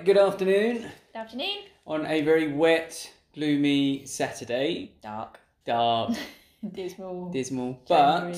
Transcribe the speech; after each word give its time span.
Right, 0.00 0.06
good 0.06 0.16
afternoon. 0.16 0.76
Good 1.12 1.18
afternoon. 1.18 1.58
On 1.86 2.06
a 2.06 2.22
very 2.22 2.50
wet, 2.50 3.12
gloomy 3.34 4.06
Saturday, 4.06 4.92
Dark. 5.02 5.38
dark, 5.66 6.14
Dismal. 6.72 7.28
dismal, 7.30 7.78
but 7.86 8.34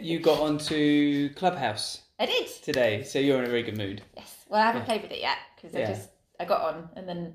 you 0.00 0.20
got 0.20 0.38
onto 0.38 1.34
Clubhouse 1.34 2.02
I 2.20 2.26
did. 2.26 2.46
today, 2.62 3.02
so 3.02 3.18
you're 3.18 3.40
in 3.40 3.46
a 3.46 3.48
very 3.48 3.64
good 3.64 3.76
mood. 3.76 4.02
Yes. 4.16 4.44
Well, 4.48 4.62
I 4.62 4.66
haven't 4.66 4.82
Yeah. 4.82 4.86
played 4.86 5.02
with 5.02 5.10
it 5.10 5.18
yet 5.22 5.38
because 5.56 5.74
Yeah. 5.74 5.80
I 5.82 5.86
just 5.86 6.10
I 6.38 6.44
got 6.44 6.60
on 6.60 6.88
and 6.94 7.08
then 7.08 7.34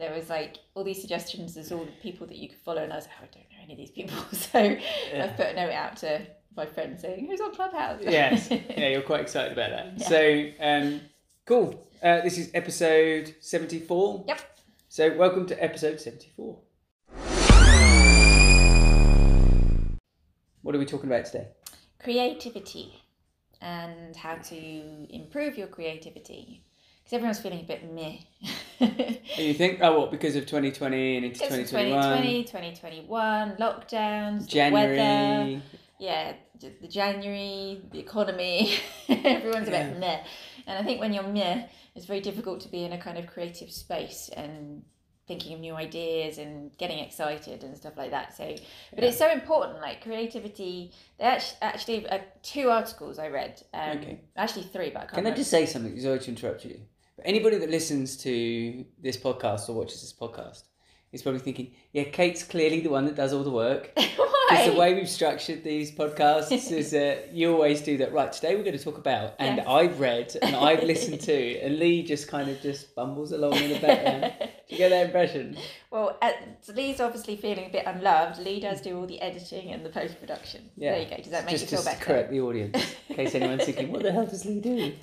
there 0.00 0.12
was 0.12 0.28
like 0.28 0.56
all 0.74 0.82
these 0.82 1.00
suggestions 1.00 1.56
as 1.56 1.70
all 1.70 1.84
the 1.84 1.92
people 2.02 2.26
that 2.26 2.36
you 2.36 2.48
could 2.48 2.58
follow 2.58 2.82
and 2.82 2.92
I 2.92 2.96
was 2.96 3.04
like, 3.06 3.14
oh, 3.20 3.24
I 3.24 3.26
don't 3.32 3.50
know 3.52 3.62
any 3.62 3.74
of 3.74 3.78
these 3.78 3.92
people, 3.92 4.18
so 4.32 4.58
I've 4.58 5.36
put 5.36 5.46
a 5.46 5.54
note 5.54 5.72
out 5.72 5.96
to 5.98 6.26
my 6.56 6.66
friends 6.66 7.02
saying 7.02 7.28
who's 7.30 7.40
on 7.40 7.54
Clubhouse. 7.54 8.00
Yes, 8.02 8.50
yeah, 8.76 8.88
you're 8.88 9.02
quite 9.02 9.20
excited 9.20 9.52
about 9.52 9.70
that. 9.70 9.92
Yeah. 9.98 10.08
So, 10.08 10.50
um, 10.60 11.00
cool. 11.48 11.88
Uh, 12.02 12.20
this 12.20 12.36
is 12.36 12.50
episode 12.52 13.34
74. 13.40 14.26
Yep. 14.28 14.58
So, 14.90 15.16
welcome 15.16 15.46
to 15.46 15.64
episode 15.64 15.98
74. 15.98 16.58
What 20.60 20.74
are 20.74 20.78
we 20.78 20.84
talking 20.84 21.08
about 21.10 21.24
today? 21.24 21.48
Creativity 22.02 22.92
and 23.62 24.14
how 24.14 24.34
to 24.34 24.56
improve 25.08 25.56
your 25.56 25.68
creativity 25.68 26.62
because 27.02 27.14
everyone's 27.14 27.40
feeling 27.40 27.60
a 27.60 27.62
bit 27.62 27.90
meh. 27.94 28.18
And 28.80 29.18
you 29.38 29.54
think, 29.54 29.78
oh, 29.82 30.00
what, 30.00 30.10
because 30.10 30.36
of 30.36 30.44
2020 30.44 31.16
and 31.16 31.24
into 31.24 31.40
It's 31.42 31.48
2021? 31.48 32.02
2020, 32.02 32.44
2021, 32.44 33.56
lockdowns, 33.56 34.42
the 34.42 34.46
January. 34.46 34.96
weather. 34.98 35.62
yeah, 35.98 36.34
the 36.60 36.88
January, 36.88 37.80
the 37.90 37.98
economy, 38.00 38.74
everyone's 39.08 39.68
a 39.68 39.70
Yeah. 39.72 39.88
bit 39.90 39.98
meh. 39.98 40.20
And 40.68 40.78
I 40.78 40.82
think 40.84 41.00
when 41.00 41.12
you're 41.14 41.24
meh, 41.24 41.64
it's 41.96 42.04
very 42.06 42.20
difficult 42.20 42.60
to 42.60 42.68
be 42.68 42.84
in 42.84 42.92
a 42.92 42.98
kind 42.98 43.18
of 43.18 43.26
creative 43.26 43.70
space 43.72 44.28
and 44.36 44.82
thinking 45.26 45.54
of 45.54 45.60
new 45.60 45.74
ideas 45.74 46.38
and 46.38 46.76
getting 46.78 46.98
excited 47.00 47.64
and 47.64 47.76
stuff 47.76 47.94
like 47.96 48.10
that. 48.12 48.36
So, 48.36 48.44
but 48.94 49.02
Yeah. 49.02 49.08
it's 49.08 49.18
so 49.18 49.30
important. 49.30 49.80
Like 49.80 50.02
creativity, 50.02 50.92
there 51.18 51.30
actually, 51.30 51.58
actually 51.62 52.08
uh, 52.08 52.18
two 52.42 52.70
articles 52.70 53.18
I 53.18 53.28
read. 53.28 53.62
Um, 53.74 53.98
Okay. 53.98 54.20
Actually 54.36 54.64
three, 54.64 54.90
but 54.90 54.98
I 55.02 55.06
can't. 55.06 55.14
Can 55.14 55.26
I 55.26 55.34
just 55.34 55.50
say 55.50 55.66
something? 55.66 55.98
Sorry 56.00 56.18
to 56.18 56.30
interrupt 56.30 56.64
you. 56.64 56.80
But 57.16 57.26
anybody 57.26 57.58
that 57.58 57.70
listens 57.70 58.16
to 58.18 58.84
this 59.02 59.16
podcast 59.16 59.68
or 59.68 59.72
watches 59.72 60.00
this 60.02 60.12
podcast 60.12 60.64
is 61.12 61.22
probably 61.22 61.40
thinking, 61.40 61.72
yeah, 61.92 62.04
Kate's 62.04 62.42
clearly 62.42 62.80
the 62.80 62.90
one 62.90 63.06
that 63.06 63.14
does 63.16 63.32
all 63.32 63.42
the 63.44 63.50
work. 63.50 63.92
Why? 63.96 64.34
Because 64.50 64.72
the 64.72 64.78
way 64.80 64.94
we've 64.94 65.08
structured 65.08 65.62
these 65.62 65.90
podcasts 65.92 66.72
is 66.72 66.90
that 66.92 67.34
you 67.34 67.52
always 67.52 67.82
do 67.82 67.98
that. 67.98 68.12
Right, 68.12 68.32
today 68.32 68.56
we're 68.56 68.62
going 68.62 68.78
to 68.78 68.82
talk 68.82 68.96
about, 68.98 69.34
and 69.38 69.58
Yes. 69.58 69.66
I've 69.68 70.00
read 70.00 70.34
and 70.40 70.56
I've 70.56 70.82
listened 70.84 71.20
to, 71.22 71.58
and 71.62 71.78
Lee 71.78 72.02
just 72.02 72.28
kind 72.28 72.48
of 72.48 72.60
just 72.62 72.94
bumbles 72.94 73.32
along 73.32 73.54
in 73.56 73.70
the 73.74 73.78
background. 73.78 74.32
do 74.40 74.46
you 74.68 74.78
get 74.78 74.88
that 74.90 75.06
impression? 75.06 75.56
Well, 75.90 76.16
uh, 76.22 76.30
Lee's 76.74 77.00
obviously 77.00 77.36
feeling 77.36 77.66
a 77.66 77.70
bit 77.70 77.84
unloved. 77.86 78.38
Lee 78.38 78.60
does 78.60 78.80
do 78.80 78.96
all 78.98 79.06
the 79.06 79.20
editing 79.20 79.70
and 79.72 79.84
the 79.84 79.90
post 79.90 80.18
production. 80.18 80.70
Yeah. 80.76 80.92
There 80.92 81.02
you 81.02 81.10
go. 81.10 81.16
Does 81.16 81.30
that 81.32 81.44
make 81.44 81.52
just 81.52 81.64
you 81.64 81.68
feel 81.68 81.78
just 81.78 81.88
to 81.90 81.94
better? 81.98 82.04
correct 82.04 82.30
the 82.30 82.40
audience, 82.40 82.94
in 83.10 83.16
case 83.16 83.34
anyone's 83.34 83.64
thinking, 83.64 83.92
what 83.92 84.02
the 84.02 84.12
hell 84.12 84.26
does 84.26 84.44
Lee 84.44 84.60
do? 84.60 84.92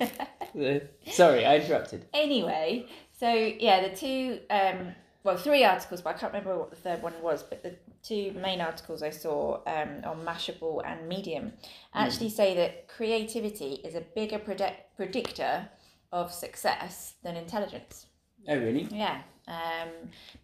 Uh, 0.56 0.78
Sorry, 1.10 1.44
I 1.44 1.56
interrupted. 1.58 2.06
Anyway, 2.14 2.86
so 3.20 3.30
yeah, 3.30 3.86
the 3.86 3.94
two, 3.94 4.38
um, 4.48 4.94
well, 5.26 5.36
three 5.36 5.64
articles, 5.64 6.00
but 6.00 6.14
I 6.14 6.18
can't 6.18 6.32
remember 6.32 6.56
what 6.56 6.70
the 6.70 6.76
third 6.76 7.02
one 7.02 7.12
was. 7.20 7.42
But 7.42 7.62
the 7.64 7.74
two 8.02 8.32
main 8.40 8.60
articles 8.60 9.02
I 9.02 9.10
saw 9.10 9.56
um, 9.66 10.02
on 10.04 10.24
Mashable 10.24 10.82
and 10.86 11.08
Medium 11.08 11.52
actually 11.92 12.30
say 12.30 12.54
that 12.54 12.86
creativity 12.86 13.80
is 13.84 13.96
a 13.96 14.00
bigger 14.00 14.38
predict- 14.38 14.96
predictor 14.96 15.68
of 16.12 16.32
success 16.32 17.14
than 17.24 17.36
intelligence. 17.36 18.06
Oh, 18.48 18.56
really? 18.56 18.86
Yeah, 18.90 19.20
um, 19.48 19.88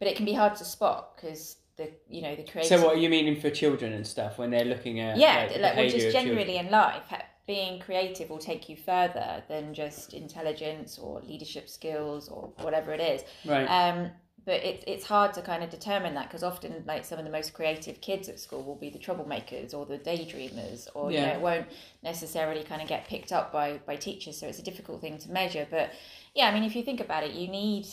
but 0.00 0.08
it 0.08 0.16
can 0.16 0.26
be 0.26 0.34
hard 0.34 0.56
to 0.56 0.64
spot 0.64 1.16
because 1.16 1.58
the 1.76 1.88
you 2.08 2.20
know 2.20 2.34
the 2.34 2.42
creative. 2.42 2.80
So, 2.80 2.84
what 2.84 2.96
are 2.96 3.00
you 3.00 3.08
meaning 3.08 3.40
for 3.40 3.50
children 3.50 3.92
and 3.92 4.04
stuff 4.04 4.36
when 4.36 4.50
they're 4.50 4.64
looking 4.64 4.98
at 4.98 5.16
yeah, 5.16 5.46
like, 5.48 5.60
like, 5.60 5.76
well, 5.76 5.84
just 5.84 6.10
children? 6.10 6.24
generally 6.24 6.56
in 6.56 6.70
life, 6.72 7.04
being 7.46 7.78
creative 7.78 8.30
will 8.30 8.38
take 8.38 8.68
you 8.68 8.76
further 8.76 9.44
than 9.48 9.74
just 9.74 10.12
intelligence 10.12 10.98
or 10.98 11.20
leadership 11.20 11.68
skills 11.68 12.28
or 12.28 12.52
whatever 12.62 12.92
it 12.92 13.00
is. 13.00 13.22
Right. 13.44 13.66
Um, 13.66 14.10
but 14.44 14.54
it, 14.54 14.84
it's 14.86 15.04
hard 15.04 15.32
to 15.34 15.42
kind 15.42 15.62
of 15.62 15.70
determine 15.70 16.14
that 16.14 16.28
because 16.28 16.42
often, 16.42 16.82
like 16.86 17.04
some 17.04 17.18
of 17.18 17.24
the 17.24 17.30
most 17.30 17.52
creative 17.54 18.00
kids 18.00 18.28
at 18.28 18.40
school 18.40 18.64
will 18.64 18.76
be 18.76 18.90
the 18.90 18.98
troublemakers 18.98 19.72
or 19.72 19.86
the 19.86 19.98
daydreamers, 19.98 20.88
or 20.94 21.10
you 21.10 21.18
know, 21.18 21.26
Yeah. 21.26 21.36
it 21.36 21.40
won't 21.40 21.66
necessarily 22.02 22.64
kind 22.64 22.82
of 22.82 22.88
get 22.88 23.06
picked 23.06 23.32
up 23.32 23.52
by 23.52 23.80
by 23.86 23.96
teachers. 23.96 24.38
So 24.38 24.46
it's 24.48 24.58
a 24.58 24.62
difficult 24.64 25.00
thing 25.00 25.18
to 25.18 25.30
measure. 25.30 25.66
But 25.70 25.92
yeah, 26.34 26.48
I 26.48 26.54
mean, 26.54 26.64
if 26.64 26.74
you 26.74 26.82
think 26.82 27.00
about 27.00 27.22
it, 27.24 27.32
you 27.32 27.48
need 27.48 27.86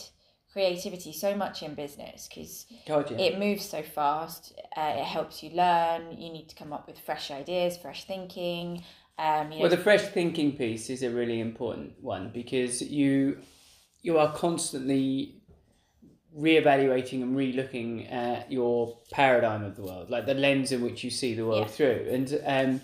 creativity 0.51 1.13
so 1.13 1.35
much 1.35 1.61
in 1.61 1.75
business 1.75 2.27
because 2.27 2.65
yeah. 2.87 3.03
it 3.17 3.37
moves 3.37 3.65
so 3.65 3.83
fast. 3.83 4.53
Uh, 4.75 4.95
it 4.97 5.05
helps 5.05 5.43
you 5.43 5.51
learn. 5.51 6.17
You 6.17 6.31
need 6.31 6.49
to 6.49 6.55
come 6.55 6.73
up 6.73 6.87
with 6.87 6.97
fresh 6.99 7.29
ideas, 7.29 7.77
fresh 7.77 8.05
thinking. 8.05 8.83
Um, 9.19 9.51
you 9.51 9.57
know, 9.57 9.61
Well, 9.63 9.69
the 9.69 9.77
fresh 9.77 10.01
thinking 10.01 10.53
piece 10.55 10.89
is 10.89 11.03
a 11.03 11.09
really 11.11 11.39
important 11.39 12.01
one 12.01 12.31
because 12.33 12.81
you 12.81 13.39
you 14.01 14.17
are 14.17 14.31
constantly 14.33 15.38
reevaluating 16.37 17.21
and 17.23 17.35
re-looking 17.35 18.07
at 18.07 18.51
your 18.51 18.97
paradigm 19.11 19.63
of 19.63 19.75
the 19.75 19.81
world, 19.83 20.09
like 20.09 20.25
the 20.25 20.33
lens 20.33 20.71
in 20.71 20.81
which 20.81 21.03
you 21.03 21.09
see 21.09 21.33
the 21.33 21.45
world 21.45 21.67
Yeah. 21.67 21.73
through. 21.77 22.07
And 22.11 22.41
um, 22.45 22.81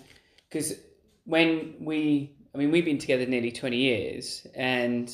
because 0.48 0.74
when 1.24 1.74
we, 1.80 2.32
I 2.54 2.58
mean, 2.58 2.70
we've 2.70 2.84
been 2.84 2.98
together 2.98 3.26
nearly 3.26 3.52
twenty 3.52 3.76
years, 3.78 4.46
and 4.54 5.08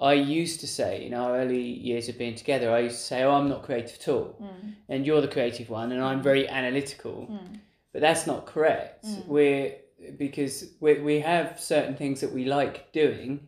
I 0.00 0.14
used 0.14 0.60
to 0.60 0.66
say 0.66 1.04
in 1.06 1.14
our 1.14 1.36
early 1.36 1.60
years 1.62 2.08
of 2.08 2.18
being 2.18 2.34
together, 2.34 2.70
I 2.70 2.80
used 2.80 2.96
to 2.96 3.02
say, 3.02 3.22
"Oh, 3.22 3.32
I'm 3.32 3.48
not 3.48 3.62
creative 3.62 3.98
at 4.00 4.08
all," 4.08 4.36
Mm. 4.40 4.74
and 4.88 5.06
you're 5.06 5.20
the 5.20 5.28
creative 5.28 5.68
one, 5.70 5.92
and 5.92 6.02
I'm 6.02 6.22
very 6.22 6.48
analytical. 6.48 7.28
Mm. 7.30 7.58
but 7.92 8.00
that's 8.00 8.26
not 8.26 8.46
correct. 8.46 9.04
Mm. 9.04 9.26
We're 9.26 9.74
because 10.18 10.64
we 10.80 10.94
we 11.00 11.20
have 11.20 11.60
certain 11.60 11.94
things 11.94 12.20
that 12.22 12.32
we 12.32 12.44
like 12.44 12.90
doing. 12.92 13.46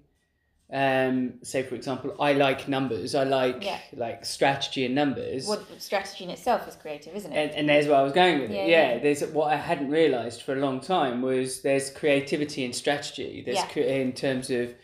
Um, 0.75 1.35
say 1.43 1.63
for 1.63 1.77
example, 1.77 2.17
I 2.19 2.33
like 2.33 2.67
numbers. 2.67 3.15
I 3.15 3.23
like 3.23 3.63
Yeah. 3.65 3.79
like 3.95 4.25
strategy 4.25 4.85
and 4.85 4.95
numbers. 4.95 5.47
What 5.47 5.63
strategy 5.81 6.25
in 6.25 6.31
itself 6.31 6.67
is 6.67 6.75
creative, 6.75 7.15
isn't 7.15 7.33
it? 7.33 7.37
and, 7.37 7.51
and 7.53 7.69
there's 7.69 7.87
where 7.87 7.97
I 7.99 8.03
was 8.03 8.13
going 8.13 8.41
with 8.41 8.51
it. 8.51 8.55
Yeah, 8.57 8.67
Yeah, 8.67 8.95
yeah. 8.95 8.99
there's 8.99 9.23
what 9.27 9.53
I 9.53 9.57
hadn't 9.57 9.91
realised 9.91 10.43
for 10.43 10.53
a 10.53 10.57
long 10.57 10.81
time 10.81 11.23
was 11.23 11.61
there's 11.63 11.91
creativity 11.91 12.65
in 12.65 12.73
strategy. 12.73 13.43
There's 13.47 13.59
Yeah. 13.77 13.83
in 13.85 14.13
terms 14.15 14.51
of 14.51 14.75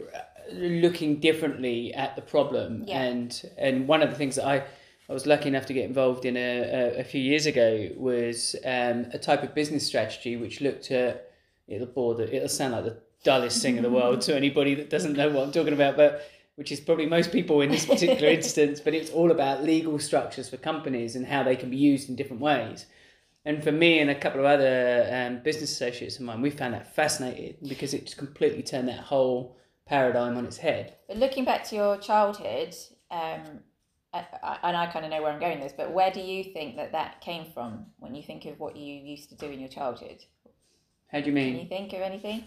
uh, 0.00 0.18
looking 0.52 1.18
differently 1.18 1.92
at 1.94 2.14
the 2.14 2.22
problem. 2.22 2.84
Yeah. 2.86 3.02
And 3.02 3.50
and 3.58 3.88
one 3.88 4.02
of 4.02 4.10
the 4.10 4.16
things 4.16 4.36
that 4.36 4.46
I 4.46 4.62
I 5.08 5.12
was 5.12 5.26
lucky 5.26 5.48
enough 5.48 5.66
to 5.66 5.72
get 5.72 5.84
involved 5.86 6.24
in 6.24 6.36
a, 6.36 6.60
a, 6.60 7.00
a 7.00 7.04
few 7.04 7.20
years 7.20 7.46
ago 7.46 7.88
was 7.96 8.54
um, 8.64 9.06
a 9.12 9.18
type 9.18 9.42
of 9.42 9.52
business 9.56 9.84
strategy 9.84 10.36
which 10.36 10.60
looked 10.60 10.92
at 10.92 11.29
it'll 11.70 11.86
bore 11.86 12.14
the 12.14 12.34
it'll 12.34 12.48
sound 12.48 12.72
like 12.72 12.84
the 12.84 12.98
dullest 13.24 13.62
thing 13.62 13.76
in 13.76 13.82
the 13.82 13.90
world 13.90 14.20
to 14.22 14.34
anybody 14.34 14.74
that 14.74 14.90
doesn't 14.90 15.14
know 15.14 15.30
what 15.30 15.44
I'm 15.44 15.52
talking 15.52 15.72
about, 15.72 15.96
but 15.96 16.22
which 16.56 16.72
is 16.72 16.80
probably 16.80 17.06
most 17.06 17.32
people 17.32 17.60
in 17.62 17.70
this 17.70 17.86
particular 17.86 18.28
instance, 18.28 18.80
but 18.80 18.94
it's 18.94 19.10
all 19.10 19.30
about 19.30 19.64
legal 19.64 19.98
structures 19.98 20.48
for 20.48 20.56
companies 20.56 21.16
and 21.16 21.26
how 21.26 21.42
they 21.42 21.56
can 21.56 21.70
be 21.70 21.76
used 21.76 22.08
in 22.08 22.16
different 22.16 22.42
ways. 22.42 22.86
And 23.44 23.64
for 23.64 23.72
me 23.72 23.98
and 24.00 24.10
a 24.10 24.14
couple 24.14 24.40
of 24.40 24.46
other 24.46 25.08
um, 25.10 25.42
business 25.42 25.72
associates 25.72 26.16
of 26.16 26.22
mine, 26.22 26.42
we 26.42 26.50
found 26.50 26.74
that 26.74 26.94
fascinating 26.94 27.56
because 27.66 27.94
it 27.94 28.04
just 28.04 28.18
completely 28.18 28.62
turned 28.62 28.88
that 28.88 29.00
whole 29.00 29.56
paradigm 29.86 30.36
on 30.36 30.44
its 30.44 30.58
head. 30.58 30.96
But 31.08 31.16
looking 31.16 31.44
back 31.44 31.64
to 31.64 31.76
your 31.76 31.96
childhood, 31.96 32.74
um, 33.10 33.60
I, 34.12 34.26
I, 34.42 34.58
and 34.64 34.76
I 34.76 34.86
kind 34.88 35.04
of 35.04 35.10
know 35.10 35.22
where 35.22 35.32
I'm 35.32 35.40
going 35.40 35.60
with 35.60 35.68
this, 35.68 35.74
but 35.76 35.92
where 35.92 36.10
do 36.10 36.20
you 36.20 36.44
think 36.44 36.76
that 36.76 36.92
that 36.92 37.20
came 37.20 37.50
from 37.54 37.86
when 37.98 38.14
you 38.14 38.22
think 38.22 38.44
of 38.44 38.60
what 38.60 38.76
you 38.76 38.94
used 38.94 39.30
to 39.30 39.34
do 39.36 39.46
in 39.46 39.60
your 39.60 39.68
childhood? 39.68 40.22
How 41.12 41.20
do 41.20 41.26
you 41.26 41.32
mean? 41.32 41.52
Can 41.54 41.62
you 41.62 41.68
think 41.68 41.92
of 41.92 42.00
anything? 42.00 42.44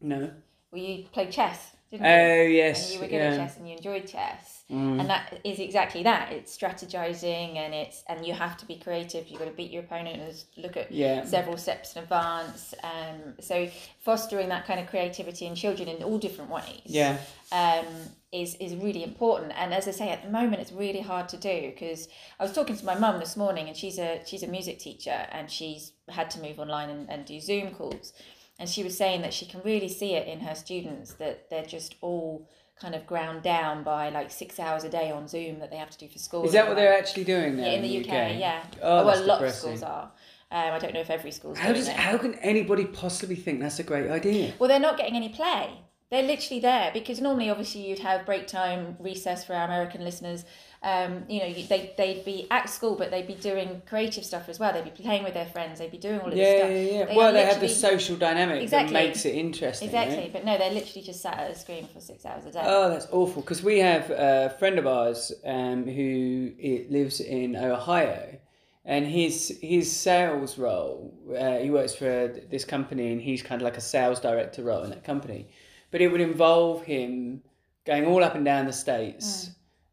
No. 0.00 0.30
Well, 0.70 0.80
you 0.82 1.04
played 1.12 1.32
chess, 1.32 1.72
didn't 1.90 2.06
you? 2.06 2.12
Oh 2.12 2.42
yes. 2.42 2.84
and 2.84 2.94
you 2.94 3.00
were 3.00 3.06
good 3.08 3.16
yeah. 3.16 3.30
at 3.32 3.36
chess 3.36 3.56
and 3.56 3.68
you 3.68 3.76
enjoyed 3.76 4.06
chess. 4.06 4.64
Mm. 4.70 5.00
And 5.00 5.08
that 5.10 5.40
is 5.44 5.58
exactly 5.58 6.02
that. 6.02 6.30
It's 6.30 6.56
strategizing 6.56 7.56
and 7.56 7.74
it's 7.74 8.04
and 8.08 8.24
you 8.24 8.34
have 8.34 8.56
to 8.58 8.66
be 8.66 8.76
creative. 8.76 9.26
You've 9.28 9.38
got 9.38 9.46
to 9.46 9.52
beat 9.52 9.70
your 9.70 9.82
opponent 9.82 10.20
and 10.20 10.44
look 10.62 10.76
at 10.76 10.92
Yeah. 10.92 11.24
several 11.24 11.56
steps 11.56 11.96
in 11.96 12.02
advance. 12.02 12.74
Um, 12.84 13.34
so 13.40 13.68
fostering 14.00 14.50
that 14.50 14.66
kind 14.66 14.78
of 14.78 14.86
creativity 14.88 15.46
in 15.46 15.54
children 15.54 15.88
in 15.88 16.02
all 16.02 16.18
different 16.18 16.50
ways. 16.50 16.82
Yeah. 16.84 17.18
um, 17.50 17.86
is 18.32 18.54
is 18.56 18.74
really 18.74 19.02
important. 19.02 19.52
And 19.56 19.72
as 19.72 19.88
I 19.88 19.92
say, 19.92 20.10
at 20.10 20.22
the 20.22 20.30
moment, 20.30 20.60
it's 20.60 20.72
really 20.72 21.00
hard 21.00 21.28
to 21.30 21.36
do 21.36 21.72
because 21.74 22.08
I 22.38 22.42
was 22.42 22.52
talking 22.52 22.76
to 22.76 22.84
my 22.84 22.98
mum 22.98 23.18
this 23.18 23.36
morning, 23.36 23.68
and 23.68 23.76
she's 23.76 23.98
a 23.98 24.20
she's 24.26 24.42
a 24.42 24.46
music 24.48 24.78
teacher, 24.78 25.26
and 25.32 25.50
she's 25.50 25.92
had 26.08 26.30
to 26.32 26.40
move 26.40 26.58
online 26.58 26.90
and, 26.90 27.10
and 27.10 27.24
do 27.24 27.40
Zoom 27.40 27.70
calls, 27.70 28.12
and 28.58 28.68
she 28.68 28.82
was 28.82 28.96
saying 28.96 29.22
that 29.22 29.32
she 29.32 29.46
can 29.46 29.60
really 29.64 29.88
see 29.88 30.14
it 30.14 30.26
in 30.28 30.40
her 30.40 30.54
students 30.54 31.14
that 31.14 31.48
they're 31.50 31.64
just 31.64 31.94
all 32.00 32.48
kind 32.80 32.94
of 32.94 33.06
ground 33.06 33.42
down 33.42 33.82
by 33.82 34.08
like 34.10 34.30
six 34.30 34.60
hours 34.60 34.84
a 34.84 34.88
day 34.88 35.10
on 35.10 35.26
Zoom 35.26 35.58
that 35.58 35.70
they 35.70 35.76
have 35.76 35.90
to 35.90 35.98
do 35.98 36.08
for 36.08 36.18
school. 36.18 36.44
Is 36.44 36.52
that 36.52 36.66
what 36.66 36.76
like- 36.76 36.84
they're 36.84 36.96
actually 36.96 37.24
doing 37.24 37.56
now 37.56 37.64
yeah, 37.64 37.72
in 37.72 37.82
the 37.82 37.98
UK? 38.00 38.38
Yeah. 38.38 38.62
Oh, 38.82 39.06
well, 39.06 39.22
a 39.22 39.24
lot 39.24 39.42
of 39.42 39.52
schools 39.52 39.82
are. 39.82 40.12
Um, 40.50 40.72
I 40.72 40.78
don't 40.78 40.94
know 40.94 41.00
if 41.00 41.10
every 41.10 41.30
school's 41.30 41.58
How 41.58 41.68
doing 41.68 41.80
does 41.80 41.88
it. 41.88 41.96
how 41.96 42.16
can 42.16 42.34
anybody 42.36 42.86
possibly 42.86 43.36
think 43.36 43.60
that's 43.60 43.80
a 43.80 43.82
great 43.82 44.10
idea? 44.10 44.54
Well, 44.58 44.68
they're 44.68 44.80
not 44.80 44.96
getting 44.96 45.14
any 45.14 45.28
play. 45.28 45.78
They're 46.10 46.22
literally 46.22 46.60
there 46.60 46.90
because 46.94 47.20
normally, 47.20 47.50
obviously, 47.50 47.86
you'd 47.86 47.98
have 47.98 48.24
break 48.24 48.46
time, 48.46 48.96
recess 48.98 49.44
for 49.44 49.52
our 49.52 49.66
American 49.66 50.02
listeners. 50.02 50.46
Um, 50.82 51.24
you 51.28 51.40
know, 51.40 51.46
you- 51.46 51.66
they 51.66 51.92
they'd 51.98 52.24
be 52.24 52.46
at 52.50 52.70
school, 52.70 52.94
but 52.96 53.10
they'd 53.10 53.26
be 53.26 53.34
doing 53.34 53.82
creative 53.84 54.24
stuff 54.24 54.48
as 54.48 54.58
well. 54.58 54.72
They'd 54.72 54.84
be 54.84 54.90
playing 55.02 55.24
with 55.24 55.34
their 55.34 55.44
friends. 55.46 55.80
They'd 55.80 55.90
be 55.90 55.98
doing 55.98 56.20
all 56.20 56.28
of 56.28 56.36
Yeah, 56.36 56.44
this 56.44 56.58
stuff. 56.60 56.70
yeah. 56.70 56.98
Yeah. 57.00 57.04
They 57.06 57.16
well, 57.16 57.32
they 57.34 57.44
have 57.44 57.60
the 57.60 57.68
social 57.68 58.16
dynamic 58.16 58.62
Exactly. 58.62 58.94
that 58.94 59.04
makes 59.06 59.26
it 59.26 59.34
interesting. 59.34 59.92
right? 59.92 60.06
Exactly, 60.08 60.30
but 60.32 60.44
no, 60.46 60.56
they're 60.56 60.70
literally 60.70 61.02
just 61.04 61.20
sat 61.20 61.36
at 61.38 61.50
a 61.50 61.54
screen 61.54 61.86
for 61.92 62.00
six 62.00 62.24
hours 62.24 62.46
a 62.46 62.52
day. 62.52 62.62
Oh, 62.64 62.88
that's 62.88 63.08
awful. 63.12 63.42
Because 63.42 63.62
we 63.62 63.80
have 63.80 64.08
a 64.10 64.54
friend 64.58 64.78
of 64.78 64.86
ours 64.86 65.30
um, 65.44 65.84
who 65.86 66.52
lives 66.88 67.20
in 67.20 67.54
Ohio, 67.54 68.38
and 68.86 69.04
his 69.06 69.58
his 69.60 69.94
sales 69.94 70.56
role, 70.56 71.12
uh, 71.38 71.58
he 71.58 71.68
works 71.70 71.94
for 71.94 72.34
this 72.50 72.64
company, 72.64 73.12
and 73.12 73.20
he's 73.20 73.42
kind 73.42 73.60
of 73.60 73.64
like 73.66 73.76
a 73.76 73.82
sales 73.82 74.20
director 74.20 74.62
role 74.62 74.84
in 74.84 74.90
that 74.90 75.04
company. 75.04 75.48
But 75.90 76.00
it 76.00 76.08
would 76.08 76.20
involve 76.20 76.82
him 76.84 77.42
going 77.86 78.04
all 78.06 78.22
up 78.22 78.34
and 78.34 78.44
down 78.44 78.66
the 78.66 78.72
states, 78.72 79.50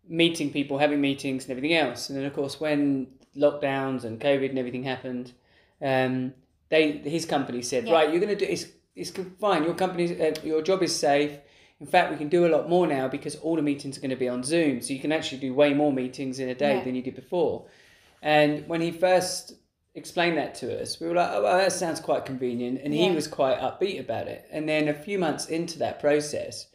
meeting 0.07 0.51
people, 0.51 0.77
having 0.77 0.99
meetings, 0.99 1.43
and 1.45 1.51
everything 1.51 1.73
else. 1.77 2.09
And 2.09 2.17
then, 2.17 2.25
of 2.25 2.33
course, 2.33 2.59
when 2.59 3.07
lockdowns 3.35 4.03
and 4.03 4.19
COVID 4.19 4.49
and 4.49 4.59
everything 4.59 4.83
happened, 4.83 5.31
um, 5.81 6.33
they 6.69 6.93
his 6.97 7.25
company 7.25 7.61
said, 7.61 7.87
Yeah. 7.87 7.93
right, 7.93 8.09
you're 8.09 8.19
going 8.19 8.37
to 8.37 8.45
do 8.45 8.51
it's 8.51 8.65
it's 8.95 9.11
fine. 9.39 9.63
Your 9.63 9.73
company's 9.73 10.11
uh, 10.19 10.33
your 10.43 10.61
job 10.61 10.83
is 10.83 10.95
safe. 10.97 11.37
In 11.81 11.85
fact, 11.87 12.09
we 12.11 12.17
can 12.17 12.29
do 12.29 12.45
a 12.45 12.49
lot 12.55 12.69
more 12.69 12.87
now 12.87 13.07
because 13.09 13.35
all 13.35 13.57
the 13.57 13.61
meetings 13.61 13.97
are 13.97 14.01
going 14.01 14.09
to 14.11 14.15
be 14.15 14.29
on 14.29 14.43
Zoom, 14.43 14.81
so 14.81 14.93
you 14.93 14.99
can 14.99 15.11
actually 15.11 15.39
do 15.39 15.53
way 15.53 15.73
more 15.73 15.91
meetings 15.91 16.39
in 16.39 16.47
a 16.49 16.55
day 16.55 16.77
Yeah. 16.77 16.83
than 16.83 16.95
you 16.95 17.01
did 17.01 17.15
before. 17.15 17.65
And 18.21 18.67
when 18.67 18.81
he 18.81 18.91
first 18.91 19.53
explained 19.95 20.37
that 20.37 20.55
to 20.55 20.81
us, 20.81 20.99
we 20.99 21.07
were 21.07 21.15
like, 21.15 21.29
"Oh, 21.31 21.43
well, 21.43 21.57
that 21.57 21.71
sounds 21.71 21.99
quite 21.99 22.25
convenient," 22.25 22.81
and 22.83 22.93
he 22.93 23.09
was 23.11 23.27
quite 23.27 23.59
upbeat 23.59 23.99
about 23.99 24.27
it. 24.27 24.45
And 24.51 24.67
then 24.69 24.87
a 24.87 24.93
few 24.93 25.17
months 25.17 25.47
into 25.47 25.79
that 25.79 25.99
process, 25.99 26.67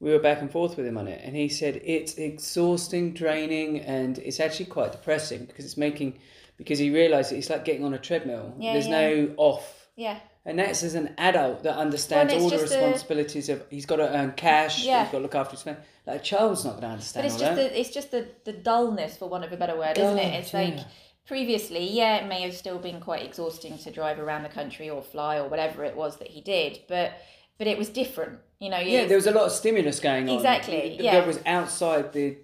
we 0.00 0.10
were 0.12 0.18
back 0.20 0.40
and 0.40 0.50
forth 0.50 0.76
with 0.76 0.86
him 0.86 0.96
on 0.98 1.08
it, 1.08 1.20
and 1.24 1.34
he 1.34 1.48
said 1.48 1.80
it's 1.84 2.14
exhausting, 2.14 3.12
draining, 3.12 3.80
and 3.80 4.18
it's 4.18 4.40
actually 4.40 4.66
quite 4.66 4.92
depressing 4.92 5.44
because 5.44 5.64
it's 5.64 5.76
making 5.76 6.18
because 6.56 6.78
he 6.78 6.90
realised 6.90 7.32
it's 7.32 7.50
like 7.50 7.64
getting 7.64 7.84
on 7.84 7.94
a 7.94 7.98
treadmill. 7.98 8.54
Yeah, 8.58 8.72
There's 8.74 8.88
yeah. 8.88 9.00
no 9.00 9.34
off. 9.36 9.74
Yeah, 9.96 10.18
And 10.46 10.58
that's 10.60 10.84
as 10.84 10.94
an 10.94 11.12
adult 11.18 11.64
that 11.64 11.76
understands 11.76 12.32
Well, 12.32 12.44
all 12.44 12.50
the 12.50 12.56
just 12.58 12.72
a- 12.72 12.76
responsibilities 12.76 13.48
of 13.48 13.64
he's 13.68 13.84
got 13.84 13.96
to 13.96 14.08
earn 14.16 14.32
cash, 14.36 14.84
Yeah. 14.84 15.02
he's 15.02 15.10
got 15.12 15.18
to 15.18 15.22
look 15.22 15.34
after 15.34 15.52
his 15.52 15.62
family. 15.62 15.80
Like 16.06 16.20
a 16.20 16.22
child's 16.22 16.64
not 16.64 16.72
going 16.72 16.82
to 16.82 16.88
understand 16.88 17.24
but 17.24 17.32
it's 17.32 17.40
just 17.40 17.56
that. 17.56 17.70
the 17.72 17.80
it's 17.80 17.90
just 17.90 18.10
the 18.12 18.28
the 18.44 18.52
dullness, 18.52 19.16
for 19.16 19.28
want 19.28 19.44
of 19.44 19.52
a 19.52 19.56
better 19.56 19.76
word, 19.76 19.98
isn't 19.98 20.18
it? 20.18 20.22
God, 20.30 20.34
It's 20.40 20.54
like 20.54 20.74
yeah. 20.76 20.84
Previously, 21.28 21.88
yeah, 21.88 22.16
it 22.16 22.26
may 22.26 22.40
have 22.40 22.56
still 22.56 22.78
been 22.78 23.00
quite 23.00 23.22
exhausting 23.22 23.78
to 23.78 23.90
drive 23.92 24.18
around 24.18 24.42
the 24.42 24.48
country 24.48 24.88
or 24.90 25.02
fly 25.02 25.36
or 25.36 25.46
whatever 25.48 25.84
it 25.84 25.94
was 25.94 26.16
that 26.16 26.28
he 26.28 26.40
did, 26.40 26.80
but 26.88 27.12
but 27.58 27.66
it 27.66 27.76
was 27.76 27.88
different. 27.88 28.38
You 28.58 28.70
know, 28.70 28.78
yeah, 28.78 29.04
there 29.06 29.16
was 29.16 29.26
a 29.26 29.30
lot 29.30 29.44
of 29.44 29.52
stimulus 29.52 30.00
going 30.00 30.28
on. 30.28 30.36
Exactly, 30.36 30.96
That 30.96 31.04
yeah. 31.04 31.26
was 31.26 31.38
outside 31.46 32.12
the 32.12 32.38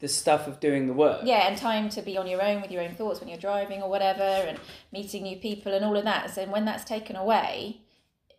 the 0.00 0.08
stuff 0.08 0.48
of 0.48 0.60
doing 0.60 0.86
the 0.86 0.94
work. 0.94 1.20
yeah, 1.24 1.46
and 1.46 1.56
time 1.56 1.88
to 1.90 2.02
be 2.02 2.16
on 2.16 2.26
your 2.26 2.42
own 2.42 2.60
with 2.62 2.70
your 2.70 2.82
own 2.82 2.94
thoughts 2.94 3.20
when 3.20 3.28
you're 3.28 3.38
driving 3.38 3.80
or 3.82 3.88
whatever, 3.88 4.22
and 4.22 4.58
meeting 4.92 5.22
new 5.22 5.36
people 5.36 5.72
and 5.72 5.84
all 5.84 5.96
of 5.96 6.04
that. 6.04 6.34
So 6.34 6.44
when 6.46 6.64
that's 6.64 6.84
taken 6.84 7.16
away, 7.16 7.82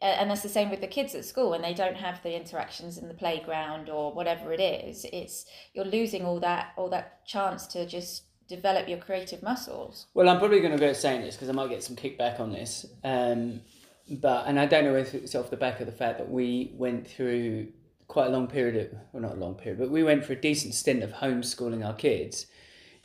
and 0.02 0.30
that's 0.30 0.42
the 0.42 0.50
same 0.50 0.70
with 0.70 0.82
the 0.82 0.88
kids 0.88 1.14
at 1.16 1.24
school 1.24 1.52
when 1.52 1.62
they 1.62 1.76
don't 1.76 1.96
have 1.98 2.22
the 2.24 2.36
interactions 2.36 2.98
in 2.98 3.08
the 3.08 3.14
playground 3.14 3.90
or 3.90 4.12
whatever 4.12 4.52
it 4.52 4.60
is. 4.60 5.06
It's 5.14 5.46
you're 5.74 5.86
losing 5.86 6.26
all 6.26 6.40
that 6.42 6.74
all 6.76 6.90
that 6.90 7.26
chance 7.26 7.68
to 7.68 7.86
just 7.86 8.24
develop 8.56 8.88
your 8.88 8.98
creative 8.98 9.42
muscles. 9.42 10.06
Well, 10.14 10.30
I'm 10.30 10.40
probably 10.40 10.60
going 10.60 10.74
to 10.74 10.80
go 10.80 10.94
saying 10.94 11.22
this 11.22 11.36
because 11.36 11.50
I 11.50 11.54
might 11.54 11.70
get 11.70 11.84
some 11.84 11.96
kickback 11.96 12.40
on 12.40 12.52
this. 12.52 12.86
Um, 13.04 13.62
but 14.10 14.46
and 14.48 14.60
I 14.60 14.66
don't 14.66 14.84
know 14.84 14.96
if 14.96 15.14
it's 15.14 15.36
off 15.36 15.50
the 15.50 15.58
back 15.58 15.80
of 15.80 15.86
the 15.86 15.92
fact 15.92 16.18
that 16.20 16.30
we 16.30 16.72
went 16.76 17.08
through 17.08 17.70
quite 18.08 18.28
a 18.28 18.30
long 18.30 18.48
period 18.48 18.76
of 18.76 19.00
well 19.14 19.24
not 19.24 19.38
a 19.38 19.40
long 19.40 19.56
period, 19.56 19.80
but 19.80 19.90
we 19.90 20.04
went 20.04 20.26
for 20.26 20.34
a 20.34 20.36
decent 20.36 20.74
stint 20.74 21.02
of 21.02 21.12
homeschooling 21.12 21.86
our 21.86 21.94
kids. 21.94 22.48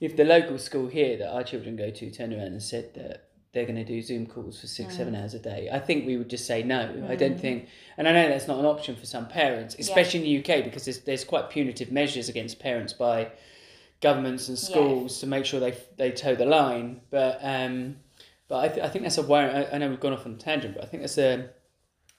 If 0.00 0.16
the 0.16 0.24
local 0.24 0.58
school 0.58 0.88
here 0.88 1.16
that 1.16 1.32
our 1.32 1.44
children 1.44 1.76
go 1.76 1.90
to 1.90 2.10
turned 2.10 2.34
around 2.34 2.48
and 2.48 2.62
said 2.62 2.92
that 2.94 3.28
they're 3.52 3.64
going 3.64 3.76
to 3.76 3.84
do 3.84 4.02
Zoom 4.02 4.26
calls 4.26 4.60
for 4.60 4.66
six, 4.66 4.98
seven 4.98 5.14
hours 5.14 5.32
a 5.32 5.38
day, 5.38 5.70
I 5.72 5.78
think 5.78 6.06
we 6.06 6.18
would 6.18 6.28
just 6.28 6.46
say 6.46 6.62
no. 6.62 7.06
I 7.08 7.16
don't 7.16 7.40
think, 7.40 7.68
and 7.96 8.06
I 8.06 8.12
know 8.12 8.28
that's 8.28 8.46
not 8.46 8.58
an 8.58 8.66
option 8.66 8.94
for 8.96 9.06
some 9.06 9.26
parents, 9.28 9.74
especially 9.78 10.20
in 10.20 10.44
the 10.44 10.54
UK 10.54 10.64
because 10.64 10.84
there's 10.84 11.00
there's 11.00 11.24
quite 11.24 11.48
punitive 11.50 11.92
measures 11.92 12.28
against 12.28 12.58
parents 12.58 12.92
by 12.92 13.30
governments 14.00 14.48
and 14.48 14.58
schools 14.58 15.20
to 15.20 15.26
make 15.26 15.44
sure 15.44 15.60
they 15.60 15.76
they 15.96 16.10
toe 16.10 16.34
the 16.34 16.46
line. 16.46 17.00
But 17.10 17.38
um, 17.42 17.96
but 18.48 18.56
I, 18.64 18.68
th- 18.68 18.84
I 18.84 18.88
think 18.88 19.04
that's 19.04 19.18
a 19.18 19.22
way. 19.22 19.40
I, 19.70 19.74
I 19.74 19.78
know 19.78 19.88
we've 19.88 20.00
gone 20.00 20.12
off 20.12 20.26
on 20.26 20.32
a 20.34 20.36
tangent, 20.36 20.74
but 20.74 20.84
I 20.84 20.86
think 20.86 21.02
that's 21.02 21.18
a 21.18 21.50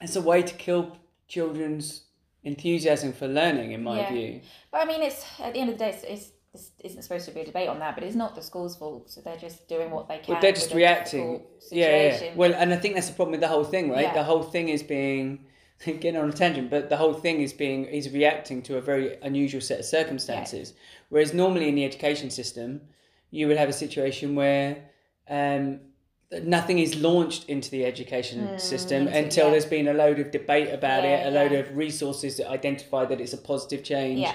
it's 0.00 0.16
a 0.16 0.20
way 0.22 0.42
to 0.42 0.54
kill 0.54 0.96
children's 1.28 2.02
enthusiasm 2.44 3.12
for 3.12 3.26
learning, 3.28 3.72
in 3.72 3.82
my 3.82 3.98
Yeah. 4.00 4.12
view. 4.12 4.40
But 4.70 4.82
I 4.82 4.84
mean, 4.86 5.02
it's 5.02 5.24
at 5.40 5.52
the 5.54 5.60
end 5.60 5.70
of 5.70 5.78
the 5.78 5.84
day, 5.84 5.90
it's, 5.90 6.04
it's 6.04 6.30
this 6.52 6.72
isn't 6.82 7.02
supposed 7.02 7.26
to 7.26 7.32
be 7.32 7.40
a 7.40 7.44
debate 7.44 7.68
on 7.68 7.78
that, 7.80 7.94
but 7.94 8.02
it's 8.04 8.16
not 8.16 8.34
the 8.34 8.40
school's 8.42 8.74
fault. 8.76 9.10
So 9.10 9.20
they're 9.20 9.36
just 9.36 9.68
doing 9.68 9.90
what 9.90 10.08
they 10.08 10.18
can. 10.18 10.32
Well, 10.32 10.40
they're 10.40 10.52
just 10.52 10.72
reacting. 10.72 11.42
Yeah, 11.70 12.20
yeah. 12.22 12.34
Well, 12.34 12.54
and 12.54 12.72
I 12.72 12.76
think 12.76 12.94
that's 12.94 13.08
the 13.08 13.14
problem 13.14 13.32
with 13.32 13.40
the 13.40 13.48
whole 13.48 13.64
thing, 13.64 13.90
right? 13.90 14.02
Yeah. 14.02 14.14
The 14.14 14.24
whole 14.24 14.42
thing 14.42 14.70
is 14.70 14.82
being 14.82 15.44
getting 15.84 16.16
on 16.16 16.28
a 16.28 16.32
tangent, 16.32 16.70
but 16.70 16.88
the 16.88 16.96
whole 16.96 17.14
thing 17.14 17.40
is 17.40 17.52
being 17.52 17.84
is 17.86 18.10
reacting 18.10 18.62
to 18.62 18.76
a 18.76 18.80
very 18.80 19.16
unusual 19.22 19.60
set 19.60 19.78
of 19.80 19.84
circumstances. 19.84 20.74
Whereas 21.08 21.32
normally 21.32 21.68
in 21.68 21.74
the 21.74 21.84
education 21.84 22.30
system, 22.30 22.80
you 23.30 23.46
would 23.48 23.56
have 23.56 23.68
a 23.68 23.72
situation 23.72 24.34
where 24.34 24.78
um, 25.28 25.80
nothing 26.42 26.78
is 26.78 26.96
launched 26.96 27.48
into 27.48 27.70
the 27.70 27.84
education 27.84 28.58
system 28.58 29.02
Hmm, 29.02 29.08
into- 29.08 29.18
until 29.18 29.44
yeah. 29.46 29.50
there's 29.52 29.66
been 29.66 29.88
a 29.88 29.94
load 29.94 30.18
of 30.18 30.30
debate 30.30 30.72
about 30.72 31.04
Yeah, 31.04 31.26
it, 31.26 31.26
a 31.28 31.30
load 31.30 31.52
yeah. 31.52 31.58
of 31.58 31.76
resources 31.76 32.36
that 32.38 32.48
identify 32.50 33.04
that 33.04 33.20
it's 33.20 33.32
a 33.32 33.38
positive 33.38 33.84
change. 33.84 34.26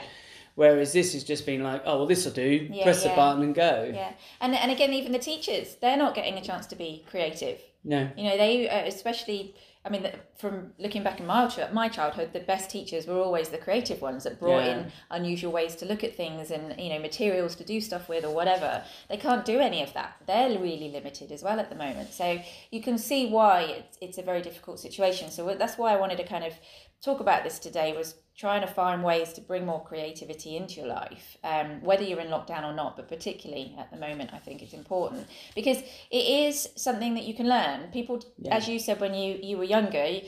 Whereas 0.56 0.94
this 0.94 1.14
has 1.14 1.24
just 1.24 1.48
been 1.48 1.64
like, 1.64 1.82
oh 1.86 1.98
well, 1.98 2.06
this 2.06 2.26
will 2.26 2.32
do. 2.32 2.70
Press 2.84 3.02
the 3.04 3.10
button 3.10 3.42
and 3.42 3.56
go. 3.56 3.92
Yeah, 3.92 4.14
and 4.40 4.54
and 4.56 4.72
again, 4.72 4.94
even 4.94 5.12
the 5.12 5.18
teachers, 5.20 5.76
they're 5.82 5.98
not 5.98 6.14
getting 6.14 6.36
a 6.36 6.42
chance 6.42 6.68
to 6.68 6.76
be 6.76 7.04
creative. 7.10 7.60
No. 7.84 8.08
You 8.16 8.24
know, 8.26 8.38
they 8.38 8.70
uh, 8.70 8.86
especially. 8.86 9.56
I 9.86 9.90
mean, 9.90 10.10
from 10.38 10.72
looking 10.80 11.04
back 11.04 11.20
in 11.20 11.26
my 11.26 11.52
my 11.74 11.90
childhood, 11.90 12.32
the 12.32 12.40
best 12.40 12.70
teachers 12.70 13.06
were 13.06 13.20
always 13.20 13.50
the 13.50 13.58
creative 13.58 14.02
ones 14.02 14.24
that 14.24 14.40
brought 14.40 14.64
Yeah. 14.64 14.78
in 14.78 14.92
unusual 15.12 15.52
ways 15.52 15.76
to 15.78 15.86
look 15.86 16.04
at 16.06 16.16
things 16.16 16.52
and 16.52 16.80
you 16.80 16.90
know 16.90 17.00
materials 17.00 17.54
to 17.58 17.66
do 17.66 17.82
stuff 17.82 18.08
with 18.08 18.24
or 18.24 18.34
whatever. 18.34 18.84
They 19.10 19.18
can't 19.18 19.44
do 19.44 19.60
any 19.60 19.84
of 19.84 19.94
that. 19.94 20.16
They're 20.26 20.58
really 20.58 20.90
limited 20.90 21.32
as 21.34 21.44
well 21.44 21.60
at 21.60 21.70
the 21.70 21.76
moment. 21.76 22.14
So 22.14 22.40
you 22.72 22.82
can 22.82 22.98
see 22.98 23.30
why 23.30 23.62
it's, 23.64 23.98
it's 24.00 24.18
a 24.18 24.22
very 24.24 24.42
difficult 24.42 24.80
situation. 24.80 25.30
So 25.32 25.54
that's 25.56 25.78
why 25.78 25.92
I 25.94 25.98
wanted 25.98 26.18
to 26.18 26.24
kind 26.26 26.46
of 26.46 26.54
talk 27.02 27.20
about 27.20 27.44
this 27.44 27.60
today 27.60 27.96
was 27.96 28.16
trying 28.36 28.62
to 28.62 28.68
find 28.68 29.04
ways 29.04 29.32
to 29.34 29.42
bring 29.42 29.66
more 29.66 29.84
creativity 29.84 30.58
into 30.58 30.76
your 30.82 30.88
life 30.88 31.38
um, 31.44 31.82
whether 31.82 32.04
you're 32.04 32.20
in 32.20 32.28
lockdown 32.28 32.64
or 32.64 32.74
not 32.74 32.96
but 32.98 33.08
particularly 33.08 33.76
at 33.80 33.92
the 33.92 33.98
moment 33.98 34.32
i 34.34 34.38
think 34.38 34.62
it's 34.62 34.74
important. 34.74 35.28
Because 35.56 35.80
it 36.12 36.26
is 36.42 36.70
something 36.76 37.14
that 37.16 37.24
you 37.26 37.34
can 37.34 37.48
learn. 37.48 37.90
People 37.92 38.24
as 38.50 38.68
you 38.68 38.80
said 38.80 39.00
when 39.00 39.14
you 39.14 39.40
you 39.42 39.58
were 39.58 39.64
younger 39.64 40.22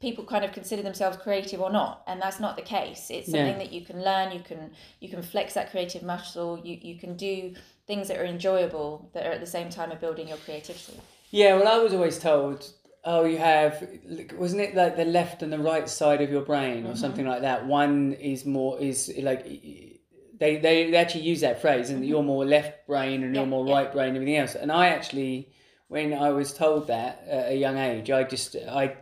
people 0.00 0.24
kind 0.24 0.44
of 0.46 0.52
consider 0.52 0.82
themselves 0.82 1.16
creative 1.18 1.60
or 1.60 1.70
not 1.70 2.02
and 2.06 2.20
that's 2.22 2.40
not 2.40 2.56
the 2.56 2.62
case. 2.62 3.10
It's 3.10 3.30
something 3.30 3.58
Yeah. 3.58 3.58
that 3.58 3.72
you 3.72 3.82
can 3.84 4.02
learn 4.02 4.32
you 4.32 4.40
can 4.40 4.70
you 5.00 5.08
can 5.08 5.22
flex 5.22 5.54
that 5.54 5.70
creative 5.70 6.02
muscle 6.02 6.58
you, 6.64 6.78
you 6.80 6.96
can 6.98 7.16
do 7.16 7.54
things 7.86 8.08
that 8.08 8.18
are 8.18 8.24
enjoyable 8.24 9.10
that 9.14 9.26
are 9.26 9.32
at 9.32 9.40
the 9.40 9.46
same 9.46 9.68
time 9.68 9.90
of 9.90 10.00
building 10.00 10.28
your 10.28 10.38
creativity. 10.38 10.98
Yeah, 11.30 11.56
well, 11.56 11.68
I 11.68 11.78
was 11.78 11.92
always 11.92 12.18
told, 12.18 12.58
oh, 13.04 13.24
you 13.24 13.38
have, 13.38 13.86
wasn't 14.34 14.60
it 14.60 14.74
like 14.74 14.96
the 14.96 15.04
left 15.04 15.42
and 15.42 15.52
the 15.52 15.58
right 15.58 15.88
side 15.88 16.20
of 16.20 16.30
your 16.30 16.42
brain 16.42 16.86
or 16.86 16.96
something 16.96 17.26
like 17.26 17.42
that? 17.42 17.66
One 17.66 18.12
is 18.12 18.44
more, 18.44 18.78
is 18.80 19.10
like, 19.18 19.44
they, 19.44 20.00
they, 20.38 20.90
they 20.90 20.96
actually 20.96 21.22
use 21.22 21.40
that 21.40 21.60
phrase, 21.60 21.90
and 21.90 22.04
you're 22.04 22.22
more 22.22 22.44
left 22.44 22.86
brain 22.86 23.22
and 23.22 23.34
you're 23.34 23.46
more 23.46 23.66
yeah. 23.66 23.74
right 23.74 23.92
brain 23.92 24.08
and 24.08 24.16
everything 24.16 24.36
else. 24.36 24.54
And 24.54 24.70
I 24.70 24.88
actually, 24.88 25.50
when 25.88 26.12
I 26.12 26.30
was 26.30 26.52
told 26.52 26.88
that 26.88 27.24
at 27.26 27.52
a 27.52 27.56
young 27.56 27.78
age, 27.78 28.10
I 28.10 28.24
just, 28.24 28.56
I, 28.56 28.96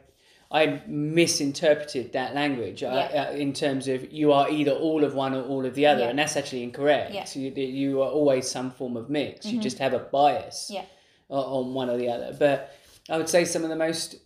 I 0.50 0.82
misinterpreted 0.86 2.12
that 2.12 2.34
language 2.34 2.82
uh, 2.82 3.08
Yeah. 3.12 3.22
uh, 3.22 3.32
in 3.32 3.52
terms 3.52 3.86
of 3.86 4.12
you 4.12 4.32
are 4.32 4.48
either 4.48 4.72
all 4.72 5.04
of 5.04 5.14
one 5.14 5.34
or 5.34 5.42
all 5.42 5.66
of 5.66 5.74
the 5.74 5.86
other, 5.86 6.02
Yeah. 6.02 6.08
and 6.10 6.18
that's 6.18 6.36
actually 6.36 6.62
incorrect. 6.62 7.12
Yeah. 7.12 7.24
Mm-hmm. 7.24 7.58
You, 7.58 7.66
you 7.66 8.02
are 8.02 8.10
always 8.10 8.50
some 8.50 8.70
form 8.70 8.96
of 8.96 9.10
mix. 9.10 9.44
You 9.46 9.60
just 9.60 9.78
have 9.78 9.92
a 9.92 9.98
bias 9.98 10.70
Yeah. 10.72 10.84
on 11.28 11.74
one 11.74 11.90
or 11.90 11.98
the 11.98 12.08
other. 12.08 12.34
But 12.38 12.74
I 13.08 13.16
would 13.16 13.28
say 13.28 13.44
some 13.44 13.62
of 13.64 13.70
the 13.70 13.76
most 13.76 14.16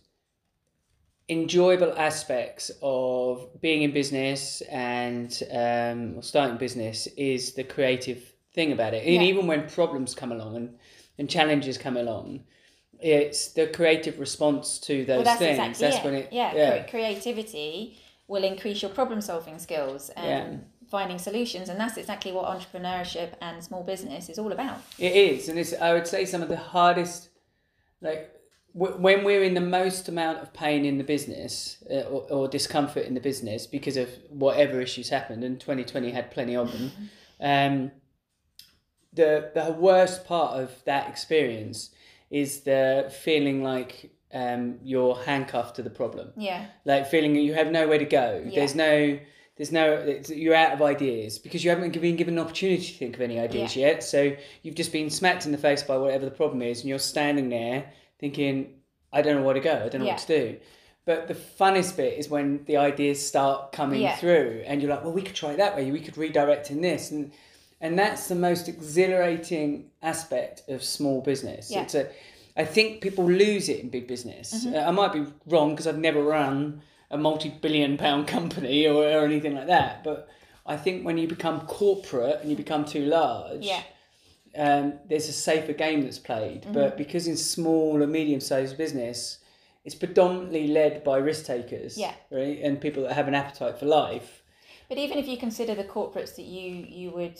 enjoyable 1.29 1.93
aspects 1.97 2.69
of 2.81 3.49
being 3.61 3.81
in 3.83 3.91
business 3.93 4.61
and 4.69 5.41
um, 5.51 6.21
starting 6.21 6.57
business 6.57 7.07
is 7.17 7.53
the 7.53 7.63
creative 7.63 8.33
thing 8.53 8.71
about 8.71 8.93
it. 8.93 9.03
And 9.05 9.15
Yeah. 9.15 9.21
even 9.23 9.47
when 9.47 9.69
problems 9.69 10.13
come 10.15 10.31
along 10.31 10.55
and, 10.57 10.77
and 11.17 11.29
challenges 11.29 11.77
come 11.77 11.95
along, 11.97 12.43
it's 12.99 13.49
the 13.53 13.67
creative 13.67 14.19
response 14.19 14.79
to 14.79 15.05
those 15.05 15.17
well, 15.17 15.23
that's 15.25 15.39
things. 15.39 15.57
exactly 15.57 15.85
that's 15.87 15.97
it. 15.97 16.03
when 16.05 16.13
it 16.15 16.29
yeah, 16.31 16.55
yeah. 16.55 16.83
cre- 16.83 16.89
creativity 16.89 17.97
will 18.27 18.43
increase 18.43 18.81
your 18.81 18.91
problem 18.91 19.21
solving 19.21 19.59
skills 19.59 20.09
and 20.15 20.25
Yeah. 20.27 20.57
finding 20.89 21.17
solutions 21.19 21.69
and 21.69 21.79
that's 21.79 21.97
exactly 21.97 22.31
what 22.31 22.45
entrepreneurship 22.45 23.31
and 23.41 23.63
small 23.63 23.83
business 23.83 24.29
is 24.29 24.37
all 24.37 24.51
about 24.51 24.79
It 24.99 25.13
is, 25.15 25.49
and 25.49 25.57
it's. 25.57 25.73
I 25.73 25.93
would 25.93 26.07
say 26.07 26.25
some 26.25 26.41
of 26.41 26.49
the 26.49 26.57
hardest, 26.57 27.29
like 28.01 28.29
when 28.73 29.23
we're 29.23 29.43
in 29.43 29.53
the 29.53 29.61
most 29.61 30.07
amount 30.09 30.39
of 30.39 30.51
pain 30.53 30.83
in 30.83 30.97
the 30.97 31.03
business 31.03 31.77
uh, 31.91 32.01
or, 32.01 32.23
or 32.31 32.47
discomfort 32.47 33.05
in 33.05 33.13
the 33.13 33.19
business 33.21 33.67
because 33.67 33.97
of 33.97 34.09
whatever 34.29 34.81
issues 34.81 35.09
happened, 35.09 35.43
and 35.43 35.59
2020 35.59 36.11
had 36.11 36.31
plenty 36.31 36.55
of 36.55 36.71
them, 36.71 36.91
um, 37.39 37.91
the, 39.13 39.51
the 39.53 39.71
worst 39.73 40.25
part 40.25 40.59
of 40.59 40.71
that 40.85 41.07
experience 41.07 41.91
is 42.31 42.61
the 42.61 43.13
feeling 43.23 43.61
like 43.63 44.11
um, 44.33 44.79
you're 44.83 45.15
handcuffed 45.15 45.75
to 45.75 45.83
the 45.83 45.91
problem. 45.91 46.31
Yeah. 46.35 46.65
Like 46.85 47.07
feeling 47.07 47.33
that 47.33 47.41
you 47.41 47.53
have 47.53 47.69
nowhere 47.71 47.99
to 47.99 48.05
go. 48.05 48.41
Yeah. 48.43 48.55
There's 48.55 48.73
no, 48.73 49.19
there's 49.55 49.71
no, 49.71 49.93
it's- 49.93 50.31
you're 50.31 50.55
out 50.55 50.71
of 50.73 50.81
ideas 50.81 51.37
because 51.37 51.63
you 51.63 51.69
haven't 51.69 51.91
been 52.01 52.15
given 52.15 52.39
an 52.39 52.43
opportunity 52.43 52.81
to 52.87 52.97
think 52.97 53.15
of 53.15 53.21
any 53.21 53.39
ideas 53.39 53.75
yet. 53.75 54.03
So 54.03 54.35
you've 54.63 54.73
just 54.73 54.91
been 54.91 55.11
smacked 55.11 55.45
in 55.45 55.51
the 55.51 55.59
face 55.59 55.83
by 55.83 55.95
whatever 55.97 56.25
the 56.25 56.31
problem 56.31 56.63
is, 56.63 56.79
and 56.79 56.89
you're 56.89 56.97
standing 56.97 57.49
there 57.49 57.93
thinking, 58.33 58.75
I 59.11 59.21
don't 59.21 59.35
know 59.35 59.43
where 59.43 59.53
to 59.53 59.59
go. 59.59 59.75
I 59.85 59.89
don't 59.89 59.99
know 59.99 60.05
Yeah. 60.07 60.13
what 60.13 60.21
to 60.27 60.39
do. 60.41 60.57
But 61.05 61.27
the 61.27 61.33
funnest 61.35 61.97
bit 61.97 62.17
is 62.17 62.29
when 62.29 62.63
the 62.69 62.77
ideas 62.77 63.25
start 63.27 63.73
coming 63.73 64.01
Yeah. 64.01 64.15
through, 64.15 64.63
and 64.65 64.81
you're 64.81 64.89
like, 64.89 65.03
well, 65.03 65.11
we 65.11 65.21
could 65.21 65.35
try 65.35 65.51
it 65.51 65.57
that 65.57 65.75
way. 65.75 65.91
We 65.91 65.99
could 65.99 66.17
redirect 66.17 66.71
in 66.71 66.79
this, 66.81 67.11
and 67.11 67.31
and 67.81 67.99
that's 67.99 68.29
the 68.29 68.35
most 68.35 68.69
exhilarating 68.69 69.89
aspect 70.01 70.63
of 70.69 70.81
small 70.81 71.19
business. 71.19 71.69
Yeah. 71.69 71.81
It's 71.81 71.95
a, 71.95 72.07
I 72.55 72.63
think 72.63 73.01
people 73.01 73.25
lose 73.25 73.67
it 73.67 73.81
in 73.81 73.89
big 73.89 74.07
business. 74.07 74.65
Uh, 74.65 74.77
I 74.87 74.91
might 74.91 75.11
be 75.11 75.25
wrong 75.47 75.71
because 75.71 75.85
I've 75.85 75.97
never 75.97 76.23
run 76.23 76.81
a 77.11 77.17
multi-billion 77.17 77.97
pound 77.97 78.25
company 78.27 78.87
or, 78.87 79.03
or 79.03 79.25
anything 79.25 79.55
like 79.55 79.67
that. 79.67 80.01
But 80.01 80.29
I 80.65 80.77
think 80.77 81.05
when 81.05 81.17
you 81.17 81.27
become 81.27 81.57
corporate 81.67 82.39
and 82.41 82.49
you 82.49 82.55
become 82.55 82.85
too 82.85 83.05
large, 83.05 83.65
Yeah. 83.65 83.81
Um, 84.55 84.93
there's 85.07 85.27
a 85.29 85.33
safer 85.33 85.73
game 85.73 86.01
that's 86.03 86.19
played. 86.19 86.63
Mm-hmm. 86.63 86.73
But 86.73 86.97
because 86.97 87.27
in 87.27 87.37
small 87.37 88.01
or 88.01 88.07
medium-sized 88.07 88.77
business, 88.77 89.39
it's 89.85 89.95
predominantly 89.95 90.67
led 90.67 91.03
by 91.03 91.17
risk 91.17 91.45
takers, 91.45 91.97
Yeah. 91.97 92.13
right, 92.31 92.59
and 92.61 92.79
people 92.79 93.03
that 93.03 93.13
have 93.13 93.27
an 93.27 93.35
appetite 93.35 93.77
for 93.77 93.85
life. 93.85 94.43
But 94.89 94.97
even 94.97 95.17
if 95.17 95.27
you 95.27 95.37
consider 95.37 95.75
the 95.75 95.83
corporates 95.83 96.35
that 96.35 96.45
you 96.45 96.85
you 96.87 97.09
would 97.11 97.39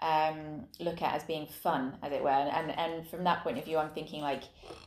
um, 0.00 0.66
look 0.80 1.02
at 1.02 1.14
as 1.14 1.24
being 1.24 1.46
fun, 1.46 1.96
as 2.02 2.12
it 2.12 2.22
were, 2.22 2.30
and 2.30 2.70
and 2.76 3.06
from 3.08 3.24
that 3.24 3.42
point 3.42 3.58
of 3.58 3.64
view, 3.64 3.78
I'm 3.78 3.90
thinking 3.90 4.20
like 4.22 4.44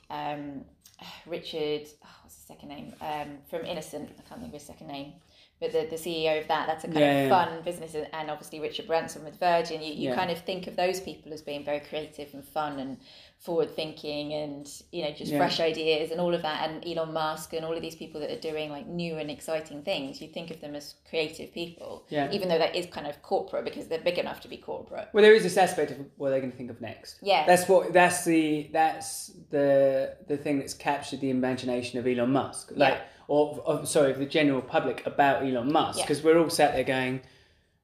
um, 0.09 0.65
Richard, 1.25 1.87
oh, 2.03 2.09
what's 2.21 2.35
his 2.35 2.45
second 2.45 2.69
name? 2.69 2.93
Um, 3.01 3.37
from 3.49 3.65
Innocent, 3.65 4.09
I 4.19 4.21
can't 4.27 4.41
think 4.41 4.53
of 4.53 4.59
his 4.59 4.63
second 4.67 4.87
name. 4.87 5.13
But 5.61 5.73
the, 5.73 5.85
the 5.89 5.95
CEO 5.95 6.41
of 6.41 6.47
that, 6.47 6.65
that's 6.67 6.83
a 6.85 6.87
kind 6.87 6.99
Yeah, 6.99 7.11
of 7.11 7.29
yeah. 7.29 7.45
fun 7.45 7.61
business, 7.63 7.93
and- 7.95 8.29
obviously 8.31 8.59
Richard 8.59 8.87
Branson 8.87 9.23
with 9.23 9.39
Virgin. 9.39 9.79
You, 9.83 9.93
you 9.93 10.09
Yeah. 10.09 10.15
kind 10.15 10.31
of 10.31 10.39
think 10.39 10.65
of 10.65 10.75
those 10.75 10.99
people 10.99 11.31
as 11.33 11.41
being 11.43 11.63
very 11.63 11.79
creative 11.81 12.33
and 12.33 12.43
fun 12.43 12.79
and 12.79 12.97
forward 13.37 13.75
thinking, 13.75 14.33
and 14.33 14.67
you 14.91 15.03
know 15.03 15.11
just 15.11 15.33
fresh 15.35 15.59
ideas 15.59 16.09
and 16.11 16.19
all 16.19 16.33
of 16.33 16.41
that. 16.41 16.67
And 16.67 16.85
Elon 16.85 17.13
Musk 17.13 17.53
and 17.53 17.63
all 17.63 17.73
of 17.73 17.81
these 17.83 17.95
people 17.95 18.19
that 18.21 18.31
are 18.31 18.39
doing 18.39 18.71
like 18.71 18.87
new 18.87 19.17
and 19.17 19.29
exciting 19.29 19.83
things, 19.83 20.19
you 20.21 20.27
think 20.27 20.49
of 20.49 20.61
them 20.61 20.73
as 20.75 20.95
creative 21.09 21.53
people 21.53 22.05
Yeah. 22.09 22.31
even 22.31 22.49
though 22.49 22.57
that 22.59 22.75
is 22.75 22.87
kind 22.87 23.05
of 23.05 23.21
corporate 23.21 23.63
because 23.65 23.87
they're 23.87 23.99
big 23.99 24.17
enough 24.17 24.41
to 24.41 24.47
be 24.47 24.57
corporate. 24.57 25.09
Well, 25.13 25.21
there 25.23 25.33
is 25.35 25.43
this 25.43 25.57
aspect 25.57 25.91
of 25.91 25.97
what 26.17 26.29
they're 26.29 26.39
going 26.39 26.51
to 26.51 26.57
think 26.57 26.71
of 26.71 26.81
next. 26.81 27.17
Yeah. 27.21 27.45
That's 27.45 27.67
what. 27.69 27.93
That's 27.93 28.25
the. 28.25 28.69
That's 28.73 29.31
the 29.51 30.17
the 30.27 30.37
thing 30.37 30.57
that's 30.59 30.73
captured 30.73 31.21
the 31.21 31.29
imagination 31.29 31.99
of 31.99 32.07
Elon 32.07 32.31
Musk. 32.31 32.71
Like, 32.75 32.93
Yeah. 32.95 33.01
Or, 33.31 33.61
or 33.65 33.85
sorry, 33.85 34.11
of 34.11 34.19
the 34.19 34.25
general 34.25 34.61
public 34.61 35.05
about 35.05 35.43
Elon 35.43 35.71
Musk, 35.71 35.99
Yeah. 35.99 36.03
because 36.05 36.21
we're 36.23 36.37
all 36.37 36.49
sat 36.49 36.73
there 36.73 36.83
going, 36.83 37.21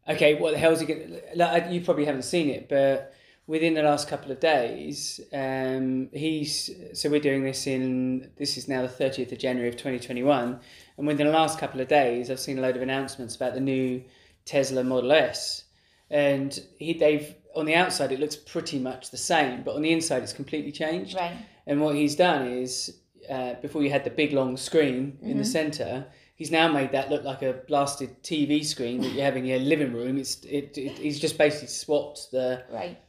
okay, 0.09 0.35
what 0.35 0.51
the 0.51 0.57
hell's 0.57 0.81
he 0.81 0.85
going? 0.85 1.21
Like, 1.35 1.71
you 1.71 1.79
probably 1.81 2.05
haven't 2.05 2.23
seen 2.23 2.49
it, 2.49 2.67
but 2.67 3.13
within 3.47 3.73
the 3.73 3.81
last 3.81 4.09
couple 4.09 4.29
of 4.29 4.39
days, 4.41 5.21
um, 5.31 6.09
he's 6.11 6.69
so 6.93 7.09
we're 7.09 7.21
doing 7.21 7.43
this 7.43 7.65
in 7.65 8.29
this 8.37 8.57
is 8.57 8.67
now 8.67 8.81
the 8.81 8.89
thirtieth 8.89 9.31
of 9.31 9.39
January 9.39 9.69
of 9.69 9.77
twenty 9.77 9.99
twenty 9.99 10.23
one, 10.23 10.59
and 10.97 11.07
within 11.07 11.27
the 11.27 11.33
last 11.33 11.57
couple 11.59 11.79
of 11.79 11.87
days, 11.87 12.29
I've 12.29 12.41
seen 12.41 12.59
a 12.59 12.61
load 12.61 12.75
of 12.75 12.81
announcements 12.81 13.35
about 13.37 13.53
the 13.53 13.61
new 13.61 14.03
Tesla 14.43 14.83
Model 14.83 15.13
S, 15.13 15.63
and 16.09 16.59
he 16.77 16.91
they've 16.93 17.33
on 17.55 17.65
the 17.65 17.75
outside 17.75 18.11
it 18.11 18.19
looks 18.19 18.35
pretty 18.35 18.79
much 18.79 19.11
the 19.11 19.17
same, 19.33 19.63
but 19.63 19.75
on 19.75 19.81
the 19.81 19.93
inside 19.93 20.23
it's 20.23 20.33
completely 20.33 20.73
changed. 20.73 21.15
Right. 21.15 21.37
And 21.65 21.81
what 21.81 21.95
he's 21.95 22.15
done 22.15 22.47
is, 22.47 22.99
uh, 23.29 23.53
before 23.61 23.83
you 23.83 23.89
had 23.89 24.03
the 24.03 24.09
big 24.09 24.33
long 24.33 24.57
screen 24.57 25.17
in 25.21 25.37
the 25.37 25.45
centre, 25.45 26.05
he's 26.35 26.51
now 26.51 26.71
made 26.71 26.91
that 26.91 27.09
look 27.09 27.23
like 27.23 27.41
a 27.41 27.53
blasted 27.67 28.21
TV 28.23 28.63
screen 28.65 29.01
that 29.01 29.09
you 29.09 29.21
have 29.21 29.35
in 29.37 29.45
your 29.45 29.59
living 29.59 29.93
room. 29.93 30.17
It's 30.17 30.43
it, 30.43 30.77
it 30.77 30.97
he's 30.97 31.19
just 31.19 31.37
basically 31.37 31.67
swapped 31.67 32.31
the 32.31 32.63
Right. 32.71 32.99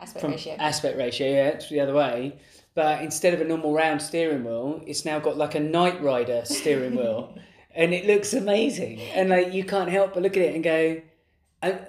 Aspect 0.00 0.24
ratio. 0.24 0.56
aspect 0.58 0.98
ratio, 0.98 1.26
yeah, 1.28 1.48
it's 1.48 1.68
the 1.70 1.80
other 1.80 1.94
way. 1.94 2.38
But 2.74 3.02
instead 3.02 3.32
of 3.34 3.40
a 3.40 3.44
normal 3.44 3.72
round 3.72 4.02
steering 4.02 4.44
wheel, 4.44 4.82
it's 4.86 5.04
now 5.04 5.20
got 5.20 5.36
like 5.36 5.54
a 5.54 5.60
Knight 5.60 6.02
Rider 6.02 6.42
steering 6.44 6.96
wheel, 6.96 7.38
and 7.74 7.94
it 7.94 8.04
looks 8.04 8.32
amazing. 8.34 9.00
And 9.00 9.30
like 9.30 9.52
you 9.54 9.64
can't 9.64 9.88
help 9.90 10.14
but 10.14 10.22
look 10.24 10.36
at 10.36 10.42
it 10.42 10.54
and 10.54 10.64
go, 10.64 11.00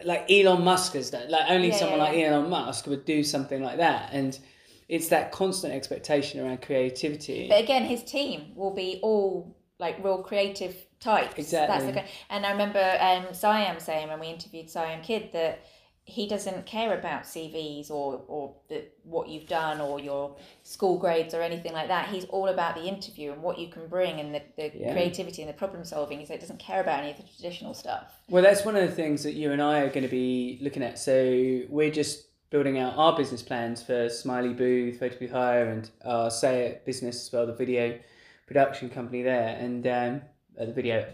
like 0.06 0.32
Elon 0.32 0.64
Musk 0.64 0.94
has 0.94 1.10
done. 1.10 1.30
Like 1.30 1.50
only 1.50 1.70
Yeah, 1.70 1.78
someone 1.78 1.98
yeah, 2.00 2.06
like 2.06 2.18
Elon 2.18 2.50
Musk 2.50 2.88
would 2.88 3.04
do 3.06 3.24
something 3.24 3.62
like 3.62 3.78
that, 3.78 4.10
and 4.14 4.38
it's 4.88 5.08
that 5.10 5.32
constant 5.32 5.74
expectation 5.74 6.40
around 6.46 6.62
creativity. 6.62 7.48
But 7.50 7.64
again, 7.64 7.84
his 7.86 8.04
team 8.04 8.52
will 8.56 8.74
be 8.74 9.00
all 9.02 9.56
like 9.80 10.04
real 10.04 10.24
creative 10.24 10.76
types. 11.00 11.36
That's 11.36 11.40
Exactly. 11.40 11.92
the. 11.92 12.04
And 12.30 12.46
I 12.46 12.52
remember 12.52 12.98
um, 13.00 13.34
Siam 13.34 13.80
saying 13.80 14.08
when 14.08 14.20
we 14.20 14.28
interviewed 14.28 14.70
Siam 14.70 15.02
Kid 15.02 15.32
that 15.34 15.66
he 16.08 16.28
doesn't 16.28 16.68
care 16.68 16.96
about 16.98 17.24
CVs 17.24 17.90
or 17.90 18.22
or 18.28 18.56
the, 18.70 18.86
what 19.04 19.28
you've 19.28 19.48
done 19.48 19.82
or 19.82 20.00
your 20.00 20.36
school 20.62 21.00
grades 21.00 21.34
or 21.34 21.42
anything 21.42 21.74
like 21.74 21.88
that. 21.88 22.10
He's 22.10 22.26
all 22.26 22.48
about 22.50 22.76
the 22.76 22.84
interview 22.84 23.32
and 23.34 23.42
what 23.42 23.58
you 23.58 23.70
can 23.70 23.88
bring 23.88 24.20
and 24.20 24.34
the, 24.36 24.44
the 24.56 24.72
Yeah. 24.76 24.94
creativity 24.94 25.42
and 25.42 25.50
the 25.50 25.58
problem 25.58 25.84
solving. 25.84 26.20
He 26.20 26.26
said 26.28 26.40
doesn't 26.40 26.60
care 26.60 26.80
about 26.80 27.00
any 27.00 27.10
of 27.12 27.18
the 27.18 27.24
traditional 27.24 27.74
stuff. 27.74 28.14
Well, 28.30 28.44
that's 28.44 28.64
one 28.64 28.76
of 28.76 28.88
the 28.88 28.96
things 28.96 29.24
that 29.24 29.34
you 29.34 29.52
and 29.52 29.60
I 29.62 29.80
are 29.80 29.90
going 29.90 30.04
to 30.04 30.08
be 30.08 30.60
looking 30.62 30.84
at. 30.84 31.00
So 31.00 31.62
we're 31.70 31.92
just 31.92 32.28
building 32.50 32.78
out 32.78 32.96
our 32.98 33.16
business 33.16 33.42
plans 33.42 33.82
for 33.82 34.10
Smiley 34.10 34.54
Booth, 34.54 35.00
Photo 35.00 35.18
Booth 35.18 35.32
Hire, 35.32 35.70
and 35.70 35.90
our 36.04 36.30
Say 36.30 36.68
It 36.68 36.86
business 36.86 37.28
as 37.28 37.32
well, 37.32 37.46
the 37.46 37.54
video 37.54 37.98
production 38.48 38.90
company 38.90 39.24
there, 39.24 39.58
and 39.60 39.86
um, 39.88 40.22
uh, 40.60 40.66
the 40.66 40.74
video. 40.74 41.06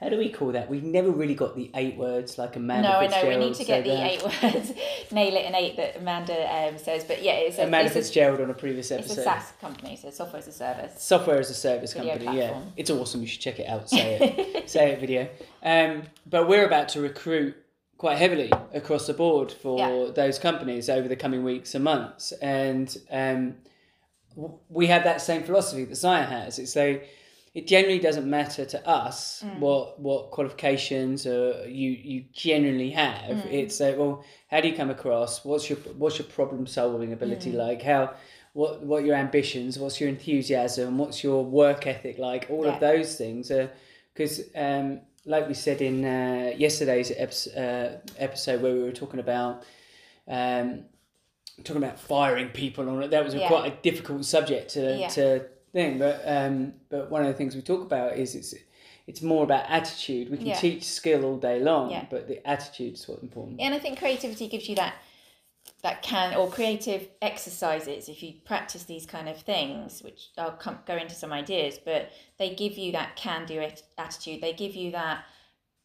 How 0.00 0.10
do 0.10 0.18
we 0.18 0.28
call 0.28 0.52
that? 0.52 0.68
We've 0.68 0.84
never 0.84 1.10
really 1.10 1.34
got 1.34 1.56
the 1.56 1.70
eight 1.74 1.96
words 1.96 2.36
like 2.36 2.54
Amanda 2.56 2.86
no, 2.86 2.98
I 2.98 3.06
know 3.06 3.28
we 3.30 3.36
need 3.36 3.54
to 3.54 3.64
get 3.64 3.82
the 3.82 4.04
eight 4.04 4.22
words, 4.22 4.72
nail 5.10 5.34
it 5.34 5.46
in 5.46 5.54
eight 5.54 5.78
that 5.78 5.96
Amanda 5.96 6.34
um, 6.54 6.76
says. 6.76 7.02
But 7.04 7.22
yeah, 7.22 7.32
it's 7.32 7.56
a, 7.56 7.62
Amanda 7.62 7.86
it's 7.86 7.96
a, 7.96 8.00
Fitzgerald 8.00 8.42
on 8.42 8.50
a 8.50 8.54
previous 8.54 8.90
episode. 8.90 9.12
it's 9.12 9.20
a. 9.20 9.24
SaaS 9.24 9.52
company, 9.58 9.96
so 9.96 10.10
software 10.10 10.40
as 10.40 10.48
a 10.48 10.52
service. 10.52 11.02
Software 11.02 11.38
as 11.38 11.48
a 11.48 11.54
service 11.54 11.94
Video 11.94 12.18
company, 12.18 12.38
yeah. 12.38 12.60
It's 12.76 12.90
awesome. 12.90 13.22
You 13.22 13.26
should 13.26 13.40
check 13.40 13.58
it 13.58 13.66
out. 13.66 13.88
Say 13.88 14.18
it. 14.54 14.68
Say 14.68 14.92
it 14.92 15.00
video. 15.00 15.30
Um, 15.62 16.02
but 16.26 16.46
we're 16.46 16.66
about 16.66 16.90
to 16.90 17.00
recruit 17.00 17.56
quite 17.98 18.18
heavily 18.18 18.50
across 18.74 19.06
the 19.06 19.14
board 19.14 19.50
for 19.52 19.78
Yeah. 19.78 20.12
those 20.12 20.38
companies 20.38 20.88
over 20.90 21.08
the 21.08 21.16
coming 21.16 21.42
weeks 21.44 21.74
and 21.74 21.82
months. 21.84 22.32
And 22.42 22.94
um, 23.10 23.56
we 24.68 24.86
have 24.88 25.04
that 25.04 25.20
same 25.20 25.42
philosophy 25.42 25.84
that 25.84 25.94
Zion 25.96 26.28
has. 26.28 26.58
It's 26.58 26.76
like 26.76 27.08
it 27.54 27.66
generally 27.66 27.98
doesn't 27.98 28.28
matter 28.28 28.66
to 28.66 28.86
us 28.86 29.42
Mm. 29.42 29.60
what 29.60 29.98
what 29.98 30.30
qualifications 30.30 31.26
uh, 31.26 31.64
you 31.66 31.90
you 31.90 32.24
generally 32.32 32.90
have. 32.90 33.36
Mm. 33.38 33.52
It's 33.52 33.80
like, 33.80 33.96
well, 33.96 34.22
how 34.50 34.60
do 34.60 34.68
you 34.68 34.74
come 34.76 34.90
across? 34.90 35.42
What's 35.44 35.70
your 35.70 35.78
what's 35.96 36.18
your 36.18 36.28
problem 36.28 36.66
solving 36.66 37.12
ability 37.14 37.52
Mm. 37.52 37.56
like? 37.66 37.80
How 37.82 38.12
what 38.52 38.82
what 38.82 39.04
your 39.06 39.14
ambitions? 39.16 39.78
What's 39.78 39.98
your 40.00 40.10
enthusiasm? 40.10 40.98
What's 40.98 41.24
your 41.24 41.42
work 41.44 41.86
ethic 41.86 42.18
like? 42.18 42.46
All 42.50 42.66
Yeah. 42.66 42.74
of 42.74 42.80
those 42.80 43.16
things 43.16 43.50
are 43.50 43.70
because. 44.12 44.42
Um, 44.54 45.00
like 45.26 45.48
we 45.48 45.54
said 45.54 45.82
in 45.82 46.04
uh, 46.04 46.52
yesterday's 46.56 47.10
eps- 47.10 47.48
uh, 47.56 47.98
episode 48.18 48.62
where 48.62 48.72
we 48.72 48.82
were 48.82 48.92
talking 48.92 49.20
about 49.20 49.64
um, 50.28 50.84
talking 51.64 51.82
about 51.82 51.98
firing 51.98 52.48
people 52.50 52.88
on 52.88 53.02
it. 53.02 53.10
That 53.10 53.24
was 53.24 53.34
a 53.34 53.38
Yeah. 53.38 53.48
quite 53.48 53.72
a 53.72 53.76
difficult 53.82 54.24
subject 54.24 54.70
to, 54.70 54.96
Yeah. 54.98 55.08
to 55.08 55.46
thing. 55.72 55.98
But 55.98 56.22
um, 56.26 56.74
but 56.88 57.10
one 57.10 57.22
of 57.22 57.28
the 57.28 57.34
things 57.34 57.54
we 57.54 57.62
talk 57.62 57.82
about 57.82 58.16
is 58.16 58.34
it's 58.34 58.54
it's 59.06 59.22
more 59.22 59.44
about 59.44 59.64
attitude. 59.68 60.30
We 60.30 60.36
can 60.36 60.46
Yeah. 60.48 60.56
teach 60.56 60.82
skill 60.84 61.24
all 61.24 61.36
day 61.36 61.60
long, 61.60 62.06
but 62.10 62.26
the 62.28 62.44
attitude's 62.48 63.06
what's 63.08 63.22
important. 63.22 63.60
And 63.60 63.72
I 63.74 63.78
think 63.78 63.98
creativity 63.98 64.48
gives 64.48 64.68
you 64.68 64.74
that 64.76 64.94
that 65.82 66.02
can 66.02 66.34
or 66.34 66.48
creative 66.50 67.06
exercises 67.22 68.08
if 68.08 68.22
you 68.22 68.32
practice 68.44 68.84
these 68.84 69.06
kind 69.06 69.28
of 69.28 69.36
things 69.38 70.02
which 70.02 70.30
i'll 70.38 70.50
come, 70.52 70.78
go 70.86 70.96
into 70.96 71.14
some 71.14 71.32
ideas 71.32 71.78
but 71.84 72.10
they 72.38 72.54
give 72.54 72.76
you 72.78 72.92
that 72.92 73.14
can 73.16 73.46
do 73.46 73.60
it 73.60 73.82
attitude 73.98 74.40
they 74.40 74.52
give 74.52 74.74
you 74.74 74.90
that 74.90 75.24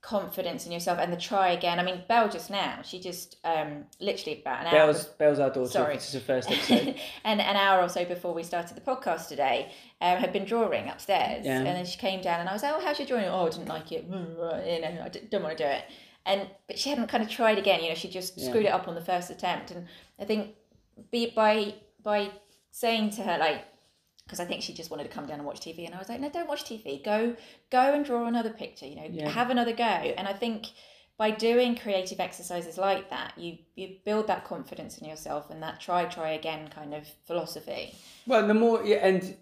confidence 0.02 0.66
in 0.66 0.72
yourself 0.72 0.98
and 1.00 1.14
the 1.14 1.18
try 1.18 1.50
again 1.50 1.80
i 1.80 1.84
mean 1.84 2.02
belle 2.08 2.28
just 2.28 2.50
now 2.50 2.80
she 2.84 3.00
just 3.00 3.36
um 3.44 3.84
literally 4.00 4.42
about 4.42 4.62
an 4.62 4.68
hour 4.68 4.74
Belle's 4.88 5.06
Belle's 5.06 5.38
our 5.40 5.52
daughter. 5.52 5.70
Sorry. 5.70 5.94
This 5.94 6.08
is 6.08 6.14
the 6.14 6.20
first 6.22 6.50
episode. 6.52 6.96
and 7.24 7.40
an 7.40 7.56
hour 7.56 7.84
or 7.84 7.88
so 7.90 8.04
before 8.06 8.34
we 8.34 8.42
started 8.42 8.76
the 8.76 8.82
podcast 8.82 9.28
today, 9.28 9.72
um, 10.02 10.18
had 10.18 10.34
been 10.34 10.46
drawing 10.46 10.90
upstairs, 10.90 11.46
Yeah. 11.46 11.58
and 11.58 11.68
then 11.68 11.86
she 11.86 12.00
came 12.00 12.20
down, 12.22 12.40
and 12.40 12.50
I 12.50 12.54
was 12.54 12.64
like, 12.64 12.74
"Oh, 12.76 12.82
how's 12.84 12.98
your 12.98 13.08
drawing?" 13.08 13.26
Oh, 13.26 13.46
I 13.46 13.50
didn't 13.52 13.68
like 13.68 13.92
it. 13.92 14.06
You 14.10 14.82
know, 14.82 15.04
i 15.06 15.10
don't 15.30 15.44
want 15.44 15.56
to 15.56 15.64
do 15.64 15.70
it. 15.70 15.84
And 16.26 16.48
but 16.68 16.78
she 16.78 16.90
hadn't 16.90 17.08
kind 17.08 17.24
of 17.24 17.30
tried 17.30 17.58
again. 17.58 17.82
You 17.82 17.90
know, 17.90 17.96
she 17.96 18.10
just 18.10 18.38
Yeah. 18.38 18.48
screwed 18.50 18.66
it 18.66 18.72
up 18.72 18.88
on 18.88 18.96
the 18.96 19.02
first 19.02 19.30
attempt. 19.30 19.72
And 19.72 19.88
I 20.20 20.26
think 20.26 20.56
be 21.12 21.32
by 21.36 21.76
by 22.04 22.30
saying 22.72 23.12
to 23.12 23.24
her 23.24 23.38
like, 23.38 23.66
because 24.24 24.40
I 24.40 24.46
think 24.46 24.62
she 24.62 24.74
just 24.74 24.90
wanted 24.92 25.04
to 25.04 25.10
come 25.10 25.26
down 25.26 25.40
and 25.40 25.46
watch 25.46 25.60
TV, 25.60 25.86
and 25.86 25.94
I 25.96 26.00
was 26.00 26.10
like, 26.10 26.20
no, 26.20 26.30
don't 26.30 26.48
watch 26.48 26.64
TV. 26.64 27.04
Go, 27.04 27.36
go 27.70 27.94
and 27.94 28.06
draw 28.06 28.26
another 28.28 28.52
picture. 28.52 28.86
You 28.86 28.96
know, 28.96 29.08
Yeah. 29.10 29.30
have 29.30 29.50
another 29.50 29.74
go. 29.74 29.84
And 29.84 30.28
I 30.28 30.34
think 30.34 30.68
by 31.18 31.32
doing 31.32 31.76
creative 31.76 32.20
exercises 32.20 32.78
like 32.78 33.10
that, 33.10 33.34
you 33.38 33.58
you 33.76 33.98
build 34.06 34.28
that 34.28 34.46
confidence 34.46 34.98
in 35.00 35.08
yourself 35.08 35.50
and 35.50 35.62
that 35.64 35.80
try, 35.80 36.06
try 36.06 36.32
again 36.32 36.68
kind 36.70 36.94
of 36.94 37.06
philosophy. 37.26 37.94
Well, 38.28 38.48
the 38.48 38.54
more 38.54 38.84
yeah, 38.84 38.98
and 39.08 39.36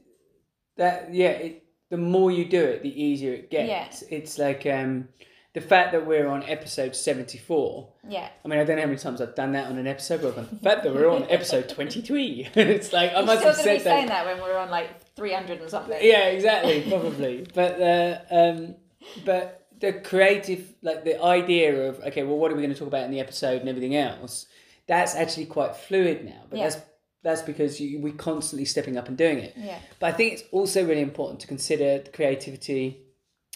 that 0.77 1.13
yeah, 1.13 1.29
it, 1.29 1.63
the 1.89 1.97
more 1.97 2.31
you 2.31 2.45
do 2.45 2.63
it, 2.63 2.83
the 2.83 3.01
easier 3.03 3.33
it 3.33 3.49
gets. 3.51 4.01
It's 4.03 4.37
like 4.37 4.65
um, 4.65 5.07
the 5.59 5.67
fact 5.67 5.91
that 5.91 6.05
we're 6.05 6.27
on 6.27 6.43
episode 6.43 6.95
seventy 6.95 7.37
four. 7.37 7.89
Yeah, 8.07 8.29
I 8.43 8.47
mean, 8.47 8.59
I 8.59 8.63
don't 8.63 8.75
know 8.77 8.81
how 8.83 8.87
many 8.87 8.99
times 8.99 9.21
I've 9.21 9.35
done 9.35 9.51
that 9.53 9.67
on 9.67 9.77
an 9.77 9.87
episode, 9.87 10.21
but 10.21 10.35
the 10.35 10.43
fact 10.57 10.83
that 10.83 10.93
we're 10.93 11.09
on 11.09 11.23
episode 11.29 11.69
twenty 11.69 12.01
three, 12.01 12.47
it's 12.55 12.93
like 12.93 13.11
I 13.13 13.19
I'm 13.19 13.25
must 13.25 13.39
still 13.39 13.51
have 13.53 13.61
said 13.61 13.77
be 13.79 13.83
saying 13.83 14.07
that. 14.07 14.25
that 14.25 14.37
when 14.37 14.43
we're 14.43 14.57
on 14.57 14.69
like 14.69 15.03
300 15.15 15.61
and 15.61 15.69
something. 15.69 15.97
Yeah, 16.01 16.25
exactly, 16.27 16.81
probably. 16.89 17.45
but 17.53 17.81
uh, 17.81 18.19
um, 18.31 18.75
but 19.25 19.67
the 19.79 19.93
creative, 19.93 20.73
like 20.81 21.03
the 21.05 21.21
idea 21.23 21.89
of 21.89 21.99
okay, 22.01 22.23
well, 22.23 22.37
what 22.37 22.51
are 22.51 22.55
we 22.55 22.61
going 22.61 22.73
to 22.73 22.79
talk 22.79 22.87
about 22.87 23.03
in 23.05 23.11
the 23.11 23.19
episode 23.19 23.61
and 23.61 23.69
everything 23.69 23.95
else? 23.95 24.45
That's 24.87 25.15
actually 25.15 25.45
quite 25.45 25.75
fluid 25.75 26.25
now. 26.25 26.41
But 26.49 26.59
Yeah. 26.59 26.69
that's 26.69 26.81
that's 27.21 27.41
because 27.41 27.79
you, 27.81 27.99
we're 27.99 28.13
constantly 28.13 28.63
stepping 28.65 28.97
up 28.97 29.07
and 29.09 29.17
doing 29.17 29.39
it. 29.39 29.53
Yeah. 29.57 29.77
But 29.99 30.13
I 30.13 30.17
think 30.17 30.33
it's 30.33 30.43
also 30.51 30.85
really 30.85 31.01
important 31.01 31.41
to 31.41 31.47
consider 31.47 31.99
the 31.99 32.09
creativity 32.11 33.01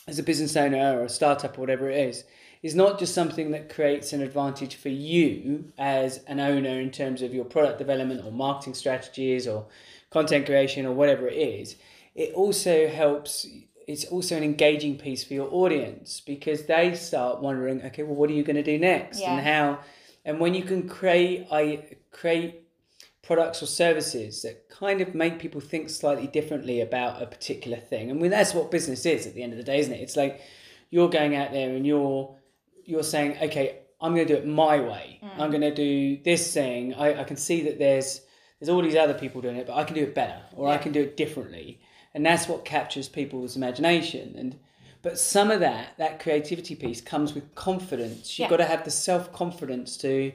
as 0.08 0.20
a 0.20 0.24
business 0.24 0.56
owner 0.56 1.00
or 1.00 1.06
a 1.06 1.10
startup 1.10 1.58
or 1.58 1.62
whatever 1.62 1.90
it 1.90 2.08
is, 2.08 2.24
is 2.62 2.74
not 2.74 2.98
just 2.98 3.14
something 3.14 3.52
that 3.52 3.74
creates 3.74 4.14
an 4.14 4.22
advantage 4.22 4.76
for 4.76 4.90
you 4.90 5.72
as 5.78 6.24
an 6.28 6.40
owner 6.40 6.80
in 6.80 6.90
terms 6.92 7.22
of 7.22 7.34
your 7.34 7.44
product 7.44 7.78
development 7.78 8.26
or 8.26 8.32
marketing 8.32 8.74
strategies 8.74 9.48
or 9.48 9.66
content 10.10 10.46
creation 10.46 10.86
or 10.86 10.94
whatever 10.94 11.28
it 11.28 11.38
is. 11.38 11.76
It 12.16 12.34
also 12.34 12.88
helps 12.88 13.46
it's 13.86 14.06
also 14.06 14.38
an 14.38 14.44
engaging 14.44 14.98
piece 14.98 15.26
for 15.26 15.34
your 15.34 15.50
audience 15.52 16.22
because 16.22 16.68
they 16.68 16.96
start 16.96 17.42
wondering, 17.42 17.82
okay, 17.84 18.04
well 18.04 18.16
what 18.16 18.30
are 18.30 18.34
you 18.34 18.44
going 18.44 18.56
to 18.56 18.64
do 18.64 18.80
next? 18.80 19.20
Yeah. 19.20 19.36
And 19.36 19.46
how 19.46 19.80
and 20.24 20.40
when 20.40 20.54
you 20.54 20.64
can 20.64 20.88
create 20.88 21.48
I 21.52 21.98
create 22.12 22.63
products 23.24 23.64
or 23.64 23.66
services 23.66 24.42
that 24.44 24.70
kind 24.70 25.02
of 25.02 25.16
make 25.16 25.40
people 25.40 25.62
think 25.62 25.90
slightly 25.90 26.28
differently 26.28 26.82
about 26.82 27.22
a 27.22 27.26
particular 27.26 27.78
thing. 27.78 28.12
I 28.12 28.14
mean, 28.14 28.30
that's 28.30 28.54
what 28.54 28.70
business 28.70 29.06
is 29.06 29.26
at 29.26 29.34
the 29.34 29.42
end 29.42 29.54
of 29.54 29.58
the 29.58 29.64
day, 29.64 29.80
isn't 29.80 29.94
it? 29.94 30.02
It's 30.02 30.18
like 30.18 30.42
you're 30.92 31.10
going 31.10 31.36
out 31.36 31.52
there 31.52 31.74
and 31.76 31.88
you're 31.88 32.36
you're 32.86 33.02
saying, 33.04 33.38
okay, 33.42 33.80
I'm 34.02 34.14
going 34.14 34.28
to 34.28 34.34
do 34.34 34.40
it 34.40 34.46
my 34.46 34.78
way. 34.82 35.22
Mm. 35.24 35.40
I'm 35.40 35.50
going 35.52 35.62
to 35.62 35.74
do 35.74 36.22
this 36.22 36.54
thing. 36.54 36.94
I, 36.96 37.22
I 37.22 37.24
can 37.24 37.38
see 37.38 37.62
that 37.64 37.80
there's 37.80 38.22
there's 38.60 38.70
all 38.70 38.82
these 38.82 38.96
other 38.96 39.14
people 39.14 39.42
doing 39.42 39.56
it, 39.56 39.68
but 39.68 39.76
I 39.76 39.86
can 39.86 39.96
do 39.96 40.04
it 40.04 40.14
better 40.14 40.42
or 40.54 40.68
I 40.68 40.78
can 40.78 40.92
do 40.92 41.02
it 41.02 41.16
differently, 41.18 41.80
and 42.14 42.26
that's 42.26 42.48
what 42.48 42.66
captures 42.66 43.08
people's 43.08 43.56
imagination. 43.56 44.36
And 44.38 44.60
but 45.02 45.18
some 45.18 45.50
of 45.50 45.62
that 45.62 45.98
that 45.98 46.20
creativity 46.20 46.76
piece 46.76 47.00
comes 47.00 47.34
with 47.34 47.56
confidence. 47.56 48.38
You've 48.38 48.48
Yeah. 48.48 48.50
got 48.50 48.58
to 48.58 48.66
have 48.66 48.84
the 48.84 48.92
self 48.92 49.32
confidence 49.32 49.96
to 49.98 50.34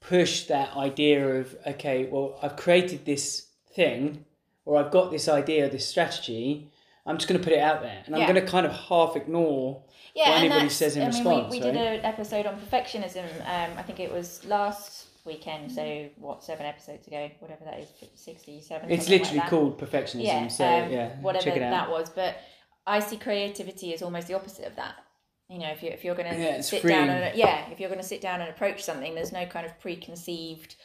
push 0.00 0.44
that 0.44 0.74
idea 0.76 1.26
of 1.40 1.56
okay 1.66 2.06
well 2.10 2.38
i've 2.42 2.56
created 2.56 3.04
this 3.04 3.46
thing 3.74 4.24
or 4.64 4.78
i've 4.82 4.90
got 4.90 5.10
this 5.10 5.28
idea 5.28 5.68
this 5.68 5.88
strategy 5.88 6.70
i'm 7.04 7.16
just 7.16 7.28
going 7.28 7.38
to 7.40 7.44
put 7.44 7.52
it 7.52 7.60
out 7.60 7.82
there 7.82 8.02
and 8.06 8.14
i'm 8.14 8.22
going 8.26 8.34
to 8.42 8.50
kind 8.50 8.64
of 8.64 8.72
half 8.72 9.16
ignore 9.16 9.82
Yeah, 10.14 10.30
what 10.30 10.38
anybody 10.38 10.68
says 10.68 10.96
in 10.96 11.02
I 11.02 11.06
response 11.06 11.50
mean, 11.50 11.50
we, 11.50 11.58
we 11.60 11.66
right? 11.66 11.74
did 11.74 11.98
an 12.00 12.04
episode 12.04 12.46
on 12.46 12.58
perfectionism. 12.60 13.24
Um, 13.40 13.70
I 13.76 13.82
think 13.82 14.00
it 14.00 14.12
was 14.12 14.44
last 14.46 15.06
weekend. 15.24 15.70
So 15.70 16.08
what, 16.16 16.42
seven 16.42 16.64
episodes 16.66 17.06
ago, 17.06 17.30
whatever 17.40 17.64
that 17.64 17.78
is, 17.80 17.88
sixty-seven. 18.14 18.90
it's 18.90 19.04
something 19.04 19.20
like 19.20 19.32
literally 19.32 19.48
called 19.50 19.78
perfectionism 19.78 20.24
yeah, 20.24 20.48
so 20.48 20.64
um, 20.64 20.90
yeah 20.90 21.08
whatever 21.20 21.44
check 21.44 21.56
it 21.56 21.62
out 21.62 21.70
that 21.70 21.90
was. 21.90 22.08
But 22.10 22.36
I 22.86 23.00
see 23.00 23.16
creativity 23.16 23.92
as 23.94 24.02
almost 24.02 24.26
the 24.28 24.34
opposite 24.34 24.64
of 24.66 24.74
that. 24.76 24.94
You 25.48 25.58
know, 25.58 25.68
if 25.70 25.82
you 25.82 25.88
if 25.90 26.04
you're 26.04 26.14
going 26.14 26.32
to 26.32 26.38
Yeah, 26.38 26.60
sit 26.60 26.82
down 26.82 27.08
and 27.08 27.36
yeah, 27.36 27.68
if 27.70 27.80
you're 27.80 27.88
going 27.88 28.00
to 28.00 28.06
sit 28.06 28.20
down 28.20 28.40
and 28.40 28.50
approach 28.50 28.82
something, 28.82 29.14
there's 29.14 29.32
no 29.32 29.46
kind 29.46 29.64
of 29.66 29.78
preconceived 29.80 30.76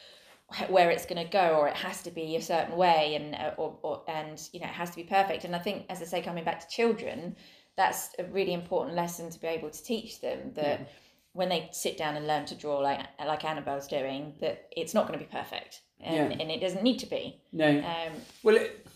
where 0.68 0.90
it's 0.90 1.06
going 1.06 1.24
to 1.24 1.30
go 1.30 1.56
or 1.58 1.68
it 1.68 1.74
has 1.74 2.02
to 2.02 2.10
be 2.10 2.36
a 2.36 2.42
certain 2.42 2.76
way 2.76 3.14
and 3.14 3.34
uh, 3.34 3.54
or, 3.56 3.76
or 3.82 4.02
and 4.08 4.48
you 4.52 4.60
know 4.60 4.66
it 4.66 4.72
has 4.72 4.90
to 4.90 4.96
be 4.96 5.02
perfect. 5.02 5.44
And 5.44 5.56
i 5.56 5.58
think 5.58 5.86
as 5.88 6.00
i 6.02 6.04
say 6.04 6.20
coming 6.22 6.44
back 6.44 6.60
to 6.60 6.68
children 6.68 7.34
that's 7.76 8.10
a 8.18 8.24
really 8.24 8.52
important 8.52 8.94
lesson 8.94 9.30
to 9.30 9.40
be 9.40 9.48
able 9.48 9.70
to 9.70 9.82
teach 9.82 10.20
them 10.20 10.52
that 10.54 10.88
when 11.32 11.48
they 11.48 11.68
sit 11.72 11.96
down 11.96 12.14
and 12.16 12.26
learn 12.26 12.44
to 12.46 12.54
draw 12.54 12.78
like 12.78 13.00
like 13.26 13.44
annabelle's 13.44 13.88
doing 13.88 14.34
that 14.40 14.68
it's 14.76 14.94
not 14.94 15.08
going 15.08 15.18
to 15.18 15.24
be 15.24 15.30
perfect 15.30 15.80
and, 16.00 16.30
Yeah. 16.32 16.38
and 16.38 16.50
it 16.50 16.60
doesn't 16.60 16.82
need 16.82 16.98
to 16.98 17.06
be. 17.06 17.40
No. 17.52 17.78
Um, 17.78 18.12
well 18.42 18.56
it, 18.56 18.86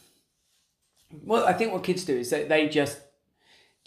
well 1.25 1.47
i 1.47 1.53
think 1.55 1.73
what 1.73 1.83
kids 1.83 2.05
do 2.05 2.17
is 2.17 2.29
that 2.31 2.49
they 2.49 2.69
just 2.69 3.01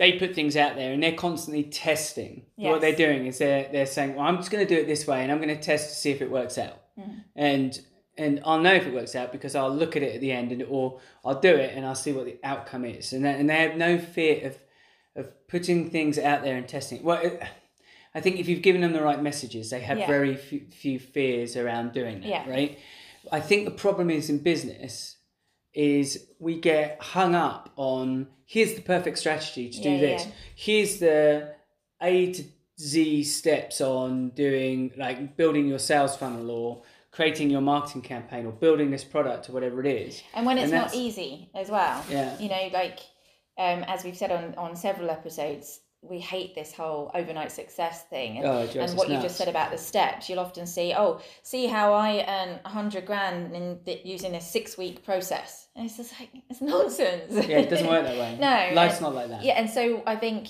they 0.01 0.13
put 0.13 0.33
things 0.33 0.57
out 0.57 0.75
there 0.75 0.91
and 0.93 1.03
they're 1.03 1.13
constantly 1.13 1.63
testing 1.63 2.43
what 2.55 2.81
they're 2.81 2.95
doing 2.95 3.27
is 3.27 3.37
they're 3.37 3.69
they're 3.71 3.85
saying 3.85 4.15
well 4.15 4.25
i'm 4.25 4.37
just 4.37 4.49
going 4.49 4.65
to 4.65 4.75
do 4.75 4.81
it 4.81 4.87
this 4.87 5.05
way 5.05 5.21
and 5.21 5.31
i'm 5.31 5.37
going 5.37 5.55
to 5.55 5.61
test 5.61 5.89
to 5.89 5.95
see 5.95 6.09
if 6.09 6.21
it 6.21 6.31
works 6.31 6.57
out 6.57 6.81
mm. 6.99 7.23
and 7.35 7.79
and 8.17 8.41
I'll 8.45 8.59
know 8.59 8.73
if 8.73 8.85
it 8.85 8.93
works 8.93 9.15
out 9.15 9.31
because 9.31 9.55
I'll 9.55 9.73
look 9.73 9.95
at 9.95 10.03
it 10.03 10.15
at 10.15 10.21
the 10.21 10.33
end 10.33 10.51
and 10.51 10.61
or 10.63 10.99
I'll 11.23 11.39
do 11.39 11.55
it 11.55 11.75
and 11.75 11.85
I'll 11.85 11.95
see 11.95 12.11
what 12.11 12.25
the 12.25 12.37
outcome 12.43 12.83
is 12.83 13.13
and 13.13 13.23
they, 13.23 13.33
and 13.33 13.49
they 13.49 13.55
have 13.55 13.77
no 13.77 13.97
fear 13.97 14.47
of 14.47 14.57
of 15.15 15.47
putting 15.47 15.89
things 15.89 16.17
out 16.17 16.43
there 16.43 16.57
and 16.57 16.67
testing 16.67 16.99
it. 16.99 17.03
Well, 17.03 17.21
it, 17.21 17.41
I 18.13 18.21
think 18.21 18.37
if 18.37 18.47
you've 18.47 18.61
given 18.61 18.81
them 18.81 18.93
the 18.93 19.01
right 19.01 19.21
messages, 19.21 19.69
they 19.69 19.81
have 19.81 19.97
Yeah. 19.97 20.07
very 20.07 20.35
few, 20.35 20.61
few 20.71 20.99
fears 20.99 21.55
around 21.57 21.93
doing 21.93 22.21
that, 22.21 22.27
Yeah. 22.27 22.49
right? 22.49 22.77
I 23.31 23.39
think 23.39 23.65
the 23.65 23.71
problem 23.71 24.09
is 24.09 24.29
in 24.29 24.39
business 24.39 25.17
is 25.73 26.27
we 26.39 26.59
get 26.59 26.97
hung 27.01 27.35
up 27.35 27.69
on 27.75 28.27
here's 28.45 28.73
the 28.73 28.81
perfect 28.81 29.17
strategy 29.17 29.69
to 29.69 29.81
do 29.81 29.89
Yeah, 29.89 29.99
this. 29.99 30.25
yeah. 30.25 30.31
Here's 30.55 30.97
the 30.99 31.53
A 32.01 32.31
to 32.33 32.43
Z 32.79 33.23
steps 33.23 33.79
on 33.81 34.29
doing 34.31 34.91
like 34.97 35.37
building 35.37 35.67
your 35.67 35.79
sales 35.79 36.15
funnel 36.15 36.49
or 36.49 36.81
creating 37.11 37.49
your 37.49 37.61
marketing 37.61 38.01
campaign 38.01 38.45
or 38.45 38.51
building 38.51 38.89
this 38.91 39.03
product 39.03 39.49
or 39.49 39.53
whatever 39.53 39.79
it 39.81 39.85
is. 39.85 40.21
and 40.33 40.45
when 40.45 40.57
it's 40.57 40.71
And 40.71 40.81
not 40.81 40.95
easy 40.95 41.49
as 41.53 41.69
well 41.69 42.03
Yeah. 42.09 42.37
you 42.39 42.49
know 42.49 42.69
like 42.73 42.99
um, 43.57 43.83
as 43.87 44.03
we've 44.03 44.17
said 44.17 44.31
on 44.31 44.55
on 44.55 44.75
several 44.75 45.09
episodes 45.09 45.79
we 46.03 46.19
hate 46.19 46.55
this 46.55 46.73
whole 46.73 47.11
overnight 47.13 47.51
success 47.51 48.05
thing 48.09 48.37
and, 48.37 48.45
Oh, 48.47 48.67
and 48.79 48.97
what 48.97 49.07
you 49.09 49.21
just 49.21 49.37
said 49.37 49.47
about 49.47 49.69
the 49.71 49.77
steps. 49.77 50.27
You'll 50.29 50.39
often 50.39 50.65
see 50.65 50.93
oh 50.97 51.21
see 51.43 51.67
how 51.67 51.93
i 51.93 52.25
earn 52.27 52.59
100 52.63 53.05
grand 53.05 53.55
in 53.55 53.79
th- 53.85 54.03
using 54.05 54.33
a 54.35 54.41
six 54.41 54.77
week 54.77 55.05
process. 55.05 55.67
And 55.75 55.85
it's 55.85 55.97
just 55.97 56.19
like 56.19 56.29
it's 56.49 56.59
nonsense. 56.73 57.31
Yeah, 57.47 57.59
it 57.59 57.69
doesn't 57.69 57.87
work 57.87 58.03
that 58.05 58.17
way. 58.17 58.37
No, 58.41 58.71
Life's 58.73 58.95
and- 58.95 59.03
not 59.03 59.13
like 59.15 59.29
that. 59.29 59.43
yeah 59.43 59.53
and 59.59 59.69
so 59.69 60.01
i 60.07 60.15
think 60.15 60.47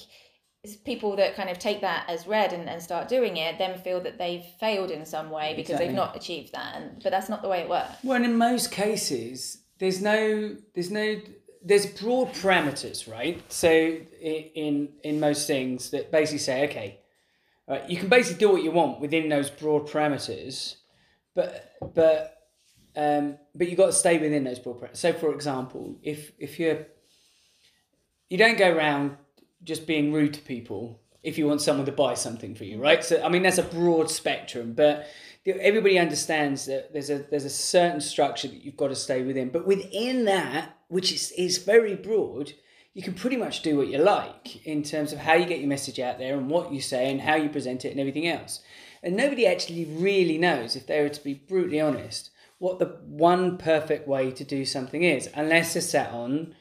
people 0.85 1.15
that 1.15 1.35
kind 1.35 1.49
of 1.49 1.57
take 1.57 1.81
that 1.81 2.05
as 2.07 2.27
read 2.27 2.53
and, 2.53 2.69
and 2.69 2.81
start 2.81 3.07
doing 3.07 3.35
it 3.37 3.57
then 3.57 3.79
feel 3.79 3.99
that 3.99 4.19
they've 4.19 4.45
failed 4.59 4.91
in 4.91 5.05
some 5.05 5.31
way 5.31 5.53
because 5.55 5.71
Exactly. 5.71 5.87
they've 5.87 5.95
not 5.95 6.15
achieved 6.15 6.53
that. 6.53 6.75
And 6.75 7.01
but 7.03 7.11
that's 7.11 7.29
not 7.29 7.41
the 7.41 7.47
way 7.49 7.61
it 7.61 7.67
works. 7.69 7.91
Well, 8.03 8.15
and 8.15 8.23
in 8.25 8.37
most 8.37 8.71
cases, 8.71 9.57
there's 9.79 10.03
no, 10.03 10.55
there's 10.75 10.91
no, 10.91 11.15
there's 11.63 11.85
broad 11.85 12.29
parameters, 12.29 13.11
right? 13.11 13.41
So 13.51 13.69
in 13.69 14.89
in 15.03 15.19
most 15.19 15.47
things 15.47 15.91
that 15.91 16.11
basically 16.11 16.39
say, 16.39 16.67
okay, 16.69 16.99
right, 17.67 17.89
you 17.89 17.97
can 17.97 18.09
basically 18.09 18.39
do 18.39 18.51
what 18.51 18.63
you 18.63 18.71
want 18.71 18.99
within 18.99 19.29
those 19.29 19.49
broad 19.49 19.87
parameters, 19.87 20.77
but 21.35 21.73
but 21.93 22.37
um, 22.95 23.37
but 23.55 23.69
you 23.69 23.75
got 23.75 23.87
to 23.87 23.93
stay 23.93 24.17
within 24.17 24.43
those 24.43 24.59
broad 24.59 24.79
parameters. 24.79 24.97
So, 24.97 25.13
for 25.13 25.33
example, 25.33 25.99
if 26.01 26.31
if 26.39 26.59
you're 26.59 26.87
you 28.29 28.37
don't 28.37 28.57
go 28.57 28.73
around 28.75 29.17
just 29.63 29.85
being 29.85 30.11
rude 30.11 30.33
to 30.33 30.41
people 30.41 31.01
if 31.23 31.37
you 31.37 31.45
want 31.47 31.61
someone 31.61 31.85
to 31.85 31.91
buy 31.91 32.15
something 32.15 32.55
for 32.55 32.63
you, 32.63 32.81
right? 32.81 33.03
So 33.03 33.21
I 33.23 33.29
mean 33.29 33.43
that's 33.43 33.59
a 33.59 33.63
broad 33.63 34.09
spectrum, 34.09 34.73
but 34.73 35.07
everybody 35.45 35.99
understands 35.99 36.65
that 36.65 36.93
there's 36.93 37.09
a 37.09 37.19
there's 37.29 37.45
a 37.45 37.49
certain 37.49 38.01
structure 38.01 38.47
that 38.47 38.63
you've 38.63 38.77
got 38.77 38.87
to 38.87 38.95
stay 38.95 39.21
within. 39.21 39.49
But 39.49 39.67
within 39.67 40.25
that, 40.25 40.75
which 40.91 41.11
is 41.11 41.31
is 41.31 41.57
very 41.57 41.95
broad, 41.95 42.53
you 42.93 43.01
can 43.01 43.13
pretty 43.13 43.37
much 43.37 43.61
do 43.61 43.77
what 43.77 43.87
you 43.87 43.97
like 43.97 44.65
in 44.65 44.83
terms 44.83 45.13
of 45.13 45.19
how 45.19 45.33
you 45.33 45.45
get 45.45 45.59
your 45.59 45.69
message 45.69 45.99
out 45.99 46.19
there 46.19 46.37
and 46.37 46.49
what 46.49 46.71
you 46.71 46.81
say 46.81 47.09
and 47.09 47.21
how 47.21 47.35
you 47.35 47.49
present 47.49 47.85
it 47.85 47.91
and 47.91 47.99
everything 47.99 48.27
else. 48.27 48.61
And 49.01 49.15
nobody 49.15 49.47
actually 49.47 49.85
really 49.85 50.37
knows, 50.37 50.75
if 50.75 50.85
they 50.85 51.01
were 51.01 51.09
to 51.09 51.23
be 51.23 51.33
brutally 51.33 51.81
honest, 51.81 52.29
what 52.59 52.77
the 52.77 52.97
one 53.05 53.57
perfect 53.57 54.07
way 54.07 54.31
to 54.31 54.43
do 54.43 54.65
something 54.65 55.03
is, 55.03 55.29
unless 55.33 55.73
they're 55.73 55.81
sat 55.81 56.11
on 56.11 56.53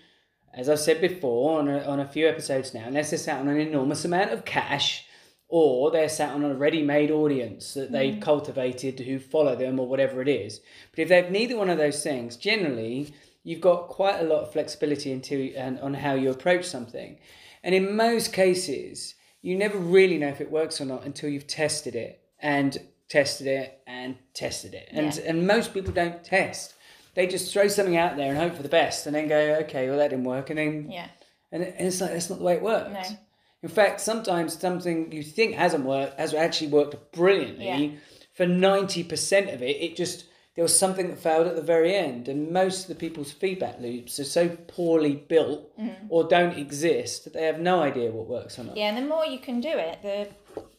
as 0.52 0.68
I've 0.68 0.80
said 0.80 1.00
before 1.00 1.60
on 1.60 1.68
a, 1.68 1.80
on 1.84 2.00
a 2.00 2.08
few 2.08 2.28
episodes 2.28 2.74
now, 2.74 2.84
unless 2.86 3.10
they're 3.10 3.18
sat 3.18 3.40
on 3.40 3.48
an 3.48 3.60
enormous 3.60 4.04
amount 4.04 4.32
of 4.32 4.44
cash 4.44 5.06
or 5.48 5.90
they're 5.90 6.08
sat 6.08 6.32
on 6.32 6.44
a 6.44 6.54
ready 6.54 6.82
made 6.82 7.10
audience 7.10 7.74
that 7.74 7.84
mm-hmm. 7.84 7.92
they've 7.92 8.20
cultivated 8.20 9.00
who 9.00 9.18
follow 9.18 9.56
them 9.56 9.78
or 9.78 9.88
whatever 9.88 10.20
it 10.22 10.28
is. 10.28 10.60
But 10.90 11.00
if 11.02 11.08
they've 11.08 11.30
neither 11.30 11.56
one 11.56 11.70
of 11.70 11.78
those 11.78 12.02
things, 12.02 12.36
generally 12.36 13.12
you've 13.42 13.60
got 13.60 13.88
quite 13.88 14.20
a 14.20 14.24
lot 14.24 14.42
of 14.42 14.52
flexibility 14.52 15.12
into 15.12 15.52
and 15.56 15.78
on 15.80 15.94
how 15.94 16.14
you 16.14 16.30
approach 16.30 16.64
something. 16.64 17.18
And 17.62 17.74
in 17.74 17.94
most 17.96 18.32
cases, 18.32 19.14
you 19.42 19.56
never 19.56 19.78
really 19.78 20.18
know 20.18 20.28
if 20.28 20.40
it 20.40 20.50
works 20.50 20.80
or 20.80 20.84
not 20.84 21.04
until 21.04 21.30
you've 21.30 21.46
tested 21.46 21.94
it 21.94 22.20
and 22.38 22.76
tested 23.08 23.46
it 23.46 23.80
and 23.86 24.16
tested 24.34 24.74
it. 24.74 24.88
And 24.92 25.14
Yeah. 25.14 25.22
and 25.26 25.46
most 25.46 25.72
people 25.74 25.92
don't 25.92 26.22
test. 26.24 26.74
they 27.14 27.26
just 27.26 27.52
throw 27.52 27.66
something 27.66 27.96
out 27.96 28.16
there 28.16 28.28
and 28.30 28.38
hope 28.38 28.54
for 28.54 28.62
the 28.62 28.68
best, 28.68 29.04
and 29.04 29.16
then 29.16 29.26
go, 29.26 29.36
okay, 29.62 29.88
well 29.88 29.98
that 29.98 30.10
didn't 30.10 30.24
work, 30.24 30.48
and 30.48 30.58
then 30.60 30.88
Yeah. 30.90 31.08
and, 31.50 31.64
and 31.64 31.86
it's 31.88 32.00
like 32.00 32.12
that's 32.12 32.30
not 32.30 32.38
the 32.38 32.44
way 32.44 32.54
it 32.54 32.62
works. 32.62 33.10
No. 33.10 33.16
In 33.64 33.68
fact, 33.68 34.00
sometimes 34.00 34.58
something 34.58 35.10
you 35.12 35.22
think 35.24 35.54
hasn't 35.56 35.84
worked 35.84 36.18
has 36.20 36.32
actually 36.34 36.68
worked 36.68 37.12
brilliantly. 37.12 37.66
Yeah. 37.66 37.98
For 38.32 38.46
ninety 38.46 39.02
percent 39.02 39.50
of 39.50 39.60
it, 39.60 39.76
it 39.82 39.96
just 39.96 40.24
there 40.56 40.64
was 40.64 40.76
something 40.78 41.08
that 41.08 41.18
failed 41.18 41.46
at 41.46 41.56
the 41.56 41.62
very 41.62 41.94
end, 41.94 42.28
and 42.28 42.50
most 42.50 42.82
of 42.82 42.88
the 42.88 42.94
people's 42.96 43.30
feedback 43.32 43.80
loops 43.80 44.18
are 44.18 44.24
so 44.24 44.48
poorly 44.48 45.14
built 45.14 45.76
Mm-hmm. 45.78 46.06
or 46.10 46.24
don't 46.24 46.58
exist 46.58 47.24
that 47.24 47.32
they 47.32 47.44
have 47.44 47.60
no 47.60 47.80
idea 47.82 48.10
what 48.10 48.26
works 48.26 48.58
or 48.58 48.64
not. 48.64 48.76
Yeah, 48.76 48.88
and 48.88 48.96
the 48.98 49.08
more 49.08 49.24
you 49.24 49.38
can 49.38 49.60
do 49.60 49.70
it, 49.70 50.02
the 50.02 50.28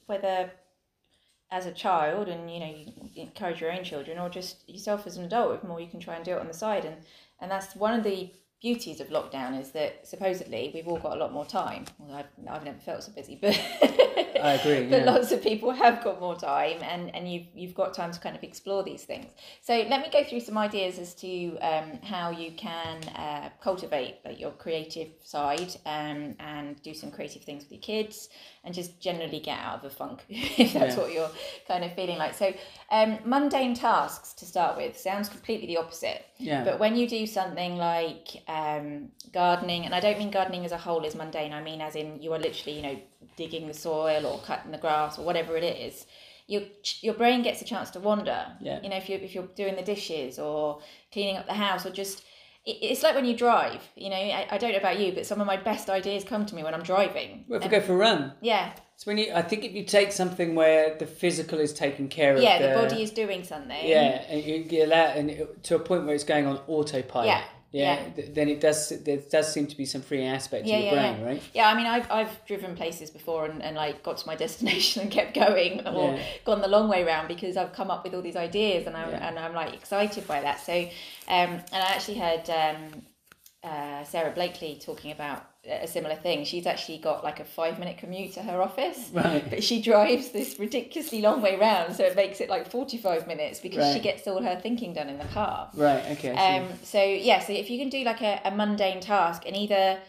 whether 0.06 0.52
as 1.50 1.66
a 1.66 1.72
child 1.72 2.28
and 2.30 2.50
you 2.52 2.60
know 2.60 2.74
you 2.74 3.24
encourage 3.24 3.60
your 3.62 3.72
own 3.72 3.84
children 3.84 4.18
or 4.20 4.30
just 4.30 4.68
yourself 4.70 5.08
as 5.08 5.18
an 5.18 5.24
adult, 5.26 5.62
the 5.62 5.68
more 5.68 5.80
you 5.82 5.88
can 5.88 6.00
try 6.00 6.16
and 6.16 6.24
do 6.24 6.32
it 6.34 6.40
on 6.40 6.48
the 6.48 6.54
side, 6.54 6.86
and 6.86 6.96
and 7.40 7.50
that's 7.50 7.76
one 7.76 7.94
of 7.98 8.04
the 8.04 8.30
beauties 8.62 9.00
of 9.00 9.08
lockdown 9.08 9.60
is 9.60 9.72
that 9.72 10.08
supposedly 10.08 10.70
we've 10.74 10.88
all 10.88 11.00
got 11.00 11.18
a 11.18 11.20
lot 11.20 11.34
more 11.34 11.46
time. 11.46 11.86
Well, 11.98 12.16
I've, 12.16 12.48
I've 12.48 12.64
never 12.64 12.78
felt 12.78 13.04
so 13.04 13.12
busy, 13.12 13.38
but 13.42 13.60
I 14.42 14.54
agree, 14.54 14.88
but 14.88 15.00
yeah. 15.00 15.12
lots 15.12 15.32
of 15.32 15.42
people 15.42 15.72
have 15.72 16.04
got 16.04 16.20
more 16.20 16.36
time, 16.36 16.78
and 16.82 17.14
and 17.16 17.32
you've 17.32 17.48
you've 17.56 17.74
got 17.74 17.94
time 17.94 18.12
to 18.12 18.20
kind 18.20 18.36
of 18.36 18.44
explore 18.44 18.84
these 18.84 19.04
things. 19.04 19.32
So 19.62 19.74
let 19.90 20.02
me 20.02 20.10
go 20.12 20.24
through 20.24 20.42
some 20.42 20.58
ideas 20.58 21.00
as 21.00 21.16
to 21.16 21.58
um, 21.60 22.00
how 22.04 22.30
you 22.30 22.52
can 22.52 23.04
uh, 23.10 23.50
cultivate 23.62 24.20
like, 24.26 24.40
your 24.40 24.52
creative 24.52 25.10
side 25.24 25.76
um, 25.86 26.36
and 26.40 26.82
do 26.84 26.94
some 26.94 27.12
creative 27.12 27.44
things 27.44 27.64
with 27.64 27.72
your 27.72 27.82
kids, 27.82 28.30
and 28.64 28.74
just 28.76 29.00
generally 29.00 29.40
get 29.40 29.58
out 29.58 29.78
of 29.78 29.82
the 29.82 29.90
funk 29.90 30.24
if 30.30 30.74
that's 30.74 30.96
Yeah. 30.96 31.02
what 31.02 31.12
you're 31.12 31.32
kind 31.68 31.84
of 31.84 31.94
feeling 31.94 32.18
like. 32.18 32.36
So 32.36 32.54
um, 32.92 33.18
mundane 33.26 33.74
tasks 33.74 34.34
to 34.34 34.46
start 34.46 34.78
with 34.78 34.98
sounds 34.98 35.30
completely 35.30 35.68
the 35.68 35.78
opposite. 35.78 36.26
Yeah. 36.38 36.64
But 36.64 36.80
when 36.80 36.96
you 36.96 37.08
do 37.08 37.26
something 37.26 37.78
like 37.78 38.28
um, 38.48 39.10
gardening, 39.34 39.86
and 39.86 39.96
I 39.96 40.00
don't 40.00 40.18
mean 40.20 40.30
gardening 40.32 40.64
as 40.66 40.72
a 40.72 40.78
whole 40.78 41.04
is 41.06 41.16
mundane, 41.16 41.54
I 41.54 41.62
mean 41.64 41.82
as 41.82 41.96
in 41.96 42.22
you 42.22 42.32
are 42.34 42.40
literally, 42.40 42.76
you 42.78 42.84
know, 42.84 43.00
digging 43.36 43.68
the 43.68 43.74
soil 43.74 44.26
or 44.26 44.40
cutting 44.42 44.72
the 44.72 44.78
grass 44.78 45.18
or 45.18 45.26
whatever 45.26 45.56
it 45.58 45.64
is, 45.64 46.06
your 46.48 46.64
your 47.02 47.14
brain 47.14 47.42
gets 47.44 47.62
a 47.62 47.66
chance 47.66 47.90
to 47.92 48.00
wander. 48.00 48.46
Yeah. 48.60 48.80
You 48.84 48.90
know, 48.90 48.98
if 48.98 49.10
you 49.10 49.16
if 49.16 49.34
you're 49.34 49.48
doing 49.56 49.76
the 49.76 49.82
dishes 49.84 50.38
or 50.38 50.82
cleaning 51.12 51.38
up 51.38 51.48
the 51.48 51.54
house 51.54 51.86
or 51.86 51.92
just 51.92 52.24
it's 52.66 53.04
like 53.04 53.16
when 53.16 53.26
you 53.26 53.36
drive. 53.36 53.82
You 53.96 54.10
know, 54.10 54.16
I, 54.16 54.48
I 54.52 54.58
don't 54.58 54.72
know 54.72 54.78
about 54.78 55.00
you, 55.00 55.12
but 55.14 55.26
some 55.26 55.42
of 55.42 55.48
my 55.48 55.58
best 55.58 55.90
ideas 55.90 56.24
come 56.24 56.46
to 56.46 56.56
me 56.56 56.64
when 56.64 56.74
I'm 56.74 56.84
driving. 56.84 57.46
Well, 57.48 57.60
if 57.60 57.66
we 57.66 57.70
go 57.70 57.82
for 57.82 57.94
a 57.94 57.98
run, 57.98 58.34
yeah, 58.42 58.74
so 58.98 59.06
when 59.06 59.18
you. 59.18 59.34
I 59.34 59.42
think 59.42 59.64
if 59.64 59.74
you 59.74 59.84
take 59.84 60.12
something 60.12 60.54
where 60.54 60.96
the 60.98 61.08
physical 61.08 61.60
is 61.60 61.74
taken 61.74 62.08
care 62.08 62.36
of, 62.36 62.44
yeah, 62.44 62.62
the 62.62 62.80
body 62.80 63.02
is 63.02 63.12
doing 63.12 63.44
something. 63.44 63.88
Yeah, 63.88 64.24
and 64.30 64.44
you 64.44 64.64
get 64.64 64.90
that, 64.90 65.18
and 65.18 65.32
it, 65.32 65.64
to 65.64 65.76
a 65.76 65.80
point 65.80 66.06
where 66.06 66.14
it's 66.14 66.24
going 66.24 66.46
on 66.46 66.60
autopilot. 66.68 67.28
Yeah, 67.28 67.44
Yeah, 67.72 67.94
yeah. 68.02 68.10
th- 68.14 68.34
then 68.34 68.50
it 68.50 68.60
does. 68.60 68.90
There 68.90 69.18
does 69.18 69.54
seem 69.54 69.68
to 69.68 69.78
be 69.78 69.86
some 69.86 70.02
free 70.02 70.24
aspect 70.26 70.68
Yeah, 70.68 70.78
to 70.78 70.84
your 70.84 70.94
yeah, 70.94 71.12
brain, 71.12 71.22
yeah. 71.22 71.26
right? 71.28 71.44
Yeah, 71.54 71.70
I 71.70 71.76
mean, 71.76 71.86
I've, 71.86 72.12
I've 72.12 72.46
driven 72.46 72.76
places 72.76 73.10
before 73.10 73.46
and, 73.46 73.62
and 73.64 73.76
like 73.76 74.04
got 74.04 74.18
to 74.18 74.28
my 74.28 74.36
destination 74.46 75.04
and 75.04 75.12
kept 75.12 75.34
going 75.34 75.88
or 75.88 76.14
Yeah. 76.16 76.24
gone 76.46 76.62
the 76.62 76.68
long 76.68 76.90
way 76.90 77.04
round 77.04 77.28
because 77.28 77.56
I've 77.58 77.74
come 77.74 77.90
up 77.90 78.04
with 78.04 78.14
all 78.14 78.22
these 78.22 78.36
ideas 78.36 78.88
and 78.88 78.98
I'm, 78.98 79.10
Yeah. 79.10 79.28
and 79.28 79.40
I'm 79.40 79.54
like 79.54 79.74
excited 79.74 80.28
by 80.28 80.42
that. 80.42 80.60
So, 80.60 80.74
um, 80.74 80.90
and 81.28 81.64
I 81.72 81.94
actually 81.94 82.20
heard 82.20 82.50
um, 82.50 83.02
uh, 83.64 84.04
Sara 84.04 84.32
Blakely 84.32 84.78
talking 84.84 85.12
about 85.12 85.46
a 85.70 85.88
similar 85.88 86.16
thing. 86.16 86.44
She's 86.44 86.66
actually 86.66 86.98
got 86.98 87.24
like 87.24 87.40
a 87.40 87.46
five 87.46 87.78
minute 87.80 87.98
commute 87.98 88.34
to 88.34 88.42
her 88.42 88.62
office. 88.62 89.10
Right. 89.14 89.48
But 89.50 89.64
she 89.64 89.82
drives 89.82 90.32
this 90.32 90.58
ridiculously 90.60 91.22
long 91.22 91.42
way 91.42 91.58
round, 91.58 91.96
so 91.96 92.04
it 92.04 92.16
makes 92.16 92.42
it 92.42 92.50
like 92.50 92.70
45 92.70 93.28
minutes 93.28 93.60
because 93.60 93.94
she 93.94 94.00
gets 94.00 94.28
all 94.28 94.42
her 94.42 94.60
thinking 94.60 94.94
done 94.94 95.10
in 95.10 95.18
the 95.18 95.26
car. 95.26 95.70
Right. 95.74 96.04
Okay. 96.12 96.32
Um, 96.36 96.68
so 96.84 97.04
yeah, 97.04 97.40
so 97.40 97.54
if 97.54 97.70
you 97.70 97.78
can 97.78 97.90
do 97.90 98.04
like 98.04 98.22
a, 98.22 98.42
a 98.46 98.52
mundane 98.52 99.02
task 99.02 99.44
and 99.46 99.56
either 99.56 100.00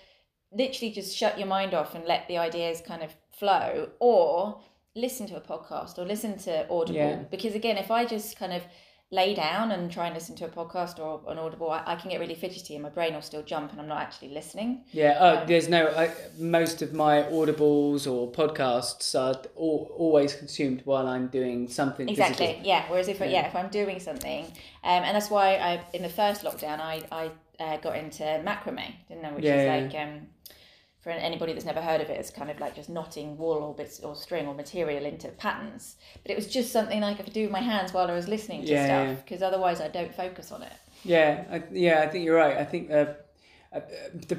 literally 0.53 0.93
just 0.93 1.17
shut 1.17 1.39
your 1.39 1.49
mind 1.49 1.75
off 1.75 1.95
and 1.95 2.05
let 2.05 2.29
the 2.29 2.39
ideas 2.39 2.81
kind 2.81 3.03
of 3.03 3.15
flow, 3.31 3.89
or 3.99 4.61
listen 4.95 5.27
to 5.27 5.37
a 5.37 5.41
podcast 5.41 5.99
or 5.99 6.05
listen 6.05 6.39
to 6.39 6.69
Audible. 6.71 6.95
Yeah. 6.95 7.17
Because 7.31 7.55
again, 7.55 7.77
if 7.77 7.91
I 7.91 8.05
just 8.05 8.39
kind 8.39 8.53
of 8.53 8.63
lay 9.13 9.35
down 9.35 9.71
and 9.73 9.93
try 9.93 10.07
and 10.07 10.15
listen 10.15 10.35
to 10.35 10.47
a 10.47 10.49
podcast 10.49 10.99
or 10.99 11.21
an 11.31 11.37
Audible, 11.39 11.71
I, 11.71 11.83
I 11.85 11.95
can 11.97 12.11
get 12.11 12.19
really 12.19 12.35
fidgety 12.35 12.75
and 12.75 12.83
my 12.83 12.89
brain 12.89 13.13
will 13.13 13.21
still 13.21 13.43
jump 13.43 13.71
and 13.71 13.79
I'm 13.81 13.87
not 13.87 14.01
actually 14.01 14.31
listening. 14.31 14.85
yeah. 14.91 15.19
Oh, 15.21 15.37
um, 15.43 15.47
there's 15.47 15.69
no. 15.69 15.87
I, 15.89 16.11
most 16.39 16.81
of 16.81 16.95
my 16.95 17.23
audibles 17.25 18.11
or 18.11 18.33
podcasts 18.33 19.15
are 19.15 19.35
al- 19.59 19.91
always 19.99 20.35
consumed 20.35 20.81
while 20.87 21.07
I'm 21.07 21.27
doing 21.29 21.69
something. 21.69 22.09
Exactly. 22.09 22.47
physical. 22.47 22.67
Yeah. 22.67 22.85
Whereas 22.89 23.09
if 23.09 23.21
I- 23.21 23.27
Yeah. 23.27 23.33
yeah, 23.43 23.47
if 23.49 23.55
I'm 23.55 23.69
doing 23.69 24.01
something, 24.01 24.45
um, 24.83 25.03
and 25.05 25.15
that's 25.15 25.31
why 25.31 25.57
I 25.57 25.85
in 25.93 26.03
the 26.03 26.09
first 26.09 26.43
lockdown 26.43 26.81
I 26.81 27.03
I 27.13 27.31
uh, 27.63 27.77
got 27.77 27.97
into 27.97 28.25
macrame, 28.49 28.95
didn't 29.09 29.25
I? 29.27 29.33
Which 29.33 29.45
Yeah, 29.45 29.61
is 29.63 29.93
like 29.93 30.03
um, 30.03 30.27
for 31.03 31.11
anybody 31.11 31.53
that's 31.53 31.65
never 31.65 31.83
heard 31.83 32.01
of 32.01 32.09
it, 32.11 32.19
it's 32.19 32.31
kind 32.31 32.51
of 32.51 32.61
like 32.61 32.75
just 32.77 32.89
knotting 32.89 33.37
wool 33.37 33.55
or 33.55 33.75
bits 33.75 34.01
or 34.01 34.15
string 34.15 34.47
or 34.47 34.55
material 34.55 35.05
into 35.05 35.29
patterns. 35.29 35.97
But 36.23 36.31
it 36.31 36.37
was 36.37 36.47
just 36.47 36.73
something 36.73 37.01
like 37.01 37.19
I 37.21 37.23
could 37.25 37.33
do 37.33 37.43
with 37.43 37.51
my 37.51 37.61
hands 37.61 37.93
while 37.93 38.09
I 38.09 38.15
was 38.15 38.29
listening 38.29 38.65
to 38.65 38.73
Yeah, 38.73 38.87
yeah. 38.87 39.13
stuff 39.13 39.25
because 39.25 39.43
otherwise 39.43 39.81
I 39.81 39.89
don't 39.89 40.15
focus 40.15 40.53
on 40.53 40.63
it. 40.63 40.73
Yeah. 41.05 41.45
I, 41.51 41.63
yeah. 41.73 42.03
I 42.03 42.09
think 42.09 42.25
you're 42.25 42.37
right. 42.37 42.57
I 42.57 42.65
think 42.65 42.91
uh, 42.91 43.07
uh, 43.73 43.81
the 44.29 44.39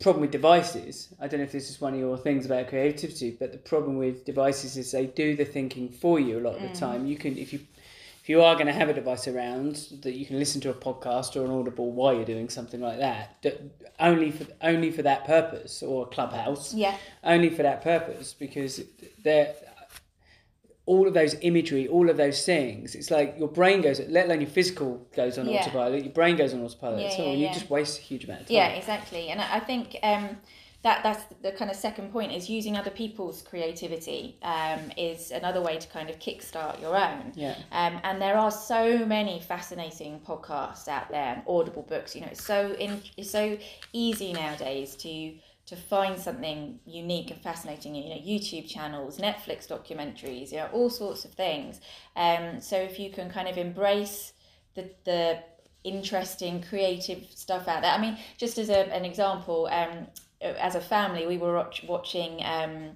problem 0.00 0.22
with 0.22 0.30
devices. 0.30 1.12
I 1.20 1.28
don't 1.28 1.40
know 1.40 1.44
if 1.44 1.52
this 1.52 1.68
is 1.68 1.78
one 1.80 1.92
of 1.92 2.00
your 2.00 2.16
things 2.16 2.46
about 2.46 2.68
creativity, 2.68 3.36
but 3.38 3.52
the 3.52 3.58
problem 3.58 3.98
with 3.98 4.24
devices 4.24 4.78
is 4.78 4.90
they 4.92 5.04
do 5.06 5.36
the 5.36 5.44
thinking 5.44 5.90
for 5.90 6.18
you 6.18 6.38
a 6.38 6.40
lot 6.40 6.54
of 6.56 6.62
the 6.62 6.68
Mm. 6.68 6.78
time. 6.78 7.06
You 7.06 7.16
can 7.18 7.36
if 7.36 7.52
you 7.52 7.60
you 8.30 8.42
are 8.46 8.54
going 8.54 8.66
to 8.66 8.72
have 8.80 8.88
a 8.88 8.94
device 9.02 9.26
around 9.32 9.74
that 10.04 10.12
you 10.20 10.24
can 10.24 10.38
listen 10.38 10.60
to 10.60 10.70
a 10.70 10.74
podcast 10.88 11.30
or 11.36 11.44
an 11.44 11.50
audible 11.50 11.88
while 11.98 12.14
you're 12.14 12.24
doing 12.36 12.48
something 12.48 12.80
like 12.88 12.98
that, 13.06 13.44
only 13.98 14.30
for 14.30 14.46
only 14.72 14.90
for 14.96 15.02
that 15.10 15.24
purpose 15.34 15.82
or 15.82 15.96
a 16.06 16.08
clubhouse 16.16 16.72
Yeah. 16.84 16.94
only 17.24 17.50
for 17.56 17.62
that 17.68 17.82
purpose 17.82 18.26
because 18.44 18.72
they're 19.24 19.52
all 20.86 21.06
of 21.06 21.14
those 21.14 21.34
imagery 21.42 21.86
all 21.96 22.08
of 22.12 22.16
those 22.16 22.44
things 22.44 22.94
it's 22.94 23.10
like 23.10 23.34
your 23.38 23.48
brain 23.48 23.80
goes 23.86 24.00
let 24.08 24.26
alone 24.26 24.40
your 24.40 24.50
physical 24.50 24.90
goes 25.14 25.38
on 25.38 25.46
Yeah. 25.46 25.60
autopilot 25.60 26.02
your 26.08 26.12
brain 26.20 26.36
goes 26.36 26.52
on 26.54 26.62
autopilot 26.62 27.02
Yeah, 27.02 27.16
so 27.16 27.22
yeah, 27.26 27.32
you 27.40 27.44
yeah. 27.46 27.52
just 27.52 27.68
waste 27.70 27.98
a 27.98 28.02
huge 28.02 28.24
amount 28.24 28.40
of 28.42 28.46
time 28.46 28.54
Yeah, 28.56 28.68
exactly. 28.80 29.28
And 29.30 29.40
I 29.40 29.56
I 29.58 29.60
think 29.60 29.96
um, 30.02 30.26
that 30.82 31.02
that's 31.02 31.22
the 31.42 31.52
kind 31.52 31.70
of 31.70 31.76
second 31.76 32.10
point 32.10 32.32
is 32.32 32.48
using 32.48 32.76
other 32.76 32.90
people's 32.90 33.42
creativity 33.42 34.38
um, 34.42 34.90
is 34.96 35.30
another 35.30 35.60
way 35.60 35.76
to 35.76 35.86
kind 35.88 36.08
of 36.08 36.18
kickstart 36.18 36.80
your 36.80 36.96
own. 36.96 37.32
Yeah. 37.34 37.54
Um, 37.70 38.00
and 38.02 38.20
there 38.20 38.36
are 38.36 38.50
so 38.50 39.04
many 39.04 39.40
fascinating 39.40 40.20
podcasts 40.20 40.88
out 40.88 41.10
there, 41.10 41.34
and 41.34 41.42
audible 41.46 41.82
books. 41.82 42.14
You 42.14 42.22
know, 42.22 42.28
it's 42.30 42.42
so 42.42 42.74
in, 42.78 43.02
it's 43.18 43.30
so 43.30 43.58
easy 43.92 44.32
nowadays 44.32 44.96
to 44.96 45.34
to 45.66 45.76
find 45.76 46.18
something 46.18 46.80
unique 46.86 47.30
and 47.30 47.40
fascinating. 47.42 47.94
You 47.94 48.08
know, 48.08 48.20
YouTube 48.20 48.66
channels, 48.66 49.18
Netflix 49.18 49.68
documentaries, 49.68 50.50
you 50.50 50.58
know, 50.58 50.68
all 50.72 50.88
sorts 50.88 51.26
of 51.26 51.32
things. 51.32 51.80
Um, 52.16 52.58
so 52.60 52.76
if 52.76 52.98
you 52.98 53.10
can 53.10 53.30
kind 53.30 53.48
of 53.48 53.58
embrace 53.58 54.32
the 54.74 54.90
the 55.04 55.40
interesting 55.84 56.62
creative 56.62 57.24
stuff 57.34 57.68
out 57.68 57.82
there. 57.82 57.92
I 57.92 57.98
mean, 57.98 58.18
just 58.36 58.58
as 58.58 58.68
a, 58.68 58.92
an 58.94 59.04
example, 59.04 59.68
um, 59.72 60.06
as 60.40 60.74
a 60.74 60.80
family, 60.80 61.26
we 61.26 61.38
were 61.38 61.54
watch, 61.54 61.84
watching. 61.86 62.40
Um, 62.44 62.90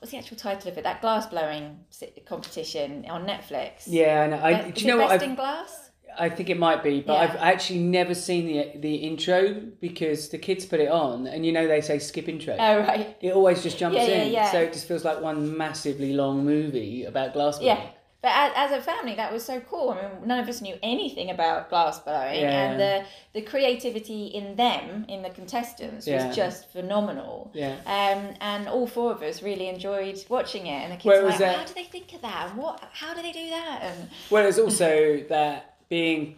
was 0.00 0.10
the 0.10 0.18
actual 0.18 0.36
title 0.36 0.70
of 0.70 0.76
it? 0.76 0.84
That 0.84 1.00
glass 1.00 1.26
blowing 1.26 1.80
competition 2.26 3.06
on 3.08 3.26
Netflix. 3.26 3.84
yeah 3.86 4.20
I, 4.22 4.26
know. 4.26 4.40
I 4.42 4.62
Be- 4.64 4.72
do 4.72 4.80
you 4.82 4.86
know 4.88 4.98
what 4.98 5.08
Best 5.08 5.22
I've, 5.22 5.30
in 5.30 5.34
Glass? 5.34 5.90
I 6.18 6.28
think 6.28 6.50
it 6.50 6.58
might 6.58 6.82
be 6.82 7.00
but 7.00 7.14
Yeah. 7.14 7.20
I've 7.20 7.36
actually 7.36 7.80
never 7.80 8.14
seen 8.14 8.46
the 8.46 8.78
the 8.80 8.96
intro 8.96 9.54
because 9.80 10.28
the 10.28 10.36
kids 10.38 10.66
put 10.66 10.78
it 10.78 10.88
on 10.88 11.26
and 11.26 11.44
you 11.46 11.52
know 11.52 11.66
they 11.66 11.80
say 11.80 11.98
skip 11.98 12.28
intro 12.28 12.54
Oh 12.58 12.80
right. 12.80 13.16
it 13.20 13.32
always 13.32 13.62
just 13.62 13.78
jumps 13.78 13.96
yeah, 13.96 14.04
in 14.04 14.32
yeah. 14.32 14.52
so 14.52 14.60
it 14.60 14.72
just 14.74 14.86
feels 14.86 15.04
like 15.04 15.20
one 15.22 15.56
massively 15.56 16.12
long 16.12 16.44
movie 16.44 17.04
about 17.04 17.32
glass 17.32 17.58
blowing. 17.58 17.76
Yeah. 17.78 17.86
But 18.24 18.32
as, 18.34 18.52
as 18.56 18.78
a 18.78 18.80
family, 18.80 19.14
that 19.16 19.30
was 19.30 19.44
so 19.44 19.60
cool. 19.60 19.90
I 19.90 19.96
mean, 19.96 20.26
none 20.26 20.38
of 20.40 20.48
us 20.48 20.62
knew 20.62 20.76
anything 20.82 21.28
about 21.28 21.68
glass 21.68 21.98
blowing, 21.98 22.40
Yeah. 22.40 22.70
and 22.70 22.80
the 22.80 23.04
the 23.34 23.42
creativity 23.42 24.28
in 24.28 24.56
them, 24.56 25.04
in 25.08 25.20
the 25.20 25.28
contestants, 25.28 26.06
Yeah. 26.06 26.28
was 26.28 26.34
just 26.34 26.70
phenomenal. 26.72 27.50
Yeah. 27.52 27.74
Um, 27.84 28.34
and 28.40 28.66
all 28.66 28.86
four 28.86 29.12
of 29.12 29.20
us 29.22 29.42
really 29.42 29.68
enjoyed 29.68 30.24
watching 30.30 30.66
it. 30.68 30.80
And 30.84 30.92
the 30.92 30.96
kids 30.96 31.20
were 31.22 31.28
like, 31.28 31.38
that- 31.38 31.56
"How 31.58 31.64
do 31.66 31.74
they 31.74 31.84
think 31.84 32.14
of 32.14 32.22
that? 32.22 32.48
And 32.48 32.56
what? 32.58 32.82
How 32.94 33.12
do 33.12 33.20
they 33.20 33.32
do 33.32 33.50
that?" 33.50 33.80
And 33.82 34.08
Well, 34.30 34.42
there's 34.44 34.58
also 34.58 35.18
that 35.28 35.76
being 35.90 36.36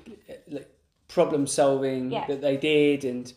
like 0.48 0.68
problem 1.06 1.46
solving 1.46 2.10
Yeah. 2.10 2.26
that 2.26 2.40
they 2.40 2.56
did, 2.56 3.04
and 3.04 3.32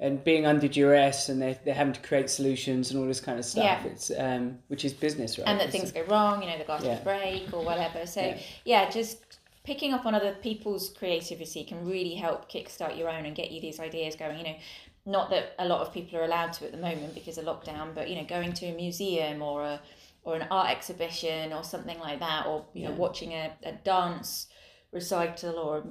and 0.00 0.22
being 0.24 0.44
under 0.44 0.66
duress, 0.68 1.28
and 1.28 1.40
they're, 1.40 1.58
they're 1.64 1.74
having 1.74 1.92
to 1.92 2.00
create 2.00 2.28
solutions 2.28 2.90
and 2.90 2.98
all 3.00 3.06
this 3.06 3.20
kind 3.20 3.38
of 3.38 3.44
stuff. 3.44 3.64
Yeah. 3.64 3.84
It's 3.84 4.10
um, 4.16 4.58
which 4.68 4.84
is 4.84 4.92
business, 4.92 5.38
right? 5.38 5.46
and 5.46 5.60
that 5.60 5.70
things 5.70 5.92
go 5.92 6.02
wrong, 6.04 6.42
you 6.42 6.48
know, 6.48 6.58
the 6.58 6.64
glass 6.64 6.82
Yeah. 6.82 7.00
break 7.02 7.52
or 7.52 7.64
whatever. 7.64 8.04
So 8.06 8.20
Yeah. 8.20 8.38
yeah. 8.64 8.90
just 8.90 9.18
picking 9.62 9.92
up 9.92 10.04
on 10.04 10.14
other 10.14 10.34
people's 10.42 10.90
creativity 10.90 11.64
can 11.64 11.86
really 11.86 12.14
help 12.14 12.50
kickstart 12.50 12.98
your 12.98 13.08
own 13.08 13.24
and 13.24 13.34
get 13.34 13.50
you 13.50 13.60
these 13.60 13.80
ideas 13.80 14.14
going. 14.16 14.38
You 14.38 14.44
know, 14.44 14.56
not 15.06 15.30
that 15.30 15.54
a 15.58 15.66
lot 15.66 15.80
of 15.80 15.92
people 15.92 16.18
are 16.18 16.24
allowed 16.24 16.52
to 16.54 16.64
at 16.66 16.72
the 16.72 16.78
moment 16.78 17.14
because 17.14 17.38
of 17.38 17.44
lockdown, 17.44 17.94
but 17.94 18.08
you 18.08 18.16
know, 18.16 18.24
going 18.24 18.52
to 18.54 18.66
a 18.66 18.74
museum 18.74 19.42
or 19.42 19.62
a 19.64 19.80
or 20.24 20.34
an 20.36 20.46
art 20.50 20.70
exhibition 20.70 21.52
or 21.52 21.62
something 21.62 21.98
like 21.98 22.18
that, 22.20 22.46
or 22.46 22.64
you 22.72 22.84
know, 22.88 22.92
watching 22.92 23.32
a, 23.32 23.52
a 23.62 23.72
dance 23.72 24.46
recital 24.94 25.56
or 25.58 25.84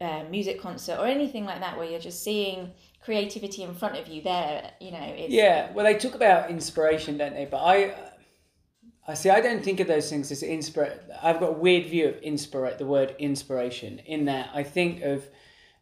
uh, 0.00 0.22
music 0.30 0.60
concert 0.60 0.98
or 1.00 1.06
anything 1.06 1.44
like 1.46 1.60
that 1.60 1.76
where 1.76 1.88
you're 1.90 1.98
just 1.98 2.22
seeing 2.22 2.70
creativity 3.02 3.62
in 3.62 3.74
front 3.74 3.96
of 3.96 4.06
you 4.06 4.20
there 4.22 4.70
you 4.80 4.90
know 4.92 5.00
it's 5.02 5.32
Yeah, 5.32 5.72
well, 5.72 5.84
they 5.86 5.94
talk 5.98 6.14
about 6.14 6.50
inspiration, 6.50 7.16
don't 7.16 7.32
they? 7.34 7.46
But 7.46 7.62
I, 7.64 7.94
I 9.08 9.14
see. 9.14 9.30
I 9.30 9.40
don't 9.40 9.64
think 9.64 9.80
of 9.80 9.86
those 9.88 10.08
things 10.10 10.30
as 10.30 10.42
inspire. 10.42 11.00
I've 11.22 11.40
got 11.40 11.48
a 11.50 11.58
weird 11.66 11.86
view 11.86 12.08
of 12.08 12.16
inspire. 12.22 12.76
The 12.76 12.86
word 12.86 13.16
inspiration 13.18 13.98
in 14.00 14.26
that 14.26 14.50
I 14.54 14.62
think 14.62 15.02
of 15.02 15.24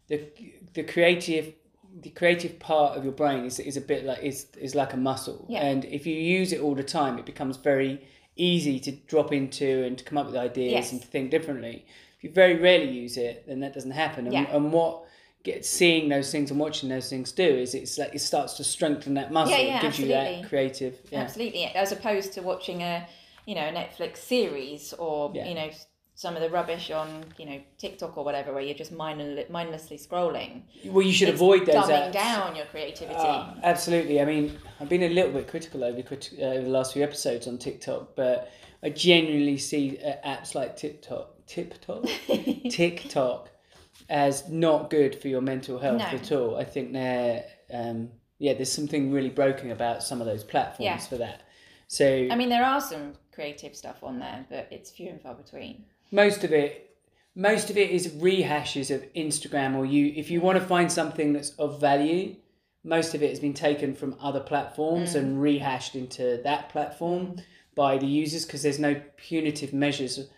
the 0.09 0.29
the 0.75 0.85
creative. 0.85 1.55
The 2.01 2.11
creative 2.11 2.61
part 2.61 2.97
of 2.97 3.03
your 3.03 3.15
brain 3.15 3.45
is, 3.45 3.59
is 3.59 3.77
a 3.77 3.81
bit 3.81 4.05
like 4.05 4.23
is 4.23 4.47
is 4.61 4.75
like 4.77 4.93
a 4.93 4.97
muscle, 4.97 5.47
Yeah. 5.49 5.65
and 5.67 5.85
if 5.85 6.07
you 6.07 6.15
use 6.15 6.53
it 6.53 6.61
all 6.61 6.77
the 6.77 6.85
time, 6.85 7.19
it 7.19 7.27
becomes 7.27 7.57
very 7.57 8.07
easy 8.37 8.79
to 8.79 8.93
drop 8.93 9.33
into 9.33 9.83
and 9.85 9.99
to 9.99 10.05
come 10.05 10.17
up 10.17 10.27
with 10.27 10.37
ideas 10.37 10.73
Yes. 10.73 10.93
and 10.93 11.01
to 11.03 11.09
think 11.09 11.31
differently. 11.33 11.87
If 12.19 12.25
you 12.25 12.31
very 12.33 12.57
rarely 12.59 12.91
use 12.91 13.17
it, 13.17 13.45
then 13.47 13.61
that 13.61 13.73
doesn't 13.75 13.93
happen. 13.93 14.27
And, 14.27 14.33
Yeah. 14.35 14.47
and 14.57 14.73
what 14.73 15.05
get 15.45 15.65
seeing 15.65 16.09
those 16.09 16.31
things 16.33 16.51
and 16.51 16.59
watching 16.59 16.89
those 16.89 17.09
things 17.09 17.31
do 17.31 17.45
is 17.45 17.73
it's 17.75 17.97
like 17.97 18.13
it 18.15 18.19
starts 18.21 18.55
to 18.55 18.65
strengthen 18.65 19.15
that 19.15 19.33
muscle. 19.33 19.57
Yeah, 19.57 19.63
yeah, 19.63 19.79
it 19.79 19.83
gives 19.83 19.99
you 20.01 20.09
that 20.09 20.27
absolutely. 20.27 20.49
creative. 20.49 20.99
Yeah. 21.13 21.21
absolutely 21.21 21.65
as 21.67 21.93
opposed 21.93 22.33
to 22.35 22.43
watching 22.43 22.83
a 22.83 23.07
you 23.47 23.55
know 23.55 23.63
a 23.69 23.73
netflix 23.73 24.17
series 24.19 24.93
or 24.95 25.31
Yeah. 25.33 25.47
you 25.49 25.55
know 25.55 25.71
some 26.17 26.35
of 26.35 26.43
the 26.43 26.51
rubbish 26.51 26.91
on 26.91 27.25
you 27.39 27.47
know 27.47 27.61
tiktok 27.79 28.19
or 28.19 28.25
whatever 28.25 28.53
where 28.53 28.63
you're 28.63 28.75
just 28.75 28.91
mindle- 28.91 29.45
mindlessly 29.49 29.97
scrolling 29.97 30.63
Well, 30.85 31.07
you 31.07 31.13
should 31.13 31.29
It's 31.29 31.37
avoid 31.37 31.65
those 31.67 31.77
dumbing 31.77 32.09
apps. 32.09 32.13
down 32.13 32.57
your 32.57 32.67
creativity 32.67 33.15
Ah, 33.17 33.55
absolutely. 33.63 34.21
I 34.21 34.25
mean, 34.25 34.59
I've 34.81 34.89
been 34.89 35.05
a 35.05 35.09
little 35.09 35.31
bit 35.33 35.47
critical 35.47 35.85
over, 35.85 35.99
uh, 36.01 36.43
over 36.45 36.63
the 36.65 36.69
last 36.69 36.93
few 36.95 37.05
episodes 37.05 37.47
on 37.47 37.57
TikTok, 37.59 38.17
but 38.17 38.51
I 38.83 38.91
genuinely 38.91 39.57
see 39.57 39.99
uh, 40.05 40.15
apps 40.29 40.55
like 40.57 40.77
TikTok, 40.77 41.31
TikTok, 41.49 42.05
TikTok 42.71 43.49
as 44.09 44.49
not 44.49 44.91
good 44.91 45.15
for 45.21 45.29
your 45.29 45.41
mental 45.41 45.79
health 45.79 45.99
No. 45.99 46.05
at 46.07 46.33
all. 46.33 46.57
I 46.57 46.65
think 46.65 46.93
they're, 46.93 47.45
um, 47.73 48.11
yeah, 48.39 48.55
there's 48.55 48.73
something 48.73 49.11
really 49.13 49.29
broken 49.31 49.71
about 49.71 50.03
some 50.03 50.21
of 50.21 50.27
those 50.27 50.45
platforms 50.45 50.85
Yeah. 50.85 50.97
for 50.99 51.17
that. 51.19 51.43
So 51.91 52.29
i 52.31 52.37
mean 52.37 52.51
there 52.51 52.65
are 52.67 52.83
some 52.83 53.15
creative 53.33 53.75
stuff 53.75 54.05
on 54.05 54.19
there 54.19 54.45
but 54.51 54.69
it's 54.71 54.91
few 54.91 55.09
and 55.09 55.19
far 55.23 55.35
between 55.35 55.87
most 56.13 56.45
of 56.45 56.53
it 56.53 56.95
most 57.35 57.71
of 57.71 57.79
it 57.79 57.89
is 57.91 58.09
rehashes 58.09 58.95
of 58.95 59.01
instagram 59.15 59.75
or 59.75 59.87
you 59.87 60.13
if 60.15 60.31
you 60.31 60.43
want 60.43 60.59
to 60.59 60.65
find 60.67 60.93
something 60.93 61.33
that's 61.33 61.51
of 61.53 61.81
value 61.81 62.37
most 62.85 63.15
of 63.15 63.23
it 63.23 63.31
has 63.31 63.41
been 63.41 63.55
taken 63.55 63.95
from 63.95 64.15
other 64.21 64.41
platforms 64.41 65.15
Mm. 65.15 65.19
and 65.19 65.41
rehashed 65.43 65.95
into 65.95 66.39
that 66.45 66.69
platform 66.69 67.37
by 67.75 67.97
the 67.97 68.07
users 68.07 68.45
because 68.45 68.61
there's 68.63 68.79
no 68.79 69.01
punitive 69.17 69.73
measures 69.73 70.29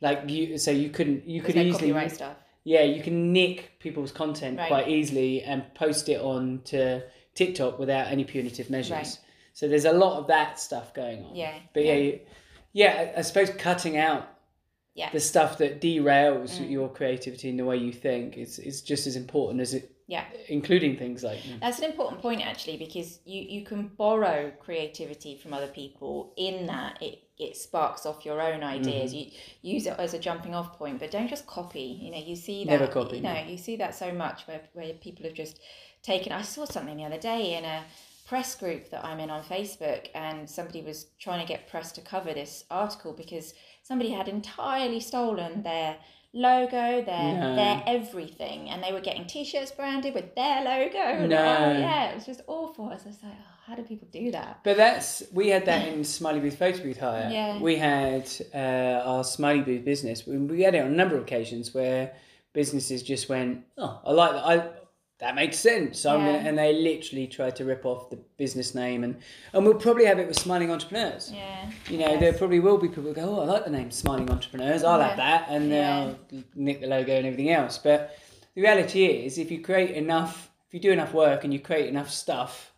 like 0.00 0.28
you 0.28 0.58
so 0.58 0.70
you 0.70 0.90
couldn't 0.90 1.26
you 1.26 1.42
could 1.42 1.56
no 1.56 1.62
easily 1.62 1.88
copyright 1.92 2.12
stuff 2.12 2.36
yeah 2.64 2.82
you 2.82 3.02
can 3.02 3.32
nick 3.32 3.78
people's 3.78 4.12
content 4.12 4.58
Right. 4.58 4.68
quite 4.68 4.88
easily 4.88 5.42
and 5.42 5.62
post 5.74 6.08
it 6.08 6.20
on 6.20 6.62
to 6.66 7.02
tiktok 7.34 7.78
without 7.78 8.06
any 8.08 8.24
punitive 8.24 8.70
measures 8.70 8.90
Right. 8.90 9.18
so 9.52 9.68
there's 9.68 9.84
a 9.84 9.92
lot 9.92 10.18
of 10.18 10.26
that 10.28 10.58
stuff 10.58 10.92
going 10.94 11.24
on 11.24 11.34
Yeah, 11.34 11.54
but 11.74 11.84
yeah 11.84 11.92
yeah. 11.94 12.00
you- 12.02 12.20
yeah 12.72 13.12
I- 13.16 13.22
suppose 13.22 13.50
cutting 13.50 13.96
out 13.96 14.28
yeah 14.94 15.10
the 15.12 15.20
stuff 15.20 15.58
that 15.58 15.80
derails 15.80 16.58
Mm. 16.58 16.70
your 16.70 16.88
creativity 16.88 17.48
and 17.48 17.58
the 17.58 17.64
way 17.64 17.76
you 17.76 17.92
think 17.92 18.36
is, 18.36 18.58
is 18.58 18.82
just 18.82 19.06
as 19.06 19.16
important 19.16 19.60
as 19.60 19.74
it 19.74 19.90
yeah 20.08 20.24
including 20.48 20.96
things 20.96 21.22
like 21.22 21.38
That's 21.60 21.78
an 21.78 21.84
important 21.84 22.20
point 22.20 22.44
actually 22.44 22.76
because 22.76 23.20
you, 23.24 23.40
you 23.42 23.64
can 23.64 23.88
borrow 23.96 24.50
creativity 24.58 25.36
from 25.36 25.54
other 25.54 25.68
people 25.68 26.32
in 26.36 26.66
that 26.66 27.00
it, 27.00 27.20
it 27.40 27.56
sparks 27.56 28.06
off 28.06 28.24
your 28.24 28.40
own 28.40 28.62
ideas. 28.62 29.12
Mm-hmm. 29.12 29.34
You 29.62 29.74
use 29.74 29.86
it 29.86 29.94
as 29.98 30.14
a 30.14 30.18
jumping 30.18 30.54
off 30.54 30.78
point, 30.78 30.98
but 31.00 31.10
don't 31.10 31.28
just 31.28 31.46
copy. 31.46 31.98
You 32.02 32.10
know, 32.12 32.18
you 32.18 32.36
see 32.36 32.64
that 32.64 32.70
Never 32.80 32.86
copy, 32.86 33.16
you 33.16 33.22
know, 33.22 33.34
no. 33.34 33.48
you 33.48 33.56
see 33.58 33.76
that 33.76 33.94
so 33.94 34.12
much 34.12 34.46
where, 34.46 34.60
where 34.72 34.92
people 34.94 35.24
have 35.24 35.34
just 35.34 35.58
taken 36.02 36.32
I 36.32 36.42
saw 36.42 36.64
something 36.64 36.96
the 36.96 37.04
other 37.04 37.18
day 37.18 37.54
in 37.56 37.64
a 37.64 37.84
press 38.26 38.54
group 38.54 38.90
that 38.90 39.04
I'm 39.04 39.20
in 39.20 39.28
on 39.30 39.42
Facebook 39.42 40.08
and 40.14 40.48
somebody 40.48 40.82
was 40.82 41.06
trying 41.18 41.40
to 41.40 41.46
get 41.52 41.68
press 41.68 41.92
to 41.92 42.00
cover 42.00 42.32
this 42.32 42.64
article 42.70 43.12
because 43.12 43.54
somebody 43.82 44.10
had 44.10 44.28
entirely 44.28 45.00
stolen 45.00 45.62
their 45.62 45.96
logo, 46.32 47.02
their 47.04 47.34
No. 47.34 47.56
their 47.56 47.82
everything, 47.86 48.70
and 48.70 48.82
they 48.82 48.92
were 48.92 49.00
getting 49.00 49.26
t-shirts 49.26 49.72
branded 49.72 50.14
with 50.14 50.34
their 50.36 50.62
logo. 50.62 50.98
And, 50.98 51.28
No. 51.28 51.38
oh, 51.38 51.72
yeah, 51.72 52.10
it 52.10 52.14
was 52.14 52.26
just 52.26 52.42
awful. 52.46 52.90
As 52.92 53.02
I 53.02 53.08
was 53.08 53.16
just 53.16 53.24
like, 53.24 53.32
oh, 53.34 53.59
how 53.70 53.76
do 53.76 53.82
people 53.84 54.08
do 54.10 54.32
that? 54.32 54.58
but 54.64 54.76
that's 54.76 55.22
we 55.32 55.48
had 55.48 55.64
that 55.66 55.86
in 55.86 56.02
smiley 56.02 56.40
booth 56.40 56.58
photo 56.58 56.82
booth 56.82 56.98
hire 56.98 57.28
Yeah. 57.32 57.60
we 57.60 57.76
had 57.76 58.28
uh, 58.52 59.08
our 59.10 59.22
smiley 59.22 59.60
booth 59.62 59.84
business 59.84 60.26
we, 60.26 60.36
we 60.38 60.62
had 60.62 60.74
it 60.74 60.80
on 60.80 60.88
a 60.88 60.90
number 61.02 61.14
of 61.16 61.22
occasions 61.22 61.72
where 61.72 62.12
businesses 62.52 63.02
just 63.04 63.28
went 63.28 63.64
oh 63.78 64.00
i 64.04 64.10
like 64.12 64.32
that 64.32 64.44
i 64.44 64.68
that 65.20 65.34
makes 65.36 65.58
sense 65.58 66.00
so 66.00 66.14
I'm 66.14 66.20
Yeah. 66.24 66.26
gonna, 66.36 66.48
and 66.48 66.58
they 66.58 66.72
literally 66.72 67.26
tried 67.28 67.54
to 67.56 67.64
rip 67.64 67.84
off 67.86 68.10
the 68.10 68.16
business 68.38 68.74
name 68.74 69.04
and 69.04 69.16
and 69.52 69.64
we'll 69.64 69.74
probably 69.86 70.06
have 70.06 70.18
it 70.18 70.26
with 70.26 70.38
smiling 70.38 70.70
entrepreneurs 70.72 71.30
Yeah. 71.32 71.70
You 71.90 71.98
know, 71.98 72.08
Yes. 72.12 72.20
there 72.20 72.32
probably 72.32 72.58
will 72.58 72.78
be 72.78 72.88
people 72.88 73.04
who 73.04 73.12
go, 73.12 73.36
oh, 73.36 73.40
I 73.42 73.44
like 73.44 73.64
the 73.66 73.70
name 73.70 73.90
Smiling 73.90 74.30
Entrepreneurs. 74.30 74.82
I'll 74.82 75.00
have 75.00 75.18
that, 75.18 75.46
and 75.50 75.68
Yeah. 75.70 76.14
they'll 76.30 76.42
nick 76.54 76.80
the 76.80 76.86
logo 76.86 77.12
and 77.14 77.26
everything 77.26 77.50
else. 77.50 77.76
But 77.78 78.16
the 78.54 78.62
reality 78.62 79.04
is, 79.04 79.36
if 79.38 79.50
you 79.50 79.60
create 79.60 79.90
enough, 79.90 80.50
if 80.68 80.72
you 80.74 80.80
do 80.80 80.90
enough 80.90 81.12
work 81.12 81.44
and 81.44 81.52
you 81.52 81.60
create 81.60 81.88
enough 81.88 82.10
stuff, 82.10 82.69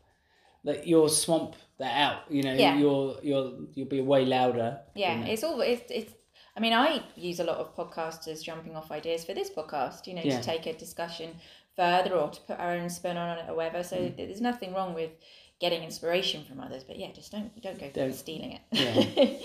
that 0.64 0.87
you'll 0.87 1.09
swamp 1.09 1.55
that 1.79 1.96
out. 1.96 2.22
You 2.31 2.42
know, 2.42 2.55
Yeah. 2.55 2.77
you'll 2.77 3.18
you'll 3.22 3.66
you'll 3.75 3.88
be 3.88 4.01
way 4.01 4.25
louder. 4.25 4.81
Yeah, 4.94 5.25
it's 5.25 5.42
all 5.44 5.61
it's, 5.61 5.90
it's 5.90 6.12
I 6.57 6.61
mean, 6.61 6.72
I 6.75 7.03
use 7.16 7.40
a 7.40 7.44
lot 7.44 7.57
of 7.59 7.75
podcasters 7.77 8.42
jumping 8.42 8.77
off 8.77 8.90
ideas 8.90 9.25
for 9.25 9.35
this 9.35 9.51
podcast, 9.51 10.07
you 10.07 10.14
know, 10.14 10.22
Yeah. 10.25 10.38
to 10.38 10.44
take 10.44 10.66
a 10.66 10.72
discussion 10.75 11.31
further 11.77 12.14
or 12.14 12.29
to 12.31 12.40
put 12.42 12.59
our 12.59 12.72
own 12.72 12.90
spin 12.90 13.16
on 13.16 13.38
it 13.38 13.46
or 13.48 13.55
whatever. 13.57 13.83
So 13.83 13.96
Mm. 13.96 14.16
there's 14.16 14.40
nothing 14.42 14.75
wrong 14.75 14.92
with 14.94 15.11
getting 15.59 15.83
inspiration 15.83 16.44
from 16.44 16.61
others, 16.61 16.85
but 16.85 16.98
yeah, 16.98 17.11
just 17.12 17.33
don't 17.33 17.51
don't 17.62 17.79
go 17.79 17.88
Don't. 17.90 18.12
stealing 18.14 18.53
it. 18.53 18.61
Yeah. 18.72 19.38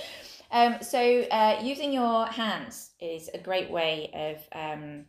um, 0.51 0.81
so 0.81 0.99
uh, 1.31 1.59
using 1.63 1.93
your 1.93 2.25
hands 2.25 2.91
is 2.99 3.29
a 3.33 3.37
great 3.37 3.69
way 3.71 4.09
of 4.13 4.37
um, 4.63 5.05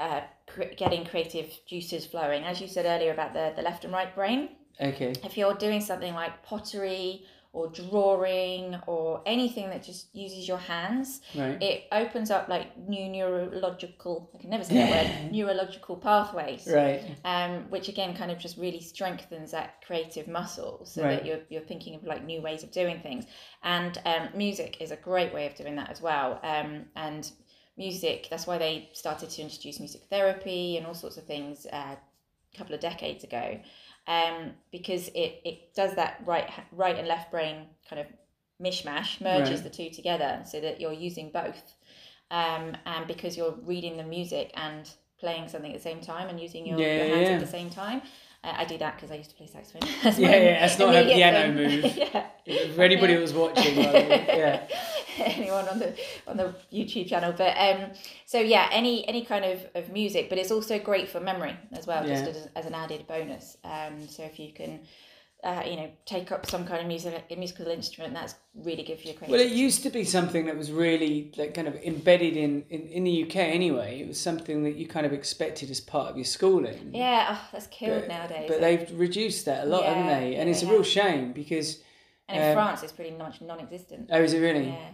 uh, 0.00 0.22
cre- 0.46 0.74
getting 0.76 1.04
creative 1.04 1.52
juices 1.66 2.06
flowing. 2.06 2.44
As 2.44 2.60
you 2.60 2.68
said 2.68 2.86
earlier 2.86 3.12
about 3.12 3.34
the, 3.34 3.52
the 3.56 3.62
left 3.62 3.84
and 3.84 3.92
right 3.92 4.14
brain, 4.14 4.48
Okay. 4.80 5.12
if 5.24 5.36
you're 5.36 5.54
doing 5.54 5.80
something 5.80 6.14
like 6.14 6.42
pottery 6.42 7.24
or 7.52 7.68
drawing 7.68 8.76
or 8.86 9.22
anything 9.26 9.70
that 9.70 9.82
just 9.82 10.14
uses 10.14 10.46
your 10.46 10.58
hands, 10.58 11.22
Right. 11.34 11.60
it 11.62 11.84
opens 11.90 12.30
up 12.30 12.48
like 12.48 12.76
new 12.76 13.08
neurological, 13.08 14.30
I 14.34 14.38
can 14.38 14.50
never 14.50 14.64
say 14.64 14.74
that 14.74 14.90
word, 14.90 15.32
neurological 15.32 15.96
pathways. 15.96 16.68
Right. 16.68 17.02
Um, 17.24 17.68
which 17.70 17.88
again 17.88 18.14
kind 18.14 18.30
of 18.30 18.38
just 18.38 18.58
really 18.58 18.80
strengthens 18.80 19.50
that 19.52 19.82
creative 19.86 20.28
muscle 20.28 20.84
so 20.84 21.02
Right. 21.02 21.16
that 21.16 21.26
you're, 21.26 21.40
you're 21.48 21.62
thinking 21.62 21.94
of 21.94 22.04
like 22.04 22.24
new 22.24 22.42
ways 22.42 22.62
of 22.62 22.70
doing 22.70 23.00
things. 23.00 23.24
And 23.62 23.98
um, 24.04 24.28
music 24.34 24.80
is 24.80 24.90
a 24.90 24.96
great 24.96 25.32
way 25.32 25.46
of 25.46 25.54
doing 25.54 25.74
that 25.76 25.90
as 25.90 26.00
well. 26.02 26.38
Um, 26.42 26.84
and 26.96 27.30
music, 27.76 28.28
that's 28.30 28.46
why 28.46 28.58
they 28.58 28.90
started 28.92 29.30
to 29.30 29.42
introduce 29.42 29.80
music 29.80 30.02
therapy 30.10 30.76
and 30.76 30.86
all 30.86 30.94
sorts 30.94 31.16
of 31.16 31.24
things 31.24 31.66
uh, 31.72 31.96
a 32.54 32.56
couple 32.56 32.74
of 32.74 32.80
decades 32.80 33.24
ago 33.24 33.58
um, 34.08 34.52
because 34.72 35.08
it, 35.08 35.40
it 35.44 35.74
does 35.74 35.94
that 35.94 36.20
right 36.26 36.50
right 36.72 36.96
and 36.98 37.06
left 37.06 37.30
brain 37.30 37.66
kind 37.88 38.00
of 38.00 38.06
mishmash 38.60 39.20
merges 39.20 39.60
Right. 39.60 39.64
the 39.64 39.70
two 39.70 39.90
together 39.90 40.40
so 40.44 40.60
that 40.60 40.80
you're 40.80 40.92
using 41.08 41.30
both 41.30 41.74
um, 42.30 42.76
and 42.86 43.06
because 43.06 43.36
you're 43.36 43.54
reading 43.64 43.96
the 43.96 44.02
music 44.02 44.50
and 44.54 44.90
playing 45.20 45.48
something 45.48 45.72
at 45.72 45.78
the 45.78 45.82
same 45.82 46.00
time 46.00 46.28
and 46.28 46.40
using 46.40 46.66
your, 46.66 46.78
Yeah, 46.80 46.96
your 47.04 47.14
hands 47.16 47.28
yeah. 47.28 47.34
at 47.36 47.40
the 47.40 47.46
same 47.46 47.70
time 47.70 48.02
uh, 48.44 48.54
I 48.56 48.64
do 48.64 48.78
that 48.78 48.96
because 48.96 49.10
I 49.10 49.16
used 49.16 49.30
to 49.30 49.36
play 49.36 49.46
saxophone 49.46 49.88
Yeah, 50.18 50.36
yeah, 50.36 50.60
that's 50.60 50.78
not 50.82 50.94
her 50.94 51.00
immediate 51.00 51.16
piano 51.16 51.54
thing. 51.68 51.80
move. 51.82 51.96
yeah 51.96 52.74
For 52.74 52.82
anybody 52.82 53.16
was 53.16 53.32
watching, 53.32 53.76
by 53.76 53.82
the 53.92 53.92
way, 53.98 54.24
yeah. 54.28 54.66
anyone 55.24 55.68
on 55.68 55.78
the 55.78 55.94
on 56.26 56.36
the 56.36 56.54
YouTube 56.72 57.08
channel. 57.08 57.32
But 57.36 57.56
um, 57.58 57.90
so 58.26 58.38
yeah, 58.40 58.68
any 58.72 59.06
any 59.08 59.24
kind 59.24 59.44
of, 59.44 59.60
of 59.74 59.90
music, 59.90 60.28
but 60.28 60.38
it's 60.38 60.50
also 60.50 60.78
great 60.78 61.08
for 61.08 61.20
memory 61.20 61.56
as 61.72 61.86
well, 61.86 62.06
Yeah. 62.06 62.24
just 62.24 62.36
as, 62.36 62.48
as 62.56 62.66
an 62.66 62.74
added 62.74 63.06
bonus. 63.06 63.56
Um, 63.64 64.08
so 64.08 64.22
if 64.24 64.38
you 64.38 64.52
can, 64.52 64.80
uh, 65.44 65.62
you 65.66 65.76
know, 65.76 65.90
take 66.04 66.32
up 66.32 66.46
some 66.50 66.66
kind 66.66 66.80
of 66.80 66.86
music 66.88 67.24
a 67.30 67.36
musical 67.36 67.66
instrument, 67.68 68.12
that's 68.14 68.34
really 68.54 68.82
good 68.82 68.98
for 68.98 69.06
your 69.08 69.16
Well, 69.28 69.40
it 69.40 69.52
used 69.52 69.82
to 69.84 69.90
be 69.90 70.02
something 70.04 70.46
that 70.46 70.56
was 70.56 70.72
really 70.72 71.32
like 71.36 71.54
kind 71.54 71.68
of 71.68 71.76
embedded 71.76 72.36
in, 72.36 72.64
in, 72.70 72.88
in 72.88 73.04
the 73.04 73.22
UK 73.24 73.36
anyway. 73.36 74.00
It 74.00 74.08
was 74.08 74.20
something 74.20 74.64
that 74.64 74.74
you 74.76 74.88
kind 74.88 75.06
of 75.06 75.12
expected 75.12 75.70
as 75.70 75.80
part 75.80 76.10
of 76.10 76.16
your 76.16 76.24
schooling. 76.24 76.90
yeah, 76.92 77.36
oh, 77.38 77.48
that's 77.52 77.68
killed 77.68 78.00
But- 78.02 78.08
nowadays. 78.08 78.46
But 78.48 78.60
they've 78.60 78.90
reduced 78.98 79.44
that 79.46 79.64
a 79.64 79.68
lot, 79.68 79.84
haven't 79.84 80.06
Yeah, 80.06 80.20
they? 80.20 80.32
yeah, 80.32 80.40
And 80.40 80.50
it's 80.50 80.62
a 80.62 80.66
real 80.66 80.82
shame 80.82 81.32
because 81.32 81.80
and 82.30 82.42
in 82.42 82.48
um, 82.50 82.54
France, 82.56 82.82
it's 82.82 82.92
pretty 82.92 83.16
much 83.16 83.40
non-existent. 83.40 84.10
oh, 84.12 84.20
is 84.20 84.34
it 84.34 84.40
really? 84.40 84.66
Yeah, 84.66 84.88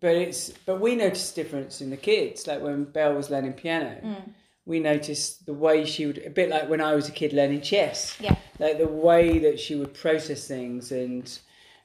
But 0.00 0.14
it's 0.16 0.50
but 0.66 0.80
we 0.80 0.94
noticed 0.94 1.36
a 1.36 1.42
difference 1.42 1.80
in 1.80 1.90
the 1.90 1.96
kids. 1.96 2.46
Like 2.46 2.62
when 2.62 2.84
Belle 2.84 3.14
was 3.14 3.30
learning 3.30 3.54
piano, 3.54 4.00
Mm. 4.02 4.32
we 4.64 4.78
noticed 4.80 5.46
the 5.46 5.54
way 5.54 5.84
she 5.84 6.06
would 6.06 6.18
a 6.18 6.30
bit 6.30 6.48
like 6.50 6.68
when 6.68 6.80
I 6.80 6.94
was 6.94 7.08
a 7.08 7.12
kid 7.12 7.32
learning 7.32 7.62
chess. 7.62 8.16
Yeah. 8.20 8.36
Like 8.58 8.78
the 8.78 8.86
way 8.88 9.38
that 9.40 9.58
she 9.58 9.74
would 9.74 9.94
process 9.94 10.46
things 10.46 10.92
and 10.92 11.26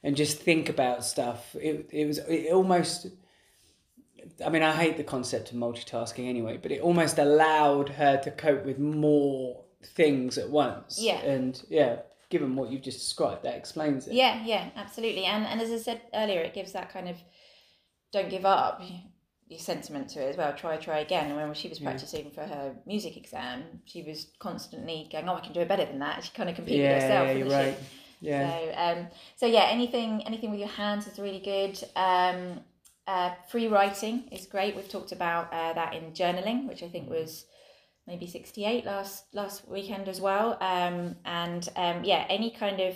and 0.02 0.16
just 0.16 0.38
think 0.38 0.68
about 0.68 1.04
stuff. 1.04 1.56
It 1.56 1.88
it 1.90 2.06
was 2.06 2.18
it 2.18 2.52
almost 2.52 3.06
I 4.44 4.48
mean, 4.48 4.62
I 4.62 4.72
hate 4.72 4.96
the 4.96 5.04
concept 5.04 5.50
of 5.50 5.58
multitasking 5.58 6.28
anyway, 6.28 6.56
but 6.56 6.72
it 6.72 6.80
almost 6.80 7.18
allowed 7.18 7.90
her 7.90 8.16
to 8.22 8.30
cope 8.30 8.64
with 8.64 8.78
more 8.78 9.62
things 9.82 10.38
at 10.38 10.48
once. 10.48 10.98
Yeah. 11.00 11.20
And 11.20 11.62
yeah, 11.68 11.96
given 12.30 12.56
what 12.56 12.70
you've 12.70 12.82
just 12.82 12.98
described, 13.00 13.42
that 13.42 13.54
explains 13.54 14.06
it. 14.08 14.14
Yeah, 14.14 14.42
yeah, 14.44 14.70
absolutely. 14.76 15.24
And 15.24 15.44
and 15.46 15.60
as 15.60 15.70
I 15.70 15.78
said 15.78 16.00
earlier, 16.14 16.40
it 16.40 16.54
gives 16.54 16.72
that 16.72 16.90
kind 16.90 17.08
of 17.08 17.16
don't 18.14 18.30
give 18.30 18.46
up 18.46 18.80
your 19.48 19.58
sentiment 19.58 20.08
to 20.10 20.18
it 20.24 20.30
as 20.30 20.36
well. 20.36 20.52
Try, 20.54 20.76
try 20.78 20.98
again. 21.00 21.26
And 21.30 21.36
when 21.36 21.52
she 21.54 21.68
was 21.68 21.78
practicing 21.78 22.30
for 22.30 22.44
her 22.54 22.74
music 22.86 23.16
exam, 23.22 23.62
she 23.84 24.02
was 24.02 24.18
constantly 24.38 24.98
going, 25.12 25.28
"Oh, 25.28 25.34
I 25.34 25.40
can 25.40 25.52
do 25.52 25.60
it 25.60 25.68
better 25.68 25.84
than 25.84 25.98
that." 25.98 26.24
She 26.24 26.32
kind 26.32 26.48
of 26.48 26.56
competed 26.56 26.80
Yeah, 26.80 26.94
herself. 26.94 27.26
yeah, 27.28 27.34
didn't 27.34 27.38
you're 27.50 27.50
she? 27.50 27.64
right. 27.64 27.78
Yeah. 28.20 28.42
So, 28.48 28.56
um, 28.84 29.06
so 29.36 29.46
yeah, 29.46 29.66
anything, 29.78 30.22
anything 30.26 30.50
with 30.50 30.60
your 30.60 30.74
hands 30.82 31.06
is 31.06 31.18
really 31.18 31.40
good. 31.40 31.74
Um, 31.94 32.60
uh, 33.06 33.30
free 33.50 33.68
writing 33.68 34.16
is 34.32 34.46
great. 34.46 34.74
We've 34.76 34.88
talked 34.88 35.12
about 35.12 35.52
uh, 35.52 35.72
that 35.74 35.94
in 35.94 36.12
journaling, 36.12 36.66
which 36.66 36.82
I 36.82 36.88
think 36.88 37.10
was 37.10 37.44
maybe 38.06 38.26
sixty 38.26 38.64
eight 38.64 38.84
last 38.86 39.24
last 39.34 39.68
weekend 39.68 40.08
as 40.08 40.20
well. 40.22 40.48
Um, 40.60 41.16
and 41.26 41.68
um, 41.76 42.04
yeah, 42.04 42.24
any 42.30 42.50
kind 42.50 42.80
of 42.80 42.94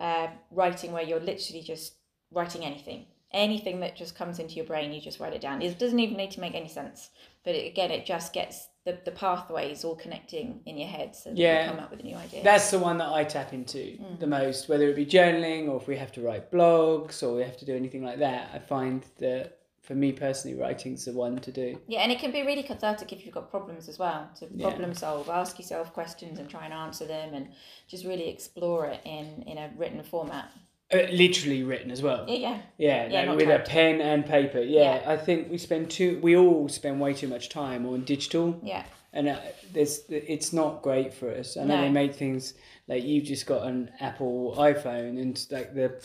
uh, 0.00 0.26
writing 0.50 0.90
where 0.92 1.04
you're 1.04 1.20
literally 1.20 1.62
just 1.62 1.94
writing 2.32 2.64
anything, 2.64 3.06
anything 3.34 3.80
that 3.80 3.96
just 3.96 4.14
comes 4.16 4.38
into 4.38 4.54
your 4.54 4.64
brain, 4.64 4.92
you 4.92 5.00
just 5.00 5.20
write 5.20 5.34
it 5.34 5.40
down. 5.42 5.60
It 5.60 5.78
doesn't 5.78 5.98
even 5.98 6.16
need 6.16 6.30
to 6.32 6.40
make 6.40 6.54
any 6.54 6.68
sense, 6.68 7.10
but 7.44 7.54
it, 7.54 7.66
again, 7.66 7.90
it 7.90 8.06
just 8.06 8.32
gets 8.32 8.68
the, 8.84 8.98
the 9.04 9.10
pathways 9.10 9.82
all 9.84 9.96
connecting 9.96 10.60
in 10.66 10.76
your 10.78 10.88
head, 10.88 11.16
so 11.16 11.30
Yeah. 11.34 11.64
you 11.64 11.70
come 11.70 11.80
up 11.80 11.90
with 11.90 12.00
a 12.00 12.02
new 12.04 12.16
idea. 12.16 12.42
That's 12.44 12.70
the 12.70 12.78
one 12.78 12.98
that 12.98 13.08
I 13.12 13.24
tap 13.24 13.52
into 13.52 13.78
Mm. 13.78 14.20
the 14.20 14.26
most, 14.26 14.68
whether 14.68 14.88
it 14.88 14.96
be 14.96 15.06
journaling 15.06 15.68
or 15.68 15.76
if 15.76 15.86
we 15.88 15.96
have 15.96 16.12
to 16.12 16.20
write 16.22 16.50
blogs 16.52 17.22
or 17.22 17.34
we 17.34 17.42
have 17.42 17.56
to 17.58 17.64
do 17.64 17.74
anything 17.74 18.04
like 18.04 18.18
that. 18.18 18.50
I 18.54 18.58
find 18.58 19.04
that 19.18 19.58
for 19.80 19.94
me 19.94 20.12
personally, 20.12 20.56
writing's 20.58 21.04
the 21.04 21.12
one 21.12 21.36
to 21.38 21.52
do. 21.52 21.78
Yeah, 21.88 22.00
and 22.00 22.10
it 22.12 22.18
can 22.18 22.30
be 22.30 22.42
really 22.42 22.62
cathartic 22.62 23.12
if 23.12 23.24
you've 23.26 23.34
got 23.34 23.50
problems 23.50 23.88
as 23.88 23.98
well. 23.98 24.30
To 24.40 24.48
Yeah. 24.54 24.66
problem 24.68 24.94
solve, 24.94 25.28
ask 25.28 25.58
yourself 25.58 25.92
questions 25.92 26.38
and 26.38 26.48
try 26.48 26.64
and 26.64 26.72
answer 26.72 27.04
them, 27.06 27.34
and 27.34 27.48
just 27.86 28.04
really 28.06 28.28
explore 28.28 28.86
it 28.86 29.00
in 29.04 29.42
in 29.46 29.58
a 29.58 29.70
written 29.76 30.02
format. 30.02 30.50
Uh, 30.94 31.06
literally 31.12 31.62
written 31.64 31.90
as 31.90 32.00
well. 32.02 32.24
Yeah, 32.28 32.58
yeah, 32.78 33.06
Yeah, 33.08 33.22
like 33.24 33.36
with 33.38 33.48
a 33.48 33.58
pen 33.58 34.00
and 34.00 34.24
paper. 34.24 34.60
Yeah, 34.60 35.00
Yeah. 35.02 35.12
I 35.12 35.16
think 35.16 35.50
we 35.50 35.58
spend 35.58 35.90
too. 35.90 36.20
We 36.22 36.36
all 36.36 36.68
spend 36.68 37.00
way 37.00 37.12
too 37.14 37.28
much 37.28 37.48
time 37.48 37.84
on 37.86 38.04
digital, 38.04 38.60
yeah, 38.62 38.84
and 39.12 39.28
uh, 39.28 39.38
there's 39.72 40.02
it's 40.08 40.52
not 40.52 40.82
great 40.82 41.12
for 41.12 41.30
us. 41.34 41.56
I 41.56 41.64
know 41.64 41.76
No. 41.76 41.80
they 41.82 41.90
make 41.90 42.14
things 42.14 42.54
like 42.86 43.02
you've 43.02 43.24
just 43.24 43.46
got 43.46 43.66
an 43.66 43.90
Apple 44.00 44.54
iPhone, 44.58 45.20
and 45.20 45.46
like 45.50 45.74
the 45.74 46.00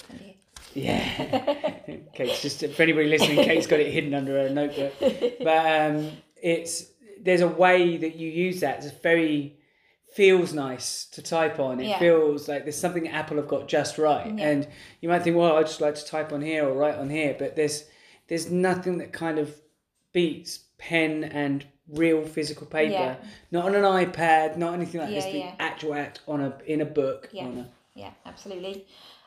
yeah, 0.74 1.76
Kate's 2.14 2.42
just 2.42 2.66
for 2.66 2.84
anybody 2.84 3.08
listening. 3.10 3.44
Kate's 3.44 3.68
got 3.68 3.80
it 3.80 3.92
hidden 3.92 4.14
under 4.14 4.42
her 4.42 4.50
notebook, 4.50 4.94
but 5.44 5.82
um, 5.82 6.12
it's 6.42 6.86
there's 7.22 7.42
a 7.42 7.48
way 7.48 7.98
that 7.98 8.16
you 8.16 8.30
use 8.30 8.62
that. 8.62 8.84
It's 8.84 8.94
very 9.02 9.56
feels 10.12 10.54
nice 10.54 11.06
to 11.06 11.22
type 11.22 11.60
on. 11.60 11.80
It 11.80 11.88
Yeah. 11.88 12.00
feels 12.00 12.48
like 12.48 12.64
there's 12.64 12.78
something 12.78 13.08
Apple 13.08 13.38
have 13.38 13.48
got 13.48 13.68
just 13.68 13.98
right. 13.98 14.26
Yeah. 14.26 14.50
And 14.50 14.68
you 15.02 15.10
might 15.10 15.24
think, 15.24 15.36
well, 15.36 15.56
I 15.56 15.62
just 15.64 15.82
like 15.82 15.96
to 15.96 16.06
type 16.06 16.32
on 16.32 16.42
here 16.42 16.68
or 16.68 16.74
write 16.74 16.96
on 16.96 17.10
here, 17.10 17.36
but 17.38 17.56
there's 17.56 17.86
there's 18.28 18.52
nothing 18.52 19.00
that 19.00 19.12
kind 19.12 19.40
of 19.40 19.56
beats 20.14 20.60
pen 20.78 21.24
and 21.24 21.66
real 21.88 22.24
physical 22.24 22.68
paper. 22.68 22.92
Yeah. 22.94 23.16
Not 23.52 23.66
on 23.66 23.76
an 23.76 23.84
iPad, 23.84 24.58
not 24.58 24.74
anything 24.74 25.02
like 25.02 25.10
this. 25.10 25.26
The 25.26 25.44
actual 25.60 25.96
act 25.96 26.22
on 26.28 26.42
a 26.42 26.58
in 26.66 26.82
a 26.82 26.86
book. 26.86 27.30
Yeah. 27.32 27.46
On 27.46 27.58
a, 27.58 27.70
yeah, 27.96 28.12
absolutely. 28.26 28.86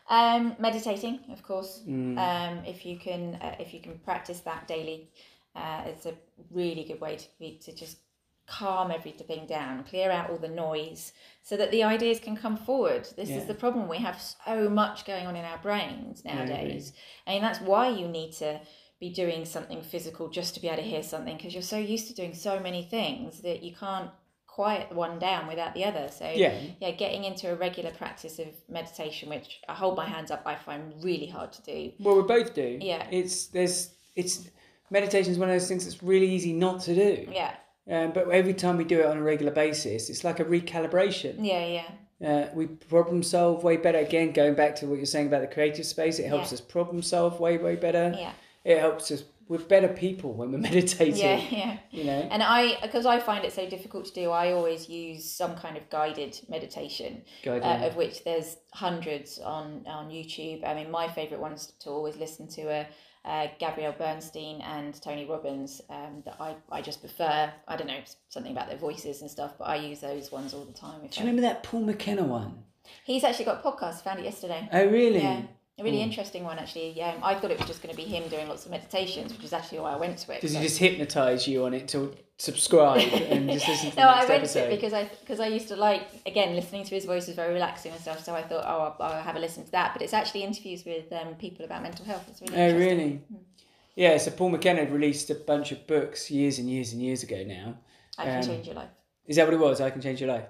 Um, 0.09 0.57
meditating, 0.59 1.21
of 1.33 1.43
course. 1.43 1.83
Mm. 1.87 2.19
Um, 2.19 2.65
if 2.65 2.85
you 2.85 2.99
can, 2.99 3.37
uh, 3.37 3.57
if 3.59 3.73
you 3.73 3.81
can 3.81 3.99
practice 4.01 4.41
that 4.41 4.67
daily, 4.69 5.09
uh, 5.55 5.83
it's 5.87 6.07
a 6.07 6.15
really 6.51 6.85
good 6.85 7.01
way 7.01 7.17
to 7.17 7.27
be 7.39 7.59
to 7.65 7.73
just 7.73 7.99
calm 8.47 8.91
everything 8.91 9.47
down, 9.47 9.85
clear 9.85 10.11
out 10.11 10.31
all 10.31 10.37
the 10.39 10.49
noise, 10.49 11.13
so 11.43 11.57
that 11.57 11.71
the 11.71 11.83
ideas 11.83 12.21
can 12.21 12.37
come 12.37 12.57
forward. 12.57 13.09
This 13.17 13.31
Yeah. 13.31 13.37
is 13.39 13.47
the 13.47 13.55
problem. 13.55 13.89
We 13.89 13.99
have 13.99 14.21
so 14.21 14.69
much 14.69 15.05
going 15.05 15.27
on 15.27 15.37
in 15.37 15.45
our 15.45 15.59
brains 15.59 16.23
I 16.27 16.31
agree. 16.33 16.47
nowadays, 16.55 16.93
and 17.27 17.43
that's 17.43 17.61
why 17.61 17.89
you 17.89 18.09
need 18.09 18.33
to 18.35 18.61
be 19.01 19.11
doing 19.11 19.45
something 19.45 19.83
physical 19.83 20.29
just 20.29 20.55
to 20.55 20.61
be 20.61 20.69
able 20.69 20.77
to 20.83 20.89
hear 20.89 21.03
something 21.03 21.37
because 21.37 21.55
you're 21.55 21.63
so 21.63 21.79
used 21.79 22.07
to 22.09 22.15
doing 22.15 22.35
so 22.35 22.61
many 22.61 22.85
things 22.85 23.41
that 23.43 23.63
you 23.63 23.75
can't 23.75 24.11
quiet 24.47 24.93
one 24.93 25.19
down 25.19 25.47
without 25.49 25.75
the 25.75 25.85
other. 25.85 26.09
So 26.09 26.29
Yeah. 26.31 26.55
yeah, 26.81 26.91
getting 26.91 27.25
into 27.25 27.51
a 27.51 27.55
regular 27.57 27.91
practice 27.91 28.39
of 28.39 28.49
meditation, 28.69 29.29
which 29.31 29.61
I 29.69 29.75
hold 29.75 29.97
my 29.97 30.05
hands 30.07 30.31
up, 30.31 30.43
I 30.47 30.55
find 30.57 30.93
really 31.03 31.27
hard 31.27 31.53
to 31.55 31.63
do. 31.63 31.93
Well, 31.99 32.17
we 32.17 32.23
both 32.23 32.55
do. 32.55 32.79
Yeah. 32.81 33.07
It's 33.11 33.47
there's 33.47 33.95
it's 34.15 34.49
meditation 34.91 35.33
is 35.33 35.39
one 35.39 35.49
of 35.49 35.55
those 35.55 35.69
things 35.69 35.85
that's 35.87 36.03
really 36.03 36.29
easy 36.31 36.53
not 36.53 36.83
to 36.83 36.95
do. 36.95 37.29
Yeah, 37.33 37.55
Um, 37.91 38.13
but 38.13 38.29
every 38.31 38.55
time 38.55 38.77
we 38.77 38.85
do 38.85 39.01
it 39.01 39.07
on 39.07 39.17
a 39.19 39.23
regular 39.23 39.53
basis, 39.53 40.09
it's 40.09 40.23
like 40.25 40.39
a 40.41 40.45
recalibration. 40.45 41.37
yeah, 41.45 41.67
yeah, 41.67 41.91
Uh, 42.29 42.49
we 42.55 42.67
problem 42.67 43.23
solve 43.23 43.65
way 43.65 43.77
better. 43.77 43.99
Again, 43.99 44.33
going 44.33 44.55
back 44.55 44.77
to 44.77 44.87
what 44.87 44.97
you're 44.99 45.07
saying 45.07 45.27
about 45.27 45.41
the 45.41 45.49
creative 45.49 45.85
space, 45.87 46.19
it 46.21 46.27
helps 46.27 46.51
Yeah. 46.53 46.55
us 46.55 46.61
problem 46.61 47.03
solve 47.03 47.41
way 47.41 47.57
way 47.59 47.75
better. 47.77 48.15
yeah, 48.17 48.33
It 48.65 48.79
helps 48.79 49.11
us. 49.11 49.25
We're 49.49 49.59
better 49.59 49.89
people 49.89 50.33
when 50.33 50.53
we're 50.53 50.59
meditating. 50.71 51.17
yeah, 51.17 51.41
yeah. 51.51 51.77
You 51.91 52.05
know. 52.05 52.29
And 52.31 52.43
I, 52.43 52.81
because 52.81 53.05
I 53.05 53.19
find 53.19 53.45
it 53.45 53.53
so 53.53 53.69
difficult 53.69 54.05
to 54.07 54.15
do, 54.15 54.31
I 54.31 54.53
always 54.53 54.89
use 54.89 55.29
some 55.31 55.57
kind 55.57 55.77
of 55.77 55.91
guided 55.91 56.41
meditation, 56.49 57.23
Guided. 57.43 57.65
uh, 57.65 57.87
of 57.89 57.97
which 57.97 58.23
there's 58.25 58.57
hundreds 58.73 59.41
on 59.41 59.85
on 59.89 60.09
YouTube. 60.11 60.65
I 60.65 60.73
mean, 60.75 60.91
my 60.91 61.09
favorite 61.09 61.41
ones 61.41 61.73
to 61.81 61.91
always 61.91 62.17
listen 62.17 62.47
to 62.57 62.63
are. 62.77 62.87
Uh, 63.25 63.47
Gabrielle 63.61 63.95
Bernstein 63.97 64.61
and 64.63 65.01
Tony 65.01 65.25
Robbins 65.27 65.81
um, 65.89 66.23
that 66.25 66.37
I, 66.41 66.57
I 66.71 66.83
just 66.83 67.01
prefer. 67.01 67.53
I 67.69 67.77
don't 67.77 67.87
know 67.87 68.01
something 68.29 68.51
about 68.51 68.69
their 68.69 68.79
voices 68.79 69.21
and 69.23 69.31
stuff, 69.31 69.53
but 69.59 69.69
I 69.69 69.77
use 69.77 70.01
those 70.01 70.33
ones 70.33 70.53
all 70.55 70.65
the 70.65 70.73
time. 70.73 71.03
If 71.05 71.13
Do 71.13 71.21
I- 71.21 71.23
remember 71.23 71.43
that 71.43 71.63
Paul 71.63 71.83
McKenna 71.83 72.25
one? 72.25 72.65
He's 73.05 73.23
actually 73.23 73.45
got 73.45 73.65
a 73.65 73.69
podcast. 73.71 74.03
Found 74.03 74.19
it 74.19 74.25
yesterday. 74.25 74.69
Oh, 74.73 74.87
really? 74.87 75.21
Yeah, 75.23 75.43
a 75.79 75.83
really 75.85 75.99
Hmm. 75.99 76.05
interesting 76.11 76.45
one 76.45 76.59
actually. 76.59 76.91
Yeah, 76.91 77.15
I 77.23 77.35
thought 77.35 77.51
it 77.51 77.59
was 77.59 77.67
just 77.67 77.83
going 77.83 77.95
to 77.95 78.01
be 78.01 78.07
him 78.09 78.29
doing 78.29 78.47
lots 78.49 78.65
of 78.67 78.71
meditations, 78.71 79.33
which 79.33 79.45
is 79.45 79.53
actually 79.53 79.79
why 79.81 79.93
I 79.93 79.97
went 79.97 80.19
to 80.19 80.33
it. 80.33 80.41
Does 80.41 80.53
he 80.55 80.61
just 80.61 80.79
hypnotise 80.79 81.49
you 81.49 81.65
on 81.65 81.73
it 81.75 81.89
to 81.89 82.15
subscribe 82.39 83.01
and 83.31 83.49
just 83.51 83.67
listen 83.69 83.91
to 83.91 83.97
the 83.97 84.01
no, 84.03 84.09
I 84.09 84.19
went 84.27 84.31
episode? 84.43 84.67
to 84.67 84.73
it 84.73 84.77
because 84.77 84.93
I 84.93 85.05
because 85.21 85.41
I 85.41 85.47
used 85.47 85.69
to 85.69 85.77
like 85.77 86.03
again 86.27 86.55
listening 86.55 86.85
to 86.85 86.95
his 86.95 87.05
voice 87.05 87.27
is 87.29 87.37
very 87.37 87.53
relaxing 87.55 87.93
and 87.93 88.01
stuff. 88.01 88.23
So 88.25 88.35
I 88.35 88.43
thought, 88.43 88.65
oh, 88.67 88.95
I'll, 89.01 89.13
I'll 89.13 89.23
have 89.23 89.37
a 89.37 89.41
listen 89.41 89.65
to 89.65 89.71
that. 89.73 89.93
But 89.95 90.03
it's 90.03 90.13
actually 90.15 90.43
interviews 90.45 90.85
with 90.85 91.11
um, 91.13 91.35
people 91.37 91.65
about 91.65 91.83
mental 91.83 92.05
health. 92.05 92.25
It's 92.29 92.41
really 92.43 92.61
Oh, 92.63 92.77
really? 92.79 93.21
Yeah, 93.95 94.17
so 94.19 94.31
Paul 94.31 94.51
McKenna 94.51 94.81
had 94.81 94.93
released 94.93 95.29
a 95.31 95.35
bunch 95.35 95.71
of 95.73 95.87
books 95.87 96.31
years 96.31 96.59
and 96.59 96.69
years 96.71 96.93
and 96.93 97.03
years 97.03 97.23
ago 97.23 97.45
now. 97.47 97.77
I 98.19 98.25
can 98.25 98.37
Um, 98.39 98.43
change 98.47 98.67
your 98.67 98.75
life. 98.77 98.89
Is 99.27 99.37
that 99.37 99.47
what 99.47 99.55
it 99.55 99.61
was? 99.61 99.81
I 99.81 99.91
can 99.91 100.01
change 100.01 100.21
your 100.21 100.31
life. 100.31 100.47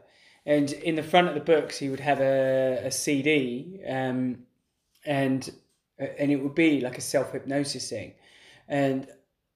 And 0.46 0.72
in 0.72 0.94
the 0.96 1.02
front 1.02 1.28
of 1.28 1.34
the 1.34 1.40
books, 1.40 1.78
he 1.78 1.88
would 1.88 2.00
have 2.00 2.20
a, 2.20 2.80
a 2.84 2.90
CD, 2.90 3.80
um, 3.88 4.44
and 5.04 5.48
and 5.98 6.30
it 6.30 6.36
would 6.36 6.54
be 6.54 6.80
like 6.80 6.98
a 6.98 7.02
self 7.02 7.32
hypnosis 7.32 7.88
thing. 7.88 8.14
And 8.68 9.06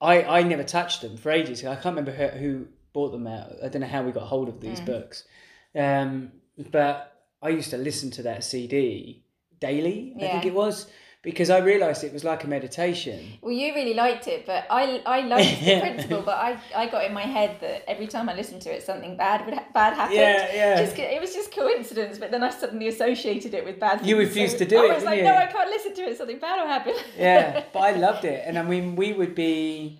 I 0.00 0.22
I 0.22 0.42
never 0.42 0.64
touched 0.64 1.02
them 1.02 1.16
for 1.16 1.30
ages. 1.30 1.64
I 1.64 1.74
can't 1.74 1.96
remember 1.96 2.12
who, 2.12 2.26
who 2.38 2.66
bought 2.92 3.10
them 3.10 3.26
out. 3.26 3.52
I 3.62 3.68
don't 3.68 3.82
know 3.82 3.86
how 3.88 4.02
we 4.02 4.12
got 4.12 4.24
hold 4.24 4.48
of 4.48 4.60
these 4.60 4.80
books, 4.86 5.24
um, 5.74 6.32
but 6.70 7.22
I 7.42 7.50
used 7.50 7.70
to 7.70 7.78
listen 7.78 8.10
to 8.12 8.22
that 8.22 8.44
CD 8.44 9.24
daily. 9.60 10.14
I 10.16 10.20
think 10.32 10.46
it 10.46 10.54
was 10.54 10.86
because 11.22 11.50
I 11.50 11.58
realised 11.58 12.04
it 12.04 12.12
was 12.12 12.22
like 12.22 12.44
a 12.44 12.46
meditation. 12.46 13.38
Well, 13.42 13.52
you 13.52 13.74
really 13.74 13.94
liked 13.94 14.28
it, 14.28 14.46
but 14.46 14.64
I 14.70 15.02
I 15.04 15.22
liked 15.22 15.60
the 15.60 15.80
principle. 15.86 16.22
But 16.22 16.36
I, 16.36 16.60
I 16.74 16.88
got 16.88 17.04
in 17.04 17.12
my 17.12 17.22
head 17.22 17.58
that 17.60 17.88
every 17.90 18.06
time 18.06 18.28
I 18.28 18.34
listened 18.34 18.62
to 18.62 18.70
it, 18.70 18.82
something 18.82 19.16
bad 19.16 19.44
would 19.44 19.54
ha- 19.54 19.64
bad 19.74 19.94
happened. 19.94 20.18
Yeah, 20.18 20.54
yeah. 20.54 20.84
Just, 20.84 20.98
it 20.98 21.20
was 21.20 21.34
just 21.34 21.52
coincidence, 21.52 22.18
but 22.18 22.30
then 22.30 22.42
I 22.44 22.50
suddenly 22.50 22.88
associated 22.88 23.54
it 23.54 23.64
with 23.64 23.80
bad. 23.80 24.06
You 24.06 24.18
refused 24.18 24.52
so 24.52 24.58
to 24.58 24.64
do 24.66 24.78
I 24.78 24.84
it, 24.84 24.90
I 24.90 24.94
was 24.94 25.04
like, 25.04 25.16
didn't 25.16 25.34
no. 25.34 25.40
I 25.40 25.46
can't 25.46 25.70
listen 25.70 25.94
to 25.94 26.02
it. 26.02 26.16
Something 26.16 26.38
bad 26.38 26.60
will 26.60 26.68
happen. 26.68 26.94
yeah, 27.18 27.64
but 27.72 27.80
I 27.80 27.90
loved 27.92 28.24
it, 28.34 28.44
and 28.46 28.58
I 28.58 28.62
mean, 28.62 28.94
we 28.96 29.12
would 29.12 29.34
be 29.34 29.98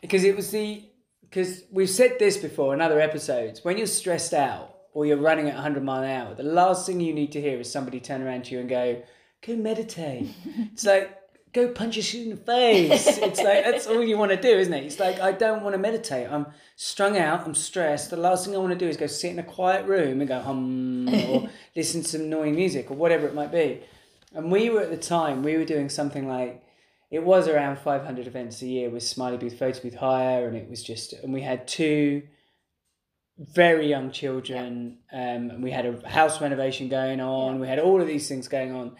because 0.00 0.24
it 0.24 0.34
was 0.34 0.50
the 0.50 0.82
because 1.20 1.64
we've 1.70 1.90
said 1.90 2.18
this 2.18 2.36
before 2.36 2.72
in 2.72 2.80
other 2.80 3.00
episodes. 3.00 3.64
When 3.64 3.76
you're 3.76 3.86
stressed 3.86 4.32
out 4.32 4.74
or 4.92 5.04
you're 5.04 5.16
running 5.16 5.48
at 5.48 5.54
100 5.54 5.82
mile 5.82 6.04
an 6.04 6.10
hour, 6.10 6.34
the 6.34 6.44
last 6.44 6.86
thing 6.86 7.00
you 7.00 7.12
need 7.12 7.32
to 7.32 7.40
hear 7.40 7.58
is 7.58 7.70
somebody 7.70 7.98
turn 7.98 8.22
around 8.22 8.44
to 8.44 8.54
you 8.54 8.60
and 8.60 8.68
go, 8.68 9.02
"Go 9.46 9.56
meditate." 9.56 10.28
it's 10.72 10.84
like 10.84 11.18
go 11.54 11.68
punch 11.68 11.96
your 11.96 12.02
shit 12.02 12.22
in 12.22 12.30
the 12.30 12.36
face. 12.36 13.06
it's 13.18 13.38
like 13.38 13.64
that's 13.64 13.86
all 13.86 14.02
you 14.02 14.18
want 14.18 14.32
to 14.32 14.40
do, 14.40 14.58
isn't 14.58 14.74
it? 14.74 14.84
It's 14.84 14.98
like 14.98 15.20
I 15.20 15.32
don't 15.32 15.62
want 15.62 15.74
to 15.74 15.78
meditate. 15.78 16.30
I'm 16.30 16.46
strung 16.76 17.16
out. 17.16 17.46
I'm 17.46 17.54
stressed. 17.54 18.10
The 18.10 18.16
last 18.16 18.44
thing 18.44 18.54
I 18.54 18.58
want 18.58 18.72
to 18.72 18.78
do 18.78 18.88
is 18.88 18.96
go 18.96 19.06
sit 19.06 19.30
in 19.30 19.38
a 19.38 19.44
quiet 19.44 19.86
room 19.86 20.20
and 20.20 20.28
go 20.28 20.40
hum 20.40 21.08
or 21.08 21.48
listen 21.76 22.02
to 22.02 22.08
some 22.08 22.22
annoying 22.22 22.56
music 22.56 22.90
or 22.90 22.94
whatever 22.94 23.26
it 23.26 23.34
might 23.34 23.52
be. 23.52 23.80
And 24.34 24.50
we 24.50 24.68
were 24.68 24.80
at 24.80 24.90
the 24.90 24.96
time 24.96 25.42
we 25.42 25.56
were 25.56 25.64
doing 25.64 25.88
something 25.88 26.26
like 26.26 26.64
it 27.10 27.22
was 27.22 27.46
around 27.46 27.78
500 27.78 28.26
events 28.26 28.60
a 28.60 28.66
year 28.66 28.90
with 28.90 29.04
Smiley 29.04 29.36
Booth 29.36 29.56
Photo 29.56 29.80
Booth 29.80 29.94
Hire, 29.94 30.48
and 30.48 30.56
it 30.56 30.68
was 30.68 30.82
just 30.82 31.12
and 31.12 31.32
we 31.32 31.42
had 31.42 31.68
two 31.68 32.22
very 33.38 33.88
young 33.88 34.10
children, 34.10 34.98
um, 35.12 35.50
and 35.50 35.62
we 35.62 35.70
had 35.70 35.86
a 35.86 36.08
house 36.08 36.40
renovation 36.40 36.88
going 36.88 37.20
on. 37.20 37.60
We 37.60 37.68
had 37.68 37.78
all 37.78 38.00
of 38.00 38.06
these 38.06 38.28
things 38.28 38.48
going 38.48 38.72
on, 38.72 38.96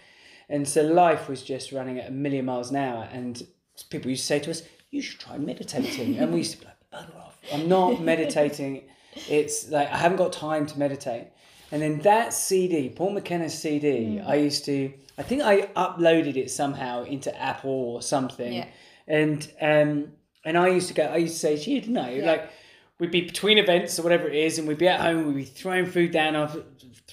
and 0.49 0.67
so 0.69 0.83
life 0.83 1.29
was 1.29 1.43
just 1.43 1.73
running 1.73 1.99
at 1.99 2.09
a 2.09 2.13
million 2.13 2.45
miles 2.45 2.71
an 2.71 2.77
hour. 2.77 3.09
And 3.13 3.47
people 3.91 4.11
used 4.11 4.23
to 4.23 4.27
say 4.27 4.39
to 4.41 4.51
us, 4.51 4.63
you 4.91 5.03
should 5.03 5.21
try 5.21 5.39
meditating. 5.39 6.19
and 6.19 6.33
we 6.33 6.39
used 6.39 6.53
to 6.53 6.59
be 6.59 6.67
like, 6.67 6.77
bugger 6.93 7.17
off. 7.17 7.39
I'm 7.53 7.69
not 7.69 8.01
meditating. 8.13 8.85
It's 9.29 9.71
like, 9.71 9.91
I 9.91 9.97
haven't 9.97 10.19
got 10.19 10.33
time 10.33 10.67
to 10.67 10.79
meditate. 10.79 11.29
And 11.73 11.83
then 11.83 12.01
that 12.01 12.33
CD, 12.33 12.89
Paul 12.89 13.13
McKenna's 13.13 13.59
CD, 13.59 14.21
I 14.21 14.37
used 14.37 14.65
to, 14.67 14.93
I 15.19 15.23
think 15.23 15.43
I 15.43 15.63
uploaded 15.77 16.37
it 16.37 16.51
somehow 16.51 17.05
into 17.05 17.37
Apple 17.41 17.71
or 17.71 18.03
something. 18.03 18.53
Yeah. 18.53 18.67
And, 19.09 19.51
um, 19.61 20.13
and 20.45 20.59
I 20.59 20.69
used 20.69 20.89
to 20.89 20.95
go, 20.95 21.05
I 21.05 21.17
used 21.17 21.35
to 21.35 21.41
say 21.41 21.57
to 21.57 21.71
you, 21.71 21.81
didn't 21.81 21.99
I? 21.99 22.17
Like, 22.21 22.51
we'd 22.99 23.11
be 23.11 23.23
between 23.23 23.59
events 23.59 23.99
or 23.99 24.03
whatever 24.03 24.29
it 24.29 24.37
is, 24.37 24.59
and 24.59 24.69
we'd 24.69 24.79
be 24.79 24.89
at 24.89 25.01
home, 25.01 25.27
we'd 25.27 25.37
be 25.37 25.45
throwing 25.45 25.87
food 25.87 26.13
down 26.13 26.37
our 26.37 26.51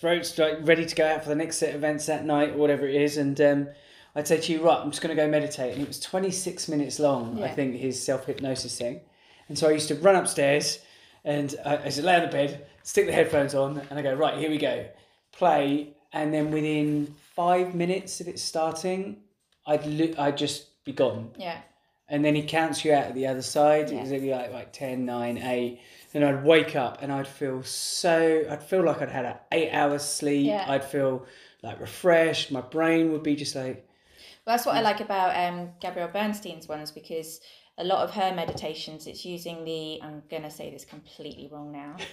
throats, 0.01 0.35
like 0.37 0.57
ready 0.63 0.85
to 0.85 0.95
go 0.95 1.07
out 1.07 1.23
for 1.23 1.29
the 1.29 1.35
next 1.35 1.57
set 1.57 1.69
of 1.69 1.75
events 1.75 2.07
that 2.07 2.25
night 2.25 2.49
or 2.49 2.57
whatever 2.57 2.87
it 2.87 2.95
is. 2.95 3.17
And 3.17 3.39
um, 3.39 3.69
I'd 4.15 4.27
say 4.27 4.41
to 4.41 4.51
you, 4.51 4.65
right, 4.65 4.79
I'm 4.81 4.89
just 4.89 5.01
going 5.01 5.15
to 5.15 5.21
go 5.21 5.29
meditate. 5.29 5.73
And 5.73 5.83
it 5.83 5.87
was 5.87 5.99
26 5.99 6.67
minutes 6.67 6.99
long, 6.99 7.41
I 7.41 7.47
think, 7.49 7.75
his 7.75 8.01
self 8.03 8.25
hypnosis 8.25 8.77
thing. 8.77 9.01
And 9.47 9.57
so 9.57 9.69
I 9.69 9.71
used 9.71 9.87
to 9.89 9.95
run 9.95 10.15
upstairs 10.15 10.79
and 11.23 11.55
I, 11.63 11.75
I 11.77 11.89
lay 12.01 12.15
on 12.15 12.21
the 12.23 12.27
bed, 12.31 12.65
stick 12.83 13.05
the 13.05 13.11
headphones 13.13 13.53
on, 13.53 13.79
and 13.89 13.99
I 13.99 14.01
go, 14.01 14.13
right, 14.15 14.37
here 14.37 14.49
we 14.49 14.57
go. 14.57 14.85
Play. 15.31 15.93
And 16.13 16.33
then 16.33 16.49
within 16.51 17.13
five 17.35 17.75
minutes 17.75 18.19
of 18.21 18.27
it 18.27 18.39
starting, 18.39 19.17
I'd, 19.67 19.85
li- 19.85 20.15
I'd 20.17 20.35
just 20.37 20.83
be 20.83 20.91
gone 20.93 21.29
Yeah. 21.37 21.59
and 22.09 22.25
then 22.25 22.33
he 22.33 22.41
counts 22.41 22.83
you 22.83 22.91
out 22.93 23.05
at 23.05 23.13
the 23.13 23.27
other 23.27 23.43
side. 23.43 23.91
Yeah. 23.91 23.99
It 23.99 24.01
was 24.01 24.11
like, 24.11 24.21
like 24.23 24.51
like 24.53 24.73
10, 24.73 25.05
9, 25.05 25.37
8. 25.37 25.79
Then 26.13 26.23
I'd 26.23 26.43
wake 26.43 26.75
up 26.75 26.99
and 27.01 27.11
I'd 27.11 27.27
feel 27.27 27.63
so, 27.63 28.43
I'd 28.49 28.63
feel 28.63 28.83
like 28.83 29.01
I'd 29.01 29.09
had 29.09 29.25
an 29.25 29.37
eight 29.51 29.71
hours 29.71 30.03
sleep. 30.03 30.47
Yeah. 30.47 30.65
I'd 30.67 30.83
feel 30.83 31.25
like 31.63 31.79
refreshed. 31.79 32.51
My 32.51 32.61
brain 32.61 33.11
would 33.11 33.23
be 33.23 33.35
just 33.35 33.55
like, 33.55 33.87
Well, 34.45 34.55
that's 34.55 34.65
what 34.65 34.75
I 34.75 34.81
like 34.81 34.99
about 34.99 35.35
um, 35.35 35.69
Gabrielle 35.79 36.09
Bernstein's 36.09 36.67
ones 36.67 36.91
because 36.91 37.39
a 37.77 37.83
lot 37.83 38.03
of 38.03 38.11
her 38.11 38.33
meditations, 38.35 39.07
it's 39.07 39.23
using 39.25 39.63
the. 39.63 40.01
I'm 40.01 40.23
gonna 40.29 40.51
say 40.51 40.69
this 40.69 40.85
completely 40.85 41.49
wrong 41.51 41.71
now. 41.71 41.95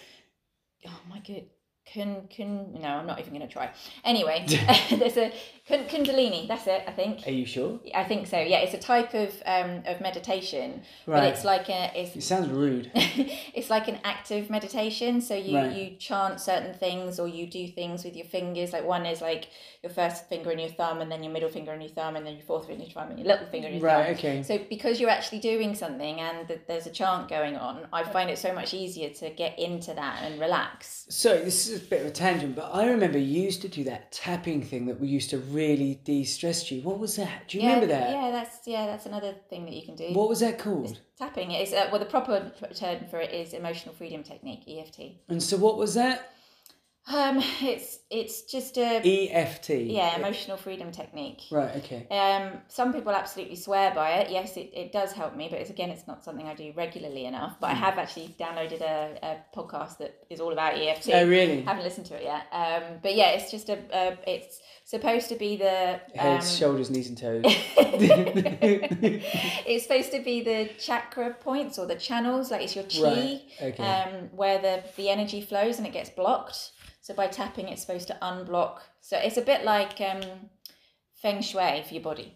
Oh 0.86 1.00
my 1.08 1.18
good. 1.18 1.46
Can 1.84 2.28
can 2.28 2.74
no, 2.80 2.86
I'm 2.88 3.06
not 3.06 3.18
even 3.18 3.32
going 3.32 3.46
to 3.46 3.52
try. 3.52 3.72
Anyway, 4.04 4.44
there's 4.90 5.16
a 5.16 5.32
Kundalini. 5.68 6.48
That's 6.48 6.66
it, 6.66 6.82
I 6.86 6.92
think. 6.92 7.26
are 7.26 7.30
you 7.30 7.44
sure? 7.46 7.78
I 7.94 8.04
think 8.04 8.26
so. 8.26 8.38
Yeah, 8.38 8.58
it's 8.58 8.74
a 8.74 8.78
type 8.78 9.14
of 9.14 9.30
um, 9.44 9.82
of 9.86 10.00
meditation, 10.00 10.82
but 11.06 11.12
Right. 11.12 11.32
it's 11.32 11.44
like 11.44 11.68
a 11.68 11.90
It 11.94 12.22
sounds 12.22 12.48
rude. 12.48 12.90
it's 12.94 13.68
like 13.70 13.88
an 13.88 13.98
active 14.04 14.48
meditation. 14.50 15.20
So 15.20 15.34
you 15.34 15.56
Right. 15.56 15.76
you 15.76 15.96
chant 15.96 16.40
certain 16.40 16.74
things 16.74 17.20
or 17.20 17.28
you 17.28 17.46
do 17.46 17.68
things 17.68 18.04
with 18.04 18.16
your 18.16 18.26
fingers. 18.26 18.72
Like 18.72 18.84
one 18.86 19.04
is 19.06 19.20
like 19.20 19.48
your 19.82 19.92
first 19.92 20.28
finger 20.28 20.50
and 20.50 20.60
your 20.60 20.70
thumb, 20.70 21.00
and 21.00 21.10
then 21.12 21.22
your 21.22 21.32
middle 21.32 21.48
finger 21.50 21.72
and 21.72 21.82
your 21.82 21.92
thumb, 21.92 22.16
and 22.16 22.26
then 22.26 22.34
your 22.34 22.44
fourth 22.44 22.66
finger 22.66 22.82
and 22.82 22.90
your 22.92 23.00
thumb, 23.00 23.10
and 23.10 23.18
your 23.18 23.28
little 23.28 23.46
finger 23.46 23.68
and 23.68 23.76
your 23.76 23.84
Right, 23.86 24.06
thumb. 24.06 24.14
okay. 24.30 24.42
So 24.42 24.58
because 24.70 25.00
you're 25.00 25.10
actually 25.10 25.38
doing 25.40 25.74
something 25.74 26.18
and 26.20 26.48
that 26.48 26.66
there's 26.66 26.86
a 26.86 26.90
chant 26.90 27.28
going 27.28 27.56
on, 27.56 27.86
I 27.92 28.04
find 28.04 28.30
it 28.30 28.38
so 28.38 28.52
much 28.52 28.72
easier 28.74 29.10
to 29.10 29.30
get 29.30 29.58
into 29.58 29.92
that 29.94 30.22
and 30.22 30.40
relax. 30.40 31.04
So 31.10 31.38
this 31.38 31.68
is 31.68 31.82
a 31.82 31.84
bit 31.84 32.00
of 32.00 32.06
a 32.06 32.10
tangent, 32.10 32.56
but 32.56 32.70
I 32.72 32.86
remember 32.86 33.18
you 33.18 33.42
used 33.42 33.62
to 33.62 33.68
do 33.68 33.84
that 33.84 34.10
tapping 34.12 34.62
thing 34.62 34.86
that 34.86 34.98
we 35.00 35.08
used 35.08 35.30
to 35.30 35.38
really 35.38 35.57
de-stress 35.58 36.70
you. 36.70 36.82
What 36.82 36.98
was 36.98 37.16
that? 37.16 37.48
Do 37.48 37.58
you 37.58 37.64
yeah, 37.64 37.74
remember 37.74 37.92
that? 37.94 38.10
Yeah, 38.10 38.30
that's 38.30 38.66
yeah, 38.66 38.86
that's 38.86 39.06
another 39.06 39.34
thing 39.50 39.64
that 39.66 39.74
you 39.74 39.82
can 39.82 39.96
do. 39.96 40.08
What 40.12 40.28
was 40.28 40.40
that 40.40 40.58
called? 40.58 41.00
Tapping 41.18 41.52
is 41.52 41.72
uh, 41.72 41.88
well, 41.90 41.98
the 41.98 42.06
proper 42.06 42.52
term 42.74 43.06
for 43.10 43.20
it 43.20 43.32
is 43.32 43.52
emotional 43.52 43.94
freedom 43.94 44.22
technique 44.22 44.62
(EFT). 44.68 45.00
And 45.28 45.42
so 45.42 45.56
what 45.56 45.76
was 45.76 45.94
that? 45.94 46.32
Um, 47.10 47.42
it's 47.62 47.98
it's 48.10 48.42
just 48.42 48.76
a 48.78 49.00
EFT. 49.30 49.70
yeah 49.70 50.16
emotional 50.16 50.56
freedom 50.56 50.90
technique. 50.92 51.42
Right. 51.50 51.76
Okay. 51.76 52.06
Um, 52.10 52.58
some 52.68 52.92
people 52.92 53.12
absolutely 53.12 53.56
swear 53.56 53.92
by 53.94 54.10
it. 54.20 54.30
Yes, 54.30 54.56
it, 54.56 54.70
it 54.74 54.92
does 54.92 55.12
help 55.12 55.34
me, 55.36 55.48
but 55.50 55.58
it's, 55.60 55.70
again, 55.70 55.90
it's 55.90 56.06
not 56.06 56.24
something 56.24 56.46
I 56.46 56.54
do 56.54 56.72
regularly 56.76 57.24
enough. 57.26 57.56
But 57.60 57.70
I 57.70 57.74
Hmm. 57.74 57.82
have 57.84 57.98
actually 57.98 58.34
downloaded 58.38 58.80
a, 58.82 59.18
a 59.22 59.36
podcast 59.58 59.98
that 59.98 60.14
is 60.30 60.40
all 60.40 60.52
about 60.52 60.74
EFT. 60.76 61.10
Oh, 61.12 61.26
really? 61.26 61.62
Haven't 61.62 61.84
listened 61.84 62.06
to 62.06 62.14
it 62.16 62.24
yet. 62.24 62.46
Um, 62.52 62.82
but 63.02 63.14
yeah, 63.14 63.30
it's 63.30 63.50
just 63.50 63.68
a, 63.68 63.78
a 63.92 64.18
it's 64.26 64.60
supposed 64.84 65.28
to 65.30 65.36
be 65.36 65.56
the 65.56 66.00
Head, 66.14 66.40
um, 66.40 66.46
shoulders, 66.46 66.90
knees, 66.90 67.08
and 67.08 67.16
toes. 67.18 67.42
it's 69.66 69.82
supposed 69.84 70.10
to 70.12 70.20
be 70.20 70.40
the 70.42 70.70
chakra 70.78 71.30
points 71.40 71.78
or 71.78 71.86
the 71.86 71.94
channels, 71.96 72.50
like 72.50 72.62
it's 72.62 72.74
your 72.76 72.84
chi, 72.84 73.02
Right, 73.02 73.40
okay. 73.62 73.82
um, 73.82 74.28
where 74.36 74.58
the 74.60 74.82
the 74.96 75.08
energy 75.10 75.40
flows 75.40 75.78
and 75.78 75.86
it 75.86 75.92
gets 75.92 76.10
blocked. 76.10 76.72
So 77.08 77.14
by 77.14 77.26
tapping, 77.26 77.68
it's 77.68 77.80
supposed 77.80 78.06
to 78.08 78.18
unblock. 78.20 78.80
So 79.00 79.16
it's 79.16 79.38
a 79.38 79.40
bit 79.40 79.64
like 79.64 79.98
um, 79.98 80.20
feng 81.14 81.40
shui 81.40 81.82
for 81.88 81.94
your 81.94 82.02
body 82.02 82.34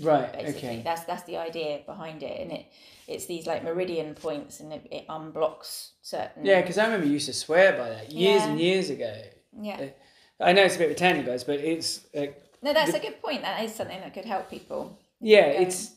right. 0.00 0.32
basically. 0.32 0.68
Okay. 0.68 0.82
That's 0.82 1.04
that's 1.04 1.24
the 1.24 1.36
idea 1.36 1.80
behind 1.84 2.22
it, 2.22 2.40
and 2.40 2.50
it 2.50 2.64
it's 3.06 3.26
these 3.26 3.46
like 3.46 3.62
meridian 3.62 4.14
points, 4.14 4.60
and 4.60 4.72
it, 4.72 4.88
it 4.90 5.06
unblocks 5.08 5.90
certain. 6.00 6.42
Yeah, 6.42 6.62
because 6.62 6.78
I 6.78 6.84
remember 6.86 7.04
you 7.04 7.12
used 7.12 7.26
to 7.26 7.34
swear 7.34 7.72
by 7.76 7.90
that 7.90 8.12
years 8.12 8.40
Yeah. 8.40 8.48
and 8.48 8.58
years 8.58 8.88
ago. 8.88 9.14
Yeah. 9.60 9.88
I 10.40 10.54
know 10.54 10.62
it's 10.62 10.76
a 10.76 10.78
bit 10.78 10.86
of 10.86 10.92
a 10.92 10.98
tangent, 10.98 11.26
guys, 11.26 11.44
but 11.44 11.60
it's 11.60 12.06
uh, 12.16 12.28
No, 12.62 12.72
that's 12.72 12.94
a 12.94 13.00
good 13.00 13.20
point. 13.20 13.42
That 13.42 13.62
is 13.62 13.74
something 13.74 14.00
that 14.00 14.14
could 14.14 14.24
help 14.24 14.48
people. 14.48 14.98
yeah, 15.20 15.52
Going. 15.52 15.66
it's 15.66 15.93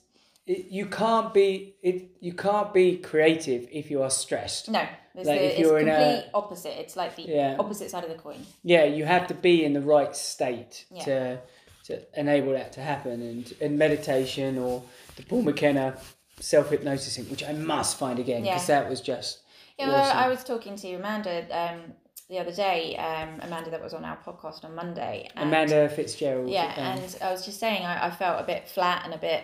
it, 0.48 0.68
you 0.72 0.86
can't 0.88 1.34
be 1.34 1.76
it 1.84 2.12
you 2.20 2.34
can't 2.34 2.74
be 2.74 2.98
creative 2.98 3.68
if 3.72 3.92
you 3.92 4.02
are 4.02 4.10
stressed. 4.10 4.70
No, 4.70 4.82
it's, 5.16 5.28
Like, 5.28 5.40
the, 5.40 5.46
if 5.46 5.52
it's 5.52 5.60
you're 5.60 5.78
complete 5.80 5.96
a- 5.96 6.30
opposite. 6.34 6.80
It's 6.80 6.96
like 6.96 7.16
the 7.16 7.24
Yeah. 7.24 7.56
opposite 7.60 7.92
side 7.92 8.04
of 8.04 8.10
the 8.10 8.16
coin. 8.16 8.46
Yeah, 8.64 8.86
you 8.86 9.06
have 9.06 9.28
to 9.28 9.34
be 9.34 9.64
in 9.66 9.74
the 9.74 9.82
right 9.82 10.16
state 10.16 10.86
Yeah. 10.90 11.04
to 11.06 11.40
to 11.86 12.20
enable 12.20 12.52
that 12.54 12.74
to 12.74 12.82
happen, 12.82 13.22
and 13.22 13.54
and 13.62 13.78
meditation 13.78 14.58
or 14.58 14.84
the 15.18 15.24
Paul 15.24 15.42
McKenna 15.44 15.98
self 16.40 16.70
hypnosis 16.70 17.16
thing, 17.16 17.26
which 17.30 17.44
I 17.44 17.54
must 17.54 17.98
find 17.98 18.18
again 18.20 18.44
because 18.44 18.68
Yeah. 18.70 18.82
that 18.82 18.90
was 18.90 19.02
just 19.02 19.40
Yeah, 19.80 19.88
well. 19.90 20.12
I 20.26 20.28
was 20.28 20.44
talking 20.44 20.76
to 20.78 20.94
Amanda 20.94 21.46
um, 21.52 21.94
the 22.30 22.40
other 22.40 22.52
day. 22.52 22.96
Um, 22.98 23.40
Amanda 23.42 23.70
that 23.72 23.82
was 23.82 23.94
on 23.94 24.04
our 24.06 24.18
podcast 24.26 24.64
on 24.66 24.76
Monday. 24.76 25.30
and- 25.36 25.48
Amanda 25.50 25.88
Fitzgerald. 25.90 26.50
Yeah, 26.50 26.74
um, 26.78 26.98
and 27.04 27.18
I 27.22 27.32
was 27.32 27.46
just 27.46 27.60
saying 27.60 27.84
I, 27.86 28.08
I 28.08 28.12
felt 28.12 28.40
a 28.42 28.44
bit 28.44 28.68
flat 28.68 29.02
and 29.06 29.14
a 29.14 29.18
bit 29.18 29.44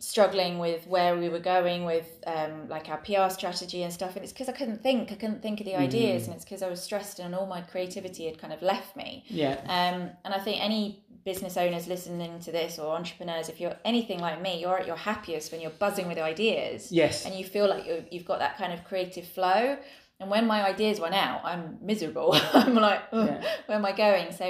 struggling 0.00 0.58
with 0.58 0.86
where 0.86 1.16
we 1.16 1.28
were 1.28 1.38
going 1.38 1.84
with 1.84 2.08
um, 2.26 2.68
like 2.68 2.88
our 2.88 2.96
PR 2.98 3.28
strategy 3.32 3.82
and 3.82 3.92
stuff. 3.92 4.16
And 4.16 4.24
it's 4.24 4.32
because 4.32 4.48
I 4.48 4.52
couldn't 4.52 4.82
think, 4.82 5.12
I 5.12 5.14
couldn't 5.14 5.42
think 5.42 5.60
of 5.60 5.66
the 5.66 5.76
ideas, 5.76 6.26
and 6.26 6.34
it's 6.34 6.44
because 6.44 6.62
I 6.62 6.70
was 6.70 6.82
stressed 6.82 7.18
and 7.18 7.34
all 7.34 7.46
my 7.46 7.60
creativity 7.60 8.24
had 8.26 8.38
kind 8.38 8.52
of 8.52 8.62
left 8.62 8.96
me. 8.96 9.24
yeah, 9.28 9.60
Um, 9.64 10.10
and 10.24 10.34
I 10.34 10.38
think 10.38 10.62
any 10.64 11.04
business 11.24 11.58
owners 11.58 11.86
listening 11.86 12.40
to 12.40 12.50
this 12.50 12.78
or 12.78 12.96
entrepreneurs, 12.96 13.50
if 13.50 13.60
you're 13.60 13.76
anything 13.84 14.20
like 14.20 14.40
me, 14.40 14.58
you're 14.58 14.78
at 14.78 14.86
your 14.86 14.96
happiest 14.96 15.52
when 15.52 15.60
you're 15.60 15.70
buzzing 15.72 16.08
with 16.08 16.16
ideas 16.18 16.90
yes, 16.90 17.26
and 17.26 17.34
you 17.34 17.44
feel 17.44 17.68
like 17.68 17.84
you've 18.10 18.24
got 18.24 18.38
that 18.38 18.56
kind 18.56 18.72
of 18.72 18.82
creative 18.84 19.26
flow. 19.26 19.76
And 20.20 20.30
when 20.30 20.46
my 20.46 20.62
ideas 20.62 21.00
run 21.00 21.14
out, 21.14 21.40
I'm 21.44 21.78
miserable. 21.80 22.32
I'm 22.52 22.74
like, 22.74 23.00
Yeah. 23.10 23.42
where 23.66 23.78
am 23.78 23.86
I 23.86 23.92
going? 23.92 24.32
So, 24.32 24.44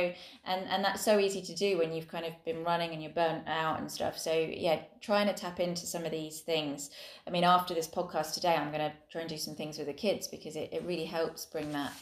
and 0.44 0.66
and 0.68 0.84
that's 0.84 1.02
so 1.02 1.18
easy 1.18 1.40
to 1.42 1.54
do 1.54 1.78
when 1.78 1.92
you've 1.92 2.08
kind 2.08 2.26
of 2.26 2.32
been 2.44 2.64
running 2.64 2.90
and 2.92 3.00
you're 3.02 3.12
burnt 3.12 3.46
out 3.46 3.78
and 3.80 3.90
stuff. 3.90 4.18
So 4.18 4.32
yeah, 4.32 4.80
trying 5.00 5.28
to 5.28 5.32
tap 5.32 5.60
into 5.60 5.86
some 5.86 6.04
of 6.04 6.10
these 6.10 6.40
things. 6.40 6.90
I 7.26 7.30
mean, 7.30 7.44
after 7.44 7.72
this 7.72 7.86
podcast 7.88 8.34
today, 8.34 8.54
I'm 8.56 8.72
gonna 8.72 8.92
try 9.12 9.20
and 9.20 9.30
do 9.30 9.38
some 9.38 9.54
things 9.54 9.78
with 9.78 9.86
the 9.86 9.92
kids 9.92 10.26
because 10.26 10.56
it, 10.56 10.70
it 10.72 10.82
really 10.84 11.04
helps 11.06 11.46
bring 11.46 11.70
that 11.72 11.92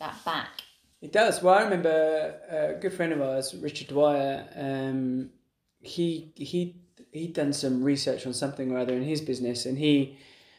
that 0.00 0.22
back. 0.24 0.60
It 1.00 1.12
does. 1.12 1.42
Well, 1.42 1.54
I 1.54 1.62
remember 1.62 2.34
a 2.50 2.80
good 2.80 2.92
friend 2.92 3.12
of 3.12 3.20
ours, 3.22 3.54
Richard 3.54 3.88
Dwyer. 3.88 4.46
Um, 4.54 5.30
he 5.80 6.32
he 6.36 6.76
he'd 7.12 7.32
done 7.32 7.52
some 7.52 7.82
research 7.82 8.26
on 8.26 8.34
something 8.34 8.70
or 8.72 8.78
other 8.78 8.94
in 8.94 9.02
his 9.02 9.20
business, 9.20 9.66
and 9.66 9.78
he, 9.78 10.18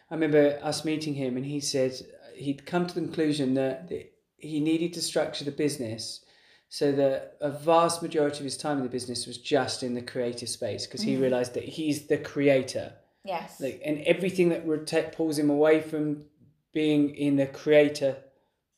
I 0.10 0.14
remember 0.14 0.60
us 0.64 0.86
meeting 0.86 1.14
him, 1.16 1.36
and 1.38 1.46
he 1.46 1.60
said 1.60 1.94
he'd 2.36 2.66
come 2.66 2.86
to 2.88 2.96
the 2.96 3.02
conclusion 3.02 3.54
that 3.56 3.92
he 4.38 4.60
needed 4.60 4.94
to 4.94 5.02
structure 5.02 5.46
the 5.46 5.52
business 5.52 6.22
so 6.70 6.92
that 6.92 7.38
a 7.42 7.52
vast 7.52 8.02
majority 8.02 8.40
of 8.40 8.44
his 8.44 8.58
time 8.58 8.78
in 8.78 8.84
the 8.84 8.90
business 8.90 9.26
was 9.28 9.38
just 9.38 9.84
in 9.84 9.94
the 9.94 10.02
creative 10.02 10.50
space 10.50 10.86
because 10.86 11.02
he 11.02 11.14
mm-hmm. 11.14 11.22
realized 11.22 11.54
that 11.54 11.64
he's 11.64 12.08
the 12.08 12.18
creator 12.18 12.94
Yes. 13.24 13.60
like 13.60 13.82
and 13.84 14.02
everything 14.02 14.50
that 14.50 14.66
would 14.68 14.86
take 14.86 15.12
pulls 15.12 15.40
him 15.40 15.50
away 15.50 15.82
from 15.82 16.26
being 16.74 17.16
in 17.16 17.38
the 17.38 17.48
creator 17.48 18.18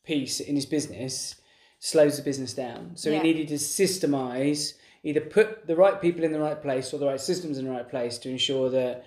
piece 0.06 0.40
in 0.40 0.56
his 0.56 0.66
business 0.66 1.36
slows 1.80 2.16
the 2.16 2.24
business 2.24 2.54
down 2.54 2.92
so 2.96 3.10
Yeah. 3.10 3.18
he 3.18 3.24
needed 3.24 3.50
to 3.50 3.56
systemize 3.56 4.74
either 5.04 5.20
put 5.20 5.68
the 5.68 5.76
right 5.76 6.02
people 6.02 6.24
in 6.24 6.32
the 6.32 6.40
right 6.40 6.62
place 6.62 6.94
or 6.94 6.98
the 6.98 7.06
right 7.08 7.20
systems 7.20 7.58
in 7.58 7.66
the 7.66 7.72
right 7.72 7.90
place 7.90 8.18
to 8.20 8.30
ensure 8.30 8.70
that 8.70 9.06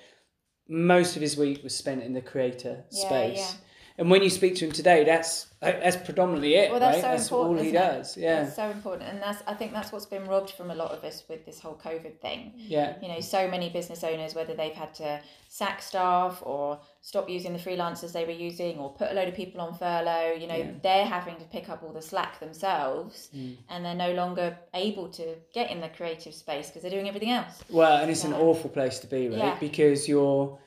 most 0.68 1.16
of 1.16 1.22
his 1.22 1.36
week 1.36 1.62
was 1.62 1.74
spent 1.74 2.02
in 2.02 2.12
the 2.12 2.20
creator 2.20 2.84
Yeah, 2.90 3.06
space 3.06 3.38
yeah. 3.38 3.60
And 3.98 4.10
when 4.10 4.22
you 4.22 4.30
speak 4.30 4.54
to 4.56 4.64
him 4.66 4.72
today 4.72 5.04
that's 5.04 5.46
that's 5.60 5.96
predominantly 5.96 6.54
it 6.54 6.70
Well, 6.70 6.80
that's 6.80 6.96
right 6.96 7.02
so 7.02 7.08
that's 7.10 7.24
important. 7.30 7.58
all 7.58 7.62
he 7.62 7.68
isn't 7.68 7.82
it? 7.82 7.92
does 7.98 8.16
yeah 8.16 8.42
That's 8.44 8.56
so 8.56 8.70
important, 8.70 9.10
and 9.10 9.20
that's 9.20 9.42
I 9.46 9.52
think 9.52 9.72
that's 9.74 9.92
what's 9.92 10.06
been 10.06 10.26
robbed 10.26 10.52
from 10.52 10.70
a 10.70 10.74
lot 10.74 10.90
of 10.92 11.04
us 11.04 11.22
with 11.28 11.44
this 11.44 11.60
whole 11.60 11.78
COVID 11.84 12.18
thing. 12.20 12.52
yeah 12.56 12.94
You 13.02 13.08
know, 13.08 13.20
so 13.20 13.46
many 13.46 13.68
business 13.68 14.02
owners, 14.02 14.34
whether 14.34 14.54
they've 14.54 14.72
had 14.72 14.94
to 14.94 15.20
sack 15.48 15.82
staff 15.82 16.42
or 16.46 16.78
stop 17.02 17.28
using 17.28 17.52
the 17.52 17.58
freelancers 17.58 18.12
they 18.12 18.24
were 18.24 18.30
using 18.48 18.78
or 18.78 18.90
put 18.94 19.10
a 19.10 19.14
load 19.14 19.28
of 19.28 19.34
people 19.34 19.60
on 19.60 19.74
furlough, 19.74 20.32
you 20.32 20.46
know, 20.46 20.56
Yeah. 20.56 20.70
they're 20.82 21.04
having 21.04 21.36
to 21.36 21.44
pick 21.44 21.68
up 21.68 21.82
all 21.82 21.92
the 21.92 22.00
slack 22.00 22.40
themselves 22.40 23.28
Mm. 23.36 23.56
and 23.68 23.84
they're 23.84 23.94
no 23.94 24.12
longer 24.14 24.56
able 24.72 25.08
to 25.08 25.34
get 25.52 25.70
in 25.70 25.80
the 25.82 25.88
creative 25.88 26.32
space 26.34 26.68
because 26.68 26.80
they're 26.82 26.90
doing 26.90 27.08
everything 27.08 27.32
else. 27.32 27.62
Well, 27.68 27.98
and 28.00 28.10
it's 28.10 28.24
an 28.24 28.32
awful 28.32 28.70
place 28.70 28.98
to 29.00 29.06
be, 29.06 29.28
right? 29.28 29.38
Yeah. 29.38 29.56
Because 29.60 30.08
you're 30.08 30.58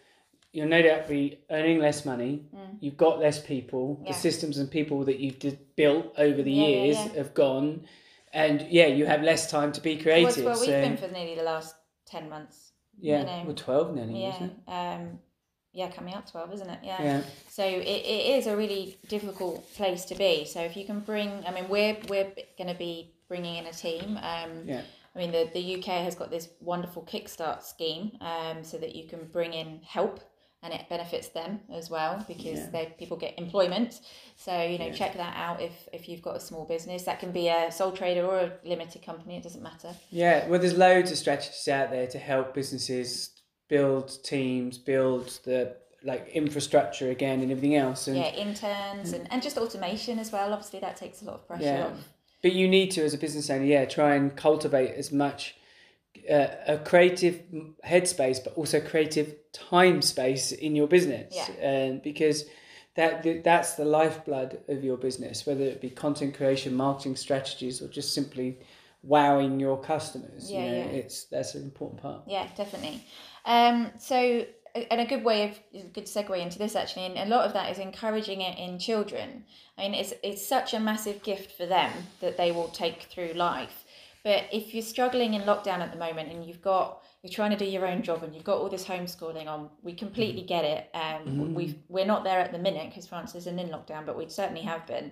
you'll 0.54 0.68
no 0.70 0.82
doubt 0.82 1.08
be 1.10 1.40
earning 1.50 1.80
less 1.80 2.06
money. 2.06 2.46
You've 2.80 2.98
got 2.98 3.20
less 3.20 3.40
people. 3.42 3.98
Mm. 4.02 4.06
Yeah. 4.06 4.12
The 4.14 4.18
systems 4.20 4.58
and 4.58 4.70
people 4.72 5.04
that 5.06 5.20
you've 5.20 5.40
built 5.76 6.14
over 6.18 6.42
the 6.42 6.52
Yeah, 6.52 6.68
years 6.68 6.98
yeah. 6.98 7.14
have 7.14 7.34
gone, 7.34 7.86
and 8.32 8.62
yeah, 8.70 8.88
you 8.88 9.06
have 9.06 9.22
less 9.24 9.50
time 9.50 9.72
to 9.74 9.82
be 9.82 9.98
creative. 9.98 10.46
Well, 10.46 10.54
where 10.56 10.62
we've 10.62 10.66
so 10.70 10.82
been 10.82 10.98
for 10.98 11.08
nearly 11.10 11.36
the 11.36 11.44
last 11.44 11.76
10 12.08 12.30
months. 12.30 12.72
yeah, 13.00 13.20
you 13.20 13.26
know. 13.26 13.44
well, 13.48 13.56
twelve 13.56 13.96
nearly, 13.96 14.22
Yeah. 14.22 14.48
Um, 14.68 15.20
yeah, 15.72 15.90
coming 15.90 16.14
up 16.14 16.30
12, 16.30 16.54
isn't 16.54 16.70
it? 16.70 16.80
Yeah. 16.84 17.02
Yeah. 17.04 17.22
So 17.50 17.66
it, 17.66 17.82
it 17.88 18.38
is 18.38 18.46
a 18.46 18.56
really 18.56 19.00
difficult 19.08 19.68
place 19.74 20.06
to 20.06 20.16
be. 20.16 20.46
So 20.46 20.62
if 20.62 20.78
you 20.78 20.86
can 20.86 21.00
bring, 21.00 21.44
I 21.48 21.52
mean, 21.52 21.68
we're, 21.68 21.98
we're 22.08 22.32
going 22.60 22.68
to 22.68 22.76
be 22.78 23.16
bringing 23.28 23.56
in 23.56 23.66
a 23.66 23.74
team. 23.74 24.18
Um, 24.22 24.52
Yeah. 24.68 24.82
I 25.16 25.20
mean, 25.20 25.32
the, 25.32 25.50
the 25.54 25.76
UK 25.78 25.86
has 26.04 26.14
got 26.16 26.30
this 26.32 26.50
wonderful 26.60 27.04
Kickstart 27.04 27.64
scheme 27.64 28.12
um, 28.22 28.64
so 28.64 28.78
that 28.78 28.96
you 28.96 29.08
can 29.08 29.26
bring 29.32 29.54
in 29.54 29.80
help 29.84 30.20
and 30.64 30.74
it 30.74 30.88
benefits 30.90 31.28
them 31.28 31.60
as 31.72 31.90
well 31.90 32.24
because 32.28 32.60
Yeah. 32.60 32.70
they 32.72 32.86
people 32.98 33.18
get 33.18 33.38
employment. 33.38 34.00
So, 34.38 34.62
you 34.62 34.78
know, 34.80 34.88
Yeah. 34.88 34.94
check 34.94 35.14
that 35.18 35.36
out 35.36 35.62
if, 35.62 35.88
if 35.92 36.08
you've 36.10 36.22
got 36.22 36.36
a 36.38 36.40
small 36.40 36.66
business. 36.66 37.04
That 37.04 37.20
can 37.20 37.32
be 37.32 37.50
a 37.50 37.72
sole 37.72 37.92
trader 37.92 38.26
or 38.26 38.40
a 38.40 38.52
limited 38.64 39.04
company, 39.06 39.36
it 39.38 39.44
doesn't 39.44 39.62
matter. 39.62 39.94
Yeah, 40.10 40.48
well, 40.48 40.60
there's 40.60 40.78
loads 40.78 41.12
of 41.12 41.18
strategies 41.18 41.68
out 41.68 41.92
there 41.92 42.08
to 42.08 42.18
help 42.18 42.54
businesses 42.54 43.30
build 43.68 44.24
teams, 44.24 44.78
build 44.78 45.28
the 45.44 45.76
like 46.06 46.28
infrastructure 46.30 47.10
again, 47.12 47.42
and 47.42 47.50
everything 47.52 47.76
else. 47.76 48.08
And 48.08 48.18
yeah, 48.18 48.34
interns 48.34 49.14
and, 49.14 49.26
and 49.32 49.42
just 49.42 49.58
automation 49.58 50.20
as 50.20 50.32
well. 50.34 50.52
Obviously, 50.52 50.80
that 50.82 50.98
takes 50.98 51.22
a 51.22 51.26
lot 51.26 51.36
of 51.36 51.48
pressure 51.48 51.64
Yeah. 51.64 51.86
off. 51.88 52.10
but 52.42 52.52
you 52.52 52.68
need 52.68 52.92
to, 52.92 53.02
as 53.06 53.14
a 53.14 53.18
business 53.18 53.50
owner, 53.50 53.64
yeah, 53.64 53.86
try 53.86 54.16
and 54.16 54.36
cultivate 54.36 54.96
as 54.96 55.14
much 55.14 55.56
uh, 56.30 56.48
a 56.68 56.78
creative 56.78 57.42
headspace, 57.86 58.44
but 58.44 58.54
also 58.56 58.80
creative 58.80 59.36
time 59.52 60.02
space 60.02 60.52
in 60.52 60.76
your 60.76 60.88
business, 60.88 61.34
Yeah. 61.36 61.50
and 61.62 62.02
because. 62.02 62.46
That, 62.96 63.44
that's 63.44 63.74
the 63.74 63.86
lifeblood 63.86 64.60
of 64.68 64.84
your 64.84 64.98
business, 64.98 65.48
whether 65.48 65.64
it 65.64 65.82
be 65.82 65.90
content 65.90 66.38
creation, 66.38 66.76
marketing 66.76 67.16
strategies, 67.16 67.82
or 67.82 67.88
just 67.88 68.14
simply 68.14 68.60
wowing 69.04 69.60
your 69.60 69.82
customers. 69.82 70.52
Yeah, 70.52 70.64
you 70.64 70.72
know, 70.72 70.78
yeah. 70.78 71.00
it's 71.00 71.26
that's 71.26 71.56
an 71.56 71.64
important 71.64 72.02
part. 72.02 72.22
Yeah, 72.28 72.48
definitely. 72.56 73.04
Um, 73.46 73.92
so, 74.00 74.46
and 74.76 75.02
a 75.02 75.06
good 75.06 75.24
way 75.24 75.50
of 75.50 75.60
a 75.74 75.88
good 75.88 76.06
segue 76.06 76.40
into 76.40 76.58
this 76.58 76.76
actually, 76.76 77.06
and 77.06 77.18
a 77.18 77.36
lot 77.36 77.46
of 77.46 77.54
that 77.54 77.72
is 77.72 77.80
encouraging 77.80 78.42
it 78.42 78.58
in 78.58 78.80
children. 78.80 79.46
I 79.78 79.82
mean, 79.82 79.94
it's 79.96 80.14
it's 80.24 80.46
such 80.46 80.74
a 80.74 80.80
massive 80.80 81.24
gift 81.24 81.52
for 81.52 81.66
them 81.66 81.92
that 82.22 82.38
they 82.38 82.52
will 82.52 82.70
take 82.70 83.04
through 83.04 83.34
life. 83.34 83.83
But 84.24 84.46
if 84.54 84.74
you're 84.74 84.84
struggling 84.84 85.34
in 85.34 85.42
lockdown 85.42 85.80
at 85.80 85.92
the 85.92 85.98
moment 86.00 86.32
and 86.32 86.46
you've 86.46 86.62
got 86.62 87.02
you're 87.22 87.32
trying 87.32 87.52
to 87.52 87.58
do 87.58 87.66
your 87.66 87.88
own 87.88 88.02
job 88.04 88.24
and 88.24 88.34
you've 88.36 88.44
got 88.44 88.58
all 88.58 88.70
this 88.70 88.86
homeschooling 88.86 89.48
on, 89.48 89.70
we 89.82 89.94
completely 89.94 90.42
get 90.44 90.66
it. 90.66 90.90
Um, 90.94 91.54
we've 91.54 91.76
we're 91.90 92.06
not 92.06 92.24
there 92.24 92.40
at 92.40 92.52
the 92.52 92.60
minute 92.60 92.90
because 92.90 93.08
France 93.08 93.34
isn't 93.36 93.60
in 93.60 93.70
lockdown, 93.70 94.06
but 94.06 94.18
we 94.18 94.28
certainly 94.30 94.62
have 94.62 94.86
been. 94.88 95.12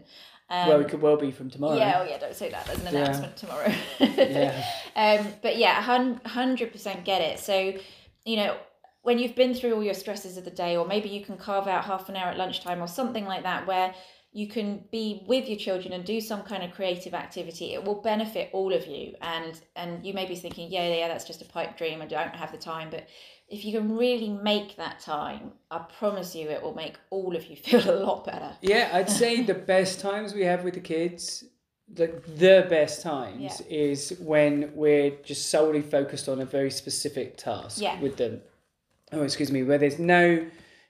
Um, 0.50 0.68
well, 0.68 0.82
it 0.82 0.90
could 0.90 1.02
well 1.02 1.16
be 1.16 1.32
from 1.32 1.50
tomorrow. 1.50 1.78
yeah, 1.78 2.02
oh 2.04 2.10
yeah, 2.10 2.18
don't 2.18 2.36
say 2.36 2.50
that. 2.52 2.66
There's 2.66 2.80
an 2.84 2.94
Yeah. 2.94 3.00
announcement 3.02 3.38
tomorrow. 3.38 3.74
Yeah. 4.00 4.66
um, 4.98 5.34
but 5.42 5.58
yeah, 5.58 5.82
hun- 5.82 6.20
hundred 6.26 6.72
percent 6.74 7.06
get 7.06 7.22
it. 7.22 7.40
So, 7.40 7.74
you 8.26 8.36
know, 8.36 8.58
when 9.04 9.18
you've 9.18 9.36
been 9.36 9.54
through 9.54 9.74
all 9.76 9.84
your 9.84 9.94
stresses 9.94 10.36
of 10.38 10.44
the 10.44 10.52
day, 10.52 10.76
or 10.76 10.86
maybe 10.86 11.08
you 11.10 11.24
can 11.24 11.38
carve 11.38 11.68
out 11.68 11.86
half 11.86 12.10
an 12.10 12.18
hour 12.18 12.28
at 12.30 12.38
lunchtime 12.38 12.82
or 12.84 12.88
something 12.88 13.26
like 13.26 13.44
that, 13.44 13.66
where 13.66 13.94
you 14.34 14.48
can 14.48 14.86
be 14.92 15.24
with 15.28 15.48
your 15.50 15.58
children 15.58 15.92
and 15.94 16.06
do 16.06 16.22
some 16.22 16.42
kind 16.44 16.64
of 16.64 16.72
creative 16.72 17.14
activity. 17.14 17.74
It 17.74 17.84
will 17.84 18.02
benefit 18.02 18.50
all 18.54 18.74
of 18.74 18.88
you. 18.88 19.16
And 19.22 19.60
and 19.76 20.06
you 20.06 20.14
may 20.14 20.26
be 20.26 20.36
thinking, 20.36 20.72
yeah, 20.72 20.88
yeah, 20.88 21.08
that's 21.08 21.26
just 21.26 21.42
a 21.42 21.46
pipe 21.46 21.78
dream. 21.78 22.02
I 22.02 22.06
don't 22.06 22.36
have 22.36 22.52
the 22.52 22.58
time, 22.58 22.90
but 22.90 23.08
if 23.50 23.66
you 23.66 23.74
can 23.78 23.98
really 23.98 24.30
make 24.30 24.78
that 24.78 25.02
time, 25.02 25.52
I 25.70 25.80
promise 26.00 26.34
you, 26.34 26.50
it 26.50 26.62
will 26.62 26.74
make 26.74 26.96
all 27.10 27.36
of 27.36 27.46
you 27.48 27.56
feel 27.68 27.90
a 27.90 28.00
lot 28.04 28.26
better. 28.26 28.56
Yeah, 28.62 28.90
I'd 28.94 29.10
say 29.10 29.42
the 29.54 29.54
best 29.54 30.00
times 30.00 30.34
we 30.34 30.44
have 30.46 30.64
with 30.64 30.76
the 30.76 30.80
kids, 30.80 31.44
like 31.98 32.24
the 32.38 32.66
best 32.70 33.02
times, 33.02 33.60
is 33.70 34.14
when 34.22 34.72
we're 34.76 35.12
just 35.26 35.50
solely 35.50 35.82
focused 35.82 36.30
on 36.30 36.40
a 36.40 36.46
very 36.46 36.72
specific 36.72 37.36
task 37.38 37.82
Yeah. 37.82 38.00
with 38.00 38.16
them. 38.16 38.42
Oh, 39.12 39.24
excuse 39.24 39.52
me, 39.52 39.64
where 39.64 39.78
there's 39.78 40.00
no 40.00 40.46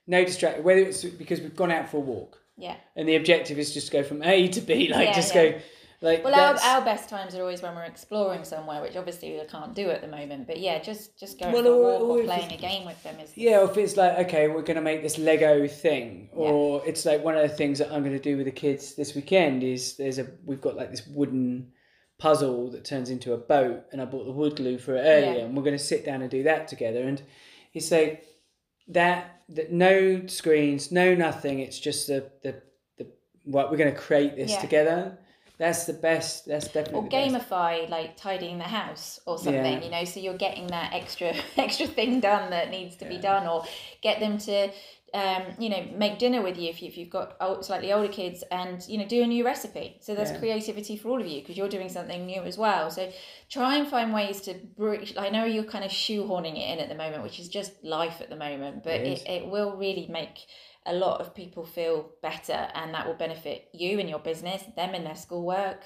no 0.06 0.24
distraction, 0.26 0.64
whether 0.64 0.82
it's 0.82 1.04
because 1.04 1.42
we've 1.42 1.56
gone 1.56 1.72
out 1.72 1.90
for 1.90 1.98
a 1.98 2.02
walk 2.02 2.41
Yeah. 2.62 2.76
and 2.96 3.08
the 3.10 3.16
objective 3.16 3.58
is 3.60 3.74
just 3.74 3.88
to 3.88 3.94
go 3.94 4.04
from 4.04 4.24
A 4.24 4.48
to 4.50 4.62
B, 4.62 4.88
like 4.90 5.08
Yeah, 5.10 5.14
just 5.16 5.34
yeah. 5.36 5.50
go, 5.52 5.60
like 6.04 6.24
Well, 6.24 6.34
our, 6.34 6.58
our 6.64 6.82
best 6.86 7.10
times 7.10 7.36
are 7.36 7.42
always 7.42 7.62
when 7.62 7.76
we're 7.76 7.84
exploring 7.84 8.44
somewhere, 8.44 8.82
which 8.82 8.96
obviously 8.96 9.34
we 9.34 9.46
can't 9.46 9.76
do 9.76 9.90
at 9.92 10.02
the 10.02 10.08
moment. 10.08 10.48
But 10.48 10.60
yeah, 10.60 10.80
just 10.80 11.20
just 11.20 11.40
going 11.40 11.54
Well, 11.54 11.64
for 11.64 11.70
a 11.70 11.74
or- 11.74 11.92
walk 12.00 12.02
or 12.02 12.22
or, 12.22 12.24
playing 12.24 12.52
a 12.54 12.58
game 12.58 12.86
with 12.86 13.02
them 13.04 13.20
is 13.20 13.36
Yeah, 13.38 13.64
if 13.70 13.78
it's 13.78 13.98
like, 13.98 14.18
okay, 14.26 14.48
we're 14.48 14.64
going 14.64 14.78
to 14.78 14.82
make 14.82 15.02
this 15.04 15.18
Lego 15.18 15.68
thing, 15.68 16.30
or 16.34 16.82
it's 16.88 17.06
like 17.06 17.24
one 17.24 17.36
of 17.36 17.44
the 17.48 17.56
things 17.56 17.78
that 17.80 17.92
I'm 17.92 18.02
going 18.04 18.18
to 18.18 18.30
do 18.32 18.38
with 18.38 18.46
the 18.46 18.52
kids 18.52 18.96
this 18.96 19.14
weekend 19.16 19.64
is 19.64 19.98
there's 19.98 20.20
a 20.20 20.28
we've 20.46 20.62
got 20.62 20.76
like 20.76 20.90
this 20.92 21.06
wooden 21.08 21.72
puzzle 22.18 22.70
that 22.72 22.86
turns 22.86 23.10
into 23.10 23.34
a 23.34 23.38
boat, 23.38 23.84
and 23.92 24.02
I 24.02 24.06
bought 24.06 24.26
the 24.26 24.32
wood 24.32 24.56
glue 24.56 24.78
for 24.78 24.96
it 24.96 25.02
earlier, 25.02 25.38
Yeah. 25.40 25.46
and 25.46 25.56
we're 25.58 25.64
going 25.64 25.78
to 25.78 25.84
sit 25.84 26.06
down 26.06 26.22
and 26.22 26.30
do 26.30 26.44
that 26.44 26.68
together. 26.68 27.02
And 27.02 27.22
it's 27.74 27.92
like 27.92 28.26
that 28.92 29.42
that 29.50 29.72
no 29.72 30.26
screens, 30.28 30.92
no 30.92 31.16
nothing. 31.16 31.60
It's 31.60 31.80
just 31.80 32.08
the 32.08 32.30
the 32.44 32.56
the 32.98 33.08
what 33.44 33.72
we're 33.72 33.78
going 33.78 33.94
to 33.94 34.00
create 34.00 34.36
this 34.36 34.52
Yeah. 34.52 34.62
together. 34.62 35.18
That's 35.58 35.86
the 35.86 35.94
best. 35.94 36.48
That's 36.48 36.68
definitely 36.68 37.02
or 37.02 37.10
gamify 37.10 37.88
like 37.88 38.18
tidying 38.18 38.58
the 38.58 38.64
house 38.64 39.20
or 39.28 39.38
something. 39.38 39.64
Yeah. 39.64 39.84
You 39.84 39.92
know, 39.92 40.06
so 40.06 40.20
you're 40.20 40.38
getting 40.38 40.68
that 40.68 40.94
extra 40.94 41.34
extra 41.58 41.86
thing 41.88 42.20
done 42.20 42.50
that 42.50 42.72
needs 42.72 42.96
to 42.98 43.06
be 43.06 43.18
done, 43.18 43.46
or 43.48 43.64
get 44.02 44.20
them 44.20 44.38
to. 44.40 44.72
Um, 45.14 45.44
you 45.60 45.68
know, 45.70 45.86
make 45.96 46.20
dinner 46.20 46.42
with 46.42 46.58
you 46.58 46.70
if, 46.70 46.82
you, 46.82 46.88
if 46.88 46.98
you've 46.98 47.10
got 47.10 47.36
old, 47.42 47.66
slightly 47.66 47.92
older 47.92 48.08
kids, 48.08 48.44
and 48.50 48.82
you 48.88 48.98
know, 48.98 49.06
do 49.06 49.22
a 49.22 49.28
new 49.28 49.44
recipe. 49.44 49.98
So 50.00 50.16
there's 50.16 50.32
Yeah. 50.32 50.40
creativity 50.40 50.96
for 50.96 51.10
all 51.10 51.20
of 51.20 51.28
you 51.28 51.42
because 51.42 51.58
you're 51.58 51.68
doing 51.68 51.90
something 51.90 52.26
new 52.26 52.42
as 52.44 52.58
well. 52.58 52.90
So 52.90 53.12
try 53.50 53.76
and 53.76 53.88
find 53.88 54.14
ways 54.14 54.40
to. 54.42 54.54
Bridge, 54.54 55.14
I 55.18 55.30
know 55.30 55.44
you're 55.44 55.66
kind 55.66 55.84
of 55.84 55.92
shoehorning 55.92 56.58
it 56.58 56.70
in 56.72 56.80
at 56.80 56.88
the 56.88 56.96
moment, 56.96 57.24
which 57.24 57.40
is 57.40 57.50
just 57.50 57.84
life 57.84 58.22
at 58.22 58.30
the 58.30 58.38
moment, 58.38 58.84
but 58.86 59.02
It 59.02 59.22
it, 59.26 59.30
it 59.30 59.48
will 59.48 59.76
really 59.76 60.08
make 60.08 60.38
a 60.86 60.94
lot 60.94 61.22
of 61.22 61.36
people 61.36 61.66
feel 61.66 62.10
better, 62.22 62.70
and 62.74 62.94
that 62.94 63.06
will 63.06 63.14
benefit 63.16 63.68
you 63.74 64.00
and 64.00 64.10
your 64.10 64.20
business, 64.20 64.64
them 64.76 64.96
in 64.96 65.04
their 65.04 65.16
schoolwork. 65.16 65.82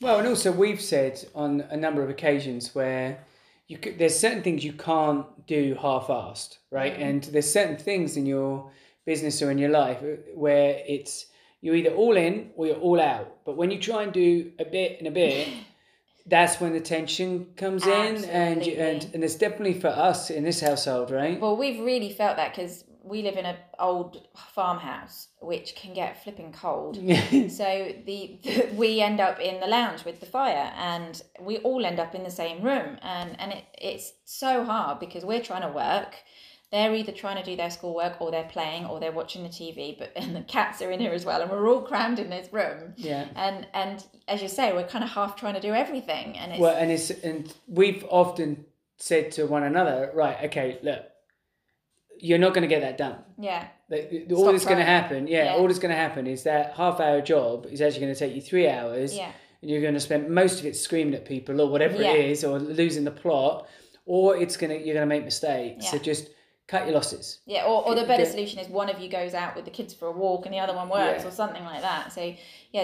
Well, 0.00 0.18
and 0.18 0.26
also 0.26 0.50
we've 0.50 0.80
said 0.80 1.24
on 1.34 1.60
a 1.70 1.76
number 1.76 2.02
of 2.02 2.10
occasions 2.10 2.74
where 2.74 3.24
you 3.68 3.78
could, 3.78 3.98
there's 3.98 4.18
certain 4.18 4.42
things 4.42 4.64
you 4.64 4.72
can't 4.72 5.24
do 5.46 5.76
half-assed, 5.80 6.58
right? 6.70 6.96
Mm. 6.96 7.02
And 7.02 7.24
there's 7.24 7.50
certain 7.50 7.76
things 7.76 8.16
in 8.16 8.26
your 8.26 8.70
business 9.04 9.42
or 9.42 9.50
in 9.50 9.58
your 9.58 9.70
life 9.70 9.98
uh, 10.02 10.16
where 10.34 10.82
it's 10.86 11.26
you're 11.60 11.76
either 11.76 11.90
all 11.90 12.16
in 12.16 12.50
or 12.56 12.66
you're 12.66 12.76
all 12.76 13.00
out. 13.00 13.44
But 13.44 13.56
when 13.56 13.70
you 13.70 13.78
try 13.78 14.02
and 14.02 14.12
do 14.12 14.52
a 14.58 14.64
bit 14.64 14.98
and 14.98 15.08
a 15.08 15.10
bit, 15.10 15.48
that's 16.26 16.60
when 16.60 16.72
the 16.72 16.80
tension 16.80 17.46
comes 17.56 17.86
in, 17.86 18.24
and 18.26 18.64
you, 18.64 18.74
and 18.74 19.08
and 19.14 19.24
it's 19.24 19.34
definitely 19.34 19.80
for 19.80 19.88
us 19.88 20.30
in 20.30 20.44
this 20.44 20.60
household, 20.60 21.10
right? 21.10 21.40
Well, 21.40 21.56
we've 21.56 21.80
really 21.80 22.12
felt 22.12 22.36
that 22.36 22.54
because 22.54 22.84
we 23.04 23.22
live 23.22 23.36
in 23.36 23.46
an 23.46 23.56
old 23.78 24.28
farmhouse, 24.54 25.28
which 25.40 25.74
can 25.74 25.92
get 25.94 26.22
flipping 26.22 26.52
cold. 26.52 26.96
so 27.50 27.92
the, 28.06 28.70
we 28.74 29.00
end 29.00 29.20
up 29.20 29.40
in 29.40 29.60
the 29.60 29.66
lounge 29.66 30.04
with 30.04 30.20
the 30.20 30.26
fire, 30.26 30.72
and 30.76 31.22
we 31.40 31.58
all 31.58 31.84
end 31.84 31.98
up 31.98 32.14
in 32.14 32.22
the 32.22 32.30
same 32.30 32.62
room, 32.62 32.98
and 33.02 33.38
and 33.40 33.52
it, 33.52 33.64
it's 33.78 34.12
so 34.24 34.64
hard 34.64 35.00
because 35.00 35.24
we're 35.24 35.42
trying 35.42 35.62
to 35.62 35.68
work. 35.68 36.14
They're 36.70 36.94
either 36.94 37.12
trying 37.12 37.36
to 37.36 37.44
do 37.44 37.54
their 37.54 37.70
schoolwork, 37.70 38.20
or 38.20 38.30
they're 38.30 38.44
playing, 38.44 38.86
or 38.86 38.98
they're 38.98 39.12
watching 39.12 39.42
the 39.42 39.50
TV. 39.50 39.98
But 39.98 40.12
and 40.16 40.34
the 40.34 40.42
cats 40.42 40.80
are 40.80 40.90
in 40.90 41.00
here 41.00 41.12
as 41.12 41.24
well, 41.24 41.42
and 41.42 41.50
we're 41.50 41.68
all 41.68 41.82
crammed 41.82 42.18
in 42.18 42.30
this 42.30 42.52
room. 42.52 42.94
yeah. 42.96 43.28
And 43.34 43.66
and 43.74 44.04
as 44.28 44.42
you 44.42 44.48
say, 44.48 44.72
we're 44.72 44.86
kind 44.86 45.04
of 45.04 45.10
half 45.10 45.36
trying 45.36 45.54
to 45.54 45.60
do 45.60 45.74
everything, 45.74 46.38
and 46.38 46.52
it's 46.52 46.60
Well, 46.60 46.76
and 46.76 46.90
it's 46.90 47.10
and 47.10 47.52
we've 47.66 48.04
often 48.08 48.64
said 48.98 49.32
to 49.32 49.46
one 49.46 49.64
another, 49.64 50.12
right? 50.14 50.44
Okay, 50.44 50.78
look, 50.82 51.02
you're 52.22 52.38
not 52.38 52.54
going 52.54 52.62
to 52.62 52.68
get 52.68 52.80
that 52.82 52.96
done. 52.96 53.18
yeah, 53.36 53.66
Like, 53.90 54.26
all 54.32 54.52
that's 54.52 54.64
going 54.64 54.78
to 54.78 54.84
happen, 54.84 55.26
yeah, 55.26 55.44
Yeah. 55.46 55.54
all 55.56 55.66
that's 55.66 55.80
going 55.80 55.90
to 55.90 56.00
happen 56.06 56.26
is 56.28 56.44
that 56.44 56.74
half 56.74 57.00
hour 57.00 57.20
job 57.20 57.66
is 57.66 57.80
actually 57.82 58.02
going 58.02 58.14
to 58.14 58.18
take 58.18 58.34
you 58.34 58.40
three 58.40 58.68
hours, 58.68 59.14
yeah. 59.16 59.32
and 59.60 59.68
you're 59.70 59.80
going 59.82 59.94
to 59.94 60.00
spend 60.00 60.30
most 60.30 60.60
of 60.60 60.66
it 60.66 60.76
screaming 60.76 61.14
at 61.14 61.24
people 61.24 61.60
or 61.60 61.68
whatever 61.68 62.00
Yeah. 62.00 62.12
it 62.12 62.30
is, 62.30 62.44
or 62.44 62.58
losing 62.60 63.02
the 63.04 63.10
plot, 63.10 63.66
or 64.06 64.36
it's 64.36 64.56
gonna 64.56 64.74
you're 64.74 64.94
going 64.94 65.08
to 65.08 65.14
make 65.14 65.24
mistakes. 65.24 65.84
Yeah. 65.84 65.90
So 65.90 65.98
just 65.98 66.28
cut 66.68 66.86
your 66.86 66.94
losses. 66.94 67.40
Yeah, 67.44 67.64
or, 67.64 67.84
or 67.86 67.94
the 67.96 68.04
better 68.04 68.24
solution 68.24 68.60
is 68.60 68.68
one 68.68 68.88
of 68.88 69.00
you 69.00 69.08
goes 69.08 69.34
out 69.34 69.56
with 69.56 69.64
the 69.64 69.70
kids 69.72 69.92
for 69.92 70.06
a 70.06 70.12
walk 70.12 70.46
and 70.46 70.54
the 70.54 70.58
other 70.60 70.74
one 70.74 70.88
works 70.88 71.22
Yeah. 71.22 71.28
or 71.28 71.32
something 71.32 71.64
like 71.64 71.82
that. 71.82 72.12
So 72.12 72.22
yeah, 72.22 72.34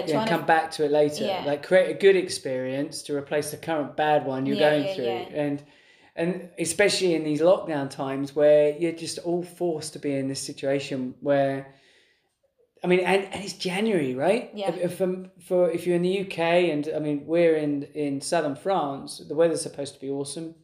Yeah, 0.05 0.19
and 0.19 0.27
to 0.29 0.35
come 0.37 0.45
back 0.45 0.69
to 0.71 0.83
it 0.85 0.91
later. 0.91 1.23
Yeah. 1.25 1.43
Like 1.45 1.65
create 1.65 1.89
a 1.95 1.97
good 1.97 2.17
experience 2.17 3.01
to 3.03 3.15
replace 3.15 3.51
the 3.51 3.57
current 3.57 3.95
bad 3.95 4.25
one 4.25 4.45
you're 4.45 4.57
Yeah, 4.57 4.69
going 4.71 4.95
through, 4.95 5.05
and 5.43 5.63
and 6.15 6.49
especially 6.57 7.15
in 7.15 7.23
these 7.23 7.41
lockdown 7.41 7.89
times 7.89 8.35
where 8.35 8.75
you're 8.77 8.91
just 8.91 9.19
all 9.19 9.43
forced 9.43 9.93
to 9.93 9.99
be 9.99 10.13
in 10.13 10.27
this 10.27 10.41
situation 10.41 11.15
where. 11.21 11.73
I 12.81 12.87
mean, 12.87 13.01
and, 13.01 13.25
and 13.25 13.43
it's 13.43 13.53
January, 13.53 14.15
right? 14.15 14.51
Yeah. 14.53 14.69
If, 14.69 14.93
if, 14.93 15.01
um, 15.01 15.31
for 15.45 15.69
if 15.69 15.85
you're 15.85 15.97
in 15.97 16.01
the 16.01 16.21
UK, 16.21 16.39
and 16.39 16.89
I 16.95 16.99
mean, 16.99 17.25
we're 17.25 17.57
in 17.57 17.83
in 17.93 18.21
southern 18.21 18.55
France, 18.55 19.21
the 19.27 19.35
weather's 19.35 19.61
supposed 19.61 19.95
to 19.95 19.99
be 19.99 20.09
awesome, 20.09 20.55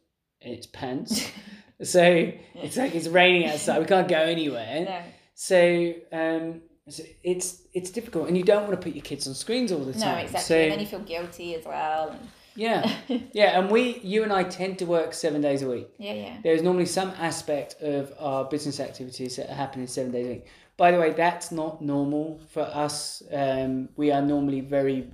and 0.42 0.54
it's 0.54 0.66
pants. 0.66 1.30
So 1.84 2.32
it's 2.56 2.78
like 2.78 2.96
it's 2.96 3.08
raining 3.08 3.50
outside. 3.50 3.80
We 3.80 3.86
can't 3.86 4.08
go 4.08 4.18
anywhere. 4.18 4.86
No. 4.86 5.02
So 5.34 5.94
um, 6.12 6.62
so 6.88 7.04
it's 7.24 7.64
it's 7.74 7.92
difficult, 7.92 8.28
and 8.28 8.38
you 8.38 8.44
don't 8.44 8.64
want 8.64 8.80
to 8.80 8.84
put 8.84 8.96
your 8.96 9.04
kids 9.04 9.28
on 9.28 9.34
screens 9.34 9.72
all 9.72 9.84
the 9.84 9.92
time. 9.92 10.02
No, 10.02 10.24
exactly. 10.24 10.42
So 10.42 10.56
and 10.56 10.72
then 10.72 10.80
you 10.80 10.86
feel 10.86 11.00
guilty 11.00 11.56
as 11.56 11.66
well. 11.66 12.10
And 12.10 12.30
yeah, 12.56 12.90
yeah, 13.34 13.60
and 13.60 13.70
we, 13.70 14.00
you 14.00 14.24
and 14.24 14.32
I, 14.34 14.44
tend 14.44 14.80
to 14.80 14.86
work 14.86 15.14
seven 15.14 15.42
days 15.42 15.62
a 15.62 15.68
week. 15.70 15.90
yeah, 15.98 16.14
yeah. 16.14 16.38
There 16.44 16.54
is 16.54 16.62
normally 16.62 16.86
some 16.86 17.10
aspect 17.20 17.82
of 17.82 18.14
our 18.20 18.46
business 18.46 18.80
activities 18.80 19.36
that 19.36 19.50
are 19.50 19.56
happening 19.56 19.88
seven 19.88 20.12
days 20.12 20.26
a 20.26 20.30
week. 20.30 20.48
By 20.78 20.92
the 20.92 21.00
way, 21.00 21.12
that's 21.12 21.52
not 21.52 21.82
normal 21.82 22.40
for 22.50 22.62
us. 22.64 23.24
Um, 23.32 23.90
we 23.96 24.12
are 24.12 24.22
normally 24.22 24.62
very, 24.62 25.08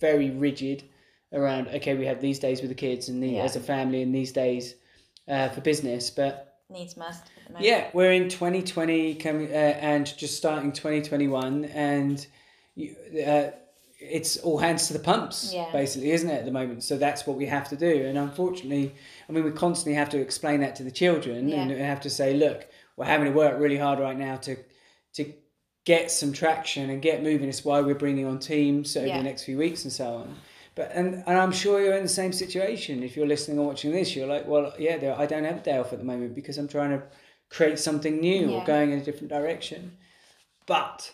very 0.00 0.30
rigid 0.30 0.84
around. 1.32 1.68
Okay, 1.68 1.94
we 1.94 2.06
have 2.06 2.20
these 2.20 2.38
days 2.38 2.60
with 2.60 2.70
the 2.70 2.74
kids 2.76 3.08
and 3.08 3.22
the, 3.22 3.28
Yeah. 3.28 3.42
as 3.44 3.56
a 3.56 3.60
family, 3.60 4.02
and 4.02 4.14
these 4.14 4.32
days 4.32 4.74
uh, 5.28 5.48
for 5.50 5.60
business. 5.60 6.10
But 6.10 6.58
Needs 6.70 6.96
must. 6.96 7.24
At 7.24 7.46
the 7.46 7.52
moment. 7.54 7.66
yeah, 7.66 7.90
we're 7.92 8.12
in 8.12 8.28
2020 8.28 9.14
coming, 9.16 9.48
uh, 9.50 9.54
and 9.54 10.06
just 10.16 10.36
starting 10.36 10.72
2021, 10.72 11.66
and 11.66 12.26
you, 12.74 12.96
uh, 13.24 13.50
it's 14.10 14.36
all 14.38 14.58
hands 14.58 14.86
to 14.88 14.92
the 14.92 14.98
pumps, 14.98 15.52
Yeah. 15.54 15.70
basically, 15.72 16.10
isn't 16.12 16.28
it, 16.30 16.38
at 16.40 16.44
the 16.44 16.50
moment? 16.50 16.82
So 16.82 16.96
that's 16.96 17.26
what 17.26 17.36
we 17.36 17.46
have 17.46 17.68
to 17.70 17.76
do. 17.76 18.06
And 18.06 18.16
unfortunately, 18.18 18.94
I 19.28 19.32
mean, 19.32 19.44
we 19.44 19.50
constantly 19.50 19.94
have 19.94 20.10
to 20.10 20.18
explain 20.20 20.60
that 20.60 20.76
to 20.76 20.82
the 20.82 20.90
children 20.90 21.52
and 21.52 21.70
Yeah. 21.70 21.76
have 21.86 22.00
to 22.02 22.10
say, 22.10 22.34
look, 22.34 22.66
we're 22.96 23.06
having 23.06 23.26
to 23.26 23.32
work 23.32 23.58
really 23.58 23.78
hard 23.78 23.98
right 23.98 24.18
now 24.18 24.36
to 24.36 24.56
to 25.14 25.32
get 25.84 26.10
some 26.10 26.32
traction 26.32 26.90
and 26.90 27.00
get 27.02 27.22
moving. 27.22 27.48
It's 27.48 27.64
why 27.64 27.80
we're 27.80 27.94
bringing 27.94 28.26
on 28.26 28.38
teams 28.40 28.96
over 28.96 29.06
Yeah. 29.06 29.18
the 29.18 29.22
next 29.24 29.44
few 29.44 29.56
weeks 29.58 29.84
and 29.84 29.92
so 29.92 30.14
on. 30.14 30.36
But 30.74 30.90
and, 30.92 31.22
and 31.26 31.38
I'm 31.38 31.52
sure 31.52 31.80
you're 31.80 31.94
in 31.96 32.02
the 32.02 32.08
same 32.08 32.32
situation. 32.32 33.02
If 33.04 33.16
you're 33.16 33.26
listening 33.28 33.58
or 33.60 33.66
watching 33.68 33.92
this, 33.92 34.16
you're 34.16 34.26
like, 34.26 34.48
well, 34.48 34.72
yeah, 34.78 35.14
I 35.16 35.26
don't 35.26 35.44
have 35.44 35.58
a 35.58 35.60
day 35.60 35.78
off 35.78 35.92
at 35.92 35.98
the 36.00 36.04
moment 36.04 36.34
because 36.34 36.58
I'm 36.58 36.66
trying 36.66 36.90
to 36.90 37.02
create 37.48 37.78
something 37.78 38.18
new 38.20 38.50
or 38.54 38.64
going 38.64 38.90
in 38.90 38.98
a 38.98 39.04
different 39.04 39.28
direction. 39.28 39.96
But 40.66 41.12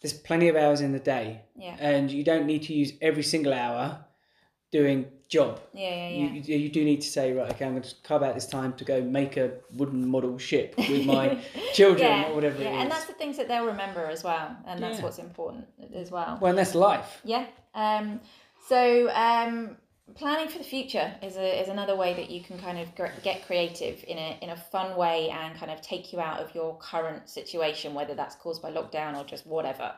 there's 0.00 0.12
plenty 0.14 0.48
of 0.48 0.56
hours 0.56 0.80
in 0.80 0.92
the 0.92 0.98
day, 0.98 1.42
Yeah. 1.56 1.76
and 1.78 2.10
you 2.10 2.24
don't 2.24 2.46
need 2.46 2.62
to 2.64 2.72
use 2.74 2.92
every 3.02 3.22
single 3.22 3.52
hour 3.52 4.04
doing 4.72 5.06
job. 5.28 5.60
Yeah, 5.74 5.88
yeah, 5.90 6.08
You, 6.08 6.26
yeah. 6.26 6.42
you, 6.44 6.56
you 6.58 6.68
do 6.70 6.84
need 6.84 7.00
to 7.02 7.08
say, 7.08 7.32
right, 7.32 7.50
okay, 7.52 7.64
I'm 7.66 7.72
going 7.72 7.82
to 7.82 7.94
carve 8.04 8.22
out 8.22 8.34
this 8.34 8.46
time 8.46 8.72
to 8.74 8.84
go 8.84 9.02
make 9.02 9.36
a 9.36 9.52
wooden 9.74 10.06
model 10.08 10.38
ship 10.38 10.74
with 10.78 11.06
my 11.06 11.38
children 11.74 12.08
yeah, 12.08 12.28
or 12.30 12.34
whatever 12.34 12.62
yeah. 12.62 12.70
it 12.70 12.74
is. 12.76 12.82
and 12.82 12.90
that's 12.90 13.06
the 13.06 13.12
things 13.14 13.36
that 13.36 13.48
they'll 13.48 13.66
remember 13.66 14.06
as 14.06 14.22
well, 14.24 14.56
and 14.66 14.80
that's 14.82 14.98
Yeah. 14.98 15.04
what's 15.04 15.18
important 15.18 15.66
as 15.94 16.10
well. 16.10 16.38
well, 16.40 16.50
and 16.50 16.58
that's 16.58 16.74
life. 16.74 17.20
Yeah. 17.24 17.46
Um, 17.74 18.20
so 18.68 19.10
um, 19.12 19.76
planning 20.14 20.48
for 20.48 20.58
the 20.58 20.64
future 20.64 21.14
is 21.22 21.36
a, 21.36 21.60
is 21.62 21.68
another 21.68 21.96
way 21.96 22.14
that 22.14 22.30
you 22.30 22.42
can 22.42 22.58
kind 22.58 22.78
of 22.78 22.88
get 23.22 23.46
creative 23.46 24.04
in 24.06 24.18
a 24.18 24.38
in 24.42 24.50
a 24.50 24.56
fun 24.56 24.96
way 24.96 25.30
and 25.30 25.54
kind 25.58 25.70
of 25.70 25.80
take 25.80 26.12
you 26.12 26.20
out 26.20 26.40
of 26.40 26.54
your 26.54 26.76
current 26.78 27.28
situation, 27.28 27.94
whether 27.94 28.14
that's 28.14 28.34
caused 28.36 28.62
by 28.62 28.70
lockdown 28.70 29.16
or 29.18 29.24
just 29.24 29.46
whatever. 29.46 29.92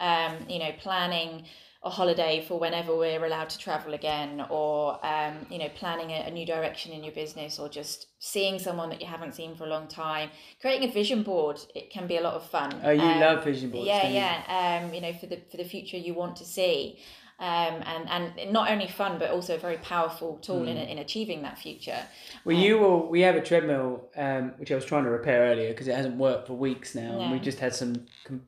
Um, 0.00 0.34
you 0.48 0.58
know, 0.58 0.70
planning 0.78 1.44
a 1.84 1.90
holiday 1.90 2.44
for 2.46 2.58
whenever 2.58 2.96
we're 2.96 3.24
allowed 3.24 3.48
to 3.50 3.58
travel 3.58 3.94
again, 3.94 4.44
or 4.50 4.98
um, 5.06 5.46
you 5.50 5.58
know, 5.58 5.68
planning 5.76 6.10
a, 6.10 6.26
a 6.26 6.30
new 6.30 6.44
direction 6.44 6.92
in 6.92 7.04
your 7.04 7.12
business, 7.14 7.58
or 7.58 7.68
just 7.68 8.06
seeing 8.18 8.58
someone 8.58 8.90
that 8.90 9.00
you 9.00 9.06
haven't 9.06 9.34
seen 9.34 9.54
for 9.54 9.64
a 9.64 9.68
long 9.68 9.86
time. 9.86 10.30
Creating 10.60 10.88
a 10.88 10.92
vision 10.92 11.22
board 11.22 11.60
it 11.74 11.90
can 11.90 12.06
be 12.08 12.16
a 12.16 12.20
lot 12.20 12.34
of 12.34 12.44
fun. 12.48 12.80
Oh, 12.84 12.90
you 12.90 13.00
Um, 13.00 13.20
love 13.20 13.44
vision 13.44 13.70
boards. 13.70 13.86
yeah 13.86 14.02
don't 14.02 14.10
you? 14.10 14.16
yeah 14.18 14.82
um 14.84 14.94
you 14.94 15.00
know 15.00 15.12
for 15.12 15.26
the 15.26 15.38
for 15.50 15.56
the 15.56 15.64
future 15.64 15.96
you 15.96 16.14
want 16.14 16.34
to 16.36 16.44
see 16.44 16.98
um 17.40 17.82
and 17.86 18.08
and 18.08 18.52
not 18.52 18.70
only 18.70 18.88
fun 18.88 19.18
but 19.18 19.30
also 19.30 19.54
a 19.54 19.58
very 19.58 19.76
powerful 19.78 20.38
tool 20.38 20.66
in, 20.66 20.76
Hmm. 20.76 20.82
in 20.92 20.98
achieving 20.98 21.42
that 21.42 21.56
future 21.58 22.00
Well, 22.44 22.56
you 22.56 22.78
will. 22.78 23.06
We 23.08 23.20
have 23.20 23.36
a 23.36 23.40
treadmill, 23.40 24.08
um, 24.16 24.54
which 24.58 24.72
I 24.72 24.74
was 24.74 24.84
trying 24.84 25.04
to 25.04 25.10
repair 25.10 25.42
earlier 25.50 25.68
because 25.68 25.86
it 25.88 25.94
hasn't 25.94 26.16
worked 26.16 26.46
for 26.48 26.54
weeks 26.54 26.94
now, 26.94 27.20
and 27.20 27.30
we 27.32 27.38
just 27.38 27.60
had 27.60 27.74
some 27.74 28.06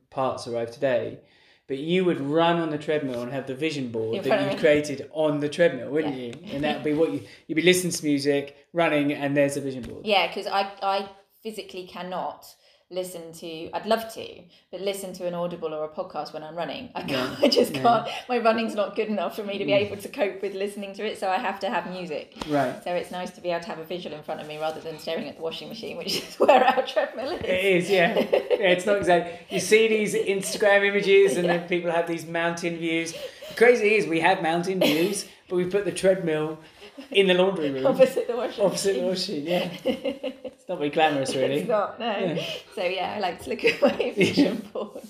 parts 0.09 0.47
arrive 0.47 0.71
today. 0.71 1.19
But 1.67 1.77
you 1.77 2.03
would 2.03 2.19
run 2.19 2.59
on 2.59 2.69
the 2.69 2.77
treadmill 2.77 3.21
and 3.21 3.31
have 3.31 3.47
the 3.47 3.55
vision 3.55 3.89
board 3.91 4.23
that 4.25 4.51
you've 4.51 4.59
created 4.59 5.09
on 5.13 5.39
the 5.39 5.47
treadmill, 5.47 5.89
wouldn't 5.95 6.15
Yeah. 6.17 6.25
you? 6.25 6.33
And 6.53 6.63
that 6.65 6.75
would 6.77 6.83
be 6.83 6.93
what 6.93 7.11
you 7.13 7.21
you'd 7.47 7.55
be 7.55 7.61
listening 7.61 7.93
to 7.93 8.03
music, 8.05 8.57
running, 8.73 9.13
and 9.13 9.37
there's 9.37 9.55
a 9.55 9.61
vision 9.61 9.83
board. 9.83 10.05
yeah 10.05 10.27
because 10.27 10.47
i 10.47 10.61
i 10.81 11.07
physically 11.43 11.87
cannot 11.87 12.45
listen 12.91 13.31
to 13.31 13.69
i'd 13.73 13.85
love 13.85 14.13
to 14.13 14.41
but 14.69 14.81
listen 14.81 15.13
to 15.13 15.25
an 15.25 15.33
audible 15.33 15.73
or 15.73 15.85
a 15.85 15.89
podcast 15.89 16.33
when 16.33 16.43
i'm 16.43 16.55
running 16.55 16.89
i 16.93 17.01
can't 17.01 17.39
i 17.43 17.47
just 17.47 17.73
Yeah. 17.73 17.81
can't 17.81 18.07
my 18.27 18.37
running's 18.37 18.75
not 18.75 18.95
good 18.95 19.07
enough 19.07 19.35
for 19.35 19.43
me 19.43 19.57
to 19.57 19.65
be 19.65 19.71
mm. 19.71 19.85
able 19.85 19.97
to 19.97 20.09
cope 20.09 20.41
with 20.41 20.53
listening 20.53 20.93
to 20.95 21.05
it 21.05 21.17
so 21.17 21.29
i 21.29 21.37
have 21.37 21.59
to 21.61 21.69
have 21.69 21.89
music 21.89 22.33
Right. 22.49 22.83
so 22.83 22.93
it's 22.93 23.11
nice 23.11 23.31
to 23.31 23.41
be 23.41 23.49
able 23.49 23.61
to 23.61 23.67
have 23.67 23.79
a 23.79 23.85
visual 23.85 24.15
in 24.15 24.23
front 24.23 24.41
of 24.41 24.47
me 24.47 24.59
rather 24.59 24.81
than 24.81 24.99
staring 24.99 25.27
at 25.29 25.37
the 25.37 25.41
washing 25.41 25.69
machine 25.69 25.97
which 25.97 26.17
is 26.21 26.35
where 26.39 26.63
our 26.63 26.85
treadmill 26.85 27.31
is 27.31 27.41
It 27.41 27.65
is, 27.65 27.89
yeah. 27.89 28.13
yeah. 28.19 28.73
It's 28.75 28.85
not 28.85 28.97
exactly. 28.97 29.33
You 29.49 29.59
see 29.59 29.87
these 29.87 30.13
Instagram 30.13 30.85
images, 30.87 31.37
and 31.37 31.47
then 31.49 31.67
people 31.67 31.91
have 31.91 32.07
these 32.07 32.25
mountain 32.25 32.77
views. 32.77 33.13
The 33.49 33.55
crazy 33.55 33.95
is, 33.95 34.07
we 34.07 34.19
have 34.19 34.41
mountain 34.41 34.79
views, 34.79 35.25
but 35.47 35.55
we 35.55 35.65
put 35.65 35.85
the 35.85 35.91
treadmill 35.91 36.59
in 37.11 37.27
the 37.27 37.33
laundry 37.33 37.71
room 37.71 37.85
opposite 37.85 38.27
the 38.27 38.35
washing 38.35 38.65
opposite 38.65 38.95
the 38.95 39.01
washing. 39.01 39.47
Yeah, 39.47 39.69
it's 39.83 40.67
not 40.67 40.77
very 40.77 40.89
glamorous, 40.89 41.35
really. 41.35 41.59
It's 41.59 41.69
not, 41.69 41.99
no. 41.99 42.17
Yeah. 42.17 42.45
So 42.75 42.83
yeah, 42.83 43.13
I 43.15 43.19
like 43.19 43.41
to 43.43 43.49
look 43.49 43.63
at 43.65 43.81
my 43.81 44.11
vision 44.11 44.67
board. 44.73 45.01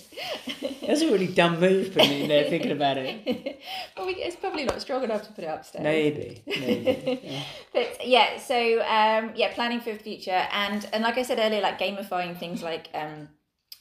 That's 0.82 1.02
a 1.02 1.12
really 1.12 1.28
dumb 1.28 1.60
move 1.60 1.94
putting 1.94 2.12
it 2.12 2.22
in 2.22 2.28
there, 2.30 2.50
thinking 2.50 2.72
about 2.72 2.98
it. 2.98 3.60
well, 3.98 4.08
it's 4.10 4.36
probably 4.36 4.66
not 4.66 4.82
strong 4.82 5.04
enough 5.04 5.24
to 5.28 5.34
put 5.34 5.44
it 5.44 5.48
upstairs. 5.48 5.84
Maybe, 5.84 6.44
maybe. 6.48 7.20
Yeah. 7.24 7.44
But 7.74 8.08
yeah, 8.08 8.38
so 8.38 8.82
um, 8.82 9.32
yeah, 9.36 9.54
planning 9.54 9.80
for 9.80 9.94
the 9.94 10.00
future, 10.00 10.48
and 10.52 10.88
and 10.94 11.04
like 11.04 11.18
I 11.18 11.24
said 11.24 11.39
earlier, 11.39 11.62
like 11.62 11.80
gamifying 11.80 12.38
things 12.38 12.64
like 12.64 12.89
um, 12.94 13.30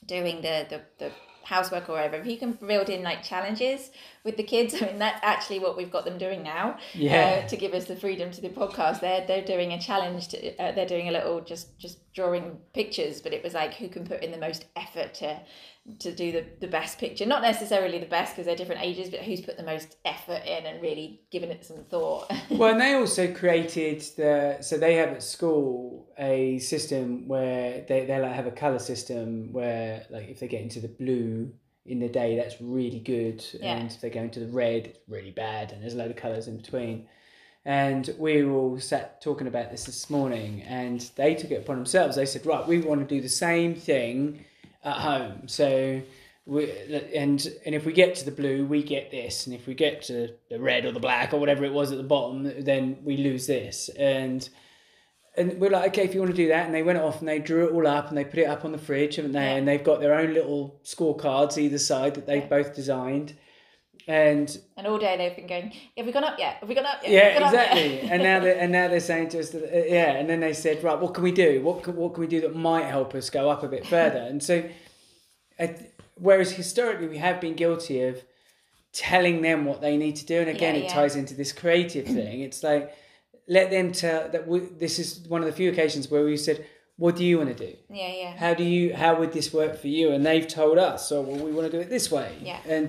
doing 0.07 0.43
the 0.43 0.67
the 0.69 0.81
the 0.99 1.13
housework 1.45 1.89
or 1.89 1.93
whatever. 1.95 2.17
If 2.17 2.27
you 2.27 2.39
can 2.39 2.53
build 2.53 2.89
in 2.89 3.03
like 3.03 3.23
challenges 3.23 3.91
with 4.25 4.37
the 4.37 4.43
kids, 4.43 4.75
I 4.83 4.87
mean 4.87 4.99
that's 4.99 5.21
actually 5.23 5.59
what 5.59 5.77
we've 5.77 5.91
got 5.91 6.05
them 6.05 6.19
doing 6.19 6.43
now. 6.43 6.79
Yeah. 6.95 7.43
Uh, 7.45 7.49
to 7.49 7.57
give 7.57 7.75
us 7.75 7.87
the 7.87 7.97
freedom 7.97 8.31
to 8.31 8.41
the 8.41 8.49
podcast, 8.49 9.01
they're 9.01 9.27
they're 9.27 9.45
doing 9.45 9.73
a 9.73 9.81
challenge. 9.81 10.29
To, 10.29 10.57
uh, 10.63 10.73
they're 10.73 10.87
doing 10.87 11.09
a 11.09 11.13
little 11.13 11.41
just 11.41 11.79
just 11.79 11.99
drawing 12.13 12.59
pictures, 12.75 13.21
but 13.21 13.33
it 13.33 13.43
was 13.43 13.55
like 13.55 13.75
who 13.75 13.89
can 13.89 14.07
put 14.07 14.23
in 14.23 14.31
the 14.31 14.39
most 14.39 14.67
effort 14.77 15.15
to 15.15 15.41
to 15.99 16.15
do 16.15 16.31
the, 16.31 16.45
the 16.61 16.67
best 16.67 16.99
picture 16.99 17.25
not 17.27 17.43
necessarily 17.43 17.99
the 17.99 18.07
best 18.07 18.35
because 18.35 18.47
they're 18.47 18.55
different 18.55 18.83
ages 18.83 19.09
but 19.09 19.21
who's 19.21 19.41
put 19.41 19.57
the 19.57 19.63
most 19.63 19.97
effort 20.05 20.43
in 20.47 20.67
and 20.67 20.81
really 20.81 21.23
given 21.31 21.51
it 21.51 21.65
some 21.65 21.85
thought 21.85 22.31
Well, 22.51 22.73
and 22.73 22.81
they 22.81 22.95
also 22.95 23.33
created 23.33 24.03
the 24.17 24.59
so 24.61 24.77
they 24.77 24.95
have 24.97 25.11
at 25.11 25.23
school 25.23 26.09
a 26.19 26.59
system 26.59 27.27
where 27.29 27.85
they 27.89 28.05
they 28.05 28.21
like 28.21 28.33
have 28.33 28.47
a 28.47 28.53
color 28.53 28.79
system 28.79 29.53
where 29.53 30.05
like 30.11 30.29
if 30.29 30.41
they 30.41 30.49
get 30.49 30.61
into 30.61 30.81
the 30.81 30.89
blue 30.89 31.53
in 31.91 31.99
the 31.99 32.09
day, 32.09 32.37
that's 32.37 32.61
really 32.61 33.01
good, 33.01 33.45
Yeah. 33.61 33.77
and 33.77 33.91
if 33.91 34.01
they 34.01 34.11
go 34.11 34.21
into 34.21 34.41
the 34.41 34.47
red, 34.47 34.87
it's 34.87 34.99
really 35.09 35.33
bad, 35.33 35.73
and 35.73 35.83
there's 35.83 35.95
a 35.95 35.99
load 35.99 36.11
of 36.11 36.17
colors 36.17 36.47
in 36.49 36.57
between. 36.57 37.07
And 37.65 38.15
we 38.19 38.43
all 38.45 38.79
sat 38.79 39.21
talking 39.21 39.47
about 39.47 39.71
this 39.71 39.85
this 39.85 40.09
morning, 40.09 40.63
and 40.63 41.01
they 41.17 41.35
took 41.35 41.51
it 41.51 41.57
upon 41.63 41.77
themselves. 41.77 42.17
They 42.17 42.25
said, 42.27 42.47
right, 42.47 42.67
we 42.67 42.79
want 42.81 43.07
to 43.07 43.15
do 43.15 43.21
the 43.21 43.29
same 43.29 43.75
thing 43.75 44.45
at 44.85 44.97
home. 44.97 45.47
So, 45.47 46.01
we, 46.47 46.71
and 47.15 47.47
and 47.67 47.75
if 47.75 47.85
we 47.85 47.93
get 47.93 48.15
to 48.17 48.25
the 48.25 48.31
blue, 48.31 48.65
we 48.65 48.83
get 48.83 49.11
this, 49.11 49.47
and 49.47 49.55
if 49.55 49.67
we 49.67 49.75
get 49.75 50.03
to 50.05 50.31
the 50.49 50.59
red 50.59 50.85
or 50.87 50.93
the 50.93 51.01
black 51.01 51.35
or 51.35 51.39
whatever 51.39 51.65
it 51.65 51.73
was 51.73 51.93
at 51.93 51.99
the 51.99 52.05
bottom, 52.05 52.51
then 52.65 52.97
we 53.05 53.17
lose 53.19 53.47
this. 53.47 53.91
And 53.91 54.49
and 55.37 55.61
we're 55.61 55.71
like, 55.71 55.91
okay, 55.93 56.05
if 56.05 56.15
you 56.15 56.21
want 56.21 56.33
to 56.33 56.37
do 56.37 56.49
that, 56.49 56.67
and 56.67 56.75
they 56.75 56.83
went 56.83 56.99
off 56.99 57.21
and 57.21 57.29
they 57.29 57.39
drew 57.39 57.67
it 57.69 57.73
all 57.73 57.87
up 57.87 58.09
and 58.09 58.19
they 58.19 58.25
put 58.25 58.41
it 58.41 58.47
up 58.49 58.65
on 58.65 58.73
the 58.73 58.79
fridge, 58.79 59.17
haven't 59.17 59.33
they? 59.33 59.41
Yeah. 59.41 59.57
And 59.57 59.69
they've 59.69 59.83
got 59.85 60.01
their 60.01 60.15
own 60.15 60.35
little 60.35 60.81
scorecards 60.85 61.57
either 61.57 61.79
side 61.79 62.15
that 62.15 62.27
they've 62.27 62.43
Yeah. 62.43 62.49
both 62.49 62.75
designed. 62.75 63.35
And 64.09 64.59
And 64.77 64.87
all 64.89 64.99
day 64.99 65.17
they've 65.17 65.37
been 65.37 65.47
going, 65.47 65.73
have 65.97 66.07
we 66.07 66.11
gone 66.11 66.25
up 66.25 66.37
yet? 66.39 66.57
Have 66.57 66.69
we 66.69 66.75
gone 66.75 66.87
up 66.87 67.01
yet? 67.05 67.13
yeah, 67.13 67.47
up 67.47 67.53
yet?" 67.53 67.77
exactly. 67.77 68.01
and 68.11 68.23
now 68.23 68.41
they 68.41 68.59
and 68.59 68.73
now 68.73 68.89
they're 68.89 68.99
saying 68.99 69.29
to 69.31 69.39
us 69.39 69.51
that 69.51 69.63
uh, 69.65 69.85
yeah, 69.87 70.13
and 70.17 70.29
then 70.29 70.41
they 70.41 70.53
said, 70.53 70.83
right, 70.83 70.99
what 70.99 71.15
can 71.15 71.23
we 71.23 71.31
do? 71.33 71.61
What 71.63 71.85
can, 71.85 71.95
what 71.95 72.15
can 72.15 72.23
we 72.23 72.27
do 72.27 72.41
that 72.41 72.57
might 72.57 72.87
help 72.87 73.15
us 73.15 73.31
go 73.31 73.49
up 73.51 73.63
a 73.63 73.69
bit 73.69 73.87
further? 73.87 74.19
And 74.19 74.43
so, 74.43 74.65
uh, 75.61 75.69
whereas 76.17 76.51
historically 76.51 77.07
we 77.09 77.19
have 77.19 77.41
been 77.41 77.55
guilty 77.55 78.03
of 78.03 78.25
telling 78.93 79.43
them 79.43 79.65
what 79.65 79.81
they 79.81 79.97
need 79.97 80.17
to 80.17 80.27
do, 80.27 80.41
and 80.41 80.49
again, 80.49 80.75
Yeah, 80.75 80.83
it 80.83 80.89
ties 80.89 81.15
into 81.15 81.35
this 81.35 81.53
creative 81.53 82.07
thing. 82.07 82.41
It's 82.41 82.65
like 82.65 82.93
let 83.57 83.71
them 83.71 83.91
tell 83.93 84.29
that 84.31 84.47
we, 84.47 84.61
this 84.61 84.99
is 85.03 85.09
one 85.29 85.41
of 85.43 85.47
the 85.47 85.53
few 85.61 85.71
occasions 85.71 86.09
where 86.11 86.25
we 86.25 86.37
said, 86.37 86.65
what 86.97 87.17
do 87.17 87.25
you 87.25 87.37
want 87.39 87.51
to 87.57 87.67
do? 87.67 87.75
yeah, 87.91 88.13
yeah. 88.23 88.37
how 88.37 88.53
do 88.55 88.63
you 88.63 88.95
how 88.95 89.13
would 89.19 89.33
this 89.33 89.53
work 89.53 89.75
for 89.83 89.89
you 89.89 90.13
and 90.15 90.25
they've 90.25 90.47
told 90.47 90.77
us 90.79 91.09
so 91.09 91.21
well 91.23 91.45
we 91.45 91.51
want 91.51 91.67
to 91.71 91.75
do 91.77 91.81
it 91.85 91.89
this 91.91 92.11
way 92.11 92.31
Yeah. 92.51 92.61
and 92.77 92.89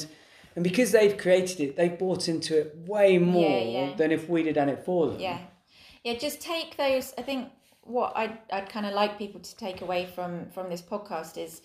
and 0.55 0.64
because 0.70 0.89
they've 0.91 1.18
created 1.18 1.57
it 1.66 1.70
they've 1.78 1.97
bought 2.05 2.28
into 2.34 2.51
it 2.59 2.68
way 2.93 3.18
more 3.18 3.59
yeah. 3.76 3.95
than 3.95 4.12
if 4.12 4.28
we'd 4.30 4.45
have 4.47 4.55
done 4.62 4.70
it 4.76 4.84
for 4.86 5.07
them 5.07 5.20
Yeah, 5.28 5.39
yeah. 6.03 6.16
Just 6.28 6.41
take 6.41 6.76
those. 6.78 7.14
I 7.18 7.22
think 7.30 7.41
what 7.84 8.12
I'd 8.22 8.38
I'd 8.51 8.70
kind 8.76 8.86
of 8.86 8.93
like 9.01 9.18
people 9.18 9.39
to 9.49 9.53
take 9.66 9.80
away 9.82 10.01
from 10.16 10.32
from 10.53 10.70
this 10.70 10.82
podcast 10.93 11.34
is 11.45 11.62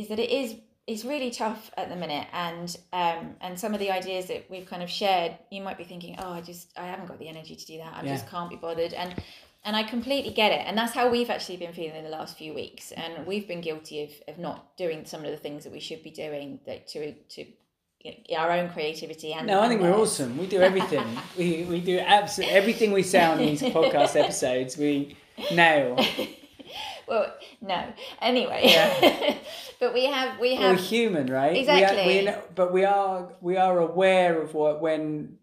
is 0.00 0.08
that 0.08 0.18
it 0.18 0.30
is 0.30 0.48
it's 0.86 1.04
really 1.04 1.30
tough 1.30 1.70
at 1.76 1.88
the 1.88 1.96
minute, 1.96 2.26
and 2.32 2.76
um 2.92 3.36
and 3.40 3.58
some 3.58 3.72
of 3.74 3.80
the 3.80 3.90
ideas 3.90 4.26
that 4.26 4.44
we've 4.50 4.66
kind 4.66 4.82
of 4.82 4.90
shared, 4.90 5.36
you 5.50 5.62
might 5.62 5.78
be 5.78 5.84
thinking, 5.84 6.16
oh, 6.18 6.32
I 6.32 6.40
just 6.40 6.68
I 6.76 6.86
haven't 6.86 7.06
got 7.06 7.18
the 7.18 7.28
energy 7.28 7.56
to 7.56 7.66
do 7.66 7.78
that. 7.78 7.94
I 7.96 8.06
just 8.06 8.28
can't 8.28 8.50
be 8.50 8.56
bothered, 8.56 8.92
and 8.92 9.14
and 9.66 9.74
I 9.74 9.82
completely 9.82 10.32
get 10.32 10.52
it. 10.52 10.62
And 10.66 10.76
that's 10.76 10.92
how 10.92 11.08
we've 11.08 11.30
actually 11.30 11.56
been 11.56 11.72
feeling 11.72 11.96
in 11.96 12.04
the 12.04 12.10
last 12.10 12.36
few 12.36 12.52
weeks. 12.52 12.92
And 12.92 13.26
we've 13.26 13.48
been 13.48 13.62
guilty 13.62 14.02
of, 14.04 14.10
of 14.28 14.38
not 14.38 14.76
doing 14.76 15.06
some 15.06 15.24
of 15.24 15.30
the 15.30 15.38
things 15.38 15.64
that 15.64 15.72
we 15.72 15.80
should 15.80 16.02
be 16.02 16.10
doing 16.10 16.60
that 16.66 16.86
to 16.88 17.12
to 17.14 17.46
our 18.36 18.50
own 18.50 18.68
creativity 18.68 19.32
and 19.32 19.46
no 19.46 19.62
i 19.62 19.66
think 19.68 19.80
we're 19.80 19.94
awesome 19.94 20.36
we 20.36 20.46
do 20.46 20.60
everything 20.60 21.02
we, 21.38 21.64
we 21.64 21.80
do 21.80 21.98
absolutely 21.98 22.54
everything 22.54 22.92
we 22.92 23.02
say 23.02 23.24
on 23.24 23.38
these 23.38 23.62
podcast 23.62 24.14
episodes 24.14 24.76
we 24.76 25.16
nail 25.52 25.98
well 27.08 27.32
no 27.62 27.82
anyway 28.20 28.60
Yeah. 28.64 29.36
but 29.84 29.94
we 29.94 30.04
have 30.06 30.38
we 30.40 30.54
have 30.54 30.76
we're 30.76 30.82
human 30.82 31.26
right? 31.26 31.56
Exactly. 31.56 32.06
we 32.06 32.28
are, 32.28 32.34
we 32.34 32.54
but 32.54 32.72
we 32.72 32.84
are 32.84 33.32
we 33.40 33.56
are 33.56 33.78
aware 33.78 34.40
of 34.40 34.54
what 34.54 34.80
when 34.80 35.38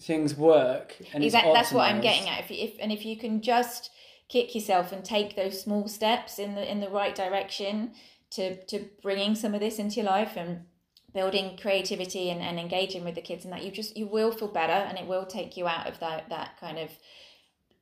things 0.00 0.34
work 0.34 0.96
and 1.12 1.22
exactly 1.22 1.52
that's 1.52 1.70
what 1.70 1.88
i'm 1.90 2.00
getting 2.00 2.28
at. 2.28 2.40
If, 2.44 2.50
you- 2.50 2.64
if 2.64 2.72
and 2.80 2.90
if 2.90 3.04
you 3.04 3.16
can 3.16 3.40
just 3.42 3.90
kick 4.28 4.54
yourself 4.54 4.90
and 4.92 5.04
take 5.04 5.36
those 5.36 5.60
small 5.60 5.86
steps 5.86 6.38
in 6.38 6.54
the 6.54 6.64
in 6.72 6.80
the 6.80 6.88
right 6.88 7.14
direction 7.14 7.92
to 8.30 8.44
to 8.70 8.88
bringing 9.02 9.34
some 9.34 9.52
of 9.54 9.60
this 9.60 9.78
into 9.78 9.96
your 9.96 10.06
life 10.06 10.32
and 10.36 10.64
building 11.12 11.58
creativity 11.60 12.30
and, 12.30 12.40
and 12.40 12.58
engaging 12.58 13.04
with 13.04 13.14
the 13.14 13.20
kids 13.20 13.44
and 13.44 13.52
that 13.52 13.62
you 13.62 13.70
just 13.70 13.94
you 14.00 14.06
will 14.06 14.32
feel 14.32 14.48
better 14.48 14.80
and 14.88 14.96
it 14.98 15.06
will 15.06 15.26
take 15.26 15.58
you 15.58 15.68
out 15.68 15.86
of 15.86 16.00
that 16.00 16.20
that 16.30 16.50
kind 16.58 16.78
of 16.78 16.88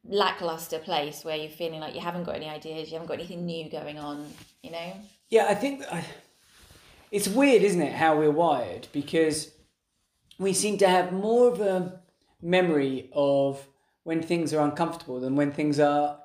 lackluster 0.05 0.79
place 0.79 1.25
where 1.25 1.37
you're 1.37 1.51
feeling 1.51 1.81
like 1.81 1.95
you 1.95 2.01
haven't 2.01 2.25
got 2.25 2.35
any 2.35 2.49
ideas 2.49 2.89
you 2.89 2.95
haven't 2.95 3.07
got 3.09 3.19
anything 3.19 3.45
new 3.47 3.71
going 3.71 3.99
on 3.99 4.27
you 4.63 4.71
know 4.71 4.93
Yeah, 5.31 5.47
I 5.49 5.55
think 5.55 5.85
I, 5.91 6.05
it's 7.11 7.29
weird, 7.29 7.63
isn't 7.63 7.81
it, 7.81 7.93
how 7.93 8.19
we're 8.19 8.31
wired? 8.31 8.89
Because 8.93 9.53
we 10.39 10.53
seem 10.53 10.79
to 10.79 10.89
have 10.89 11.13
more 11.13 11.49
of 11.49 11.61
a 11.61 12.01
memory 12.43 13.11
of 13.13 13.67
when 14.03 14.23
things 14.23 14.53
are 14.53 14.65
uncomfortable 14.65 15.21
than 15.21 15.37
when 15.37 15.53
things 15.53 15.79
are 15.79 16.19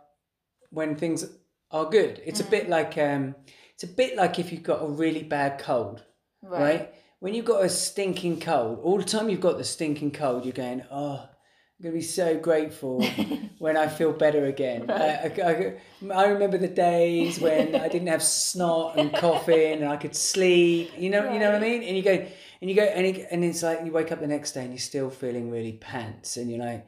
when 0.72 0.96
things 0.96 1.26
are 1.72 1.86
good. 1.86 2.22
It's 2.26 2.40
a 2.40 2.46
bit 2.46 2.68
like 2.68 2.98
um, 2.98 3.36
it's 3.74 3.84
a 3.84 3.88
bit 3.88 4.16
like 4.16 4.40
if 4.40 4.52
you've 4.52 4.64
got 4.64 4.82
a 4.82 4.88
really 4.88 5.24
bad 5.24 5.60
cold, 5.60 6.04
right? 6.42 6.94
When 7.20 7.34
you've 7.34 7.46
got 7.46 7.64
a 7.64 7.70
stinking 7.70 8.40
cold, 8.40 8.80
all 8.84 8.98
the 8.98 9.04
time 9.04 9.30
you've 9.30 9.40
got 9.40 9.58
the 9.58 9.64
stinking 9.64 10.12
cold, 10.12 10.46
you're 10.46 10.54
going, 10.54 10.84
oh. 10.92 11.30
I'm 11.78 11.84
gonna 11.84 11.96
be 11.96 12.02
so 12.02 12.38
grateful 12.38 13.04
when 13.60 13.76
I 13.76 13.88
feel 13.88 14.14
better 14.14 14.46
again. 14.46 14.90
I, 14.90 15.26
I, 15.44 15.74
I 16.14 16.28
remember 16.28 16.58
the 16.58 16.70
days 16.70 17.40
when 17.40 17.76
I 17.76 17.90
didn't 17.90 18.08
have 18.08 18.24
snot 18.24 18.98
and 18.98 19.14
coughing 19.14 19.74
and 19.82 19.90
I 19.90 19.98
could 19.98 20.16
sleep. 20.16 20.94
You 20.98 21.10
know, 21.10 21.34
you 21.34 21.38
know 21.40 21.52
what 21.52 21.56
I 21.56 21.60
mean. 21.60 21.84
And 21.84 21.98
you 21.98 22.04
go, 22.04 22.26
and 22.62 22.70
you 22.70 22.76
go, 22.78 22.84
and, 22.84 23.06
it, 23.06 23.28
and 23.30 23.44
it's 23.44 23.62
like 23.62 23.84
you 23.84 23.92
wake 23.92 24.14
up 24.14 24.22
the 24.22 24.28
next 24.28 24.54
day 24.54 24.62
and 24.62 24.70
you're 24.72 24.80
still 24.80 25.10
feeling 25.10 25.52
really 25.52 25.74
pants, 25.74 26.38
and 26.38 26.50
you're 26.50 26.60
like, 26.60 26.88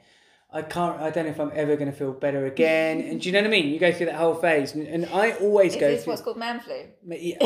I 0.53 0.61
can't. 0.61 1.01
I 1.01 1.09
don't 1.09 1.25
know 1.25 1.31
if 1.31 1.39
I'm 1.41 1.51
ever 1.53 1.75
gonna 1.75 1.91
feel 1.91 2.13
better 2.13 2.45
again. 2.45 3.01
And 3.01 3.19
do 3.19 3.27
you 3.27 3.33
know 3.33 3.39
what 3.41 3.47
I 3.47 3.51
mean? 3.51 3.67
You 3.67 3.79
go 3.79 3.91
through 3.91 4.05
that 4.05 4.15
whole 4.15 4.35
phase, 4.35 4.73
and, 4.73 4.87
and 4.87 5.05
I 5.07 5.31
always 5.33 5.73
is 5.75 5.81
go 5.81 5.89
this 5.89 6.05
through. 6.05 6.13
what's 6.13 6.21
called 6.21 6.37
man 6.37 6.61
flu 6.61 6.85
Yeah. 7.05 7.37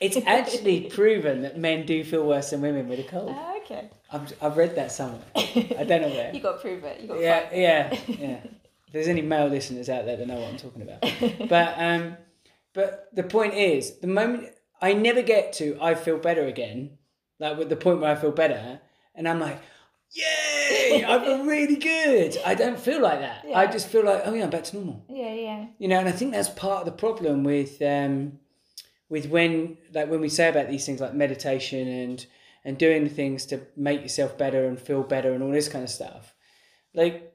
It's 0.00 0.16
actually 0.26 0.90
proven 0.90 1.42
that 1.42 1.56
men 1.56 1.86
do 1.86 2.02
feel 2.02 2.26
worse 2.26 2.50
than 2.50 2.60
women 2.60 2.88
with 2.88 2.98
a 2.98 3.04
cold. 3.04 3.30
Ah, 3.32 3.51
okay 3.72 3.90
I've, 4.12 4.32
I've 4.42 4.56
read 4.56 4.76
that 4.76 4.92
somewhere. 4.92 5.22
I 5.36 5.84
don't 5.88 6.02
know 6.02 6.08
where. 6.08 6.30
you 6.34 6.40
got 6.40 6.52
to 6.52 6.58
prove 6.58 6.84
it 6.84 7.00
you 7.00 7.08
got 7.08 7.20
Yeah, 7.20 7.48
yeah, 7.52 7.98
yeah. 8.06 8.40
If 8.86 8.92
there's 8.92 9.08
any 9.08 9.22
male 9.22 9.48
listeners 9.48 9.88
out 9.88 10.04
there 10.04 10.16
that 10.18 10.26
know 10.26 10.36
what 10.38 10.50
I'm 10.50 10.58
talking 10.58 10.82
about. 10.82 11.02
But 11.48 11.74
um, 11.78 12.16
but 12.74 13.08
the 13.14 13.22
point 13.22 13.54
is, 13.54 13.98
the 14.00 14.06
moment 14.06 14.50
I 14.80 14.92
never 14.92 15.22
get 15.22 15.54
to, 15.54 15.78
I 15.80 15.94
feel 15.94 16.18
better 16.18 16.44
again. 16.44 16.98
Like 17.38 17.56
with 17.58 17.68
the 17.70 17.76
point 17.76 18.00
where 18.00 18.12
I 18.12 18.14
feel 18.14 18.32
better, 18.32 18.80
and 19.14 19.26
I'm 19.28 19.40
like, 19.40 19.58
yay! 20.10 21.04
I 21.06 21.24
feel 21.24 21.44
really 21.44 21.76
good. 21.76 22.36
I 22.44 22.54
don't 22.54 22.78
feel 22.78 23.00
like 23.00 23.20
that. 23.20 23.46
I 23.54 23.66
just 23.66 23.88
feel 23.88 24.04
like, 24.04 24.22
oh 24.26 24.34
yeah, 24.34 24.44
I'm 24.44 24.50
back 24.50 24.64
to 24.64 24.76
normal. 24.76 25.04
yeah 25.08 25.32
yeah 25.32 25.66
You 25.78 25.88
know, 25.88 25.98
and 25.98 26.08
I 26.08 26.12
think 26.12 26.32
that's 26.32 26.50
part 26.50 26.80
of 26.80 26.84
the 26.86 26.92
problem 26.92 27.44
with 27.44 27.80
um, 27.82 28.38
with 29.08 29.26
when 29.26 29.78
like 29.94 30.08
when 30.10 30.20
we 30.20 30.28
say 30.28 30.48
about 30.48 30.68
these 30.68 30.84
things 30.84 31.00
like 31.00 31.14
meditation 31.14 31.88
and 31.88 32.26
and 32.64 32.78
doing 32.78 33.08
things 33.08 33.46
to 33.46 33.60
make 33.76 34.02
yourself 34.02 34.38
better 34.38 34.66
and 34.66 34.78
feel 34.78 35.02
better 35.02 35.32
and 35.32 35.42
all 35.42 35.50
this 35.50 35.68
kind 35.68 35.84
of 35.84 35.90
stuff. 35.90 36.34
Like 36.94 37.32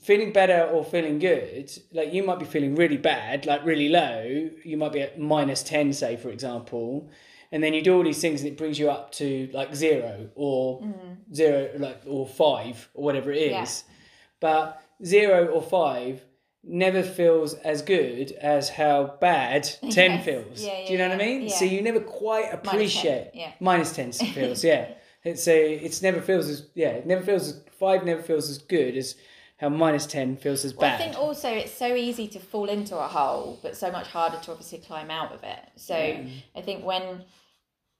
feeling 0.00 0.32
better 0.32 0.64
or 0.64 0.84
feeling 0.84 1.18
good, 1.18 1.70
like 1.92 2.12
you 2.12 2.22
might 2.22 2.38
be 2.38 2.44
feeling 2.44 2.74
really 2.74 2.96
bad, 2.96 3.46
like 3.46 3.64
really 3.64 3.88
low. 3.88 4.50
You 4.64 4.76
might 4.76 4.92
be 4.92 5.02
at 5.02 5.18
minus 5.18 5.62
ten, 5.62 5.92
say 5.92 6.16
for 6.16 6.30
example, 6.30 7.10
and 7.52 7.62
then 7.62 7.72
you 7.72 7.82
do 7.82 7.96
all 7.96 8.04
these 8.04 8.20
things 8.20 8.42
and 8.42 8.50
it 8.50 8.58
brings 8.58 8.78
you 8.78 8.90
up 8.90 9.12
to 9.12 9.48
like 9.52 9.74
zero 9.74 10.30
or 10.34 10.82
mm-hmm. 10.82 11.34
zero, 11.34 11.70
like 11.78 12.02
or 12.06 12.26
five 12.26 12.88
or 12.94 13.04
whatever 13.04 13.32
it 13.32 13.38
is. 13.38 13.84
Yeah. 13.86 13.94
But 14.40 14.82
zero 15.04 15.46
or 15.46 15.62
five 15.62 16.24
never 16.66 17.02
feels 17.02 17.54
as 17.54 17.82
good 17.82 18.32
as 18.32 18.68
how 18.70 19.16
bad 19.20 19.64
10 19.90 19.90
Yes. 19.92 20.24
feels. 20.24 20.64
Yeah, 20.64 20.86
Do 20.86 20.92
you 20.92 20.98
know 20.98 21.04
yeah, 21.06 21.16
what 21.16 21.22
I 21.22 21.26
mean? 21.26 21.42
yeah. 21.42 21.48
So 21.54 21.64
you 21.64 21.82
never 21.82 22.00
quite 22.00 22.52
appreciate 22.52 23.30
yeah. 23.34 23.52
minus 23.60 23.92
10 23.92 24.12
feels, 24.34 24.64
yeah. 24.64 24.94
It's 25.22 25.42
so 25.42 25.52
it's 25.54 26.02
never 26.02 26.20
feels 26.20 26.48
as 26.48 26.68
yeah, 26.74 26.88
it 26.90 27.06
never 27.06 27.22
feels 27.22 27.48
as 27.48 27.64
five 27.78 28.04
never 28.04 28.22
feels 28.22 28.50
as 28.50 28.58
good 28.58 28.96
as 28.96 29.16
how 29.56 29.68
minus 29.70 30.04
10 30.06 30.36
feels 30.36 30.64
as 30.64 30.74
Well, 30.74 30.82
bad. 30.90 31.00
I 31.00 31.04
think 31.04 31.16
also 31.18 31.48
it's 31.48 31.72
so 31.72 31.94
easy 31.94 32.28
to 32.28 32.38
fall 32.38 32.68
into 32.68 32.98
a 32.98 33.06
hole, 33.08 33.58
but 33.62 33.76
so 33.76 33.90
much 33.90 34.08
harder 34.08 34.38
to 34.38 34.50
obviously 34.50 34.78
climb 34.78 35.10
out 35.10 35.32
of 35.32 35.42
it. 35.44 35.60
So 35.76 35.94
I 35.94 36.60
think 36.60 36.84
when 36.84 37.24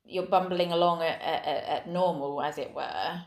you're 0.05 0.27
bumbling 0.27 0.73
along 0.73 1.01
at, 1.03 1.21
at, 1.23 1.65
at- 1.65 1.89
normal, 1.89 2.43
as 2.43 2.59
it 2.59 2.75
were, 2.75 3.21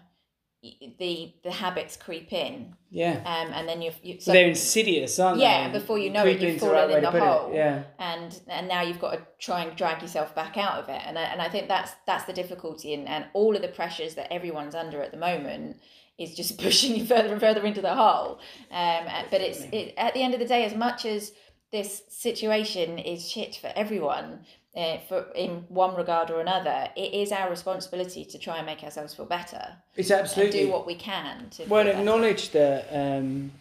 the 0.61 1.33
the 1.43 1.51
habits 1.51 1.95
creep 1.97 2.33
in, 2.33 2.75
yeah. 2.89 3.21
um, 3.25 3.53
and 3.53 3.69
then 3.69 3.81
you've 3.81 3.99
you, 4.01 4.19
So 4.19 4.31
they're 4.31 4.47
insidious, 4.47 5.19
aren't 5.19 5.39
yeah, 5.39 5.67
they? 5.69 5.79
before 5.79 5.99
you 5.99 6.09
know 6.09 6.25
it, 6.25 6.41
you've 6.41 6.59
the 6.59 6.69
right 6.69 6.89
in 6.89 7.03
the 7.03 7.11
put 7.11 7.17
it, 7.17 7.23
hole. 7.23 7.51
Yeah. 7.53 7.83
and 7.99 8.39
and 8.47 8.67
now 8.67 8.81
you've 8.81 8.99
got 8.99 9.11
to 9.13 9.21
try 9.39 9.61
and 9.63 9.77
drag 9.77 10.01
yourself 10.01 10.33
back 10.33 10.57
out 10.57 10.79
of 10.83 10.89
it 10.89 11.01
and 11.05 11.17
I, 11.17 11.23
and 11.23 11.41
I 11.41 11.49
think 11.49 11.67
that's 11.67 11.91
that's 12.05 12.25
the 12.25 12.33
difficulty 12.33 12.93
and, 12.93 13.07
and 13.07 13.25
all 13.33 13.55
of 13.55 13.61
the 13.61 13.67
pressures 13.67 14.15
that 14.15 14.33
everyone's 14.33 14.73
under 14.75 15.01
at 15.01 15.11
the 15.11 15.17
moment 15.17 15.77
is 16.17 16.33
just 16.33 16.57
pushing 16.61 16.95
you 16.95 17.05
further 17.05 17.31
and 17.31 17.39
further 17.39 17.63
into 17.65 17.81
the 17.81 17.93
hole 17.93 18.39
um 18.71 19.05
uh, 19.07 19.23
but 19.29 19.41
it's 19.41 19.61
it, 19.71 19.93
at 19.97 20.13
the 20.15 20.23
end 20.23 20.33
of 20.33 20.39
the 20.39 20.47
day 20.47 20.65
as 20.65 20.73
much 20.75 21.05
as 21.05 21.31
this 21.71 22.01
situation 22.09 22.97
is 22.97 23.29
shit 23.29 23.55
for 23.55 23.71
everyone 23.75 24.39
uh, 24.77 24.97
for 25.07 25.25
in 25.35 25.65
one 25.69 25.95
regard 25.95 26.29
or 26.29 26.39
another 26.39 26.87
it 26.95 27.13
is 27.13 27.31
our 27.31 27.49
responsibility 27.49 28.23
to 28.23 28.37
try 28.37 28.57
and 28.57 28.65
make 28.65 28.83
ourselves 28.83 29.13
feel 29.15 29.25
better 29.25 29.63
It's 29.95 30.11
and 30.11 30.21
absolutely 30.21 30.65
do 30.65 30.71
what 30.71 30.85
we 30.85 30.95
can 30.95 31.49
to 31.51 31.65
Well, 31.65 31.83
better. 31.83 31.97
acknowledge 31.97 32.51
that. 32.51 32.87
Um, 32.91 33.51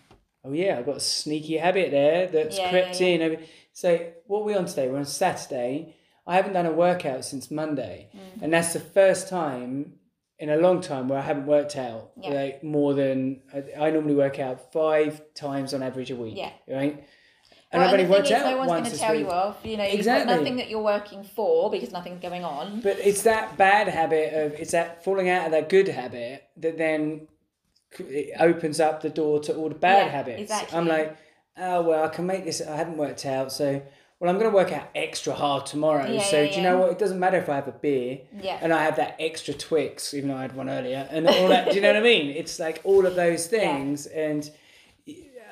oh 0.45 0.53
yeah, 0.53 0.79
I've 0.79 0.87
got 0.87 0.97
a 0.97 1.01
sneaky 1.01 1.57
habit 1.57 1.91
there 1.91 2.27
that's 2.29 2.59
Yeah, 2.59 2.71
crept 2.71 3.01
yeah, 3.01 3.07
in. 3.09 3.39
So 3.73 3.89
what 4.27 4.41
are 4.41 4.45
we 4.45 4.55
on 4.55 4.67
today? 4.67 4.89
We're 4.89 4.99
on 4.99 5.05
Saturday. 5.07 5.95
I 6.27 6.37
haven't 6.37 6.53
done 6.55 6.67
a 6.67 6.73
workout 6.73 7.25
since 7.25 7.51
Monday, 7.51 8.09
Mm. 8.15 8.43
and 8.43 8.53
that's 8.53 8.73
the 8.73 8.81
first 8.81 9.29
time 9.29 9.95
in 10.39 10.51
a 10.51 10.57
long 10.57 10.81
time 10.83 11.09
where 11.09 11.19
I 11.19 11.23
haven't 11.23 11.47
worked 11.47 11.77
out 11.77 12.11
Yeah. 12.21 12.31
like 12.31 12.63
more 12.63 12.93
than 12.95 13.43
I, 13.55 13.87
I 13.87 13.91
normally 13.91 14.15
work 14.15 14.39
out 14.39 14.71
five 14.73 15.23
times 15.35 15.73
on 15.73 15.83
average 15.83 16.11
a 16.11 16.17
week. 16.17 16.37
Yeah. 16.37 16.53
Right. 16.69 17.05
And 17.77 17.83
Well, 17.85 17.89
I've 17.89 17.93
only 17.93 18.05
the 18.05 18.09
thing 18.09 18.19
worked 18.19 18.27
is, 18.29 18.33
out 18.33 18.51
no 18.51 18.57
one's 18.59 18.71
going 18.71 18.85
to 18.85 18.97
tell 18.99 19.13
week. 19.13 19.21
you 19.21 19.31
off. 19.31 19.57
You 19.65 19.77
know, 19.77 19.85
Exactly. 19.85 19.97
you've 20.21 20.27
got 20.29 20.37
nothing 20.39 20.57
that 20.57 20.71
you're 20.71 20.81
working 20.83 21.25
for 21.25 21.71
because 21.71 21.93
nothing's 21.93 22.21
going 22.23 22.45
on. 22.45 22.81
But 22.81 22.99
it's 22.99 23.23
that 23.23 23.57
bad 23.57 23.89
habit 23.89 24.33
of 24.35 24.53
it's 24.61 24.73
that 24.73 25.05
falling 25.05 25.29
out 25.29 25.47
of 25.47 25.53
that 25.53 25.69
good 25.69 25.89
habit 25.89 26.45
that 26.57 26.79
then 26.79 27.29
it 27.99 28.33
opens 28.41 28.81
up 28.81 29.03
the 29.03 29.11
door 29.11 29.41
to 29.41 29.55
all 29.55 29.69
the 29.69 29.75
bad 29.75 30.07
Yeah, 30.07 30.13
habits. 30.13 30.41
exactly. 30.43 30.77
I'm 30.79 30.87
like, 30.89 31.17
oh 31.59 31.83
well, 31.83 32.05
I 32.05 32.09
can 32.09 32.27
make 32.27 32.45
this. 32.45 32.61
I 32.61 32.77
haven't 32.77 32.97
worked 32.97 33.25
out, 33.27 33.53
so 33.53 33.83
well, 34.19 34.31
I'm 34.31 34.39
going 34.39 34.51
to 34.51 34.57
work 34.57 34.73
out 34.73 34.89
extra 34.95 35.35
hard 35.35 35.67
tomorrow. 35.67 36.07
Yeah, 36.11 36.23
so 36.23 36.41
yeah, 36.41 36.51
do 36.51 36.57
you 36.57 36.63
know 36.63 36.79
what? 36.79 36.91
It 36.93 36.99
doesn't 36.99 37.21
matter 37.21 37.37
if 37.37 37.51
I 37.51 37.57
have 37.57 37.69
a 37.69 37.73
beer 37.73 38.21
Yeah. 38.41 38.59
and 38.63 38.73
I 38.73 38.83
have 38.85 38.97
that 38.97 39.17
extra 39.21 39.53
Twix, 39.53 40.15
even 40.15 40.31
though 40.31 40.37
I 40.37 40.43
had 40.43 40.57
one 40.57 40.71
earlier, 40.71 41.07
and 41.11 41.27
all 41.29 41.49
that. 41.49 41.69
do 41.69 41.75
you 41.77 41.83
know 41.83 41.89
what 41.89 41.99
I 41.99 42.03
mean? 42.03 42.31
It's 42.31 42.59
like 42.59 42.81
all 42.85 43.05
of 43.05 43.15
those 43.15 43.47
things, 43.47 44.07
and 44.07 44.51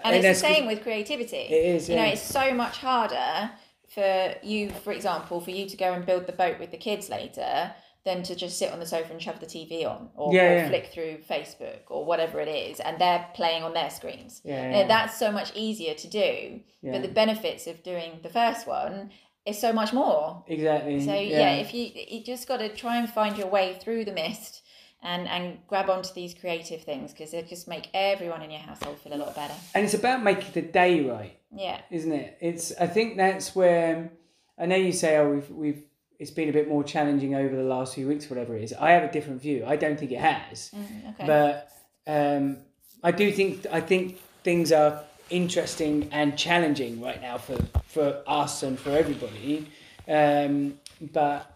And, 0.04 0.14
that's 0.22 0.38
it's 0.38 0.40
the 0.42 0.54
same 0.54 0.66
with 0.66 0.82
creativity. 0.82 1.36
It 1.36 1.76
is, 1.76 1.88
You 1.88 1.96
know, 1.96 2.04
it's 2.04 2.22
so 2.22 2.52
much 2.54 2.78
harder 2.78 3.50
for 3.94 4.34
you, 4.42 4.70
for 4.70 4.92
example, 4.92 5.40
for 5.40 5.50
you 5.50 5.68
to 5.68 5.76
go 5.76 5.92
and 5.92 6.04
build 6.04 6.26
the 6.26 6.32
boat 6.32 6.58
with 6.58 6.70
the 6.70 6.76
kids 6.76 7.08
later 7.08 7.72
than 8.04 8.22
to 8.22 8.34
just 8.34 8.58
sit 8.58 8.70
on 8.70 8.80
the 8.80 8.86
sofa 8.86 9.12
and 9.12 9.22
shove 9.22 9.40
the 9.40 9.46
TV 9.46 9.86
on 9.86 10.10
or, 10.14 10.34
Yeah, 10.34 10.42
or 10.50 10.56
yeah. 10.56 10.68
flick 10.68 10.86
through 10.92 11.18
Facebook 11.28 11.80
or 11.88 12.04
whatever 12.04 12.38
it 12.38 12.48
is, 12.48 12.78
and 12.80 12.98
they're 12.98 13.26
playing 13.34 13.62
on 13.62 13.72
their 13.72 13.88
screens. 13.88 14.42
Yeah, 14.44 14.70
yeah. 14.80 14.86
that's 14.86 15.18
so 15.18 15.32
much 15.32 15.52
easier 15.54 15.94
to 15.94 16.08
do. 16.08 16.60
Yeah. 16.82 16.92
But 16.92 17.02
the 17.02 17.08
benefits 17.08 17.66
of 17.66 17.82
doing 17.82 18.20
the 18.22 18.28
first 18.28 18.66
one 18.66 19.10
is 19.46 19.58
so 19.58 19.72
much 19.72 19.92
more. 19.94 20.44
exactly. 20.48 21.00
So 21.00 21.14
yeah, 21.14 21.54
if 21.54 21.72
you 21.72 21.90
you 21.94 22.22
just 22.22 22.46
got 22.46 22.58
to 22.58 22.68
try 22.68 22.98
and 22.98 23.08
find 23.08 23.38
your 23.38 23.48
way 23.48 23.78
through 23.80 24.04
the 24.04 24.12
mist. 24.12 24.62
And, 25.06 25.28
and 25.28 25.58
grab 25.68 25.90
onto 25.90 26.14
these 26.14 26.32
creative 26.32 26.82
things 26.82 27.12
because 27.12 27.30
they 27.32 27.42
just 27.42 27.68
make 27.68 27.90
everyone 27.92 28.40
in 28.42 28.50
your 28.50 28.60
household 28.60 28.98
feel 28.98 29.12
a 29.12 29.20
lot 29.24 29.34
better. 29.34 29.52
and 29.74 29.84
it's 29.84 29.92
about 29.94 30.22
making 30.24 30.52
the 30.54 30.62
day 30.62 31.04
right. 31.06 31.38
Yeah. 31.54 31.80
isn't 31.90 32.10
it? 32.12 32.38
It's 32.40 32.72
I 32.80 32.86
think 32.86 33.16
that's 33.18 33.54
where 33.54 34.10
I 34.58 34.64
know 34.66 34.76
you 34.76 34.92
say 34.92 35.18
oh 35.18 35.30
we've 35.30 35.50
we've 35.50 35.82
it's 36.18 36.30
been 36.30 36.48
a 36.48 36.52
bit 36.52 36.68
more 36.68 36.82
challenging 36.82 37.34
over 37.34 37.54
the 37.54 37.62
last 37.64 37.94
few 37.96 38.08
weeks 38.08 38.30
whatever 38.30 38.56
it 38.56 38.62
is. 38.64 38.72
I 38.72 38.92
have 38.92 39.02
a 39.02 39.12
different 39.12 39.42
view. 39.42 39.64
I 39.66 39.76
don't 39.76 39.98
think 39.98 40.10
it 40.12 40.20
has, 40.20 40.70
Mm, 40.74 41.14
okay. 41.14 41.26
but 41.26 41.70
um, 42.06 42.58
I 43.02 43.10
do 43.10 43.30
think 43.30 43.66
I 43.70 43.80
think 43.80 44.18
things 44.42 44.72
are 44.72 45.02
interesting 45.28 46.08
and 46.12 46.38
challenging 46.38 47.00
right 47.02 47.20
now 47.20 47.36
for 47.38 47.58
for 47.88 48.22
us 48.26 48.62
and 48.62 48.78
for 48.78 48.90
everybody. 48.90 49.66
Um, 50.08 50.78
but 51.12 51.53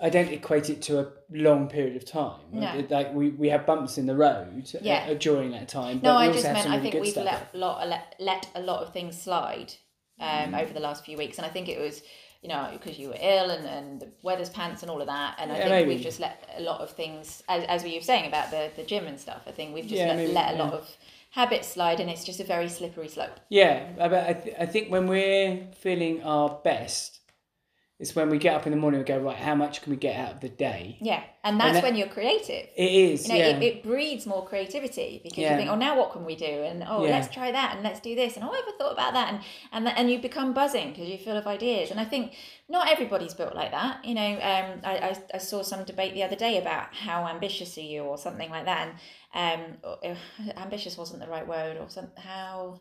I, 0.00 0.10
don't 0.10 0.28
equate 0.28 0.70
it 0.70 0.82
to 0.82 1.00
a 1.00 1.06
long 1.30 1.68
period 1.68 1.96
of 1.96 2.04
time. 2.04 2.40
No. 2.52 2.84
Like 2.90 3.12
we, 3.14 3.30
we 3.30 3.48
have 3.48 3.66
bumps 3.66 3.98
in 3.98 4.06
the 4.06 4.14
road 4.16 4.70
uh, 4.74 4.78
Yeah. 4.82 5.14
during 5.14 5.50
that 5.52 5.68
time. 5.68 6.00
No, 6.02 6.14
but 6.14 6.20
we 6.20 6.28
I 6.28 6.32
just 6.32 6.44
have 6.44 6.54
meant 6.54 6.64
some 6.64 6.72
I 6.72 6.80
think 6.80 6.94
we've 6.94 7.16
let, 7.16 7.54
lot, 7.54 7.86
let 7.88 8.14
let 8.18 8.48
a 8.54 8.60
lot 8.60 8.82
of 8.82 8.92
things 8.92 9.20
slide 9.20 9.72
um, 10.20 10.54
over 10.54 10.72
the 10.72 10.80
last 10.80 11.04
few 11.04 11.16
weeks, 11.16 11.36
and 11.38 11.46
I 11.46 11.50
think 11.50 11.68
it 11.68 11.78
was 11.80 12.02
you 12.42 12.48
know 12.48 12.68
because 12.72 12.98
you 12.98 13.08
were 13.08 13.16
ill 13.20 13.50
and, 13.50 13.66
and 13.66 14.00
the 14.00 14.08
weather's 14.22 14.50
pants 14.50 14.82
and 14.82 14.90
all 14.90 15.00
of 15.00 15.06
that, 15.06 15.36
and 15.38 15.50
I 15.52 15.56
Yeah, 15.58 15.64
think 15.64 15.70
maybe. 15.72 15.88
we've 15.94 16.04
just 16.04 16.20
let 16.20 16.48
a 16.56 16.62
lot 16.62 16.80
of 16.80 16.90
things 16.90 17.42
as 17.48 17.64
as 17.64 17.82
we 17.84 17.94
were 17.94 18.00
saying 18.02 18.26
about 18.26 18.50
the 18.50 18.70
the 18.76 18.82
gym 18.82 19.06
and 19.06 19.18
stuff. 19.18 19.42
I 19.46 19.52
think 19.52 19.74
we've 19.74 19.84
just 19.86 19.96
Yeah, 20.00 20.08
let, 20.08 20.16
maybe, 20.16 20.32
let 20.32 20.54
a 20.54 20.56
lot 20.62 20.72
of 20.72 20.96
habits 21.30 21.68
slide, 21.68 22.00
and 22.00 22.08
it's 22.10 22.24
just 22.24 22.40
a 22.40 22.44
very 22.44 22.68
slippery 22.68 23.08
slope. 23.08 23.38
Yeah, 23.50 23.90
but 23.98 24.14
I, 24.14 24.32
th- 24.32 24.56
I 24.58 24.66
think 24.66 24.90
when 24.90 25.06
we're 25.06 25.66
feeling 25.74 26.22
our 26.22 26.48
best, 26.64 27.20
it's 27.98 28.14
when 28.14 28.28
we 28.28 28.36
get 28.36 28.54
up 28.54 28.66
in 28.66 28.72
the 28.72 28.76
morning 28.76 29.00
we 29.00 29.04
go, 29.04 29.18
right, 29.18 29.38
how 29.38 29.54
much 29.54 29.80
can 29.80 29.90
we 29.90 29.96
get 29.96 30.16
out 30.16 30.32
of 30.34 30.40
the 30.40 30.50
day? 30.50 30.98
Yeah, 31.00 31.22
and 31.42 31.58
that's 31.58 31.74
that- 31.74 31.82
when 31.82 31.96
you're 31.96 32.08
creative. 32.08 32.68
It 32.76 32.92
is, 32.92 33.26
You 33.26 33.32
know, 33.32 33.38
yeah. 33.40 33.56
it, 33.56 33.62
it 33.62 33.82
breeds 33.82 34.26
more 34.26 34.44
creativity 34.46 35.20
because 35.22 35.38
Yeah. 35.38 35.52
you 35.52 35.56
think, 35.56 35.70
oh, 35.70 35.76
now 35.76 35.96
what 35.96 36.12
can 36.12 36.26
we 36.26 36.36
do? 36.36 36.44
And 36.44 36.84
oh, 36.86 37.04
Yeah. 37.04 37.12
let's 37.12 37.32
try 37.32 37.50
that, 37.52 37.74
and 37.74 37.82
let's 37.82 38.00
do 38.00 38.14
this, 38.14 38.36
and 38.36 38.44
oh, 38.44 38.50
I 38.52 38.60
never 38.60 38.72
thought 38.76 38.92
about 38.92 39.14
that, 39.14 39.32
and 39.32 39.40
and 39.72 39.88
and 39.88 40.10
you 40.10 40.18
become 40.18 40.52
buzzing 40.52 40.90
because 40.90 41.08
you're 41.08 41.16
full 41.16 41.38
of 41.38 41.46
ideas. 41.46 41.90
And 41.90 41.98
I 41.98 42.04
think 42.04 42.34
not 42.68 42.90
everybody's 42.90 43.32
built 43.32 43.54
like 43.54 43.70
that. 43.70 44.04
You 44.04 44.14
know, 44.14 44.32
um, 44.34 44.80
I, 44.84 44.98
I 45.10 45.16
I 45.34 45.38
saw 45.38 45.62
some 45.62 45.84
debate 45.84 46.12
the 46.12 46.22
other 46.22 46.36
day 46.36 46.58
about 46.58 46.94
how 46.94 47.26
ambitious 47.26 47.78
are 47.78 47.80
you 47.80 48.02
or 48.02 48.18
something 48.18 48.50
like 48.50 48.66
that, 48.66 48.88
and 49.32 49.78
um, 49.84 49.94
uh, 50.04 50.14
ambitious 50.58 50.98
wasn't 50.98 51.20
the 51.20 51.28
right 51.28 51.46
word 51.48 51.78
or 51.78 51.88
some 51.88 52.08
how. 52.18 52.80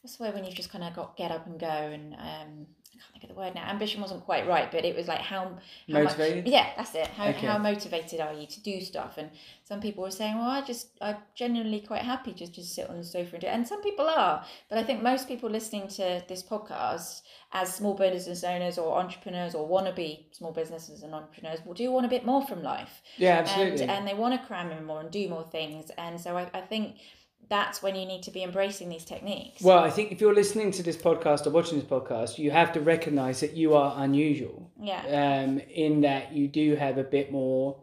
What's 0.00 0.16
the 0.16 0.24
word 0.24 0.34
when 0.34 0.44
you've 0.44 0.54
just 0.54 0.70
kind 0.70 0.84
of 0.84 0.94
got 0.94 1.16
get 1.16 1.30
up 1.30 1.46
and 1.46 1.58
go 1.58 1.66
and 1.66 2.14
um, 2.14 2.66
I 2.94 2.98
can't 3.00 3.12
think 3.12 3.24
of 3.24 3.28
the 3.30 3.34
word 3.34 3.54
now. 3.54 3.68
Ambition 3.68 4.00
wasn't 4.00 4.24
quite 4.24 4.46
right, 4.46 4.70
but 4.70 4.84
it 4.84 4.96
was 4.96 5.08
like 5.08 5.20
how, 5.20 5.44
how 5.44 6.02
Motivated? 6.02 6.44
Much, 6.44 6.52
yeah, 6.52 6.70
that's 6.76 6.94
it. 6.94 7.06
How, 7.08 7.28
Okay. 7.28 7.46
how 7.46 7.58
motivated 7.58 8.20
are 8.20 8.32
you 8.32 8.46
to 8.46 8.60
do 8.60 8.80
stuff? 8.80 9.18
And 9.18 9.30
some 9.64 9.80
people 9.80 10.02
were 10.04 10.10
saying, 10.10 10.36
well, 10.36 10.48
I 10.48 10.62
just 10.62 10.88
I'm 11.00 11.16
genuinely 11.34 11.80
quite 11.80 12.02
happy 12.02 12.32
just 12.32 12.54
to 12.54 12.62
sit 12.62 12.88
on 12.88 12.96
the 12.98 13.04
sofa 13.04 13.32
and 13.32 13.40
do 13.40 13.46
it. 13.46 13.50
And 13.50 13.66
some 13.66 13.82
people 13.82 14.06
are, 14.08 14.44
but 14.68 14.78
I 14.78 14.82
think 14.82 15.02
most 15.02 15.28
people 15.28 15.50
listening 15.50 15.88
to 15.88 16.22
this 16.28 16.42
podcast 16.42 17.22
as 17.52 17.72
small 17.72 17.94
business 17.94 18.42
owners 18.44 18.78
or 18.78 18.98
entrepreneurs 18.98 19.54
or 19.54 19.68
wannabe 19.68 20.24
small 20.34 20.52
businesses 20.52 21.02
and 21.02 21.14
entrepreneurs 21.14 21.60
will 21.64 21.74
do 21.74 21.90
want 21.92 22.04
a 22.04 22.08
bit 22.08 22.24
more 22.26 22.44
from 22.46 22.62
life 22.62 23.00
yeah, 23.16 23.38
and, 23.38 23.48
absolutely. 23.48 23.84
and 23.84 24.08
they 24.08 24.14
want 24.14 24.38
to 24.40 24.46
cram 24.46 24.70
in 24.72 24.84
more 24.84 25.00
and 25.00 25.10
do 25.10 25.28
more 25.28 25.44
things. 25.44 25.90
And 25.96 26.20
so 26.20 26.36
I, 26.36 26.50
I 26.52 26.60
think 26.60 26.96
that's 27.48 27.82
when 27.82 27.94
you 27.94 28.06
need 28.06 28.22
to 28.24 28.30
be 28.30 28.42
embracing 28.42 28.88
these 28.88 29.04
techniques. 29.04 29.62
well, 29.62 29.78
I 29.78 29.90
think 29.90 30.12
if 30.12 30.20
you're 30.20 30.34
listening 30.34 30.70
to 30.72 30.82
this 30.82 30.96
podcast 30.96 31.46
or 31.46 31.50
watching 31.50 31.78
this 31.78 31.86
podcast, 31.88 32.38
you 32.38 32.50
have 32.50 32.72
to 32.72 32.80
recognize 32.80 33.40
that 33.40 33.54
you 33.54 33.74
are 33.74 33.94
unusual 34.02 34.70
yeah. 34.80 35.42
um, 35.44 35.58
in 35.70 36.02
that 36.02 36.32
you 36.32 36.48
do 36.48 36.76
have 36.76 36.98
a 36.98 37.04
bit 37.04 37.30
more 37.30 37.82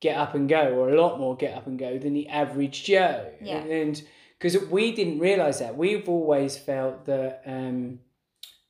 get 0.00 0.16
up 0.16 0.34
and 0.34 0.48
go, 0.48 0.74
or 0.74 0.90
a 0.90 1.00
lot 1.00 1.18
more 1.18 1.36
get 1.36 1.56
up 1.56 1.66
and 1.66 1.78
go 1.78 1.98
than 1.98 2.12
the 2.12 2.28
average 2.28 2.84
Joe. 2.84 3.32
Yeah. 3.40 3.58
And 3.58 4.02
because 4.38 4.58
we 4.68 4.92
didn't 4.92 5.20
realize 5.20 5.60
that, 5.60 5.76
we've 5.76 6.08
always 6.08 6.56
felt 6.56 7.06
that. 7.06 7.42
Um, 7.46 8.00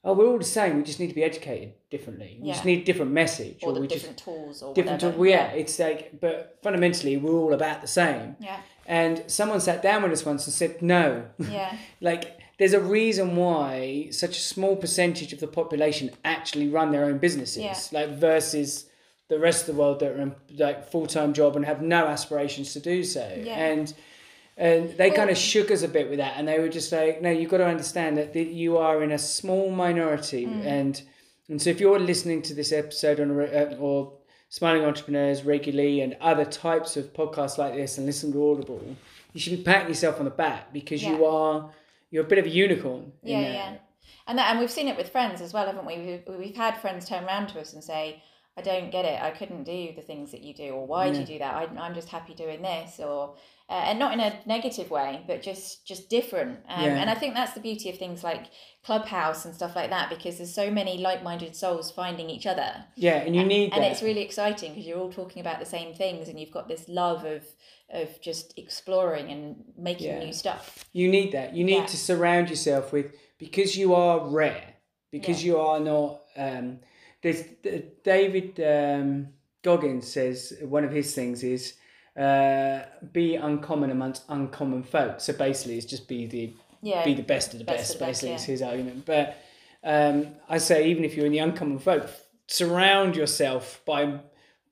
Oh, 0.04 0.14
we're 0.14 0.26
all 0.26 0.38
the 0.38 0.44
same. 0.44 0.78
We 0.78 0.82
just 0.82 0.98
need 0.98 1.08
to 1.08 1.14
be 1.14 1.22
educated 1.22 1.74
differently. 1.88 2.36
We 2.40 2.48
just 2.48 2.64
need 2.64 2.80
a 2.80 2.84
different 2.84 3.12
message, 3.12 3.58
Or 3.62 3.72
the 3.72 3.80
we 3.80 3.86
just 3.86 4.00
different 4.00 4.18
tools 4.18 4.60
or 4.60 4.74
different. 4.74 5.00
whatever. 5.00 5.16
Tool. 5.16 5.26
Yeah, 5.26 5.52
it's 5.52 5.78
like, 5.78 6.20
but 6.20 6.58
fundamentally, 6.60 7.16
we're 7.18 7.32
all 7.32 7.54
about 7.54 7.82
the 7.82 7.86
same. 7.86 8.34
Yeah. 8.40 8.58
And 8.86 9.22
someone 9.28 9.60
sat 9.60 9.82
down 9.82 10.02
with 10.02 10.12
us 10.12 10.24
once 10.26 10.46
and 10.46 10.54
said, 10.54 10.82
"No, 10.82 11.24
Yeah. 11.38 11.74
like 12.00 12.38
there's 12.58 12.72
a 12.74 12.80
reason 12.80 13.36
why 13.36 14.08
such 14.10 14.36
a 14.36 14.40
small 14.40 14.76
percentage 14.76 15.32
of 15.32 15.40
the 15.40 15.46
population 15.46 16.10
actually 16.24 16.68
run 16.68 16.90
their 16.92 17.04
own 17.04 17.18
businesses 17.18 17.62
Yeah. 17.62 17.76
like 17.92 18.10
versus 18.18 18.86
the 19.28 19.38
rest 19.38 19.62
of 19.68 19.74
the 19.74 19.80
world 19.80 20.00
that 20.00 20.12
are 20.12 20.20
in 20.20 20.34
like 20.58 20.90
full-time 20.90 21.32
job 21.32 21.56
and 21.56 21.64
have 21.64 21.80
no 21.82 22.06
aspirations 22.06 22.72
to 22.74 22.80
do 22.80 23.02
so 23.02 23.26
Yeah. 23.44 23.56
and 23.56 23.94
and 24.56 24.90
they 24.98 25.10
kind 25.10 25.30
of 25.30 25.38
shook 25.38 25.70
us 25.70 25.82
a 25.82 25.88
bit 25.88 26.10
with 26.10 26.18
that 26.18 26.34
and 26.36 26.46
they 26.46 26.58
were 26.60 26.68
just 26.68 26.92
like 26.92 27.22
no 27.22 27.30
you've 27.30 27.50
got 27.50 27.56
to 27.58 27.66
understand 27.66 28.18
that 28.18 28.36
you 28.36 28.76
are 28.76 29.02
in 29.02 29.10
a 29.10 29.18
small 29.18 29.70
minority 29.70 30.44
Mm. 30.46 30.64
and 30.66 31.02
and 31.48 31.60
so 31.62 31.70
if 31.70 31.80
you're 31.80 31.98
listening 31.98 32.42
to 32.42 32.54
this 32.54 32.70
episode 32.72 33.18
on 33.20 33.30
a 33.30 33.44
uh, 33.44 33.76
or 33.80 34.12
smiling 34.52 34.84
entrepreneurs 34.84 35.44
regularly 35.44 36.02
and 36.02 36.14
other 36.20 36.44
types 36.44 36.98
of 36.98 37.10
podcasts 37.14 37.56
like 37.56 37.72
this 37.72 37.96
and 37.96 38.04
listen 38.04 38.30
to 38.30 38.50
audible 38.50 38.96
you 39.32 39.40
should 39.40 39.56
be 39.56 39.62
patting 39.62 39.88
yourself 39.88 40.18
on 40.18 40.24
the 40.24 40.30
back 40.30 40.72
because 40.72 41.02
you 41.02 41.24
are 41.24 41.70
you're 42.10 42.24
a 42.24 42.26
bit 42.26 42.38
of 42.38 42.44
a 42.44 42.50
unicorn. 42.50 43.12
Yeah, 43.22 43.40
yeah. 43.40 43.74
And 44.26 44.38
that, 44.38 44.50
and 44.50 44.60
we've 44.60 44.70
seen 44.70 44.86
it 44.86 44.96
with 44.96 45.08
friends 45.08 45.40
as 45.40 45.52
well, 45.52 45.66
haven't 45.66 45.86
we? 45.86 46.22
We've, 46.26 46.38
we've 46.38 46.56
had 46.56 46.76
friends 46.76 47.08
turn 47.08 47.24
around 47.24 47.48
to 47.48 47.60
us 47.60 47.72
and 47.72 47.82
say, 47.82 48.22
"I 48.56 48.62
don't 48.62 48.90
get 48.90 49.04
it. 49.04 49.20
I 49.22 49.30
couldn't 49.30 49.64
do 49.64 49.92
the 49.94 50.02
things 50.02 50.30
that 50.32 50.42
you 50.42 50.52
do, 50.54 50.70
or 50.70 50.86
why 50.86 51.10
do 51.10 51.18
you 51.20 51.26
do 51.26 51.38
that? 51.38 51.54
I, 51.54 51.64
I'm 51.78 51.94
just 51.94 52.08
happy 52.08 52.34
doing 52.34 52.62
this." 52.62 53.00
Or 53.00 53.34
uh, 53.68 53.84
and 53.86 53.98
not 53.98 54.12
in 54.12 54.20
a 54.20 54.38
negative 54.44 54.90
way, 54.90 55.22
but 55.26 55.40
just 55.40 55.86
just 55.86 56.10
different. 56.10 56.58
Um, 56.68 56.84
Yeah. 56.84 56.96
And 57.00 57.08
I 57.08 57.14
think 57.14 57.34
that's 57.34 57.52
the 57.54 57.60
beauty 57.60 57.88
of 57.88 57.96
things 57.98 58.22
like 58.22 58.46
Clubhouse 58.84 59.44
and 59.46 59.54
stuff 59.54 59.74
like 59.76 59.90
that, 59.90 60.10
because 60.10 60.36
there's 60.38 60.52
so 60.54 60.70
many 60.70 60.98
like-minded 60.98 61.54
souls 61.56 61.90
finding 61.90 62.28
each 62.28 62.46
other. 62.46 62.84
Yeah, 62.96 63.18
and 63.18 63.34
you 63.34 63.44
need 63.44 63.72
and 63.72 63.84
it's 63.84 64.02
really 64.02 64.22
exciting 64.22 64.72
because 64.72 64.86
you're 64.86 64.98
all 64.98 65.12
talking 65.12 65.40
about 65.40 65.58
the 65.60 65.66
same 65.66 65.94
things 65.94 66.28
and 66.28 66.38
you've 66.38 66.50
got 66.50 66.68
this 66.68 66.88
love 66.88 67.24
of 67.24 67.44
of 67.90 68.20
just 68.20 68.58
exploring 68.58 69.30
and 69.30 69.64
making 69.76 70.06
Yeah. 70.06 70.18
new 70.18 70.32
stuff 70.32 70.84
You 70.92 71.08
need 71.10 71.32
that. 71.32 71.54
You 71.54 71.64
need 71.64 71.76
Yeah. 71.84 71.86
to 71.86 71.96
surround 71.96 72.48
yourself 72.50 72.92
with 72.92 73.14
because 73.38 73.76
you 73.76 73.94
are 73.94 74.18
rare, 74.26 74.74
because 75.10 75.44
you 75.44 75.58
are 75.58 75.80
not. 75.80 76.20
Um, 76.36 76.80
there's 77.22 77.42
D- 77.62 77.84
David 78.04 78.60
um, 78.60 79.28
Goggins 79.62 80.06
says 80.12 80.54
one 80.62 80.84
of 80.84 80.90
his 80.92 81.14
things 81.14 81.42
is 81.42 81.74
uh, 82.18 82.80
be 83.12 83.36
uncommon 83.36 83.90
amongst 83.90 84.24
uncommon 84.28 84.82
folk. 84.82 85.20
So 85.20 85.32
basically, 85.32 85.76
it's 85.78 85.86
just 85.86 86.08
be 86.08 86.26
the 86.26 86.52
yeah 86.82 87.04
be 87.04 87.14
the 87.14 87.22
best 87.22 87.52
of 87.52 87.58
the 87.58 87.64
Best 87.64 87.78
best. 87.78 87.92
of 87.94 87.98
the 88.00 88.04
best, 88.06 88.20
basically, 88.22 88.34
is 88.34 88.44
his 88.44 88.62
argument. 88.62 89.06
But 89.06 89.36
um, 89.84 90.28
I 90.48 90.58
say 90.58 90.88
even 90.90 91.04
if 91.04 91.14
you're 91.16 91.26
in 91.26 91.32
the 91.32 91.38
uncommon 91.38 91.78
folk, 91.78 92.08
surround 92.48 93.16
yourself 93.16 93.80
by 93.86 94.20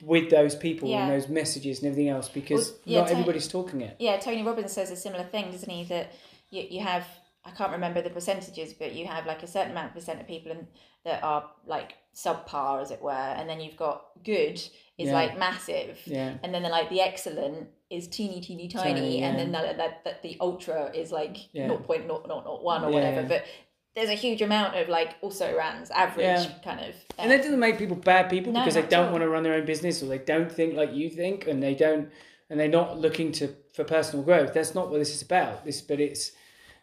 with 0.03 0.31
those 0.31 0.55
people 0.55 0.89
Yeah. 0.89 1.03
and 1.07 1.13
those 1.13 1.29
messages 1.29 1.79
and 1.81 1.89
everything 1.91 2.09
else 2.09 2.29
because 2.29 2.71
Well, 2.71 2.79
yeah, 2.85 2.99
not 3.01 3.07
ta- 3.09 3.13
everybody's 3.13 3.49
talking 3.49 3.83
it. 3.83 3.97
yeah 3.99 4.19
tony 4.19 4.43
robbins 4.43 4.73
says 4.73 4.91
a 4.91 4.97
similar 4.97 5.25
thing 5.25 5.51
doesn't 5.51 5.69
he 5.69 5.85
that 5.85 6.13
you, 6.49 6.63
you 6.71 6.81
have 6.81 7.07
i 7.45 7.51
can't 7.51 7.71
remember 7.71 8.01
the 8.01 8.09
percentages 8.09 8.73
but 8.73 8.95
you 8.95 9.07
have 9.07 9.27
like 9.27 9.43
a 9.43 9.47
certain 9.47 9.73
amount 9.73 9.89
of 9.89 9.95
percent 9.95 10.19
of 10.19 10.27
people 10.27 10.53
in, 10.53 10.67
that 11.05 11.23
are 11.23 11.51
like 11.67 11.95
subpar 12.15 12.83
as 12.83 12.91
it 12.91 13.01
were 13.01 13.11
and 13.13 13.49
then 13.49 13.61
you've 13.61 13.77
got 13.77 14.05
good 14.25 14.55
is 14.59 14.71
Yeah. 14.99 15.13
like 15.13 15.39
massive 15.39 15.99
Yeah. 16.05 16.35
and 16.43 16.53
then 16.53 16.63
the, 16.63 16.69
like 16.69 16.91
the 16.91 17.01
excellent 17.01 17.69
is 17.89 18.07
teeny 18.09 18.41
teeny 18.41 18.69
tiny, 18.69 18.95
Tiny, 19.01 19.23
and 19.23 19.39
then 19.39 19.53
the, 19.53 19.75
that 19.77 20.05
that 20.05 20.23
the 20.23 20.37
ultra 20.41 20.91
is 20.95 21.11
like 21.13 21.37
Yeah. 21.53 21.69
0.001 21.69 22.47
or 22.47 22.61
Yeah, 22.63 22.87
whatever 22.89 23.27
but 23.29 23.45
there's 23.97 24.11
a 24.11 24.15
huge 24.15 24.43
amount 24.43 24.77
of 24.77 24.89
like 24.89 25.17
also 25.23 25.57
rans 25.57 25.91
average 25.91 26.25
Yeah. 26.25 26.51
kind 26.65 26.81
of 26.81 26.95
And 27.19 27.31
that 27.31 27.39
doesn't 27.43 27.59
make 27.59 27.79
people 27.79 27.97
bad 27.97 28.29
people 28.29 28.53
No, 28.53 28.61
because 28.61 28.75
they 28.75 28.83
don't 28.83 29.07
all. 29.07 29.13
want 29.13 29.23
to 29.23 29.29
run 29.29 29.43
their 29.43 29.55
own 29.55 29.65
business 29.65 30.03
or 30.03 30.07
they 30.07 30.19
don't 30.19 30.51
think 30.51 30.75
like 30.75 30.93
you 30.93 31.09
think 31.11 31.47
and 31.47 31.63
they 31.63 31.75
don't 31.75 32.11
and 32.51 32.59
they're 32.59 32.69
not 32.69 32.99
looking 32.99 33.31
to 33.33 33.55
for 33.73 33.85
personal 33.85 34.25
growth. 34.25 34.53
That's 34.53 34.75
not 34.75 34.91
what 34.91 34.99
this 34.99 35.15
is 35.15 35.23
about. 35.23 35.65
This 35.65 35.81
but 35.81 36.01
it's 36.01 36.33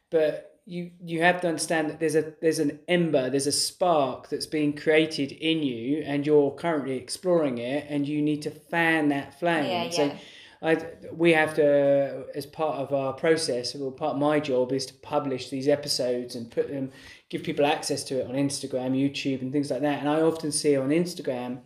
but 0.10 0.57
you 0.68 0.92
you 1.02 1.22
have 1.22 1.40
to 1.42 1.48
understand 1.48 1.90
that 1.90 2.00
there's 2.00 2.16
a 2.16 2.34
there's 2.42 2.60
an 2.60 2.80
ember, 2.90 3.30
there's 3.30 3.48
a 3.48 3.54
spark 3.54 4.28
that's 4.30 4.46
being 4.46 4.74
created 4.74 5.32
in 5.32 5.64
you 5.64 6.04
and 6.06 6.28
you're 6.28 6.52
currently 6.52 6.98
exploring 6.98 7.58
it 7.58 7.86
and 7.90 8.06
you 8.06 8.22
need 8.22 8.42
to 8.42 8.52
fan 8.52 9.08
that 9.10 9.40
flame. 9.40 9.66
Yeah, 9.66 9.90
So 9.90 10.06
yeah. 10.06 10.18
I, 10.62 10.86
we 11.14 11.34
have 11.34 11.54
to, 11.56 12.26
as 12.34 12.48
part 12.48 12.80
of 12.80 12.92
our 12.92 13.14
process, 13.14 13.76
well, 13.76 13.92
part 13.92 14.16
of 14.16 14.20
my 14.20 14.40
job 14.40 14.72
is 14.72 14.88
to 14.88 14.94
publish 14.96 15.50
these 15.50 15.68
episodes 15.68 16.36
and 16.36 16.50
put 16.50 16.68
them, 16.68 16.92
give 17.30 17.44
people 17.44 17.66
access 17.66 18.04
to 18.06 18.20
it 18.20 18.28
on 18.28 18.34
Instagram, 18.34 18.92
YouTube, 18.92 19.42
and 19.42 19.52
things 19.52 19.70
like 19.70 19.82
that. 19.82 20.00
And 20.00 20.10
I 20.10 20.22
often 20.22 20.52
see 20.52 20.76
on 20.76 20.90
Instagram 20.90 21.60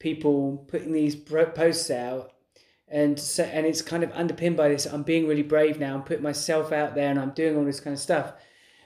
people 0.00 0.64
putting 0.66 0.92
these 0.92 1.14
posts 1.14 1.88
out, 1.88 2.31
and 2.92 3.18
so, 3.18 3.42
and 3.44 3.66
it's 3.66 3.82
kind 3.82 4.04
of 4.04 4.12
underpinned 4.12 4.56
by 4.56 4.68
this. 4.68 4.86
I'm 4.86 5.02
being 5.02 5.26
really 5.26 5.42
brave 5.42 5.80
now. 5.80 5.94
I'm 5.94 6.02
putting 6.02 6.22
myself 6.22 6.70
out 6.72 6.94
there, 6.94 7.10
and 7.10 7.18
I'm 7.18 7.30
doing 7.30 7.56
all 7.56 7.64
this 7.64 7.80
kind 7.80 7.94
of 7.94 8.00
stuff. 8.00 8.34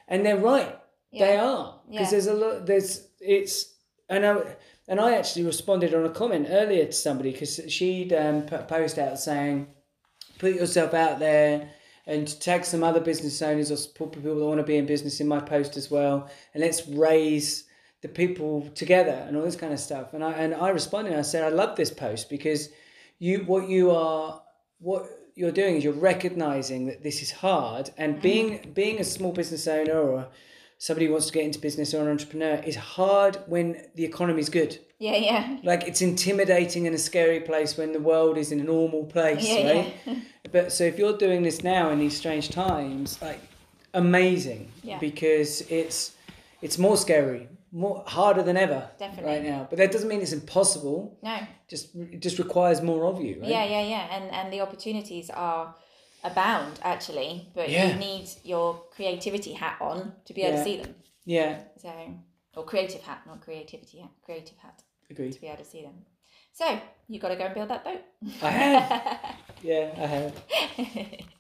And 0.09 0.25
they're 0.25 0.37
right. 0.39 0.79
They 1.13 1.37
are 1.37 1.81
because 1.91 2.07
Yeah. 2.07 2.11
there's 2.11 2.27
a 2.27 2.35
lot. 2.35 2.67
There's 2.67 3.09
it's 3.21 3.75
and 4.09 4.25
I 4.25 4.43
and 4.89 5.01
I 5.01 5.15
actually 5.17 5.45
responded 5.45 5.93
on 5.95 6.05
a 6.05 6.11
comment 6.11 6.47
earlier 6.51 6.87
to 6.87 6.93
somebody 6.93 7.33
because 7.33 7.61
she'd 7.69 8.13
um, 8.13 8.43
put 8.43 8.61
a 8.61 8.65
post 8.65 8.99
out 8.99 9.19
saying, 9.19 9.67
"Put 10.39 10.55
yourself 10.55 10.95
out 10.95 11.19
there." 11.19 11.71
And 12.09 12.41
tag 12.41 12.65
some 12.65 12.85
other 12.85 13.01
business 13.01 13.43
owners 13.43 13.73
or 13.73 13.77
support 13.77 14.13
people 14.13 14.37
that 14.39 14.45
want 14.45 14.61
to 14.61 14.65
be 14.65 14.77
in 14.77 14.87
business 14.87 15.21
in 15.21 15.27
my 15.27 15.41
post 15.41 15.77
as 15.77 15.91
well, 15.91 16.31
and 16.55 16.63
let's 16.63 16.87
raise 16.87 17.65
the 18.03 18.09
people 18.09 18.71
together 18.77 19.25
and 19.27 19.37
all 19.37 19.43
this 19.43 19.57
kind 19.57 19.73
of 19.73 19.81
stuff. 19.81 20.15
And 20.15 20.23
I 20.23 20.33
and 20.35 20.55
I 20.55 20.69
responded. 20.69 21.11
and 21.11 21.19
I 21.19 21.23
said, 21.23 21.43
I 21.43 21.49
love 21.49 21.75
this 21.77 21.91
post 21.91 22.31
because 22.31 22.69
you 23.19 23.41
what 23.41 23.69
you 23.69 23.91
are 23.91 24.43
what 24.79 25.07
you're 25.35 25.53
doing 25.53 25.77
is 25.77 25.85
you're 25.85 25.93
recognizing 25.93 26.87
that 26.87 27.03
this 27.03 27.23
is 27.23 27.31
hard, 27.31 27.91
and 27.97 28.15
mm-hmm. 28.15 28.23
being 28.23 28.73
being 28.75 28.99
a 29.01 29.05
small 29.05 29.33
business 29.33 29.67
owner 29.67 29.99
or 29.99 30.29
somebody 30.79 31.07
who 31.07 31.13
wants 31.13 31.27
to 31.27 31.33
get 31.33 31.45
into 31.45 31.59
business 31.59 31.95
or 31.95 32.03
an 32.03 32.09
entrepreneur 32.09 32.57
is 32.67 32.77
hard 32.77 33.39
when 33.47 33.81
the 33.95 34.05
economy's 34.05 34.49
good. 34.49 34.79
Yeah, 34.99 35.17
yeah. 35.17 35.59
Like 35.63 35.85
it's 35.85 36.03
intimidating 36.03 36.87
and 36.87 36.95
a 36.95 36.99
scary 36.99 37.41
place 37.41 37.77
when 37.77 37.93
the 37.93 38.01
world 38.01 38.39
is 38.39 38.53
in 38.53 38.61
a 38.61 38.65
normal 38.65 39.05
place, 39.05 39.47
Yeah, 39.47 39.73
right? 39.73 39.95
But 40.53 40.73
so 40.73 40.85
if 40.85 40.99
you're 40.99 41.17
doing 41.17 41.43
this 41.43 41.63
now 41.65 41.91
in 41.91 41.99
these 41.99 42.17
strange 42.17 42.51
times, 42.51 43.21
like 43.21 43.41
amazing, 43.95 44.71
Yeah. 44.83 44.99
because 44.99 45.63
it's 45.63 46.13
it's 46.63 46.79
more 46.79 46.97
scary, 46.97 47.49
more 47.83 48.03
harder 48.07 48.43
than 48.49 48.57
ever, 48.57 48.81
Definitely. 48.99 49.31
right 49.33 49.45
now. 49.53 49.61
But 49.71 49.77
that 49.81 49.93
doesn't 49.93 50.09
mean 50.09 50.23
it's 50.23 50.33
impossible. 50.43 51.19
No. 51.23 51.37
Just 51.73 51.95
it 51.95 52.21
just 52.27 52.39
requires 52.39 52.81
more 52.91 53.03
of 53.11 53.17
you, 53.25 53.35
right? 53.41 53.51
Yeah, 53.55 53.65
yeah, 53.75 53.85
yeah. 53.95 54.05
And 54.17 54.25
and 54.39 54.47
the 54.55 54.61
opportunities 54.67 55.29
are 55.31 55.75
abound 56.25 56.75
actually, 56.83 57.33
but 57.55 57.69
Yeah. 57.69 57.89
you 57.93 57.95
need 58.09 58.27
your 58.53 58.67
creativity 58.97 59.53
hat 59.63 59.77
on 59.81 59.99
to 60.27 60.33
be 60.35 60.41
able 60.43 60.53
Yeah. 60.57 60.65
to 60.65 60.69
see 60.71 60.77
them. 60.83 60.95
Yeah, 61.27 61.53
So 61.85 61.93
or 62.57 62.65
creative 62.65 63.03
hat, 63.09 63.21
not 63.27 63.39
creativity 63.47 63.99
hat, 64.05 64.11
creative 64.27 64.59
hat 64.65 64.77
agreed. 65.11 65.33
to 65.35 65.41
be 65.41 65.47
able 65.49 65.59
to 65.65 65.71
see 65.75 65.83
them. 65.83 65.97
So 66.53 66.67
you've 67.09 67.21
got 67.25 67.29
to 67.35 67.37
go 67.37 67.45
and 67.45 67.55
build 67.55 67.69
that 67.75 67.85
boat. 67.85 68.03
I 68.43 68.51
have. 68.51 68.87
yeah, 69.71 69.87
I 70.05 70.07
have. 70.17 70.33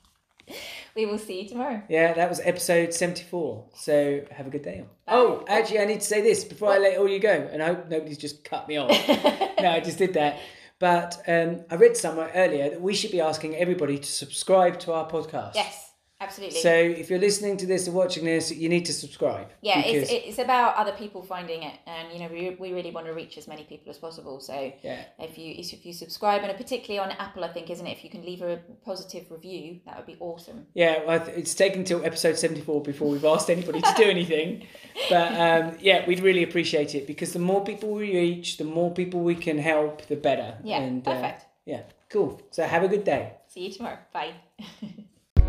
we 0.96 1.06
will 1.06 1.18
see 1.18 1.42
you 1.42 1.48
tomorrow. 1.48 1.82
Yeah, 1.88 2.12
that 2.14 2.28
was 2.28 2.40
episode 2.40 2.92
74. 2.92 3.64
So 3.74 4.24
have 4.30 4.46
a 4.46 4.50
good 4.50 4.62
day. 4.62 4.84
Oh, 5.08 5.44
actually, 5.48 5.80
I 5.80 5.84
need 5.84 6.00
to 6.00 6.06
say 6.06 6.22
this 6.22 6.44
before 6.44 6.72
I 6.72 6.78
let 6.78 6.98
all 6.98 7.08
you 7.08 7.18
go, 7.20 7.48
and 7.52 7.62
I 7.62 7.68
hope 7.68 7.88
nobody's 7.88 8.18
just 8.18 8.44
cut 8.44 8.68
me 8.68 8.76
off. 8.76 8.90
no, 9.60 9.70
I 9.70 9.80
just 9.80 9.98
did 9.98 10.14
that. 10.14 10.38
But 10.78 11.22
um, 11.26 11.64
I 11.70 11.76
read 11.76 11.96
somewhere 11.96 12.30
earlier 12.34 12.70
that 12.70 12.80
we 12.80 12.94
should 12.94 13.10
be 13.10 13.20
asking 13.20 13.56
everybody 13.56 13.98
to 13.98 14.06
subscribe 14.06 14.78
to 14.80 14.92
our 14.92 15.08
podcast. 15.08 15.54
Yes, 15.54 15.85
absolutely. 16.20 16.60
So 16.60 16.72
if 16.72 17.10
you're 17.10 17.18
listening 17.18 17.56
to 17.58 17.66
this 17.66 17.86
or 17.88 17.92
watching 17.92 18.24
this, 18.24 18.50
you 18.52 18.68
need 18.68 18.84
to 18.86 18.92
subscribe. 18.92 19.48
yeah, 19.62 19.80
it's, 19.80 20.10
it's 20.10 20.38
about 20.38 20.76
other 20.76 20.92
people 20.92 21.22
finding 21.22 21.62
it, 21.62 21.74
and 21.86 22.12
you 22.12 22.18
know 22.20 22.28
we, 22.32 22.56
we 22.58 22.72
really 22.72 22.90
want 22.90 23.06
to 23.06 23.12
reach 23.12 23.36
as 23.38 23.46
many 23.48 23.64
people 23.64 23.90
as 23.90 23.98
possible. 23.98 24.40
So 24.40 24.72
yeah, 24.82 25.04
if 25.18 25.36
you 25.38 25.54
if 25.56 25.84
you 25.86 25.92
subscribe, 25.92 26.42
and 26.42 26.56
particularly 26.56 26.98
on 26.98 27.16
Apple, 27.18 27.44
I 27.44 27.48
think 27.48 27.70
isn't 27.70 27.86
it? 27.86 27.96
If 27.96 28.04
you 28.04 28.10
can 28.10 28.24
leave 28.24 28.42
a 28.42 28.60
positive 28.84 29.30
review, 29.30 29.80
that 29.86 29.96
would 29.96 30.06
be 30.06 30.16
awesome. 30.20 30.66
yeah. 30.74 31.04
Well, 31.06 31.22
it's 31.28 31.54
taken 31.54 31.84
till 31.84 32.04
episode 32.04 32.36
74 32.38 32.82
before 32.82 33.10
we've 33.10 33.24
asked 33.24 33.50
anybody 33.50 33.80
to 33.82 33.94
do 33.96 34.04
anything. 34.16 34.66
But 35.10 35.32
um, 35.40 35.76
yeah, 35.80 36.06
we'd 36.06 36.20
really 36.20 36.42
appreciate 36.42 36.94
it 36.94 37.06
because 37.06 37.32
the 37.32 37.38
more 37.38 37.64
people 37.64 37.90
we 37.92 38.14
reach, 38.14 38.56
the 38.56 38.64
more 38.64 38.90
people 38.92 39.20
we 39.20 39.34
can 39.34 39.58
help, 39.58 40.06
the 40.06 40.16
better. 40.16 40.56
Yeah, 40.64 40.80
And, 40.80 41.06
uh, 41.06 41.12
perfect. 41.14 41.46
yeah, 41.66 41.82
cool. 42.08 42.40
So 42.50 42.62
have 42.64 42.82
a 42.82 42.88
good 42.88 43.04
day. 43.04 43.32
See 43.48 43.66
you 43.66 43.72
tomorrow. 43.72 43.98
Bye. 44.12 44.32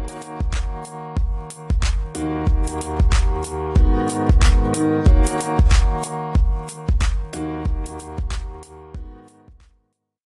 Thank 0.07 0.47